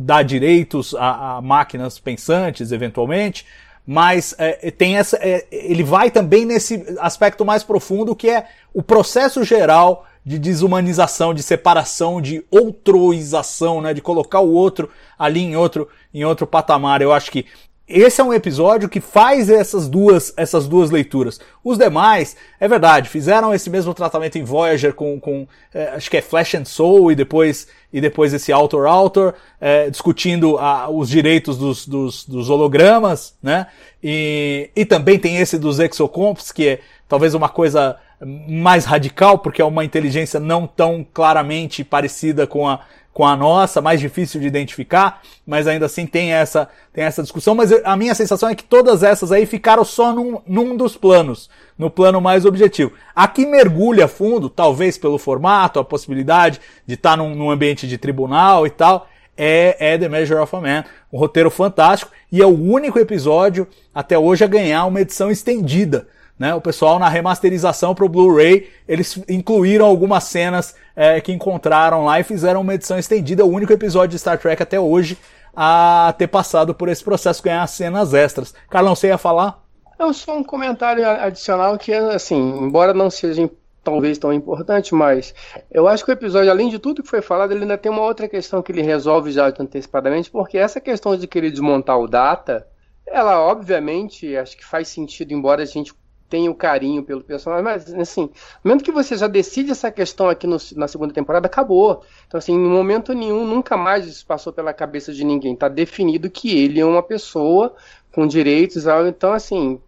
dar 0.00 0.22
direitos 0.22 0.94
a, 0.94 1.36
a 1.36 1.40
máquinas 1.40 1.98
pensantes, 1.98 2.72
eventualmente, 2.72 3.46
mas 3.86 4.34
é, 4.38 4.70
tem 4.70 4.96
essa, 4.96 5.18
é, 5.20 5.46
ele 5.50 5.82
vai 5.82 6.10
também 6.10 6.44
nesse 6.44 6.84
aspecto 6.98 7.44
mais 7.44 7.62
profundo 7.62 8.14
que 8.14 8.30
é 8.30 8.46
o 8.72 8.82
processo 8.82 9.44
geral 9.44 10.06
de 10.24 10.38
desumanização, 10.38 11.34
de 11.34 11.42
separação, 11.42 12.20
de 12.20 12.44
outroização, 12.50 13.80
né, 13.80 13.92
de 13.92 14.00
colocar 14.00 14.40
o 14.40 14.52
outro 14.52 14.88
ali 15.18 15.40
em 15.40 15.56
outro 15.56 15.88
em 16.14 16.24
outro 16.24 16.46
patamar. 16.46 17.02
Eu 17.02 17.12
acho 17.12 17.30
que 17.30 17.46
esse 17.88 18.20
é 18.20 18.24
um 18.24 18.32
episódio 18.32 18.88
que 18.88 19.00
faz 19.00 19.50
essas 19.50 19.88
duas, 19.88 20.32
essas 20.36 20.66
duas 20.66 20.90
leituras. 20.90 21.40
Os 21.64 21.76
demais, 21.76 22.36
é 22.58 22.66
verdade, 22.66 23.08
fizeram 23.08 23.52
esse 23.52 23.68
mesmo 23.68 23.92
tratamento 23.92 24.38
em 24.38 24.44
Voyager 24.44 24.94
com, 24.94 25.20
com 25.20 25.46
é, 25.74 25.88
acho 25.88 26.10
que 26.10 26.16
é 26.16 26.22
Flash 26.22 26.54
and 26.54 26.64
Soul 26.64 27.12
e 27.12 27.14
depois, 27.14 27.66
e 27.92 28.00
depois 28.00 28.32
esse 28.32 28.52
Author 28.52 28.86
Author, 28.86 29.34
é, 29.60 29.90
discutindo 29.90 30.58
a, 30.58 30.88
os 30.88 31.08
direitos 31.08 31.58
dos, 31.58 31.86
dos, 31.86 32.24
dos, 32.24 32.48
hologramas, 32.48 33.36
né? 33.42 33.66
E, 34.02 34.70
e 34.74 34.84
também 34.86 35.18
tem 35.18 35.36
esse 35.36 35.58
dos 35.58 35.78
exocomps, 35.78 36.50
que 36.50 36.68
é 36.68 36.80
talvez 37.08 37.34
uma 37.34 37.48
coisa 37.48 37.98
mais 38.24 38.84
radical, 38.84 39.38
porque 39.38 39.60
é 39.60 39.64
uma 39.64 39.84
inteligência 39.84 40.38
não 40.38 40.66
tão 40.66 41.04
claramente 41.12 41.82
parecida 41.82 42.46
com 42.46 42.68
a, 42.68 42.80
com 43.12 43.26
a 43.26 43.36
nossa, 43.36 43.80
mais 43.80 44.00
difícil 44.00 44.40
de 44.40 44.46
identificar, 44.46 45.20
mas 45.46 45.66
ainda 45.66 45.86
assim 45.86 46.06
tem 46.06 46.32
essa, 46.32 46.68
tem 46.92 47.04
essa 47.04 47.22
discussão. 47.22 47.54
Mas 47.54 47.72
a 47.84 47.96
minha 47.96 48.14
sensação 48.14 48.48
é 48.48 48.54
que 48.54 48.64
todas 48.64 49.02
essas 49.02 49.32
aí 49.32 49.44
ficaram 49.44 49.84
só 49.84 50.12
num, 50.12 50.40
num 50.46 50.76
dos 50.76 50.96
planos, 50.96 51.50
no 51.76 51.90
plano 51.90 52.20
mais 52.20 52.44
objetivo. 52.44 52.92
Aqui 53.14 53.44
mergulha 53.44 54.06
fundo, 54.06 54.48
talvez 54.48 54.96
pelo 54.96 55.18
formato, 55.18 55.80
a 55.80 55.84
possibilidade 55.84 56.60
de 56.86 56.94
estar 56.94 57.16
num, 57.16 57.34
num 57.34 57.50
ambiente 57.50 57.88
de 57.88 57.98
tribunal 57.98 58.66
e 58.66 58.70
tal, 58.70 59.08
é, 59.36 59.76
é 59.94 59.98
The 59.98 60.08
Measure 60.08 60.40
of 60.40 60.54
a 60.54 60.60
Man, 60.60 60.84
um 61.12 61.18
roteiro 61.18 61.50
fantástico 61.50 62.12
e 62.30 62.40
é 62.40 62.46
o 62.46 62.56
único 62.56 62.98
episódio 62.98 63.66
até 63.94 64.18
hoje 64.18 64.44
a 64.44 64.46
ganhar 64.46 64.84
uma 64.84 65.00
edição 65.00 65.30
estendida 65.30 66.06
né? 66.42 66.52
O 66.56 66.60
pessoal 66.60 66.98
na 66.98 67.08
remasterização 67.08 67.94
para 67.94 68.04
o 68.04 68.08
Blu-ray, 68.08 68.68
eles 68.88 69.16
incluíram 69.28 69.86
algumas 69.86 70.24
cenas 70.24 70.74
é, 70.96 71.20
que 71.20 71.30
encontraram 71.30 72.04
lá 72.04 72.18
e 72.18 72.24
fizeram 72.24 72.62
uma 72.62 72.74
edição 72.74 72.98
estendida, 72.98 73.44
o 73.44 73.48
único 73.48 73.72
episódio 73.72 74.08
de 74.08 74.18
Star 74.18 74.36
Trek 74.36 74.60
até 74.60 74.80
hoje 74.80 75.16
a 75.54 76.12
ter 76.18 76.26
passado 76.26 76.74
por 76.74 76.88
esse 76.88 77.04
processo, 77.04 77.44
ganhar 77.44 77.64
cenas 77.68 78.12
extras. 78.12 78.52
Carlão, 78.68 78.96
você 78.96 79.06
ia 79.06 79.18
falar? 79.18 79.62
É 79.96 80.12
só 80.12 80.36
um 80.36 80.42
comentário 80.42 81.08
adicional 81.08 81.78
que, 81.78 81.94
assim, 81.94 82.58
embora 82.58 82.92
não 82.92 83.08
seja 83.08 83.48
talvez 83.84 84.18
tão 84.18 84.32
importante, 84.32 84.96
mas 84.96 85.32
eu 85.70 85.86
acho 85.86 86.04
que 86.04 86.10
o 86.10 86.12
episódio, 86.12 86.50
além 86.50 86.68
de 86.68 86.80
tudo 86.80 87.04
que 87.04 87.08
foi 87.08 87.22
falado, 87.22 87.52
ele 87.52 87.62
ainda 87.62 87.78
tem 87.78 87.92
uma 87.92 88.02
outra 88.02 88.26
questão 88.26 88.62
que 88.62 88.72
ele 88.72 88.82
resolve 88.82 89.30
já 89.30 89.46
antecipadamente, 89.46 90.28
porque 90.28 90.58
essa 90.58 90.80
questão 90.80 91.16
de 91.16 91.28
querer 91.28 91.52
desmontar 91.52 92.00
o 92.00 92.08
data, 92.08 92.66
ela 93.06 93.40
obviamente 93.40 94.36
acho 94.36 94.56
que 94.56 94.64
faz 94.64 94.88
sentido, 94.88 95.32
embora 95.32 95.62
a 95.62 95.66
gente 95.66 95.92
tem 96.32 96.48
o 96.48 96.54
carinho 96.54 97.02
pelo 97.02 97.22
personagem, 97.22 97.62
mas 97.62 97.92
assim, 97.92 98.22
no 98.22 98.70
momento 98.70 98.82
que 98.82 98.90
você 98.90 99.18
já 99.18 99.26
decide 99.26 99.70
essa 99.70 99.90
questão 99.90 100.30
aqui 100.30 100.46
no, 100.46 100.56
na 100.76 100.88
segunda 100.88 101.12
temporada, 101.12 101.44
acabou. 101.44 102.02
Então, 102.26 102.38
assim, 102.38 102.54
em 102.54 102.58
momento 102.58 103.12
nenhum, 103.12 103.46
nunca 103.46 103.76
mais 103.76 104.06
isso 104.06 104.24
passou 104.24 104.50
pela 104.50 104.72
cabeça 104.72 105.12
de 105.12 105.24
ninguém. 105.24 105.54
Tá 105.54 105.68
definido 105.68 106.30
que 106.30 106.58
ele 106.58 106.80
é 106.80 106.86
uma 106.86 107.02
pessoa 107.02 107.74
com 108.14 108.26
direitos. 108.26 108.86
Então, 109.06 109.34
assim, 109.34 109.78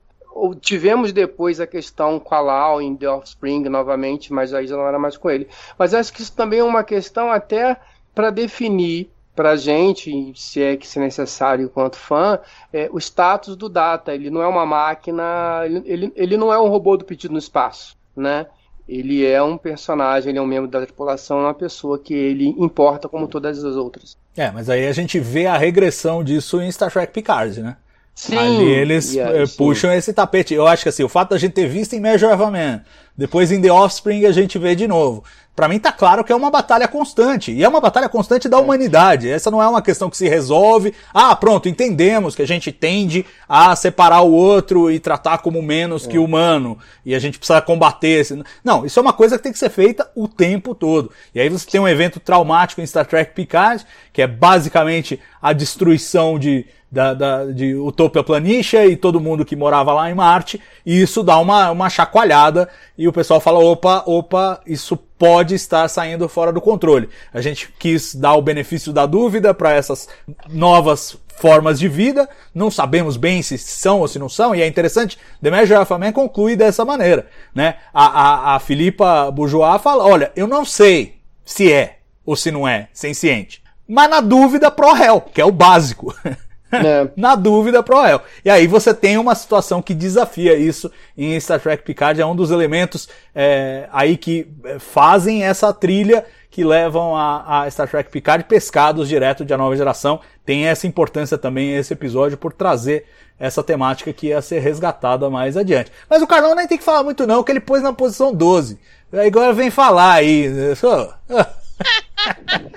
tivemos 0.61 1.15
depois 1.15 1.61
a 1.61 1.67
questão 1.67 2.21
com 2.21 2.35
a 2.35 2.41
Lau 2.41 2.83
em 2.83 2.95
The 2.95 3.09
Offspring 3.09 3.67
novamente, 3.71 4.31
mas 4.31 4.53
aí 4.53 4.67
já 4.67 4.77
não 4.77 4.87
era 4.87 4.99
mais 4.99 5.17
com 5.17 5.31
ele. 5.31 5.49
Mas 5.79 5.95
acho 5.95 6.13
que 6.13 6.21
isso 6.21 6.37
também 6.37 6.59
é 6.59 6.65
uma 6.65 6.85
questão 6.85 7.31
até 7.31 7.75
para 8.15 8.29
definir 8.29 9.11
pra 9.35 9.57
gente, 9.57 10.33
se 10.37 10.63
é 10.63 10.77
que 10.77 10.87
se 10.87 10.99
necessário 10.99 11.65
enquanto 11.65 11.97
fã, 11.97 12.39
é, 12.73 12.89
o 12.93 12.99
status 12.99 13.57
do 13.57 13.69
Data. 13.69 14.15
Ele 14.15 14.31
não 14.31 14.43
é 14.43 14.47
uma 14.47 14.65
máquina, 14.65 15.63
ele, 15.65 15.83
ele, 15.85 16.13
ele 16.15 16.37
não 16.37 16.53
é 16.53 16.59
um 16.59 16.69
robô 16.69 16.97
do 16.97 17.05
pedido 17.05 17.33
no 17.33 17.39
espaço, 17.39 17.97
né? 18.17 18.47
Ele 18.87 19.25
é 19.25 19.43
um 19.43 19.57
personagem, 19.57 20.31
ele 20.31 20.39
é 20.39 20.43
um 20.43 20.47
membro 20.47 20.71
da 20.71 20.81
tripulação, 20.81 21.41
é 21.41 21.45
uma 21.45 21.55
pessoa 21.55 21.99
que 21.99 22.13
ele 22.13 22.49
importa 22.59 23.09
como 23.09 23.27
todas 23.27 23.65
as 23.65 23.77
outras. 23.77 24.17
É, 24.37 24.51
mas 24.51 24.69
aí 24.69 24.87
a 24.87 24.93
gente 24.93 25.19
vê 25.19 25.47
a 25.47 25.57
regressão 25.57 26.23
disso 26.23 26.61
em 26.61 26.71
Star 26.71 26.93
Trek 26.93 27.13
Picard, 27.13 27.63
né? 27.63 27.77
Sim, 28.15 28.39
Ali 28.39 28.71
eles 28.71 29.17
eh, 29.17 29.45
sim. 29.45 29.57
puxam 29.57 29.93
esse 29.93 30.13
tapete. 30.13 30.55
Eu 30.55 30.67
acho 30.67 30.85
que 30.85 30.89
assim, 30.89 31.03
o 31.03 31.09
fato 31.09 31.31
da 31.31 31.39
gente 31.39 31.53
ter 31.53 31.69
visto 31.69 31.95
em 31.95 32.01
Measure 32.01 32.33
of 32.33 32.43
a 32.43 32.51
Man, 32.51 32.83
depois 33.17 33.51
em 33.51 33.61
The 33.61 33.73
Offspring 33.73 34.25
a 34.25 34.33
gente 34.33 34.57
vê 34.59 34.77
de 34.77 34.87
novo. 34.87 35.25
Pra 35.55 35.69
mim 35.69 35.79
tá 35.79 35.93
claro 35.93 36.25
que 36.25 36.33
é 36.33 36.35
uma 36.35 36.51
batalha 36.51 36.89
constante. 36.89 37.53
E 37.53 37.63
é 37.63 37.69
uma 37.69 37.81
batalha 37.81 38.09
constante 38.09 38.49
da 38.49 38.59
humanidade. 38.59 39.31
Essa 39.31 39.53
não 39.53 39.63
é 39.63 39.69
uma 39.69 39.81
questão 39.81 40.11
que 40.11 40.17
se 40.17 40.29
resolve. 40.29 40.93
Ah, 41.13 41.35
pronto, 41.37 41.69
entendemos 41.69 42.35
que 42.35 42.43
a 42.43 42.47
gente 42.47 42.73
tende 42.73 43.25
a 43.49 43.75
separar 43.77 44.23
o 44.23 44.33
outro 44.33 44.91
e 44.91 44.99
tratar 44.99 45.39
como 45.39 45.63
menos 45.63 46.09
que 46.09 46.19
humano. 46.19 46.77
E 47.07 47.15
a 47.15 47.21
gente 47.21 47.39
precisa 47.39 47.61
combater 47.61 48.21
esse. 48.21 48.43
Não, 48.65 48.85
isso 48.85 48.99
é 48.99 49.03
uma 49.03 49.13
coisa 49.13 49.37
que 49.37 49.45
tem 49.45 49.53
que 49.53 49.59
ser 49.59 49.71
feita 49.71 50.11
o 50.17 50.27
tempo 50.27 50.75
todo. 50.75 51.13
E 51.33 51.41
aí 51.41 51.49
você 51.49 51.71
tem 51.71 51.81
um 51.81 51.89
evento 51.89 52.19
traumático 52.19 52.81
em 52.81 52.87
Star 52.87 53.07
Trek 53.07 53.33
Picard, 53.33 53.87
que 54.13 54.23
é 54.23 54.27
basicamente 54.27 55.21
a 55.41 55.53
destruição 55.53 56.37
de, 56.37 56.67
da, 56.95 57.13
da, 57.13 57.45
de 57.47 57.75
Utopia 57.75 58.23
Planitia 58.23 58.87
e 58.87 58.97
todo 58.97 59.21
mundo 59.21 59.45
que 59.45 59.57
morava 59.57 59.93
lá 59.93 60.09
em 60.09 60.15
Marte, 60.15 60.61
e 60.87 61.03
isso 61.03 61.25
dá 61.25 61.39
uma, 61.39 61.73
uma 61.73 61.91
chacoalhada 61.91 62.69
e 62.97 63.09
o 63.09 63.13
pessoal 63.13 63.41
fala, 63.41 63.59
opa, 63.59 64.05
opa, 64.07 64.61
isso 64.65 64.97
pode 64.97 65.57
estar 65.57 65.89
saindo 65.89 66.29
fora 66.29 66.53
do 66.53 66.61
controle. 66.61 67.09
A 67.33 67.41
gente 67.41 67.69
quis 67.79 68.15
dar 68.15 68.35
o 68.35 68.43
benefício 68.43 68.93
da 68.93 69.07
dúvida 69.07 69.53
para 69.53 69.73
essas 69.73 70.09
novas 70.49 71.17
formas 71.37 71.81
de 71.81 71.89
vida, 71.89 72.29
não 72.55 72.71
sabemos 72.71 73.17
bem 73.17 73.43
se 73.43 73.59
são 73.59 74.01
ou 74.01 74.07
se 74.07 74.21
não 74.21 74.29
são, 74.29 74.55
e 74.55 74.63
é 74.63 74.67
interessante, 74.69 75.19
The 75.43 75.51
Measure 75.51 75.81
of 75.81 76.13
conclui 76.13 76.55
dessa 76.55 76.85
maneira, 76.85 77.27
né? 77.53 77.79
A, 77.93 78.07
a, 78.07 78.55
a 78.55 78.61
Filipa 78.61 79.33
Bourgeois 79.33 79.83
fala, 79.83 80.05
olha, 80.05 80.31
eu 80.37 80.47
não 80.47 80.65
sei 80.65 81.17
se 81.45 81.73
é 81.73 81.99
ou 82.25 82.37
se 82.37 82.53
não 82.53 82.69
é 82.69 82.89
senciente, 82.93 83.65
mas 83.87 84.09
na 84.09 84.21
dúvida 84.21 84.71
pro 84.71 84.93
réu, 84.93 85.21
que 85.21 85.41
é 85.41 85.45
o 85.45 85.51
básico. 85.51 86.15
É. 86.77 87.09
na 87.17 87.35
dúvida 87.35 87.83
pro 87.83 88.03
réu. 88.03 88.21
E 88.45 88.51
aí 88.51 88.67
você 88.67 88.93
tem 88.93 89.19
uma 89.19 89.35
situação 89.35 89.83
que 89.83 89.95
desafia 89.95 90.57
isso 90.57 90.91
em 91.17 91.39
Star 91.41 91.61
Trek 91.61 91.83
Picard, 91.83 92.21
é 92.21 92.27
um 92.27 92.37
dos 92.37 92.51
elementos 92.51 93.09
é, 93.35 93.89
aí 93.93 94.17
que 94.17 94.47
é, 94.65 94.79
fazem 94.79 95.45
essa 95.45 95.73
trilha 95.73 96.25
que 96.51 96.63
levam 96.65 97.17
a, 97.17 97.63
a 97.63 97.71
Star 97.71 97.89
Trek 97.89 98.11
Picard 98.11 98.45
pescados 98.45 99.09
direto 99.09 99.45
de 99.45 99.53
a 99.53 99.59
nova 99.59 99.77
geração. 99.77 100.21
Tem 100.45 100.67
essa 100.67 100.87
importância 100.87 101.37
também 101.37 101.75
esse 101.75 101.93
episódio 101.93 102.39
por 102.39 102.53
trazer 102.53 103.07
essa 103.39 103.63
temática 103.63 104.13
que 104.13 104.29
ia 104.29 104.41
ser 104.41 104.61
resgatada 104.61 105.29
mais 105.29 105.57
adiante. 105.57 105.91
Mas 106.09 106.23
o 106.23 106.27
Carlão 106.27 106.55
nem 106.55 106.69
tem 106.69 106.79
que 106.79 106.85
falar 106.85 107.03
muito 107.03 107.27
não, 107.27 107.43
que 107.43 107.51
ele 107.51 107.59
pôs 107.59 107.83
na 107.83 107.93
posição 107.93 108.33
12. 108.33 108.79
Aí 109.13 109.27
agora 109.27 109.53
vem 109.53 109.71
falar 109.71 110.13
aí. 110.13 110.49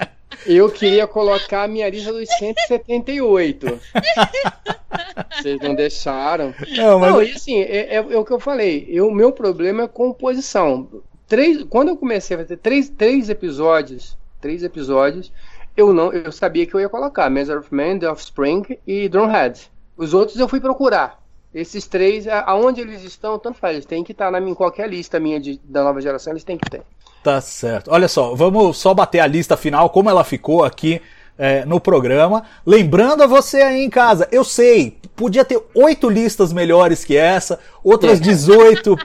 Eu 0.47 0.71
queria 0.71 1.05
colocar 1.05 1.63
a 1.63 1.67
minha 1.67 1.89
lista 1.89 2.11
dos 2.13 2.27
178. 2.37 3.79
Vocês 5.39 5.59
não 5.61 5.75
deixaram. 5.75 6.53
Não, 6.75 6.99
mas- 6.99 7.11
Não, 7.11 7.23
e 7.23 7.31
assim, 7.31 7.59
é, 7.61 7.95
é- 7.95 7.95
é 7.95 8.17
o 8.17 8.25
que 8.25 8.31
eu 8.31 8.39
falei. 8.39 8.99
O 9.01 9.11
meu 9.11 9.31
problema 9.31 9.83
é 9.83 9.87
composição. 9.87 10.87
Três, 11.27 11.63
quando 11.63 11.89
eu 11.89 11.97
comecei 11.97 12.35
a 12.35 12.39
fazer 12.39 12.57
três, 12.57 12.89
três 12.89 13.29
episódios, 13.29 14.17
três 14.39 14.63
episódios, 14.63 15.31
eu 15.75 15.93
não, 15.93 16.11
eu 16.13 16.31
sabia 16.31 16.65
que 16.65 16.73
eu 16.73 16.79
ia 16.79 16.89
colocar 16.89 17.29
Measure 17.29 17.59
of 17.59 17.73
Man, 17.73 17.99
The 17.99 18.09
Offspring 18.09 18.63
e 18.87 19.09
Drumhead. 19.09 19.69
Os 19.97 20.13
outros 20.13 20.39
eu 20.39 20.47
fui 20.47 20.59
procurar. 20.61 21.19
Esses 21.53 21.87
três, 21.87 22.27
aonde 22.27 22.81
eles 22.81 23.03
estão, 23.03 23.39
tanto 23.39 23.57
faz. 23.57 23.73
Eles 23.75 23.85
têm 23.85 24.03
que 24.03 24.11
estar 24.11 24.29
na 24.29 24.39
minha, 24.39 24.51
em 24.51 24.55
qualquer 24.55 24.87
lista 24.89 25.19
minha 25.19 25.39
de- 25.39 25.59
da 25.63 25.83
nova 25.83 25.99
geração, 26.01 26.31
eles 26.33 26.43
têm 26.43 26.57
que 26.57 26.69
ter. 26.69 26.81
Tá 27.23 27.41
certo. 27.41 27.91
Olha 27.91 28.07
só, 28.07 28.33
vamos 28.35 28.77
só 28.77 28.93
bater 28.93 29.19
a 29.19 29.27
lista 29.27 29.57
final, 29.57 29.89
como 29.89 30.09
ela 30.09 30.23
ficou 30.23 30.63
aqui 30.63 31.01
é, 31.37 31.65
no 31.65 31.79
programa. 31.79 32.43
Lembrando 32.65 33.23
a 33.23 33.27
você 33.27 33.61
aí 33.61 33.83
em 33.83 33.89
casa, 33.89 34.27
eu 34.31 34.43
sei, 34.43 34.97
podia 35.15 35.45
ter 35.45 35.61
oito 35.75 36.09
listas 36.09 36.51
melhores 36.51 37.03
que 37.03 37.15
essa, 37.15 37.59
outras 37.83 38.19
18 38.19 38.97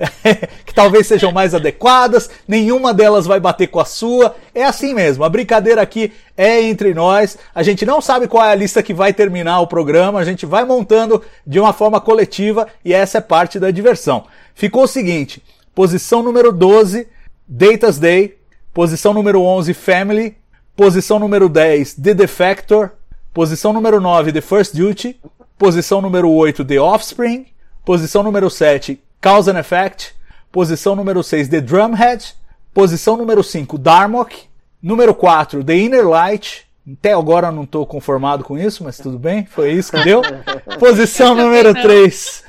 que 0.64 0.74
talvez 0.74 1.06
sejam 1.06 1.30
mais 1.30 1.54
adequadas, 1.54 2.30
nenhuma 2.48 2.94
delas 2.94 3.26
vai 3.26 3.38
bater 3.38 3.66
com 3.66 3.80
a 3.80 3.84
sua. 3.84 4.34
É 4.54 4.64
assim 4.64 4.94
mesmo, 4.94 5.24
a 5.24 5.28
brincadeira 5.28 5.82
aqui 5.82 6.12
é 6.36 6.62
entre 6.62 6.94
nós. 6.94 7.36
A 7.54 7.62
gente 7.62 7.84
não 7.84 8.00
sabe 8.00 8.26
qual 8.26 8.44
é 8.44 8.50
a 8.50 8.54
lista 8.54 8.82
que 8.82 8.94
vai 8.94 9.12
terminar 9.12 9.60
o 9.60 9.66
programa, 9.66 10.18
a 10.18 10.24
gente 10.24 10.46
vai 10.46 10.64
montando 10.64 11.22
de 11.46 11.60
uma 11.60 11.72
forma 11.72 12.00
coletiva 12.00 12.66
e 12.84 12.94
essa 12.94 13.18
é 13.18 13.20
parte 13.20 13.58
da 13.58 13.70
diversão. 13.70 14.24
Ficou 14.54 14.84
o 14.84 14.88
seguinte: 14.88 15.42
posição 15.74 16.22
número 16.22 16.50
12, 16.50 17.06
Data's 17.50 17.98
Day. 17.98 18.38
Posição 18.72 19.12
número 19.12 19.42
11, 19.42 19.74
Family. 19.74 20.36
Posição 20.76 21.18
número 21.18 21.48
10, 21.48 21.94
The 21.94 22.14
Defector. 22.14 22.90
Posição 23.34 23.72
número 23.72 24.00
9, 24.00 24.32
The 24.32 24.40
First 24.40 24.76
Duty. 24.76 25.20
Posição 25.58 26.00
número 26.00 26.30
8, 26.30 26.64
The 26.64 26.80
Offspring. 26.80 27.46
Posição 27.84 28.22
número 28.22 28.48
7, 28.48 29.02
Cause 29.20 29.50
and 29.50 29.58
Effect. 29.58 30.14
Posição 30.52 30.94
número 30.94 31.22
6, 31.22 31.48
The 31.48 31.60
Drumhead. 31.60 32.34
Posição 32.72 33.16
número 33.16 33.42
5, 33.42 33.76
Darmok. 33.76 34.44
Número 34.80 35.14
4, 35.14 35.64
The 35.64 35.76
Inner 35.76 36.08
Light. 36.08 36.66
Até 36.90 37.12
agora 37.12 37.52
não 37.52 37.64
estou 37.64 37.84
conformado 37.84 38.42
com 38.42 38.56
isso, 38.56 38.82
mas 38.82 38.96
tudo 38.96 39.18
bem, 39.18 39.44
foi 39.44 39.72
isso 39.72 39.92
que 39.92 40.02
deu. 40.02 40.22
Posição 40.80 41.34
número 41.34 41.74
3, 41.74 42.44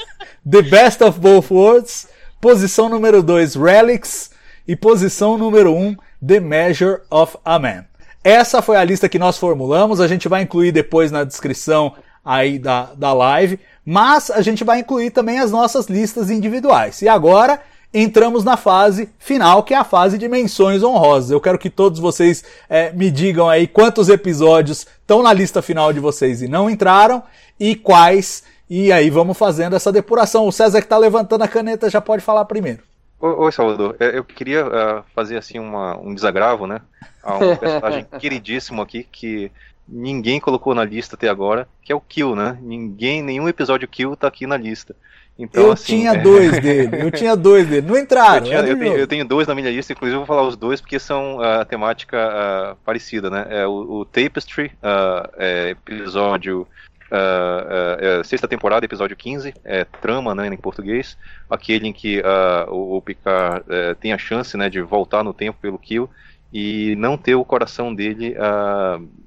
The 0.49 0.62
Best 0.62 1.04
of 1.04 1.20
Both 1.20 1.52
Worlds. 1.52 2.08
Posição 2.39 2.88
número 2.88 3.22
2, 3.22 3.56
Relics. 3.56 4.30
E 4.68 4.76
posição 4.76 5.38
número 5.38 5.74
1, 5.74 5.95
The 6.26 6.39
Measure 6.39 6.99
of 7.09 7.38
a 7.43 7.57
Man. 7.57 7.86
Essa 8.24 8.62
foi 8.62 8.78
a 8.78 8.84
lista 8.84 9.09
que 9.09 9.18
nós 9.18 9.38
formulamos, 9.38 9.99
a 9.99 10.07
gente 10.07 10.28
vai 10.28 10.43
incluir 10.43 10.72
depois 10.72 11.12
na 11.12 11.24
descrição 11.24 11.93
aí 12.24 12.59
da, 12.59 12.91
da 12.95 13.14
live, 13.14 13.59
mas 13.84 14.30
a 14.30 14.41
gente 14.41 14.64
vai 14.64 14.80
incluir 14.80 15.09
também 15.09 15.39
as 15.39 15.51
nossas 15.51 15.88
listas 15.88 16.30
individuais. 16.30 17.01
E 17.01 17.07
agora 17.07 17.59
entramos 17.91 18.43
na 18.43 18.55
fase 18.55 19.09
final, 19.18 19.64
que 19.64 19.74
é 19.74 19.78
a 19.78 19.84
fase 19.84 20.18
de 20.18 20.28
menções 20.30 20.84
honrosas. 20.84 21.32
Eu 21.32 21.41
quero 21.41 21.57
que 21.57 21.70
todos 21.70 21.99
vocês 21.99 22.43
eh, 22.70 22.91
me 22.93 23.09
digam 23.09 23.49
aí 23.49 23.68
quantos 23.68 24.07
episódios 24.07 24.86
estão 25.01 25.24
na 25.24 25.34
lista 25.34 25.62
final 25.62 25.91
de 25.91 25.99
vocês 25.99 26.41
e 26.41 26.47
não 26.47 26.70
entraram, 26.70 27.24
e 27.59 27.76
quais, 27.76 28.43
e 28.70 28.91
aí 28.91 29.09
vamos 29.09 29.38
fazendo 29.38 29.76
essa 29.76 29.91
depuração. 29.91 30.47
O 30.47 30.51
César 30.51 30.80
que 30.80 30.86
está 30.86 30.97
levantando 30.97 31.43
a 31.43 31.47
caneta 31.47 31.89
já 31.89 31.99
pode 31.99 32.24
falar 32.24 32.45
primeiro. 32.45 32.91
Ô, 33.22 33.51
Salvador, 33.51 33.95
é, 33.99 34.17
eu 34.17 34.24
queria 34.24 34.65
ah, 34.65 35.03
fazer 35.15 35.38
assim 35.38 35.59
uma, 35.59 35.97
um 35.97 36.13
desagravo, 36.13 36.65
né? 36.67 36.82
A 37.24 37.38
um 37.38 37.53
personagem 37.59 38.05
queridíssimo 38.17 38.82
aqui 38.82 39.03
que 39.03 39.51
ninguém 39.88 40.39
colocou 40.39 40.74
na 40.74 40.84
lista 40.84 41.15
até 41.15 41.30
agora, 41.30 41.67
que 41.84 41.91
é 41.91 41.95
o 41.95 42.01
Kill, 42.01 42.36
né? 42.36 42.57
Ninguém, 42.61 43.22
nenhum 43.22 43.47
episódio 43.47 43.88
Kill 43.88 44.15
tá 44.15 44.28
aqui 44.28 44.47
na 44.47 44.57
lista. 44.57 44.95
Então, 45.38 45.65
eu 45.65 45.72
assim, 45.72 45.97
tinha 45.97 46.11
é- 46.11 46.17
dois 46.24 46.59
dele, 46.59 47.01
eu 47.01 47.11
tinha 47.11 47.36
dois 47.36 47.67
dele, 47.67 47.88
não 47.88 47.97
entraram. 47.97 48.38
Eu, 48.38 48.41
tinha- 48.43 48.59
é 48.59 48.72
eu 48.72 48.78
tenho, 48.78 48.97
eu 48.97 49.07
tenho 49.07 49.26
dois 49.26 49.47
na 49.47 49.55
minha 49.55 49.69
lista, 49.69 49.91
inclusive 49.93 50.15
eu 50.15 50.19
vou 50.19 50.28
falar 50.28 50.47
os 50.47 50.55
dois 50.55 50.80
porque 50.80 50.99
são 50.99 51.39
a 51.41 51.65
temática 51.65 52.17
ah, 52.17 52.76
parecida, 52.86 53.30
né? 53.30 53.45
É 53.49 53.67
o, 53.67 54.01
o 54.01 54.05
Tapestry, 54.05 54.72
ah, 54.82 55.30
é, 55.38 55.69
episódio. 55.72 56.67
Ah, 57.12 57.97
é, 57.99 58.24
sexta 58.24 58.47
temporada, 58.47 58.86
episódio 58.86 59.18
15, 59.18 59.53
é 59.66 59.84
trama, 59.84 60.34
né, 60.34 60.47
em 60.47 60.57
português, 60.57 61.18
aquele 61.49 61.88
em 61.88 61.93
que 61.93 62.22
ah, 62.24 62.66
o, 62.70 62.97
o 62.97 63.01
Picard 63.01 63.66
eh, 63.70 63.93
tem 63.95 64.14
a 64.14 64.18
chance, 64.18 64.55
né, 64.55 64.70
de 64.70 64.82
voltar 64.82 65.24
no 65.24 65.34
tempo 65.34 65.59
pelo 65.62 65.78
Kill 65.78 66.09
e 66.53 66.95
não 66.97 67.17
ter 67.17 67.36
o 67.36 67.46
coração 67.46 67.93
dele 67.93 68.36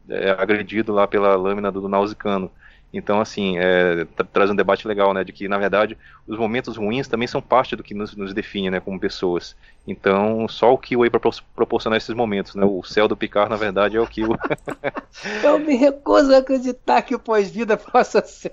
eh, 0.09 0.37
agredido 0.39 0.93
lá 0.93 1.07
pela 1.07 1.37
lâmina 1.37 1.71
do 1.71 1.89
Nausicano. 1.89 2.51
Então, 2.95 3.21
assim, 3.21 3.59
é, 3.59 4.05
tra- 4.17 4.25
traz 4.33 4.51
um 4.51 4.55
debate 4.55 4.87
legal, 4.87 5.13
né, 5.13 5.25
de 5.25 5.33
que, 5.33 5.49
na 5.49 5.59
verdade, 5.59 5.99
os 6.29 6.39
momentos 6.39 6.77
ruins 6.77 7.09
também 7.09 7.27
são 7.27 7.43
parte 7.43 7.75
do 7.75 7.83
que 7.83 7.93
nos, 7.93 8.15
nos 8.15 8.33
define, 8.33 8.71
né, 8.71 8.79
como 8.79 9.01
pessoas. 9.01 9.57
Então, 9.85 10.47
só 10.47 10.73
o 10.73 10.79
Kill 10.79 11.03
aí 11.03 11.11
para 11.11 11.21
proporcionar 11.57 11.97
esses 11.97 12.15
momentos, 12.15 12.55
né, 12.55 12.65
o 12.65 12.85
céu 12.85 13.09
do 13.09 13.17
Picard, 13.17 13.51
na 13.51 13.57
verdade, 13.57 13.97
é 13.97 14.01
o 14.01 14.07
Kill. 14.07 14.29
Eu 15.43 15.59
me 15.59 15.75
recuso 15.75 16.33
a 16.33 16.39
acreditar 16.39 17.03
que 17.03 17.17
o 17.17 17.19
pós-vida 17.19 17.77
possa 17.77 18.25
ser. 18.25 18.53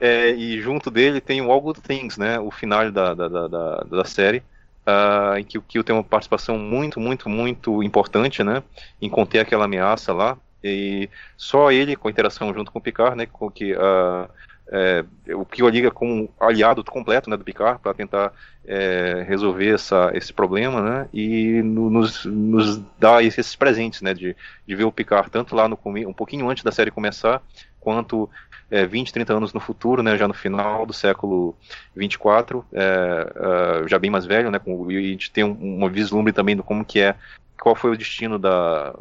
É, 0.00 0.30
e 0.30 0.60
junto 0.62 0.90
dele 0.90 1.20
tem 1.20 1.42
o 1.42 1.52
All 1.52 1.60
Good 1.60 1.82
Things, 1.82 2.16
né, 2.16 2.40
o 2.40 2.50
final 2.50 2.90
da, 2.90 3.12
da, 3.12 3.28
da, 3.28 3.76
da, 3.84 4.04
série, 4.06 4.42
ah, 4.86 5.34
em 5.38 5.44
que 5.44 5.58
o 5.58 5.62
Kill 5.62 5.84
tem 5.84 5.94
uma 5.94 6.02
participação 6.02 6.58
muito, 6.58 6.98
muito, 6.98 7.28
muito 7.28 7.82
importante, 7.82 8.42
né, 8.42 8.62
em 9.00 9.10
conter 9.10 9.40
aquela 9.40 9.66
ameaça 9.66 10.10
lá, 10.14 10.38
e 10.64 11.10
só 11.36 11.70
ele, 11.70 11.94
com 11.94 12.08
a 12.08 12.10
interação 12.10 12.52
junto 12.54 12.72
com 12.72 12.78
o 12.78 12.82
Picard, 12.82 13.16
né, 13.16 13.26
com 13.26 13.50
que 13.50 13.74
ah, 13.74 14.28
é, 14.68 15.04
o 15.34 15.44
que 15.44 15.62
o 15.62 15.68
liga 15.68 15.90
como 15.90 16.32
aliado 16.40 16.82
completo 16.82 17.28
né, 17.28 17.36
do 17.36 17.44
Picard 17.44 17.78
para 17.80 17.92
tentar 17.92 18.32
é, 18.66 19.24
resolver 19.28 19.74
essa, 19.74 20.10
esse 20.14 20.32
problema, 20.32 20.80
né? 20.80 21.08
E 21.12 21.62
no, 21.62 21.90
nos, 21.90 22.24
nos 22.24 22.78
dá 22.98 23.22
esses 23.22 23.54
presentes, 23.54 24.00
né? 24.00 24.14
De, 24.14 24.34
de 24.66 24.74
ver 24.74 24.84
o 24.84 24.92
Picard 24.92 25.30
tanto 25.30 25.54
lá 25.54 25.68
no 25.68 25.78
um 25.84 26.12
pouquinho 26.12 26.48
antes 26.48 26.64
da 26.64 26.72
série 26.72 26.90
começar, 26.90 27.42
quanto 27.78 28.28
é, 28.70 28.86
20, 28.86 29.12
30 29.12 29.34
anos 29.34 29.52
no 29.52 29.60
futuro, 29.60 30.02
né? 30.02 30.16
Já 30.16 30.26
no 30.26 30.34
final 30.34 30.86
do 30.86 30.94
século 30.94 31.54
24, 31.94 32.64
é, 32.72 33.82
é, 33.84 33.88
já 33.88 33.98
bem 33.98 34.10
mais 34.10 34.24
velho, 34.24 34.50
né? 34.50 34.58
Com, 34.58 34.90
e 34.90 34.96
a 34.96 35.02
gente 35.02 35.30
tem 35.30 35.44
um, 35.44 35.84
um 35.84 35.88
vislumbre 35.90 36.32
também 36.32 36.56
do 36.56 36.62
como 36.62 36.84
que 36.84 37.00
é, 37.00 37.14
qual 37.60 37.74
foi 37.74 37.90
o 37.90 37.98
destino 37.98 38.38
da 38.38 38.94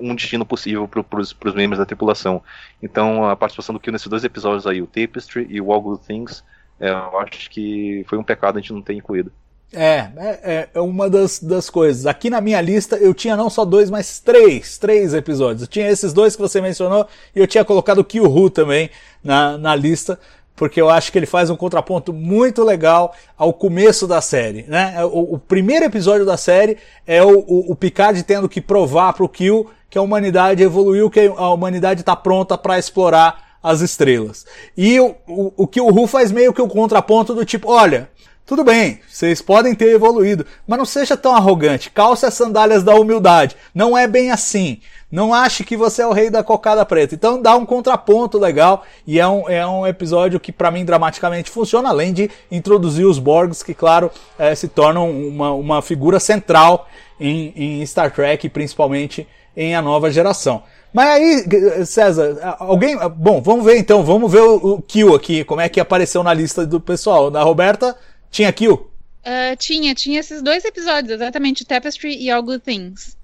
um 0.00 0.14
destino 0.14 0.44
possível 0.44 0.88
para 0.88 1.20
os 1.20 1.54
membros 1.54 1.78
da 1.78 1.86
tripulação. 1.86 2.42
Então 2.82 3.28
a 3.28 3.36
participação 3.36 3.74
do 3.74 3.80
Kill 3.80 3.92
nesses 3.92 4.08
dois 4.08 4.24
episódios 4.24 4.66
aí, 4.66 4.80
o 4.80 4.86
Tapestry 4.86 5.46
e 5.48 5.60
o 5.60 5.72
All 5.72 5.80
Good 5.80 6.06
Things, 6.06 6.44
é, 6.78 6.90
eu 6.90 7.18
acho 7.18 7.50
que 7.50 8.04
foi 8.08 8.18
um 8.18 8.24
pecado 8.24 8.58
a 8.58 8.60
gente 8.60 8.72
não 8.72 8.82
ter 8.82 8.94
incluído. 8.94 9.32
É, 9.74 10.10
é, 10.16 10.68
é, 10.74 10.80
uma 10.80 11.08
das, 11.08 11.38
das 11.38 11.70
coisas. 11.70 12.04
Aqui 12.04 12.28
na 12.28 12.42
minha 12.42 12.60
lista 12.60 12.96
eu 12.96 13.14
tinha 13.14 13.34
não 13.36 13.48
só 13.48 13.64
dois, 13.64 13.88
mas 13.88 14.20
três, 14.20 14.76
três 14.76 15.14
episódios. 15.14 15.62
Eu 15.62 15.68
tinha 15.68 15.88
esses 15.88 16.12
dois 16.12 16.36
que 16.36 16.42
você 16.42 16.60
mencionou 16.60 17.06
e 17.34 17.40
eu 17.40 17.46
tinha 17.46 17.64
colocado 17.64 17.98
o 17.98 18.04
Kill 18.04 18.24
Who 18.24 18.50
também 18.50 18.90
na, 19.24 19.56
na 19.56 19.74
lista, 19.74 20.20
porque 20.54 20.80
eu 20.80 20.90
acho 20.90 21.10
que 21.10 21.18
ele 21.18 21.26
faz 21.26 21.50
um 21.50 21.56
contraponto 21.56 22.12
muito 22.12 22.62
legal 22.62 23.14
ao 23.36 23.52
começo 23.52 24.06
da 24.06 24.20
série. 24.20 24.64
Né? 24.68 25.04
O, 25.04 25.34
o 25.34 25.38
primeiro 25.38 25.84
episódio 25.84 26.24
da 26.24 26.36
série 26.36 26.76
é 27.06 27.22
o, 27.22 27.40
o, 27.40 27.72
o 27.72 27.76
Picard 27.76 28.22
tendo 28.22 28.48
que 28.48 28.60
provar 28.60 29.12
para 29.12 29.24
o 29.24 29.28
Kill 29.28 29.68
que 29.88 29.98
a 29.98 30.02
humanidade 30.02 30.62
evoluiu, 30.62 31.10
que 31.10 31.20
a 31.20 31.50
humanidade 31.50 32.00
está 32.00 32.16
pronta 32.16 32.56
para 32.56 32.78
explorar 32.78 33.58
as 33.62 33.80
estrelas. 33.80 34.44
E 34.76 34.98
o, 34.98 35.14
o, 35.28 35.52
o 35.56 35.66
que 35.66 35.80
o 35.80 35.90
Ru 35.90 36.06
faz 36.06 36.32
meio 36.32 36.52
que 36.52 36.62
o 36.62 36.68
contraponto 36.68 37.34
do 37.34 37.44
tipo, 37.44 37.70
olha, 37.70 38.10
tudo 38.44 38.64
bem, 38.64 39.00
vocês 39.08 39.40
podem 39.40 39.74
ter 39.74 39.90
evoluído, 39.90 40.44
mas 40.66 40.78
não 40.78 40.84
seja 40.84 41.16
tão 41.16 41.34
arrogante. 41.34 41.90
Calça 41.90 42.26
as 42.26 42.34
sandálias 42.34 42.82
da 42.82 42.94
humildade. 42.94 43.56
Não 43.74 43.96
é 43.96 44.06
bem 44.06 44.30
assim. 44.30 44.80
Não 45.10 45.32
ache 45.32 45.62
que 45.62 45.76
você 45.76 46.02
é 46.02 46.06
o 46.06 46.12
rei 46.12 46.28
da 46.28 46.42
cocada 46.42 46.84
preta. 46.84 47.14
Então 47.14 47.40
dá 47.40 47.54
um 47.54 47.64
contraponto 47.64 48.38
legal 48.38 48.82
e 49.06 49.20
é 49.20 49.28
um, 49.28 49.48
é 49.48 49.66
um 49.66 49.86
episódio 49.86 50.40
que 50.40 50.50
para 50.50 50.70
mim 50.70 50.84
dramaticamente 50.84 51.50
funciona, 51.50 51.90
além 51.90 52.12
de 52.12 52.30
introduzir 52.50 53.06
os 53.06 53.18
Borgs, 53.18 53.62
que 53.62 53.74
claro 53.74 54.10
é, 54.38 54.54
se 54.54 54.68
tornam 54.68 55.10
uma, 55.10 55.52
uma 55.52 55.82
figura 55.82 56.18
central 56.18 56.88
em, 57.20 57.52
em 57.54 57.86
Star 57.86 58.10
Trek, 58.10 58.48
principalmente 58.48 59.28
em 59.56 59.76
A 59.76 59.82
Nova 59.82 60.10
Geração. 60.10 60.62
Mas 60.92 61.08
aí, 61.08 61.86
César, 61.86 62.56
alguém. 62.58 62.96
Bom, 63.16 63.40
vamos 63.40 63.64
ver 63.64 63.78
então, 63.78 64.02
vamos 64.02 64.30
ver 64.30 64.42
o, 64.42 64.74
o 64.74 64.82
kill 64.82 65.14
aqui, 65.14 65.42
como 65.42 65.60
é 65.60 65.68
que 65.68 65.80
apareceu 65.80 66.22
na 66.22 66.34
lista 66.34 66.66
do 66.66 66.78
pessoal. 66.78 67.30
Da 67.30 67.42
Roberta, 67.42 67.96
tinha 68.32 68.52
kill? 68.52 68.90
Uh, 69.24 69.54
tinha, 69.56 69.94
tinha 69.94 70.18
esses 70.18 70.42
dois 70.42 70.64
episódios, 70.64 71.12
exatamente, 71.12 71.64
Tapestry 71.64 72.16
e 72.16 72.28
All 72.28 72.42
Good 72.42 72.64
Things. 72.64 73.16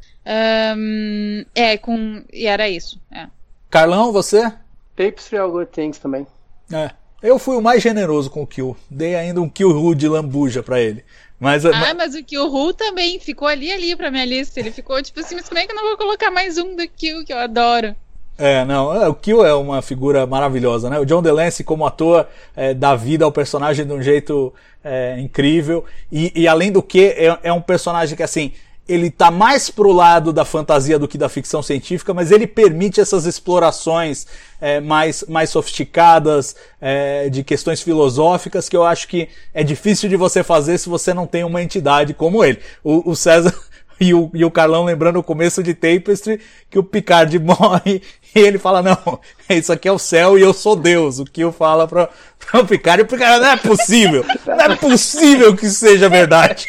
Um, 0.76 1.44
é, 1.54 1.76
com. 1.76 2.22
E 2.32 2.46
era 2.46 2.68
isso. 2.68 3.00
É. 3.10 3.26
Carlão, 3.68 4.12
você? 4.12 4.52
Tapestry 4.94 5.36
e 5.36 5.38
All 5.40 5.50
Good 5.50 5.72
Things 5.72 5.98
também. 5.98 6.26
É. 6.72 6.90
Eu 7.20 7.36
fui 7.38 7.56
o 7.56 7.62
mais 7.62 7.82
generoso 7.82 8.30
com 8.30 8.42
o 8.42 8.46
kill. 8.46 8.76
Dei 8.88 9.16
ainda 9.16 9.40
um 9.40 9.48
kill 9.48 9.92
de 9.94 10.06
lambuja 10.06 10.62
para 10.62 10.80
ele. 10.80 11.04
Mas, 11.40 11.64
ah, 11.64 11.94
mas 11.94 12.16
o 12.16 12.24
Kill 12.24 12.74
também 12.74 13.20
ficou 13.20 13.46
ali 13.46 13.72
ali 13.72 13.94
pra 13.94 14.10
minha 14.10 14.24
lista. 14.24 14.58
Ele 14.58 14.72
ficou 14.72 15.00
tipo 15.00 15.20
assim, 15.20 15.36
mas 15.36 15.48
como 15.48 15.58
é 15.58 15.66
que 15.66 15.72
eu 15.72 15.76
não 15.76 15.84
vou 15.84 15.96
colocar 15.96 16.30
mais 16.30 16.58
um 16.58 16.74
do 16.74 16.86
Kill 16.88 17.24
que 17.24 17.32
eu 17.32 17.38
adoro? 17.38 17.94
É, 18.38 18.64
não, 18.64 18.94
é, 18.94 19.08
o 19.08 19.14
Kill 19.14 19.44
é 19.44 19.52
uma 19.52 19.82
figura 19.82 20.24
maravilhosa, 20.24 20.88
né? 20.88 20.98
O 21.00 21.04
John 21.04 21.20
DeLance, 21.20 21.64
como 21.64 21.84
ator, 21.84 22.26
é, 22.54 22.72
dá 22.72 22.94
vida 22.94 23.24
ao 23.24 23.32
personagem 23.32 23.84
de 23.84 23.92
um 23.92 24.00
jeito 24.00 24.54
é, 24.84 25.18
incrível. 25.18 25.84
E, 26.10 26.32
e, 26.34 26.46
além 26.46 26.70
do 26.70 26.80
que, 26.80 27.06
é, 27.06 27.36
é 27.42 27.52
um 27.52 27.60
personagem 27.60 28.16
que, 28.16 28.22
assim, 28.22 28.52
ele 28.88 29.10
tá 29.10 29.30
mais 29.30 29.68
pro 29.68 29.92
lado 29.92 30.32
da 30.32 30.44
fantasia 30.44 30.98
do 30.98 31.06
que 31.06 31.18
da 31.18 31.28
ficção 31.28 31.62
científica, 31.62 32.14
mas 32.14 32.30
ele 32.30 32.46
permite 32.46 33.00
essas 33.00 33.26
explorações 33.26 34.26
é, 34.60 34.80
mais, 34.80 35.24
mais 35.28 35.50
sofisticadas 35.50 36.56
é, 36.80 37.28
de 37.28 37.44
questões 37.44 37.82
filosóficas 37.82 38.68
que 38.68 38.76
eu 38.76 38.84
acho 38.84 39.06
que 39.06 39.28
é 39.52 39.62
difícil 39.62 40.08
de 40.08 40.16
você 40.16 40.42
fazer 40.42 40.78
se 40.78 40.88
você 40.88 41.12
não 41.12 41.26
tem 41.26 41.44
uma 41.44 41.62
entidade 41.62 42.14
como 42.14 42.42
ele. 42.42 42.60
O, 42.82 43.10
o 43.10 43.14
César 43.14 43.54
e 44.00 44.14
o, 44.14 44.30
e 44.32 44.42
o 44.42 44.50
Carlão 44.50 44.84
lembrando 44.84 45.18
o 45.18 45.22
começo 45.22 45.62
de 45.62 45.74
Tapestry 45.74 46.40
que 46.70 46.78
o 46.78 46.82
Picard 46.82 47.36
morre 47.38 48.00
e 48.34 48.40
ele 48.40 48.58
fala, 48.58 48.82
não, 48.82 49.20
isso 49.48 49.72
aqui 49.72 49.88
é 49.88 49.92
o 49.92 49.98
céu 49.98 50.38
e 50.38 50.42
eu 50.42 50.52
sou 50.52 50.76
Deus. 50.76 51.18
O 51.18 51.24
que 51.24 51.42
eu 51.42 51.52
falo 51.52 51.86
para 51.86 52.10
o 52.54 52.64
Picard 52.66 53.02
e 53.02 53.04
o 53.04 53.06
Picard, 53.06 53.40
não 53.40 53.50
é 53.50 53.56
possível, 53.56 54.24
não 54.46 54.60
é 54.60 54.76
possível 54.76 55.56
que 55.56 55.66
isso 55.66 55.80
seja 55.80 56.08
verdade. 56.08 56.66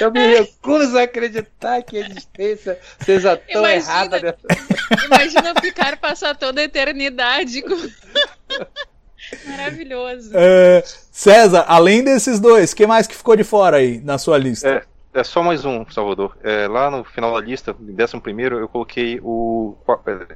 Eu 0.00 0.10
me 0.10 0.38
recuso 0.38 0.98
a 0.98 1.02
acreditar 1.02 1.82
que 1.82 1.98
a 1.98 2.06
existência 2.06 2.78
seja 3.04 3.36
tão 3.36 3.60
imagina, 3.60 3.92
errada. 3.92 4.20
Nessa... 4.20 5.04
Imagina 5.06 5.52
o 5.52 5.60
Picard 5.60 5.96
passar 5.98 6.36
toda 6.36 6.60
a 6.60 6.64
eternidade 6.64 7.62
com... 7.62 7.76
Maravilhoso. 9.46 10.30
É, 10.34 10.82
César, 11.12 11.64
além 11.68 12.02
desses 12.02 12.40
dois, 12.40 12.74
que 12.74 12.86
mais 12.86 13.06
que 13.06 13.14
ficou 13.14 13.36
de 13.36 13.44
fora 13.44 13.76
aí 13.76 14.00
na 14.00 14.18
sua 14.18 14.38
lista? 14.38 14.68
É, 14.68 14.82
é 15.12 15.24
só 15.24 15.42
mais 15.42 15.64
um, 15.64 15.88
Salvador. 15.90 16.36
É, 16.42 16.66
lá 16.68 16.90
no 16.90 17.04
final 17.04 17.32
da 17.34 17.44
lista, 17.44 17.74
décimo 17.78 18.20
primeiro, 18.20 18.58
eu 18.58 18.68
coloquei 18.68 19.20
o 19.22 19.76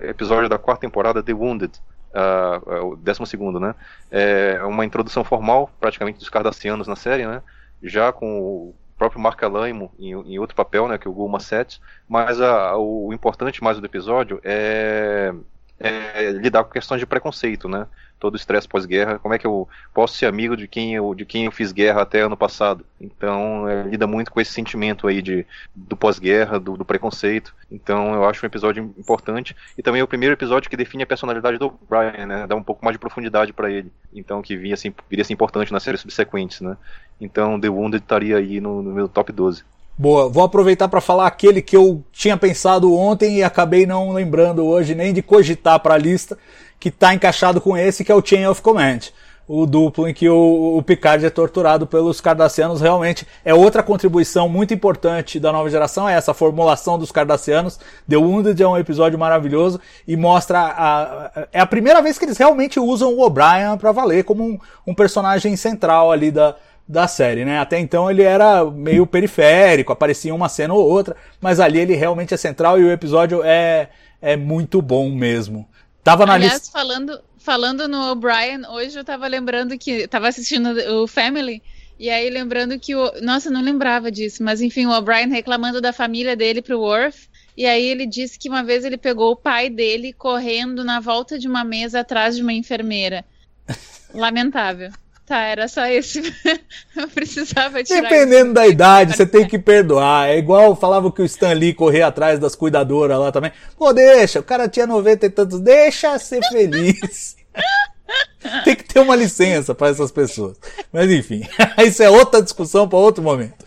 é, 0.01 0.11
episódio 0.11 0.49
da 0.49 0.59
quarta 0.59 0.83
temporada, 0.83 1.23
The 1.23 1.33
Wounded. 1.33 1.81
Uh, 2.15 2.93
o 2.93 2.97
décimo 2.97 3.27
segundo, 3.27 3.59
né? 3.59 3.75
É 4.09 4.63
uma 4.63 4.85
introdução 4.85 5.25
formal, 5.25 5.69
praticamente, 5.81 6.21
dos 6.21 6.29
Cardassianos 6.29 6.87
na 6.87 6.95
série, 6.95 7.27
né? 7.27 7.43
Já 7.83 8.13
com 8.13 8.41
o 8.41 8.75
próprio 8.97 9.21
Mark 9.21 9.43
Alaimo 9.43 9.93
em, 9.99 10.13
em, 10.13 10.39
outro 10.39 10.55
papel, 10.55 10.87
né, 10.89 10.97
que 10.97 11.09
é 11.09 11.11
o 11.11 11.15
Gulma 11.15 11.41
Sets, 11.41 11.81
mas 12.09 12.41
a, 12.41 12.77
o 12.77 13.13
importante 13.13 13.63
mais 13.63 13.79
do 13.79 13.87
episódio 13.87 14.41
é, 14.45 15.35
é, 15.79 16.31
lidar 16.31 16.65
com 16.65 16.71
questões 16.71 17.01
de 17.01 17.07
preconceito, 17.07 17.69
né? 17.69 17.87
Todo 18.25 18.33
o 18.33 18.37
estresse 18.39 18.67
pós-guerra, 18.67 19.19
como 19.19 19.35
é 19.35 19.39
que 19.39 19.47
eu 19.47 19.69
posso 19.93 20.17
ser 20.17 20.25
amigo 20.25 20.57
de 20.57 20.67
quem 20.67 20.95
eu, 20.95 21.15
de 21.15 21.27
quem 21.27 21.45
eu 21.45 21.53
fiz 21.53 21.73
guerra 21.73 22.01
até 22.01 22.23
ano 22.23 22.39
passado? 22.39 22.83
Então, 22.99 23.69
é, 23.69 23.83
lida 23.83 24.07
muito 24.07 24.33
com 24.33 24.41
esse 24.41 24.51
sentimento 24.51 25.07
aí 25.07 25.21
de, 25.21 25.47
do 25.75 25.95
pós-guerra, 25.95 26.59
do, 26.59 26.75
do, 26.75 26.87
preconceito. 26.87 27.55
Então, 27.71 28.15
eu 28.15 28.25
acho 28.25 28.43
um 28.43 28.49
episódio 28.49 28.95
importante. 28.97 29.55
E 29.77 29.83
também 29.83 30.01
é 30.01 30.05
o 30.05 30.09
primeiro 30.09 30.35
episódio 30.35 30.71
que 30.71 30.77
define 30.79 31.03
a 31.03 31.07
personalidade 31.07 31.59
do 31.59 31.71
Brian, 31.87 32.25
né? 32.25 32.47
Dá 32.47 32.57
um 32.57 32.63
pouco 32.63 32.83
mais 32.83 32.95
de 32.95 32.99
profundidade 32.99 33.53
para 33.53 33.71
ele. 33.71 33.93
Então, 34.15 34.41
que 34.41 34.57
viria, 34.57 34.73
assim, 34.73 34.91
viria 35.11 35.23
ser 35.23 35.35
importante 35.35 35.71
nas 35.71 35.83
séries 35.83 36.01
subsequentes, 36.01 36.63
né? 36.63 36.79
Então, 37.21 37.61
The 37.61 37.69
Wounded 37.69 38.03
estaria 38.03 38.39
aí 38.39 38.59
no, 38.59 38.81
no 38.81 38.91
meu 38.91 39.07
top 39.07 39.31
12. 39.33 39.65
Boa, 39.97 40.29
vou 40.29 40.43
aproveitar 40.43 40.89
para 40.89 41.01
falar 41.01 41.29
aquele 41.29 41.63
que 41.63 41.77
eu 41.77 42.05
tinha 42.11 42.37
pensado 42.37 42.93
ontem 42.93 43.37
e 43.37 43.45
acabei 43.45 43.87
não 43.87 44.13
lembrando 44.13 44.65
hoje 44.65 44.93
nem 44.93 45.13
de 45.13 45.23
cogitar 45.23 45.79
para 45.79 45.95
a 45.95 45.99
lista, 45.99 46.37
que 46.79 46.89
está 46.89 47.15
encaixado 47.15 47.61
com 47.61 47.77
esse, 47.77 48.05
que 48.05 48.13
é 48.13 48.15
o 48.15 48.25
Chain 48.25 48.47
of 48.47 48.61
Command. 48.63 49.01
O 49.47 49.67
duplo 49.67 50.09
em 50.09 50.15
que 50.15 50.27
o, 50.27 50.79
o 50.79 50.83
Picard 50.83 51.25
é 51.25 51.29
torturado 51.29 51.87
pelos 51.87 52.19
Cardassianos 52.19 52.81
realmente 52.81 53.27
é 53.45 53.53
outra 53.53 53.83
contribuição 53.83 54.49
muito 54.49 54.73
importante 54.73 55.39
da 55.39 55.53
nova 55.53 55.69
geração, 55.69 56.09
é 56.09 56.15
essa 56.15 56.33
formulação 56.33 56.99
dos 56.99 57.13
Cardassianos. 57.13 57.79
The 58.09 58.17
Wounded 58.17 58.63
é 58.63 58.67
um 58.67 58.79
episódio 58.79 59.19
maravilhoso 59.19 59.79
e 60.09 60.17
mostra 60.17 60.59
a, 60.61 61.27
a 61.27 61.49
é 61.53 61.61
a 61.61 61.67
primeira 61.67 62.01
vez 62.01 62.19
que 62.19 62.25
eles 62.25 62.39
realmente 62.39 62.81
usam 62.81 63.13
o 63.13 63.21
O'Brien 63.21 63.77
para 63.79 63.93
valer 63.93 64.25
como 64.25 64.43
um, 64.43 64.59
um 64.87 64.95
personagem 64.95 65.55
central 65.57 66.11
ali 66.11 66.31
da, 66.31 66.57
da 66.89 67.07
série, 67.07 67.45
né? 67.45 67.59
Até 67.59 67.79
então 67.79 68.11
ele 68.11 68.23
era 68.23 68.65
meio 68.65 69.07
periférico, 69.07 69.93
aparecia 69.93 70.35
uma 70.35 70.49
cena 70.49 70.73
ou 70.73 70.89
outra, 70.89 71.17
mas 71.39 71.61
ali 71.61 71.81
ele 71.81 71.95
realmente 71.95 72.33
é 72.33 72.37
central 72.39 72.81
e 72.81 72.85
o 72.85 72.91
episódio 72.91 73.43
é, 73.45 73.91
é 74.23 74.37
muito 74.37 74.81
bom 74.81 75.11
mesmo. 75.11 75.69
Tava 76.05 76.27
na 76.27 76.35
Aliás, 76.35 76.61
lista. 76.61 76.71
falando, 76.71 77.19
falando 77.39 77.89
no 77.89 78.13
O'Brien, 78.13 78.67
hoje 78.69 78.99
eu 78.99 79.05
tava 79.05 79.27
lembrando 79.27 79.79
que. 79.79 80.07
Tava 80.07 80.29
assistindo 80.29 80.69
o 81.01 81.09
Family. 81.09 81.63
E 81.99 82.11
aí 82.11 82.29
lembrando 82.29 82.79
que 82.79 82.95
o. 82.95 83.11
Nossa, 83.23 83.51
não 83.51 83.63
lembrava 83.63 84.13
disso, 84.13 84.43
mas 84.45 84.61
enfim, 84.61 84.85
o 84.85 84.91
O'Brien 84.91 85.31
reclamando 85.31 85.81
da 85.81 85.95
família 85.95 86.37
dele 86.37 86.61
pro 86.61 86.79
Worf. 86.79 87.27
E 87.57 87.65
aí 87.65 87.85
ele 87.85 88.05
disse 88.05 88.39
que 88.39 88.51
uma 88.51 88.63
vez 88.63 88.85
ele 88.85 88.99
pegou 88.99 89.33
o 89.33 89.37
pai 89.37 89.71
dele 89.71 90.13
correndo 90.13 90.85
na 90.85 91.01
volta 91.01 91.39
de 91.39 91.49
uma 91.49 91.65
mesa 91.65 92.01
atrás 92.01 92.37
de 92.37 92.43
uma 92.43 92.53
enfermeira. 92.53 93.25
Lamentável. 94.13 94.91
Tá, 95.27 95.41
era 95.41 95.67
só 95.69 95.87
esse. 95.87 96.21
eu 96.95 97.09
precisava 97.09 97.83
tirar 97.83 98.03
Dependendo 98.03 98.53
da 98.53 98.67
idade, 98.67 99.17
você 99.17 99.25
tem 99.25 99.47
que 99.47 99.59
perdoar. 99.59 100.29
É 100.29 100.37
igual 100.37 100.77
falava 100.77 101.11
que 101.11 101.23
o 101.23 101.25
Stan 101.25 101.55
Lee 101.55 101.73
corria 101.73 102.09
atrás 102.09 102.39
das 102.39 102.55
cuidadoras 102.55 103.19
lá 103.19 103.33
também. 103.33 103.51
Pô, 103.79 103.93
deixa, 103.93 104.41
o 104.41 104.45
cara 104.45 104.69
tinha 104.69 104.87
90 104.87 105.25
e 105.25 105.31
tantos, 105.31 105.61
deixa 105.61 106.19
ser 106.19 106.43
feliz. 106.49 107.37
tem 108.65 108.77
que 108.77 108.85
ter 108.85 109.01
uma 109.01 109.17
licença 109.17 109.75
para 109.75 109.89
essas 109.89 110.13
pessoas. 110.13 110.59
Mas 110.93 111.11
enfim, 111.11 111.43
isso 111.87 112.03
é 112.03 112.11
outra 112.11 112.43
discussão 112.43 112.87
para 112.87 112.99
outro 112.99 113.23
momento. 113.23 113.65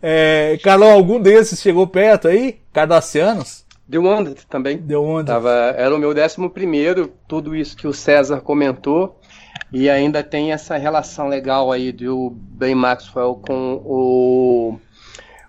É, 0.00 0.58
Carlão, 0.62 0.92
algum 0.92 1.18
desses 1.18 1.60
chegou 1.60 1.86
perto 1.86 2.28
aí? 2.28 2.60
Cardassianos? 2.72 3.64
The 3.90 3.98
Wounded 3.98 4.46
também. 4.48 4.78
The 4.78 4.96
Wounded. 4.96 5.26
Tava, 5.26 5.50
era 5.76 5.94
o 5.94 5.98
meu 5.98 6.14
décimo 6.14 6.48
primeiro, 6.48 7.12
tudo 7.28 7.54
isso 7.54 7.76
que 7.76 7.86
o 7.86 7.92
César 7.92 8.40
comentou. 8.40 9.18
E 9.74 9.90
ainda 9.90 10.22
tem 10.22 10.52
essa 10.52 10.76
relação 10.76 11.26
legal 11.26 11.72
aí 11.72 11.90
do 11.90 12.30
Ben 12.30 12.76
Maxwell 12.76 13.34
com 13.34 13.82
o 13.84 14.78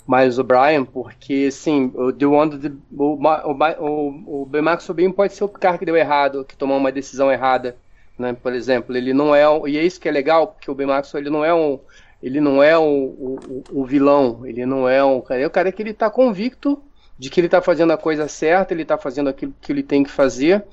Miles 0.07 0.39
O'Brien, 0.39 0.83
porque 0.83 1.45
assim, 1.49 1.91
o 1.93 2.11
The 2.11 2.25
Wounded, 2.25 2.75
o, 2.91 3.19
o, 3.19 4.41
o 4.41 4.45
Ben 4.47 4.63
Maxwell 4.63 4.95
bem 4.95 5.11
pode 5.11 5.35
ser 5.35 5.43
o 5.43 5.47
cara 5.47 5.77
que 5.77 5.85
deu 5.85 5.95
errado, 5.95 6.43
que 6.43 6.57
tomou 6.57 6.75
uma 6.75 6.91
decisão 6.91 7.31
errada. 7.31 7.77
Né? 8.17 8.33
Por 8.33 8.51
exemplo, 8.53 8.97
ele 8.97 9.13
não 9.13 9.35
é, 9.35 9.43
e 9.69 9.77
é 9.77 9.83
isso 9.83 10.01
que 10.01 10.09
é 10.09 10.11
legal, 10.11 10.47
porque 10.47 10.71
o 10.71 10.75
Ben 10.75 10.87
Maxwell 10.87 11.21
ele 11.21 11.29
não 11.29 11.45
é 11.45 11.53
um 11.53 11.79
ele 12.23 12.41
não 12.41 12.63
é 12.63 12.75
o, 12.75 13.37
vilão, 13.85 14.41
ele 14.43 14.65
não 14.65 14.89
é 14.89 15.05
um 15.05 15.21
é 15.29 15.45
o 15.45 15.51
cara 15.51 15.71
que 15.71 15.83
ele 15.83 15.91
está 15.91 16.09
convicto 16.09 16.81
de 17.17 17.29
que 17.29 17.39
ele 17.39 17.47
está 17.47 17.61
fazendo 17.61 17.93
a 17.93 17.97
coisa 17.97 18.27
certa, 18.27 18.73
ele 18.73 18.81
está 18.81 18.97
fazendo 18.97 19.29
aquilo 19.29 19.53
que 19.61 19.71
ele 19.71 19.83
tem 19.83 20.03
que 20.03 20.11
fazer. 20.11 20.63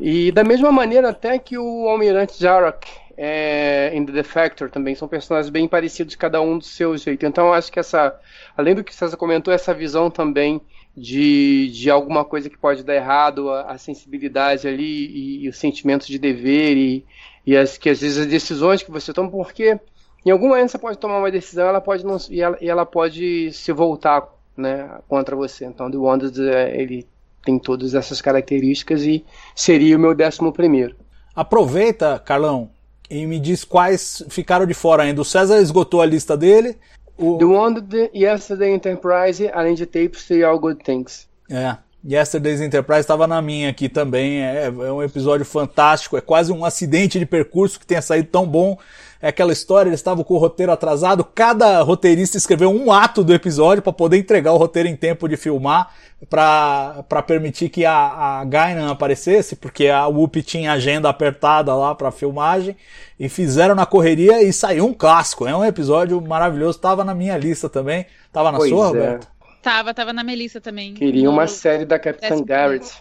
E 0.00 0.32
da 0.32 0.42
mesma 0.42 0.72
maneira 0.72 1.10
até 1.10 1.38
que 1.38 1.58
o 1.58 1.88
Almirante 1.88 2.40
Jarak 2.40 2.88
é, 3.16 3.90
em 3.92 4.04
The 4.04 4.12
Defector 4.12 4.70
também 4.70 4.94
são 4.94 5.06
personagens 5.06 5.50
bem 5.50 5.68
parecidos, 5.68 6.14
cada 6.14 6.40
um 6.40 6.58
do 6.58 6.64
seu 6.64 6.96
jeito. 6.96 7.26
Então 7.26 7.52
acho 7.52 7.70
que 7.70 7.78
essa, 7.78 8.18
além 8.56 8.74
do 8.74 8.82
que 8.82 8.94
você 8.94 9.16
comentou, 9.16 9.52
essa 9.52 9.74
visão 9.74 10.10
também 10.10 10.60
de, 10.96 11.70
de 11.72 11.90
alguma 11.90 12.24
coisa 12.24 12.48
que 12.48 12.56
pode 12.56 12.82
dar 12.82 12.94
errado, 12.94 13.50
a, 13.50 13.72
a 13.72 13.78
sensibilidade 13.78 14.66
ali 14.66 14.84
e, 14.84 15.44
e 15.44 15.48
os 15.48 15.58
sentimentos 15.58 16.06
de 16.06 16.18
dever 16.18 16.76
e, 16.76 17.04
e 17.46 17.56
as, 17.56 17.76
que 17.76 17.90
às 17.90 18.00
vezes 18.00 18.18
as 18.18 18.26
decisões 18.26 18.82
que 18.82 18.90
você 18.90 19.12
toma, 19.12 19.30
porque 19.30 19.78
em 20.24 20.30
algum 20.30 20.48
momento 20.48 20.70
você 20.70 20.78
pode 20.78 20.98
tomar 20.98 21.18
uma 21.18 21.30
decisão 21.30 21.68
ela 21.68 21.80
pode 21.80 22.04
não, 22.04 22.16
e, 22.30 22.40
ela, 22.40 22.56
e 22.60 22.68
ela 22.68 22.86
pode 22.86 23.52
se 23.52 23.72
voltar 23.72 24.26
né, 24.56 24.88
contra 25.08 25.34
você. 25.34 25.64
Então, 25.64 25.90
The 25.90 25.96
Wanted, 25.96 26.48
é, 26.48 26.80
ele 26.80 27.06
tem 27.44 27.58
todas 27.58 27.94
essas 27.94 28.20
características 28.20 29.02
e 29.02 29.24
seria 29.54 29.96
o 29.96 30.00
meu 30.00 30.14
décimo 30.14 30.52
primeiro. 30.52 30.96
Aproveita, 31.34 32.18
Carlão, 32.18 32.70
e 33.10 33.26
me 33.26 33.38
diz 33.38 33.64
quais 33.64 34.24
ficaram 34.28 34.66
de 34.66 34.74
fora 34.74 35.02
ainda. 35.02 35.20
O 35.20 35.24
César 35.24 35.58
esgotou 35.58 36.00
a 36.00 36.06
lista 36.06 36.36
dele. 36.36 36.76
O... 37.16 37.38
The 37.38 37.44
Wanted, 37.44 38.10
Yesterday 38.14 38.72
Enterprise, 38.72 39.48
além 39.52 39.74
de 39.74 39.86
Tapes 39.86 40.28
e 40.30 40.42
All 40.42 40.58
Good 40.58 40.82
Things. 40.82 41.28
É. 41.50 41.76
Yesterday's 42.06 42.60
Enterprise 42.60 43.00
estava 43.00 43.26
na 43.26 43.40
minha 43.40 43.70
aqui 43.70 43.88
também. 43.88 44.42
É, 44.42 44.66
é, 44.66 44.70
um 44.70 45.02
episódio 45.02 45.46
fantástico. 45.46 46.16
É 46.16 46.20
quase 46.20 46.52
um 46.52 46.64
acidente 46.64 47.18
de 47.18 47.24
percurso 47.24 47.80
que 47.80 47.86
tenha 47.86 48.02
saído 48.02 48.28
tão 48.28 48.46
bom. 48.46 48.78
É 49.24 49.28
aquela 49.28 49.54
história, 49.54 49.88
eles 49.88 50.00
estavam 50.00 50.22
com 50.22 50.34
o 50.34 50.36
roteiro 50.36 50.70
atrasado. 50.70 51.24
Cada 51.24 51.80
roteirista 51.80 52.36
escreveu 52.36 52.68
um 52.70 52.92
ato 52.92 53.24
do 53.24 53.32
episódio 53.32 53.82
para 53.82 53.90
poder 53.90 54.18
entregar 54.18 54.52
o 54.52 54.58
roteiro 54.58 54.86
em 54.86 54.94
tempo 54.94 55.26
de 55.26 55.34
filmar, 55.34 55.94
para 56.28 57.22
permitir 57.26 57.70
que 57.70 57.86
a, 57.86 57.94
a 57.94 58.44
Guinan 58.44 58.90
aparecesse, 58.90 59.56
porque 59.56 59.88
a 59.88 60.06
Whoop 60.06 60.42
tinha 60.42 60.72
agenda 60.72 61.08
apertada 61.08 61.74
lá 61.74 61.94
para 61.94 62.10
filmagem. 62.10 62.76
E 63.18 63.26
fizeram 63.30 63.74
na 63.74 63.86
correria 63.86 64.42
e 64.42 64.52
saiu 64.52 64.84
um 64.84 64.92
clássico. 64.92 65.48
É 65.48 65.56
um 65.56 65.64
episódio 65.64 66.20
maravilhoso. 66.20 66.78
Tava 66.78 67.02
na 67.02 67.14
minha 67.14 67.38
lista 67.38 67.66
também. 67.66 68.04
Tava 68.30 68.52
na 68.52 68.58
pois 68.58 68.68
sua, 68.68 68.84
é. 68.84 68.88
Roberto? 68.88 69.28
Tava, 69.62 69.94
tava 69.94 70.12
na 70.12 70.22
Melissa 70.22 70.60
também. 70.60 70.92
Queria 70.92 71.30
uma 71.30 71.46
série 71.46 71.86
da 71.86 71.98
Capitã 71.98 72.44
Garrett. 72.44 72.92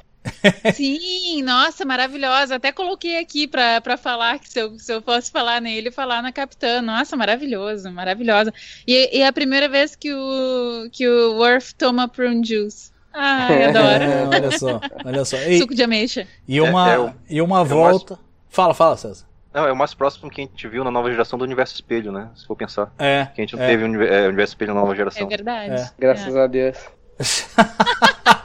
Sim, 0.73 1.41
nossa, 1.43 1.85
maravilhosa. 1.85 2.55
Até 2.55 2.71
coloquei 2.71 3.17
aqui 3.19 3.47
pra, 3.47 3.81
pra 3.81 3.97
falar 3.97 4.39
que 4.39 4.49
se 4.49 4.59
eu, 4.59 4.77
se 4.79 4.93
eu 4.93 5.01
fosse 5.01 5.31
falar 5.31 5.61
nele, 5.61 5.91
falar 5.91 6.21
na 6.21 6.31
Capitã. 6.31 6.81
Nossa, 6.81 7.15
maravilhoso, 7.15 7.91
maravilhosa. 7.91 8.53
E, 8.87 9.17
e 9.17 9.21
é 9.21 9.27
a 9.27 9.33
primeira 9.33 9.67
vez 9.69 9.95
que 9.95 10.13
o, 10.13 10.89
que 10.91 11.07
o 11.07 11.33
Worf 11.37 11.75
toma 11.75 12.07
prune 12.07 12.43
juice. 12.45 12.91
Ai, 13.13 13.65
adoro. 13.65 14.03
É, 14.03 14.25
olha 14.35 14.57
só, 14.57 14.79
olha 15.05 15.25
só. 15.25 15.37
E, 15.37 15.59
Suco 15.59 15.75
de 15.75 15.83
ameixa. 15.83 16.27
e 16.47 16.59
uma, 16.61 16.89
É, 16.91 16.95
é 16.95 16.99
o- 16.99 17.13
e 17.29 17.41
uma 17.41 17.61
é 17.61 17.63
volta. 17.63 18.17
Fala, 18.49 18.73
fala, 18.73 18.97
César. 18.97 19.25
Não, 19.53 19.67
é 19.67 19.71
o 19.71 19.75
mais 19.75 19.93
próximo 19.93 20.31
que 20.31 20.41
a 20.41 20.43
gente 20.45 20.67
viu 20.67 20.83
na 20.83 20.89
nova 20.89 21.11
geração 21.11 21.37
do 21.37 21.45
Universo 21.45 21.75
Espelho, 21.75 22.11
né? 22.11 22.29
Se 22.33 22.43
for 22.47 22.55
pensar. 22.55 22.91
É. 22.97 23.27
Que 23.35 23.41
a 23.41 23.43
gente 23.43 23.55
não 23.55 23.63
é. 23.63 23.67
teve 23.67 23.83
é, 24.07 24.27
Universo 24.27 24.53
Espelho 24.53 24.73
na 24.73 24.79
nova 24.81 24.93
É 24.93 24.95
geração. 24.95 25.27
verdade. 25.27 25.73
É. 25.75 25.89
Graças 25.99 26.35
a 26.35 26.47
Deus. 26.47 26.77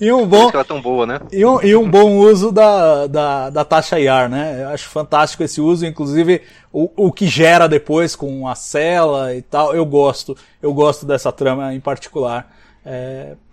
E 0.00 0.12
um 0.12 0.26
bom, 0.26 0.50
ela 0.50 0.60
é 0.60 0.64
tão 0.64 0.80
boa, 0.80 1.06
né? 1.06 1.20
e 1.30 1.44
um, 1.44 1.62
e 1.62 1.76
um 1.76 1.88
bom 1.88 2.18
uso 2.18 2.50
da, 2.50 3.06
da, 3.06 3.50
da 3.50 3.64
Tasha 3.64 3.98
Yar, 3.98 4.28
né? 4.28 4.62
Eu 4.62 4.68
acho 4.68 4.88
fantástico 4.88 5.42
esse 5.42 5.60
uso, 5.60 5.86
inclusive 5.86 6.42
o, 6.72 6.90
o 6.96 7.12
que 7.12 7.26
gera 7.26 7.68
depois 7.68 8.16
com 8.16 8.48
a 8.48 8.54
cela 8.54 9.34
e 9.34 9.42
tal. 9.42 9.74
Eu 9.74 9.84
gosto, 9.84 10.36
eu 10.60 10.72
gosto 10.72 11.06
dessa 11.06 11.30
trama 11.30 11.74
em 11.74 11.80
particular. 11.80 12.54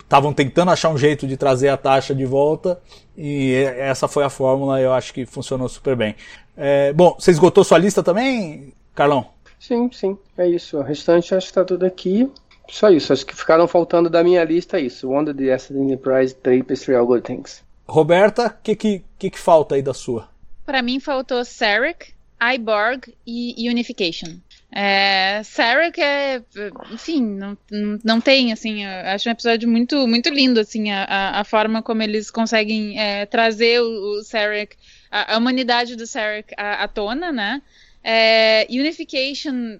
Estavam 0.01 0.33
tentando 0.33 0.71
achar 0.71 0.89
um 0.89 0.97
jeito 0.97 1.27
de 1.27 1.37
trazer 1.37 1.69
a 1.69 1.77
Tasha 1.77 2.15
de 2.15 2.25
volta 2.25 2.79
e 3.15 3.53
essa 3.77 4.07
foi 4.07 4.23
a 4.23 4.29
fórmula. 4.29 4.81
Eu 4.81 4.93
acho 4.93 5.13
que 5.13 5.25
funcionou 5.25 5.69
super 5.69 5.95
bem. 5.95 6.15
É, 6.57 6.91
bom, 6.93 7.15
você 7.17 7.31
esgotou 7.31 7.63
sua 7.63 7.77
lista 7.77 8.01
também, 8.01 8.73
Carlão? 8.95 9.27
Sim, 9.59 9.89
sim, 9.91 10.17
é 10.37 10.47
isso. 10.47 10.77
O 10.77 10.81
restante 10.81 11.35
acho 11.35 11.47
que 11.47 11.53
tá 11.53 11.63
tudo 11.65 11.85
aqui. 11.85 12.29
Só 12.69 12.89
isso, 12.89 13.11
acho 13.11 13.25
que 13.25 13.35
ficaram 13.35 13.67
faltando 13.67 14.09
da 14.09 14.23
minha 14.23 14.43
lista 14.43 14.77
é 14.77 14.81
isso. 14.81 15.09
Wonder 15.09 15.35
the 15.35 15.51
Acid 15.51 15.77
Enterprise, 15.77 16.35
Tapestry, 16.35 16.95
All 16.95 17.05
Good 17.05 17.23
Things. 17.23 17.63
Roberta, 17.87 18.47
o 18.47 18.63
que, 18.63 18.75
que, 18.75 19.03
que, 19.17 19.29
que 19.31 19.39
falta 19.39 19.75
aí 19.75 19.81
da 19.81 19.93
sua? 19.93 20.29
Pra 20.65 20.81
mim 20.81 20.99
faltou 20.99 21.43
Sarek, 21.43 22.13
Iborg 22.39 23.13
e 23.25 23.67
Unification. 23.67 24.37
É, 24.71 25.41
Sarek 25.43 25.99
é, 25.99 26.43
enfim, 26.91 27.25
não, 27.25 27.57
não, 28.03 28.21
tem, 28.21 28.51
assim, 28.51 28.83
eu 28.83 29.07
acho 29.07 29.27
um 29.27 29.31
episódio 29.31 29.67
muito, 29.67 30.07
muito 30.07 30.29
lindo, 30.29 30.59
assim, 30.59 30.91
a, 30.91 31.05
a, 31.05 31.39
a 31.39 31.43
forma 31.43 31.81
como 31.81 32.03
eles 32.03 32.29
conseguem 32.29 32.99
é, 32.99 33.25
trazer 33.25 33.81
o, 33.81 34.19
o 34.19 34.23
Sarek, 34.23 34.75
a, 35.09 35.33
a 35.33 35.37
humanidade 35.39 35.95
do 35.95 36.05
Sarek 36.05 36.53
à, 36.55 36.83
à 36.83 36.87
tona, 36.87 37.31
né? 37.31 37.63
É, 38.03 38.67
Unification, 38.69 39.79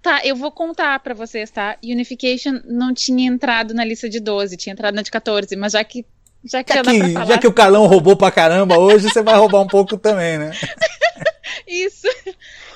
tá, 0.00 0.20
eu 0.24 0.36
vou 0.36 0.50
contar 0.50 0.98
pra 1.00 1.14
vocês, 1.14 1.50
tá? 1.50 1.76
Unification 1.82 2.60
não 2.64 2.92
tinha 2.92 3.28
entrado 3.28 3.74
na 3.74 3.84
lista 3.84 4.08
de 4.08 4.20
12, 4.20 4.56
tinha 4.56 4.72
entrado 4.72 4.94
na 4.94 5.02
de 5.02 5.10
14, 5.10 5.54
mas 5.56 5.72
já 5.72 5.84
que 5.84 6.04
já 6.44 6.64
que, 6.64 6.74
Já 6.74 6.82
que, 6.82 7.12
falar, 7.12 7.26
já 7.26 7.38
que 7.38 7.46
o 7.46 7.52
Carlão 7.52 7.86
roubou 7.86 8.16
pra 8.16 8.30
caramba 8.30 8.76
hoje, 8.76 9.08
você 9.08 9.22
vai 9.22 9.36
roubar 9.36 9.60
um 9.60 9.66
pouco 9.66 9.96
também, 9.96 10.38
né? 10.38 10.50
Isso. 11.68 12.08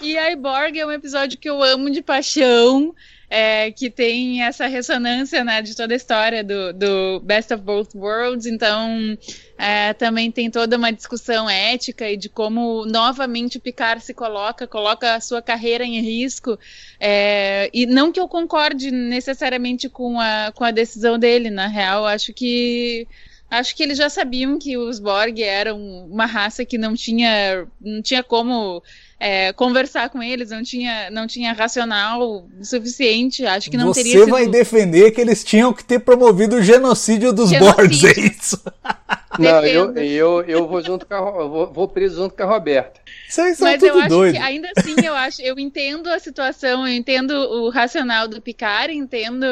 E 0.01 0.17
a 0.17 0.31
Iborg 0.31 0.79
é 0.79 0.87
um 0.87 0.93
episódio 0.93 1.37
que 1.39 1.51
eu 1.51 1.63
amo 1.63 1.91
de 1.91 2.01
paixão, 2.01 2.95
é, 3.29 3.71
que 3.71 3.91
tem 3.91 4.43
essa 4.43 4.67
ressonância 4.67 5.43
né, 5.45 5.61
de 5.61 5.75
toda 5.77 5.93
a 5.93 5.97
história 5.97 6.45
do, 6.45 6.73
do 6.73 7.21
Best 7.21 7.53
of 7.53 7.63
Both 7.63 7.95
Worlds, 7.95 8.47
então 8.47 9.19
é, 9.59 9.93
também 9.95 10.31
tem 10.31 10.51
toda 10.51 10.77
uma 10.77 10.93
discussão 10.93 11.49
ética 11.49 12.09
e 12.09 12.17
de 12.17 12.29
como 12.29 12.85
novamente 12.87 13.59
o 13.59 13.61
Picard 13.61 14.03
se 14.03 14.15
coloca, 14.15 14.67
coloca 14.67 15.15
a 15.15 15.21
sua 15.21 15.43
carreira 15.43 15.85
em 15.85 16.01
risco, 16.01 16.59
é, 17.01 17.69
e 17.73 17.87
não 17.87 18.13
que 18.13 18.21
eu 18.21 18.29
concorde 18.29 18.91
necessariamente 18.91 19.89
com 19.89 20.21
a, 20.21 20.53
com 20.55 20.65
a 20.65 20.71
decisão 20.71 21.19
dele, 21.19 21.51
na 21.51 21.67
real, 21.67 22.07
acho 22.07 22.33
que 22.33 23.09
Acho 23.49 23.77
que 23.77 23.83
eles 23.83 23.97
já 23.97 24.11
sabiam 24.11 24.59
que 24.59 24.77
os 24.77 24.99
Borg 24.99 25.41
eram 25.41 25.79
uma 26.11 26.27
raça 26.27 26.65
que 26.65 26.77
não 26.77 26.95
tinha, 26.95 27.67
não 27.81 28.03
tinha 28.03 28.23
como 28.23 28.83
é, 29.21 29.53
conversar 29.53 30.11
com 30.11 30.21
eles, 30.21 30.51
não 30.51 30.65
tinha, 30.65 31.11
não 31.11 31.29
tinha 31.29 31.53
racional 31.53 32.49
suficiente. 32.61 33.47
Acho 33.47 33.71
que 33.71 33.77
não 33.77 33.87
você 33.87 34.03
teria 34.03 34.21
sido... 34.21 34.31
vai 34.31 34.49
defender 34.49 35.13
que 35.13 35.21
eles 35.21 35.45
tinham 35.45 35.73
que 35.73 35.85
ter 35.85 36.01
promovido 36.01 36.57
o 36.57 36.63
genocídio 36.63 37.33
dos. 37.33 37.53
Borgs, 37.53 38.05
é 38.05 38.21
isso? 38.21 38.61
Não, 39.39 39.63
eu, 39.67 39.95
eu, 39.97 40.43
eu 40.45 40.67
vou 40.67 40.83
junto 40.83 41.05
com 41.05 41.13
a, 41.13 41.21
vou, 41.21 41.71
vou 41.71 41.87
preso 41.87 42.17
junto 42.17 42.35
com 42.35 42.43
a 42.43 42.47
Roberta. 42.47 43.01
Vocês 43.29 43.59
são 43.59 43.69
Mas 43.69 43.83
eu 43.83 43.99
acho 43.99 44.09
doido. 44.09 44.35
que 44.35 44.41
ainda 44.41 44.71
assim 44.75 44.95
eu 45.05 45.15
acho, 45.15 45.43
eu 45.43 45.59
entendo 45.59 46.09
a 46.09 46.19
situação, 46.19 46.87
eu 46.87 46.95
entendo 46.95 47.33
o 47.33 47.69
racional 47.69 48.27
do 48.29 48.41
Picard, 48.41 48.95
entendo 48.95 49.47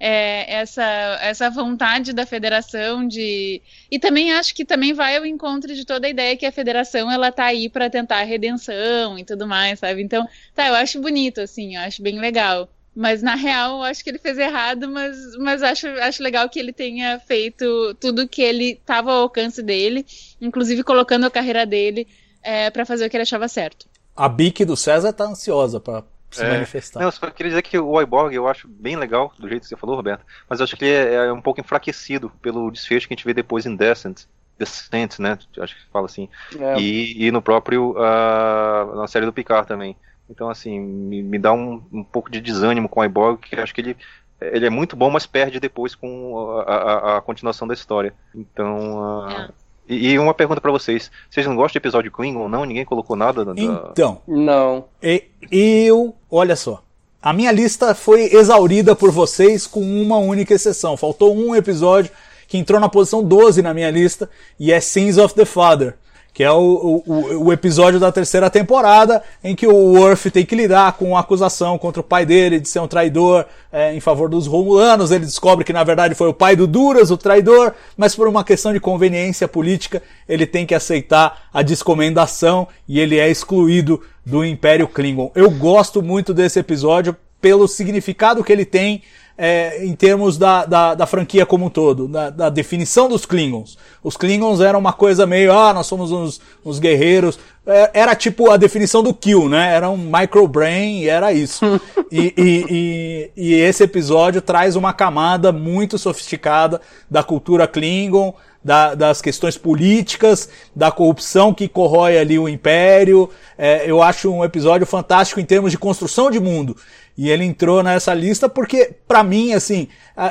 é, 0.00 0.60
essa, 0.60 0.82
essa 1.20 1.50
vontade 1.50 2.14
da 2.14 2.24
federação 2.24 3.06
de. 3.06 3.60
E 3.90 3.98
também 3.98 4.32
acho 4.32 4.54
que 4.54 4.64
também 4.64 4.94
vai 4.94 5.18
ao 5.18 5.26
encontro 5.26 5.74
de 5.74 5.84
toda 5.84 6.06
a 6.06 6.10
ideia 6.10 6.36
que 6.38 6.46
a 6.46 6.52
federação 6.52 7.12
ela 7.12 7.30
tá 7.30 7.44
aí 7.44 7.68
para 7.68 7.90
tentar 7.90 8.20
a 8.20 8.24
redenção 8.24 9.18
e 9.18 9.24
tudo 9.24 9.46
mais, 9.46 9.78
sabe? 9.78 10.02
Então, 10.02 10.26
tá, 10.54 10.68
eu 10.68 10.74
acho 10.74 11.00
bonito, 11.00 11.42
assim, 11.42 11.76
eu 11.76 11.82
acho 11.82 12.02
bem 12.02 12.18
legal. 12.18 12.70
Mas 12.96 13.22
na 13.22 13.34
real, 13.34 13.78
eu 13.78 13.82
acho 13.84 14.02
que 14.02 14.10
ele 14.10 14.18
fez 14.18 14.36
errado, 14.38 14.88
mas, 14.88 15.16
mas 15.36 15.62
acho, 15.62 15.86
acho 15.86 16.22
legal 16.22 16.48
que 16.48 16.58
ele 16.58 16.72
tenha 16.72 17.20
feito 17.20 17.94
tudo 18.00 18.26
que 18.26 18.42
ele 18.42 18.70
estava 18.72 19.12
ao 19.12 19.20
alcance 19.22 19.62
dele, 19.62 20.04
inclusive 20.40 20.82
colocando 20.82 21.26
a 21.26 21.30
carreira 21.30 21.64
dele 21.66 22.08
é, 22.42 22.70
para 22.70 22.86
fazer 22.86 23.06
o 23.06 23.10
que 23.10 23.16
ele 23.16 23.22
achava 23.22 23.46
certo. 23.46 23.86
A 24.16 24.28
Bic 24.28 24.64
do 24.64 24.76
César 24.76 25.12
tá 25.12 25.24
ansiosa 25.24 25.78
pra 25.78 26.02
se 26.30 26.42
É. 26.42 26.50
manifestar. 26.50 27.00
Não, 27.00 27.08
eu 27.08 27.12
só 27.12 27.30
queria 27.30 27.50
dizer 27.50 27.62
que 27.62 27.78
o 27.78 28.00
Iborg 28.00 28.34
eu 28.34 28.46
acho 28.48 28.68
bem 28.68 28.96
legal, 28.96 29.32
do 29.38 29.48
jeito 29.48 29.62
que 29.62 29.68
você 29.68 29.76
falou, 29.76 29.96
Roberto, 29.96 30.24
mas 30.48 30.60
eu 30.60 30.64
acho 30.64 30.76
que 30.76 30.84
ele 30.84 30.94
é, 30.94 31.14
é 31.26 31.32
um 31.32 31.40
pouco 31.42 31.60
enfraquecido 31.60 32.30
pelo 32.42 32.70
desfecho 32.70 33.06
que 33.08 33.14
a 33.14 33.16
gente 33.16 33.24
vê 33.26 33.34
depois 33.34 33.66
em 33.66 33.74
Descent, 33.76 34.24
Descent, 34.58 35.18
né? 35.18 35.38
Acho 35.58 35.74
que 35.74 35.90
fala 35.90 36.06
assim. 36.06 36.28
É, 36.58 36.78
E, 36.78 37.26
e 37.26 37.30
no 37.30 37.40
próprio, 37.40 37.94
ah, 37.98 38.92
na 38.96 39.06
série 39.06 39.24
do 39.26 39.32
Picard 39.32 39.66
também. 39.66 39.96
Então, 40.28 40.48
assim, 40.48 40.78
me, 40.78 41.22
me 41.22 41.38
dá 41.38 41.52
um, 41.52 41.82
um 41.92 42.04
pouco 42.04 42.30
de 42.30 42.40
desânimo 42.40 42.88
com 42.88 43.00
o 43.00 43.04
Iborg, 43.04 43.38
que 43.40 43.56
eu 43.56 43.62
acho 43.62 43.74
que 43.74 43.80
ele 43.80 43.96
ele 44.40 44.64
é 44.66 44.70
muito 44.70 44.96
bom, 44.96 45.10
mas 45.10 45.26
perde 45.26 45.60
depois 45.60 45.94
com 45.94 46.62
a, 46.66 46.72
a, 46.74 47.16
a 47.18 47.20
continuação 47.20 47.68
da 47.68 47.74
história. 47.74 48.14
Então. 48.34 49.20
Uh. 49.26 49.52
E, 49.90 50.12
e 50.12 50.18
uma 50.18 50.32
pergunta 50.32 50.60
pra 50.60 50.70
vocês: 50.70 51.10
vocês 51.28 51.46
não 51.46 51.56
gostam 51.56 51.72
de 51.72 51.78
episódio 51.78 52.10
Klingon, 52.12 52.48
não? 52.48 52.64
Ninguém 52.64 52.84
colocou 52.84 53.16
nada? 53.16 53.44
Da... 53.44 53.52
Então, 53.56 54.22
Não. 54.26 54.84
e- 55.02 55.24
eu, 55.50 56.14
olha 56.30 56.54
só, 56.56 56.82
a 57.20 57.32
minha 57.32 57.52
lista 57.52 57.94
foi 57.94 58.32
exaurida 58.32 58.94
por 58.94 59.10
vocês 59.10 59.66
com 59.66 59.80
uma 59.80 60.16
única 60.16 60.54
exceção. 60.54 60.96
Faltou 60.96 61.36
um 61.36 61.54
episódio 61.54 62.10
que 62.48 62.56
entrou 62.56 62.80
na 62.80 62.88
posição 62.88 63.22
12 63.22 63.62
na 63.62 63.74
minha 63.74 63.90
lista 63.90 64.28
e 64.58 64.72
é 64.72 64.80
Sins 64.80 65.18
of 65.18 65.34
the 65.34 65.44
Father. 65.44 65.96
Que 66.32 66.44
é 66.44 66.50
o, 66.52 67.02
o, 67.06 67.44
o- 67.46 67.52
episódio 67.52 67.98
da 67.98 68.10
terceira 68.12 68.48
temporada 68.48 69.22
em 69.42 69.54
que 69.54 69.66
o 69.66 69.74
Worf 69.94 70.30
tem 70.30 70.46
que 70.46 70.54
lidar 70.54 70.92
com 70.92 71.16
a 71.16 71.20
acusação 71.20 71.76
contra 71.76 72.00
o 72.00 72.04
pai 72.04 72.24
dele 72.24 72.60
de 72.60 72.68
ser 72.68 72.78
um 72.78 72.86
traidor 72.86 73.44
é, 73.72 73.92
em 73.94 74.00
favor 74.00 74.28
dos 74.28 74.46
Romulanos. 74.46 75.10
Ele 75.10 75.24
descobre 75.26 75.64
que 75.64 75.72
na 75.72 75.82
verdade 75.84 76.14
foi 76.14 76.28
o 76.28 76.34
pai 76.34 76.54
do 76.54 76.66
Duras 76.66 77.10
o 77.10 77.16
traidor, 77.16 77.74
mas 77.96 78.14
por 78.14 78.28
uma 78.28 78.44
questão 78.44 78.72
de 78.72 78.78
conveniência 78.80 79.48
política 79.48 80.02
ele 80.28 80.46
tem 80.46 80.64
que 80.64 80.74
aceitar 80.74 81.48
a 81.52 81.62
descomendação 81.62 82.66
e 82.88 83.00
ele 83.00 83.18
é 83.18 83.28
excluído 83.28 84.00
do 84.24 84.44
Império 84.44 84.86
Klingon. 84.86 85.32
Eu 85.34 85.50
gosto 85.50 86.00
muito 86.00 86.32
desse 86.32 86.58
episódio 86.60 87.16
pelo 87.40 87.66
significado 87.66 88.44
que 88.44 88.52
ele 88.52 88.64
tem 88.64 89.02
é, 89.36 89.84
em 89.84 89.94
termos 89.94 90.36
da, 90.36 90.64
da, 90.66 90.94
da 90.94 91.06
franquia 91.06 91.46
como 91.46 91.66
um 91.66 91.70
todo, 91.70 92.06
da, 92.06 92.30
da 92.30 92.48
definição 92.50 93.08
dos 93.08 93.24
Klingons. 93.24 93.78
Os 94.02 94.16
Klingons 94.16 94.60
eram 94.60 94.78
uma 94.78 94.92
coisa 94.92 95.26
meio, 95.26 95.52
ah, 95.52 95.72
nós 95.72 95.86
somos 95.86 96.12
uns, 96.12 96.40
uns 96.64 96.78
guerreiros. 96.78 97.38
É, 97.66 97.90
Era 97.94 98.14
tipo 98.14 98.50
a 98.50 98.56
definição 98.56 99.02
do 99.02 99.12
Kill, 99.14 99.48
né? 99.48 99.74
Era 99.74 99.88
um 99.90 99.96
microbrain 99.96 101.00
e 101.02 101.08
era 101.08 101.32
isso. 101.32 101.64
e, 102.10 102.34
e, 102.36 102.66
e, 102.70 103.30
e 103.36 103.54
esse 103.54 103.82
episódio 103.84 104.40
traz 104.42 104.76
uma 104.76 104.92
camada 104.92 105.52
muito 105.52 105.98
sofisticada 105.98 106.80
da 107.10 107.22
cultura 107.22 107.66
Klingon, 107.66 108.34
da- 108.62 108.94
das 108.94 109.22
questões 109.22 109.56
políticas, 109.56 110.48
da 110.76 110.90
corrupção 110.90 111.52
que 111.54 111.66
corrói 111.68 112.18
ali 112.18 112.38
o 112.38 112.48
império. 112.48 113.28
É, 113.56 113.82
eu 113.90 114.02
acho 114.02 114.30
um 114.30 114.44
episódio 114.44 114.86
fantástico 114.86 115.40
em 115.40 115.44
termos 115.44 115.70
de 115.70 115.78
construção 115.78 116.30
de 116.30 116.40
mundo. 116.40 116.76
E 117.20 117.28
ele 117.28 117.44
entrou 117.44 117.82
nessa 117.82 118.14
lista 118.14 118.48
porque, 118.48 118.94
pra 119.06 119.22
mim, 119.22 119.52
assim, 119.52 119.88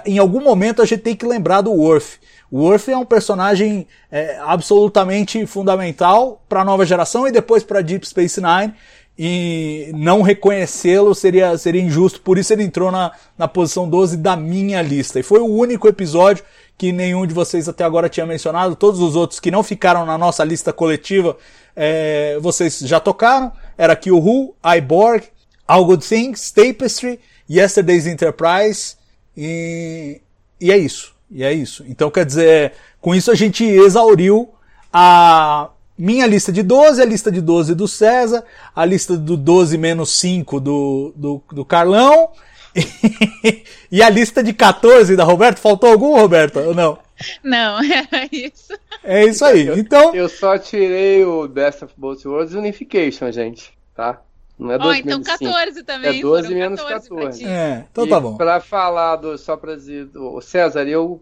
em 0.08 0.18
algum 0.18 0.42
momento 0.42 0.82
a 0.82 0.86
gente 0.86 1.02
tem 1.02 1.16
que 1.16 1.24
lembrar 1.24 1.62
do 1.62 1.72
Worf. 1.72 2.18
O 2.50 2.62
Worf 2.64 2.90
é 2.90 2.98
um 2.98 3.06
personagem 3.06 3.86
é, 4.12 4.40
absolutamente 4.42 5.46
fundamental 5.46 6.44
para 6.50 6.62
a 6.62 6.66
nova 6.66 6.88
geração 6.88 7.28
e 7.28 7.32
depois 7.32 7.64
para 7.64 7.82
Deep 7.82 8.08
Space 8.08 8.42
Nine. 8.42 8.74
E 9.16 9.92
não 9.94 10.24
reconhecê-lo 10.24 11.14
seria, 11.14 11.56
seria 11.60 11.80
injusto, 11.80 12.22
por 12.22 12.40
isso 12.40 12.54
ele 12.54 12.64
entrou 12.64 12.92
na, 12.92 13.12
na 13.38 13.48
posição 13.48 13.88
12 13.88 14.18
da 14.18 14.36
minha 14.36 14.82
lista. 14.82 15.20
E 15.20 15.24
foi 15.24 15.42
o 15.42 15.46
único 15.46 15.88
episódio 15.88 16.44
que 16.76 16.92
nenhum 16.92 17.28
de 17.28 17.36
vocês 17.36 17.70
até 17.70 17.84
agora 17.84 18.10
tinha 18.10 18.26
mencionado. 18.26 18.76
Todos 18.76 19.00
os 19.00 19.16
outros 19.16 19.40
que 19.40 19.52
não 19.52 19.62
ficaram 19.62 20.08
na 20.08 20.18
nossa 20.18 20.44
lista 20.44 20.74
coletiva, 20.74 21.38
é, 21.76 22.40
vocês 22.42 22.80
já 22.80 23.00
tocaram. 23.00 23.52
Era 23.78 23.96
o 24.08 24.18
Who, 24.18 24.56
Iborg, 24.76 25.26
All 25.70 25.86
Good 25.86 26.04
Things, 26.04 26.50
Tapestry, 26.50 27.20
Yesterday's 27.48 28.08
Enterprise 28.08 28.96
e, 29.38 30.20
e 30.60 30.72
é 30.72 30.78
isso. 30.78 31.14
E 31.30 31.44
é 31.44 31.54
isso. 31.54 31.86
Então 31.88 32.10
quer 32.10 32.26
dizer, 32.26 32.74
com 33.00 33.14
isso 33.14 33.30
a 33.30 33.36
gente 33.36 33.64
exauriu 33.64 34.50
a 34.92 35.70
minha 35.96 36.26
lista 36.26 36.52
de 36.52 36.64
12, 36.64 37.00
a 37.00 37.06
lista 37.06 37.32
de 37.32 37.40
12 37.40 37.76
do 37.76 37.88
César, 37.88 38.44
a 38.76 38.84
lista 38.84 39.16
do 39.16 39.38
12 39.38 39.78
menos 39.78 40.10
5 40.18 40.60
do, 40.60 41.14
do, 41.16 41.44
do 41.52 41.64
Carlão 41.64 42.32
e 43.92 44.02
a 44.02 44.10
lista 44.10 44.42
de 44.42 44.52
14 44.52 45.16
da 45.16 45.24
Roberta. 45.24 45.62
Faltou 45.62 45.92
algum, 45.92 46.16
Roberta? 46.16 46.62
Ou 46.62 46.74
não? 46.74 46.98
Não, 47.44 47.78
era 47.84 48.28
isso. 48.32 48.74
É 49.04 49.24
isso 49.24 49.46
aí. 49.46 49.68
Então, 49.78 50.16
Eu 50.16 50.28
só 50.30 50.58
tirei 50.58 51.24
o 51.24 51.48
Best 51.48 51.86
of 51.86 51.94
Both 51.96 52.26
Worlds 52.26 52.56
Unification, 52.56 53.32
gente, 53.32 53.72
tá? 53.96 54.20
Não 54.60 54.74
é 54.74 54.76
Ó, 54.76 54.80
12 54.80 55.00
então 55.00 55.12
menos 55.20 55.28
5. 55.28 55.40
14 55.40 55.84
também. 55.84 56.20
É 56.20 56.22
12 56.22 56.44
foram 56.44 56.60
menos 56.60 56.82
14 56.82 57.08
pra 57.08 57.18
14. 57.18 57.40
ti. 57.40 57.50
é, 57.50 57.86
então 57.90 58.06
E 58.06 58.10
tá 58.10 58.20
bom. 58.20 58.36
Pra 58.36 58.60
falar 58.60 59.16
do, 59.16 59.38
só 59.38 59.56
pra 59.56 59.76
dizer, 59.76 60.06
do 60.08 60.42
César, 60.42 60.86
eu, 60.86 61.22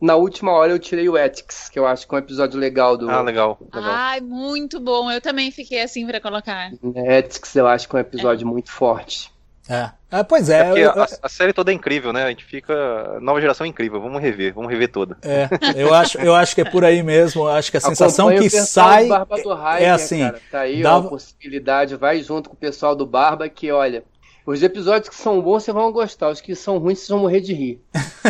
na 0.00 0.16
última 0.16 0.50
hora 0.50 0.72
eu 0.72 0.78
tirei 0.80 1.08
o 1.08 1.16
Ethics, 1.16 1.68
que 1.68 1.78
eu 1.78 1.86
acho 1.86 2.08
que 2.08 2.14
é 2.14 2.16
um 2.16 2.20
episódio 2.20 2.58
legal 2.58 2.96
do. 2.96 3.08
Ah, 3.08 3.22
legal. 3.22 3.56
legal. 3.72 3.92
Ai, 3.94 4.20
muito 4.20 4.80
bom. 4.80 5.10
Eu 5.10 5.20
também 5.20 5.50
fiquei 5.52 5.80
assim 5.80 6.04
pra 6.06 6.20
colocar. 6.20 6.72
Ethics 6.96 7.54
eu 7.54 7.68
acho 7.68 7.88
que 7.88 7.94
é 7.94 7.98
um 7.98 8.00
episódio 8.00 8.46
muito 8.46 8.72
forte. 8.72 9.30
É. 9.68 9.90
É, 10.10 10.22
pois 10.24 10.50
é. 10.50 10.58
É 10.58 10.64
porque 10.64 10.80
eu- 10.80 11.02
a, 11.02 11.06
a 11.22 11.28
série 11.28 11.52
toda 11.52 11.70
é 11.70 11.74
incrível, 11.74 12.12
né? 12.12 12.24
A 12.24 12.28
gente 12.28 12.44
fica. 12.44 13.18
Nova 13.20 13.40
geração 13.40 13.64
é 13.64 13.68
incrível, 13.68 14.00
vamos 14.00 14.20
rever, 14.20 14.52
vamos 14.52 14.70
rever 14.70 14.90
toda. 14.90 15.16
É, 15.22 15.48
eu 15.76 15.94
acho, 15.94 16.18
eu 16.18 16.34
acho 16.34 16.54
que 16.54 16.60
é 16.60 16.64
por 16.64 16.84
aí 16.84 17.02
mesmo. 17.02 17.42
Eu 17.44 17.48
acho 17.48 17.70
que 17.70 17.76
a 17.76 17.80
sensação 17.80 18.28
que 18.36 18.50
sai 18.50 19.04
do 19.04 19.08
Barba 19.10 19.42
do 19.42 19.54
Raio, 19.54 19.82
é 19.84 19.86
né, 19.86 19.92
assim. 19.92 20.20
cara? 20.20 20.40
Tá 20.50 20.60
aí 20.60 20.82
dá- 20.82 20.96
ó, 20.96 21.00
a 21.00 21.08
possibilidade, 21.08 21.96
vai 21.96 22.22
junto 22.22 22.50
com 22.50 22.54
o 22.56 22.58
pessoal 22.58 22.94
do 22.96 23.06
Barba, 23.06 23.48
que 23.48 23.70
olha, 23.70 24.02
os 24.44 24.62
episódios 24.62 25.08
que 25.08 25.14
são 25.14 25.40
bons 25.40 25.62
vocês 25.62 25.74
vão 25.74 25.92
gostar, 25.92 26.28
os 26.30 26.40
que 26.40 26.54
são 26.56 26.78
ruins 26.78 26.98
vocês 26.98 27.08
vão 27.08 27.20
morrer 27.20 27.40
de 27.40 27.54
rir. 27.54 27.80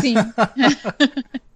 Sim. 0.01 0.15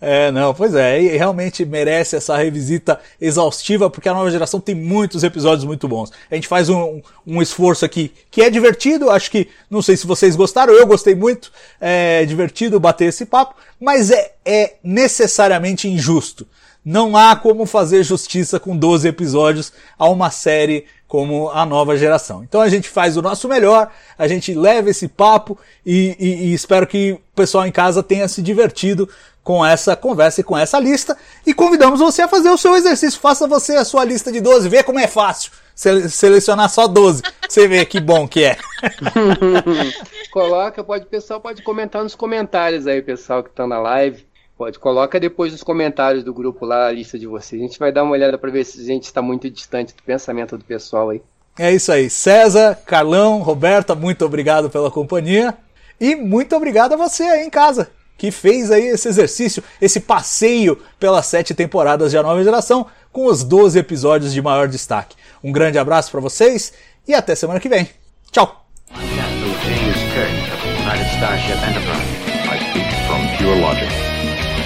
É, 0.00 0.30
não, 0.30 0.54
pois 0.54 0.74
é, 0.74 1.00
e 1.00 1.16
realmente 1.16 1.64
merece 1.64 2.16
essa 2.16 2.36
revisita 2.36 3.00
exaustiva, 3.20 3.90
porque 3.90 4.08
a 4.08 4.14
nova 4.14 4.30
geração 4.30 4.60
tem 4.60 4.74
muitos 4.74 5.22
episódios 5.24 5.64
muito 5.64 5.88
bons. 5.88 6.12
A 6.30 6.34
gente 6.34 6.48
faz 6.48 6.68
um, 6.68 7.00
um 7.26 7.42
esforço 7.42 7.84
aqui 7.84 8.12
que 8.30 8.42
é 8.42 8.50
divertido, 8.50 9.10
acho 9.10 9.30
que, 9.30 9.48
não 9.70 9.82
sei 9.82 9.96
se 9.96 10.06
vocês 10.06 10.36
gostaram, 10.36 10.72
eu 10.72 10.86
gostei 10.86 11.14
muito, 11.14 11.52
é 11.80 12.24
divertido 12.24 12.78
bater 12.78 13.06
esse 13.06 13.26
papo, 13.26 13.54
mas 13.80 14.10
é, 14.10 14.32
é 14.44 14.74
necessariamente 14.82 15.88
injusto. 15.88 16.46
Não 16.84 17.16
há 17.16 17.36
como 17.36 17.66
fazer 17.66 18.02
justiça 18.02 18.58
com 18.58 18.76
12 18.76 19.08
episódios 19.08 19.72
a 19.98 20.08
uma 20.08 20.30
série 20.30 20.86
como 21.08 21.48
a 21.50 21.64
nova 21.66 21.96
geração. 21.96 22.44
Então 22.44 22.60
a 22.60 22.68
gente 22.68 22.88
faz 22.88 23.16
o 23.16 23.22
nosso 23.22 23.48
melhor, 23.48 23.90
a 24.18 24.28
gente 24.28 24.52
leva 24.54 24.90
esse 24.90 25.08
papo 25.08 25.58
e, 25.84 26.14
e- 26.20 26.50
e 26.50 26.54
espero 26.54 26.86
que 26.86 27.12
o 27.12 27.20
pessoal 27.34 27.66
em 27.66 27.72
casa 27.72 28.02
tenha 28.02 28.28
se 28.28 28.42
divertido 28.42 29.08
com 29.42 29.64
essa 29.64 29.96
conversa 29.96 30.42
e 30.42 30.44
com 30.44 30.56
essa 30.58 30.78
lista. 30.78 31.16
E 31.46 31.54
convidamos 31.54 32.00
você 32.00 32.20
a 32.20 32.28
fazer 32.28 32.50
o 32.50 32.58
seu 32.58 32.76
exercício. 32.76 33.18
Faça 33.18 33.48
você 33.48 33.76
a 33.76 33.84
sua 33.86 34.04
lista 34.04 34.30
de 34.30 34.40
12, 34.42 34.68
vê 34.68 34.82
como 34.82 34.98
é 34.98 35.06
fácil. 35.06 35.50
Sele- 35.74 36.08
Selecionar 36.10 36.68
só 36.68 36.86
12. 36.86 37.22
Você 37.48 37.66
vê 37.66 37.86
que 37.86 37.98
bom 37.98 38.28
que 38.28 38.44
é. 38.44 38.58
Coloca, 40.30 40.84
pode, 40.84 41.06
pessoal 41.06 41.40
pode 41.40 41.62
comentar 41.62 42.02
nos 42.02 42.14
comentários 42.14 42.86
aí, 42.86 43.00
pessoal 43.00 43.42
que 43.42 43.50
tá 43.50 43.66
na 43.66 43.78
live. 43.80 44.27
Pode, 44.58 44.76
coloca 44.80 45.20
depois 45.20 45.52
nos 45.52 45.62
comentários 45.62 46.24
do 46.24 46.34
grupo 46.34 46.66
lá 46.66 46.88
a 46.88 46.92
lista 46.92 47.16
de 47.16 47.28
vocês. 47.28 47.62
A 47.62 47.64
gente 47.64 47.78
vai 47.78 47.92
dar 47.92 48.02
uma 48.02 48.10
olhada 48.10 48.36
pra 48.36 48.50
ver 48.50 48.64
se 48.64 48.80
a 48.80 48.84
gente 48.84 49.04
está 49.04 49.22
muito 49.22 49.48
distante 49.48 49.94
do 49.94 50.02
pensamento 50.02 50.58
do 50.58 50.64
pessoal 50.64 51.10
aí. 51.10 51.22
É 51.56 51.72
isso 51.72 51.92
aí. 51.92 52.10
César, 52.10 52.76
Carlão, 52.84 53.38
Roberta, 53.38 53.94
muito 53.94 54.24
obrigado 54.24 54.68
pela 54.68 54.90
companhia. 54.90 55.56
E 56.00 56.16
muito 56.16 56.56
obrigado 56.56 56.94
a 56.94 56.96
você 56.96 57.22
aí 57.22 57.46
em 57.46 57.50
casa, 57.50 57.88
que 58.16 58.32
fez 58.32 58.72
aí 58.72 58.86
esse 58.88 59.06
exercício, 59.06 59.62
esse 59.80 60.00
passeio 60.00 60.76
pelas 60.98 61.26
sete 61.26 61.54
temporadas 61.54 62.10
de 62.10 62.18
A 62.18 62.22
Nova 62.24 62.42
Geração, 62.42 62.86
com 63.12 63.26
os 63.26 63.44
12 63.44 63.78
episódios 63.78 64.32
de 64.32 64.42
maior 64.42 64.66
destaque. 64.66 65.16
Um 65.42 65.52
grande 65.52 65.78
abraço 65.78 66.10
para 66.10 66.20
vocês 66.20 66.72
e 67.06 67.14
até 67.14 67.36
semana 67.36 67.60
que 67.60 67.68
vem. 67.68 67.88
Tchau! 68.32 68.66
Captain 68.88 69.54
James 69.62 69.98
Kirk 70.14 70.52
of 70.52 70.62
the 70.62 70.82
United 70.82 71.06
Starship 71.16 71.58
Enterprise. 71.64 72.28
I 72.50 72.58
speak 72.70 72.88
from 73.06 73.36
pure 73.38 73.60
logic. 73.60 74.07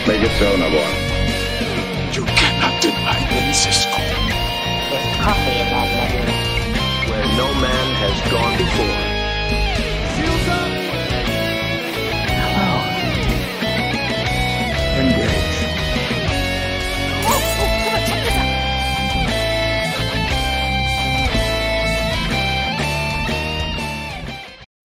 Make 0.05 0.21
it 0.21 0.33
so, 0.37 0.57
Nabor. 0.57 0.83
You 2.13 2.25
cannot 2.25 2.83
deny 2.83 3.21
them, 3.31 3.55
Cisco. 3.55 3.97
There's 4.91 5.17
coffee 5.23 5.59
in 5.63 5.69
that 5.71 5.89
nebula. 5.95 6.37
Where 7.09 7.27
no 7.39 7.55
man 7.61 7.95
has 8.03 8.19
gone 8.29 8.59
before. 8.59 9.02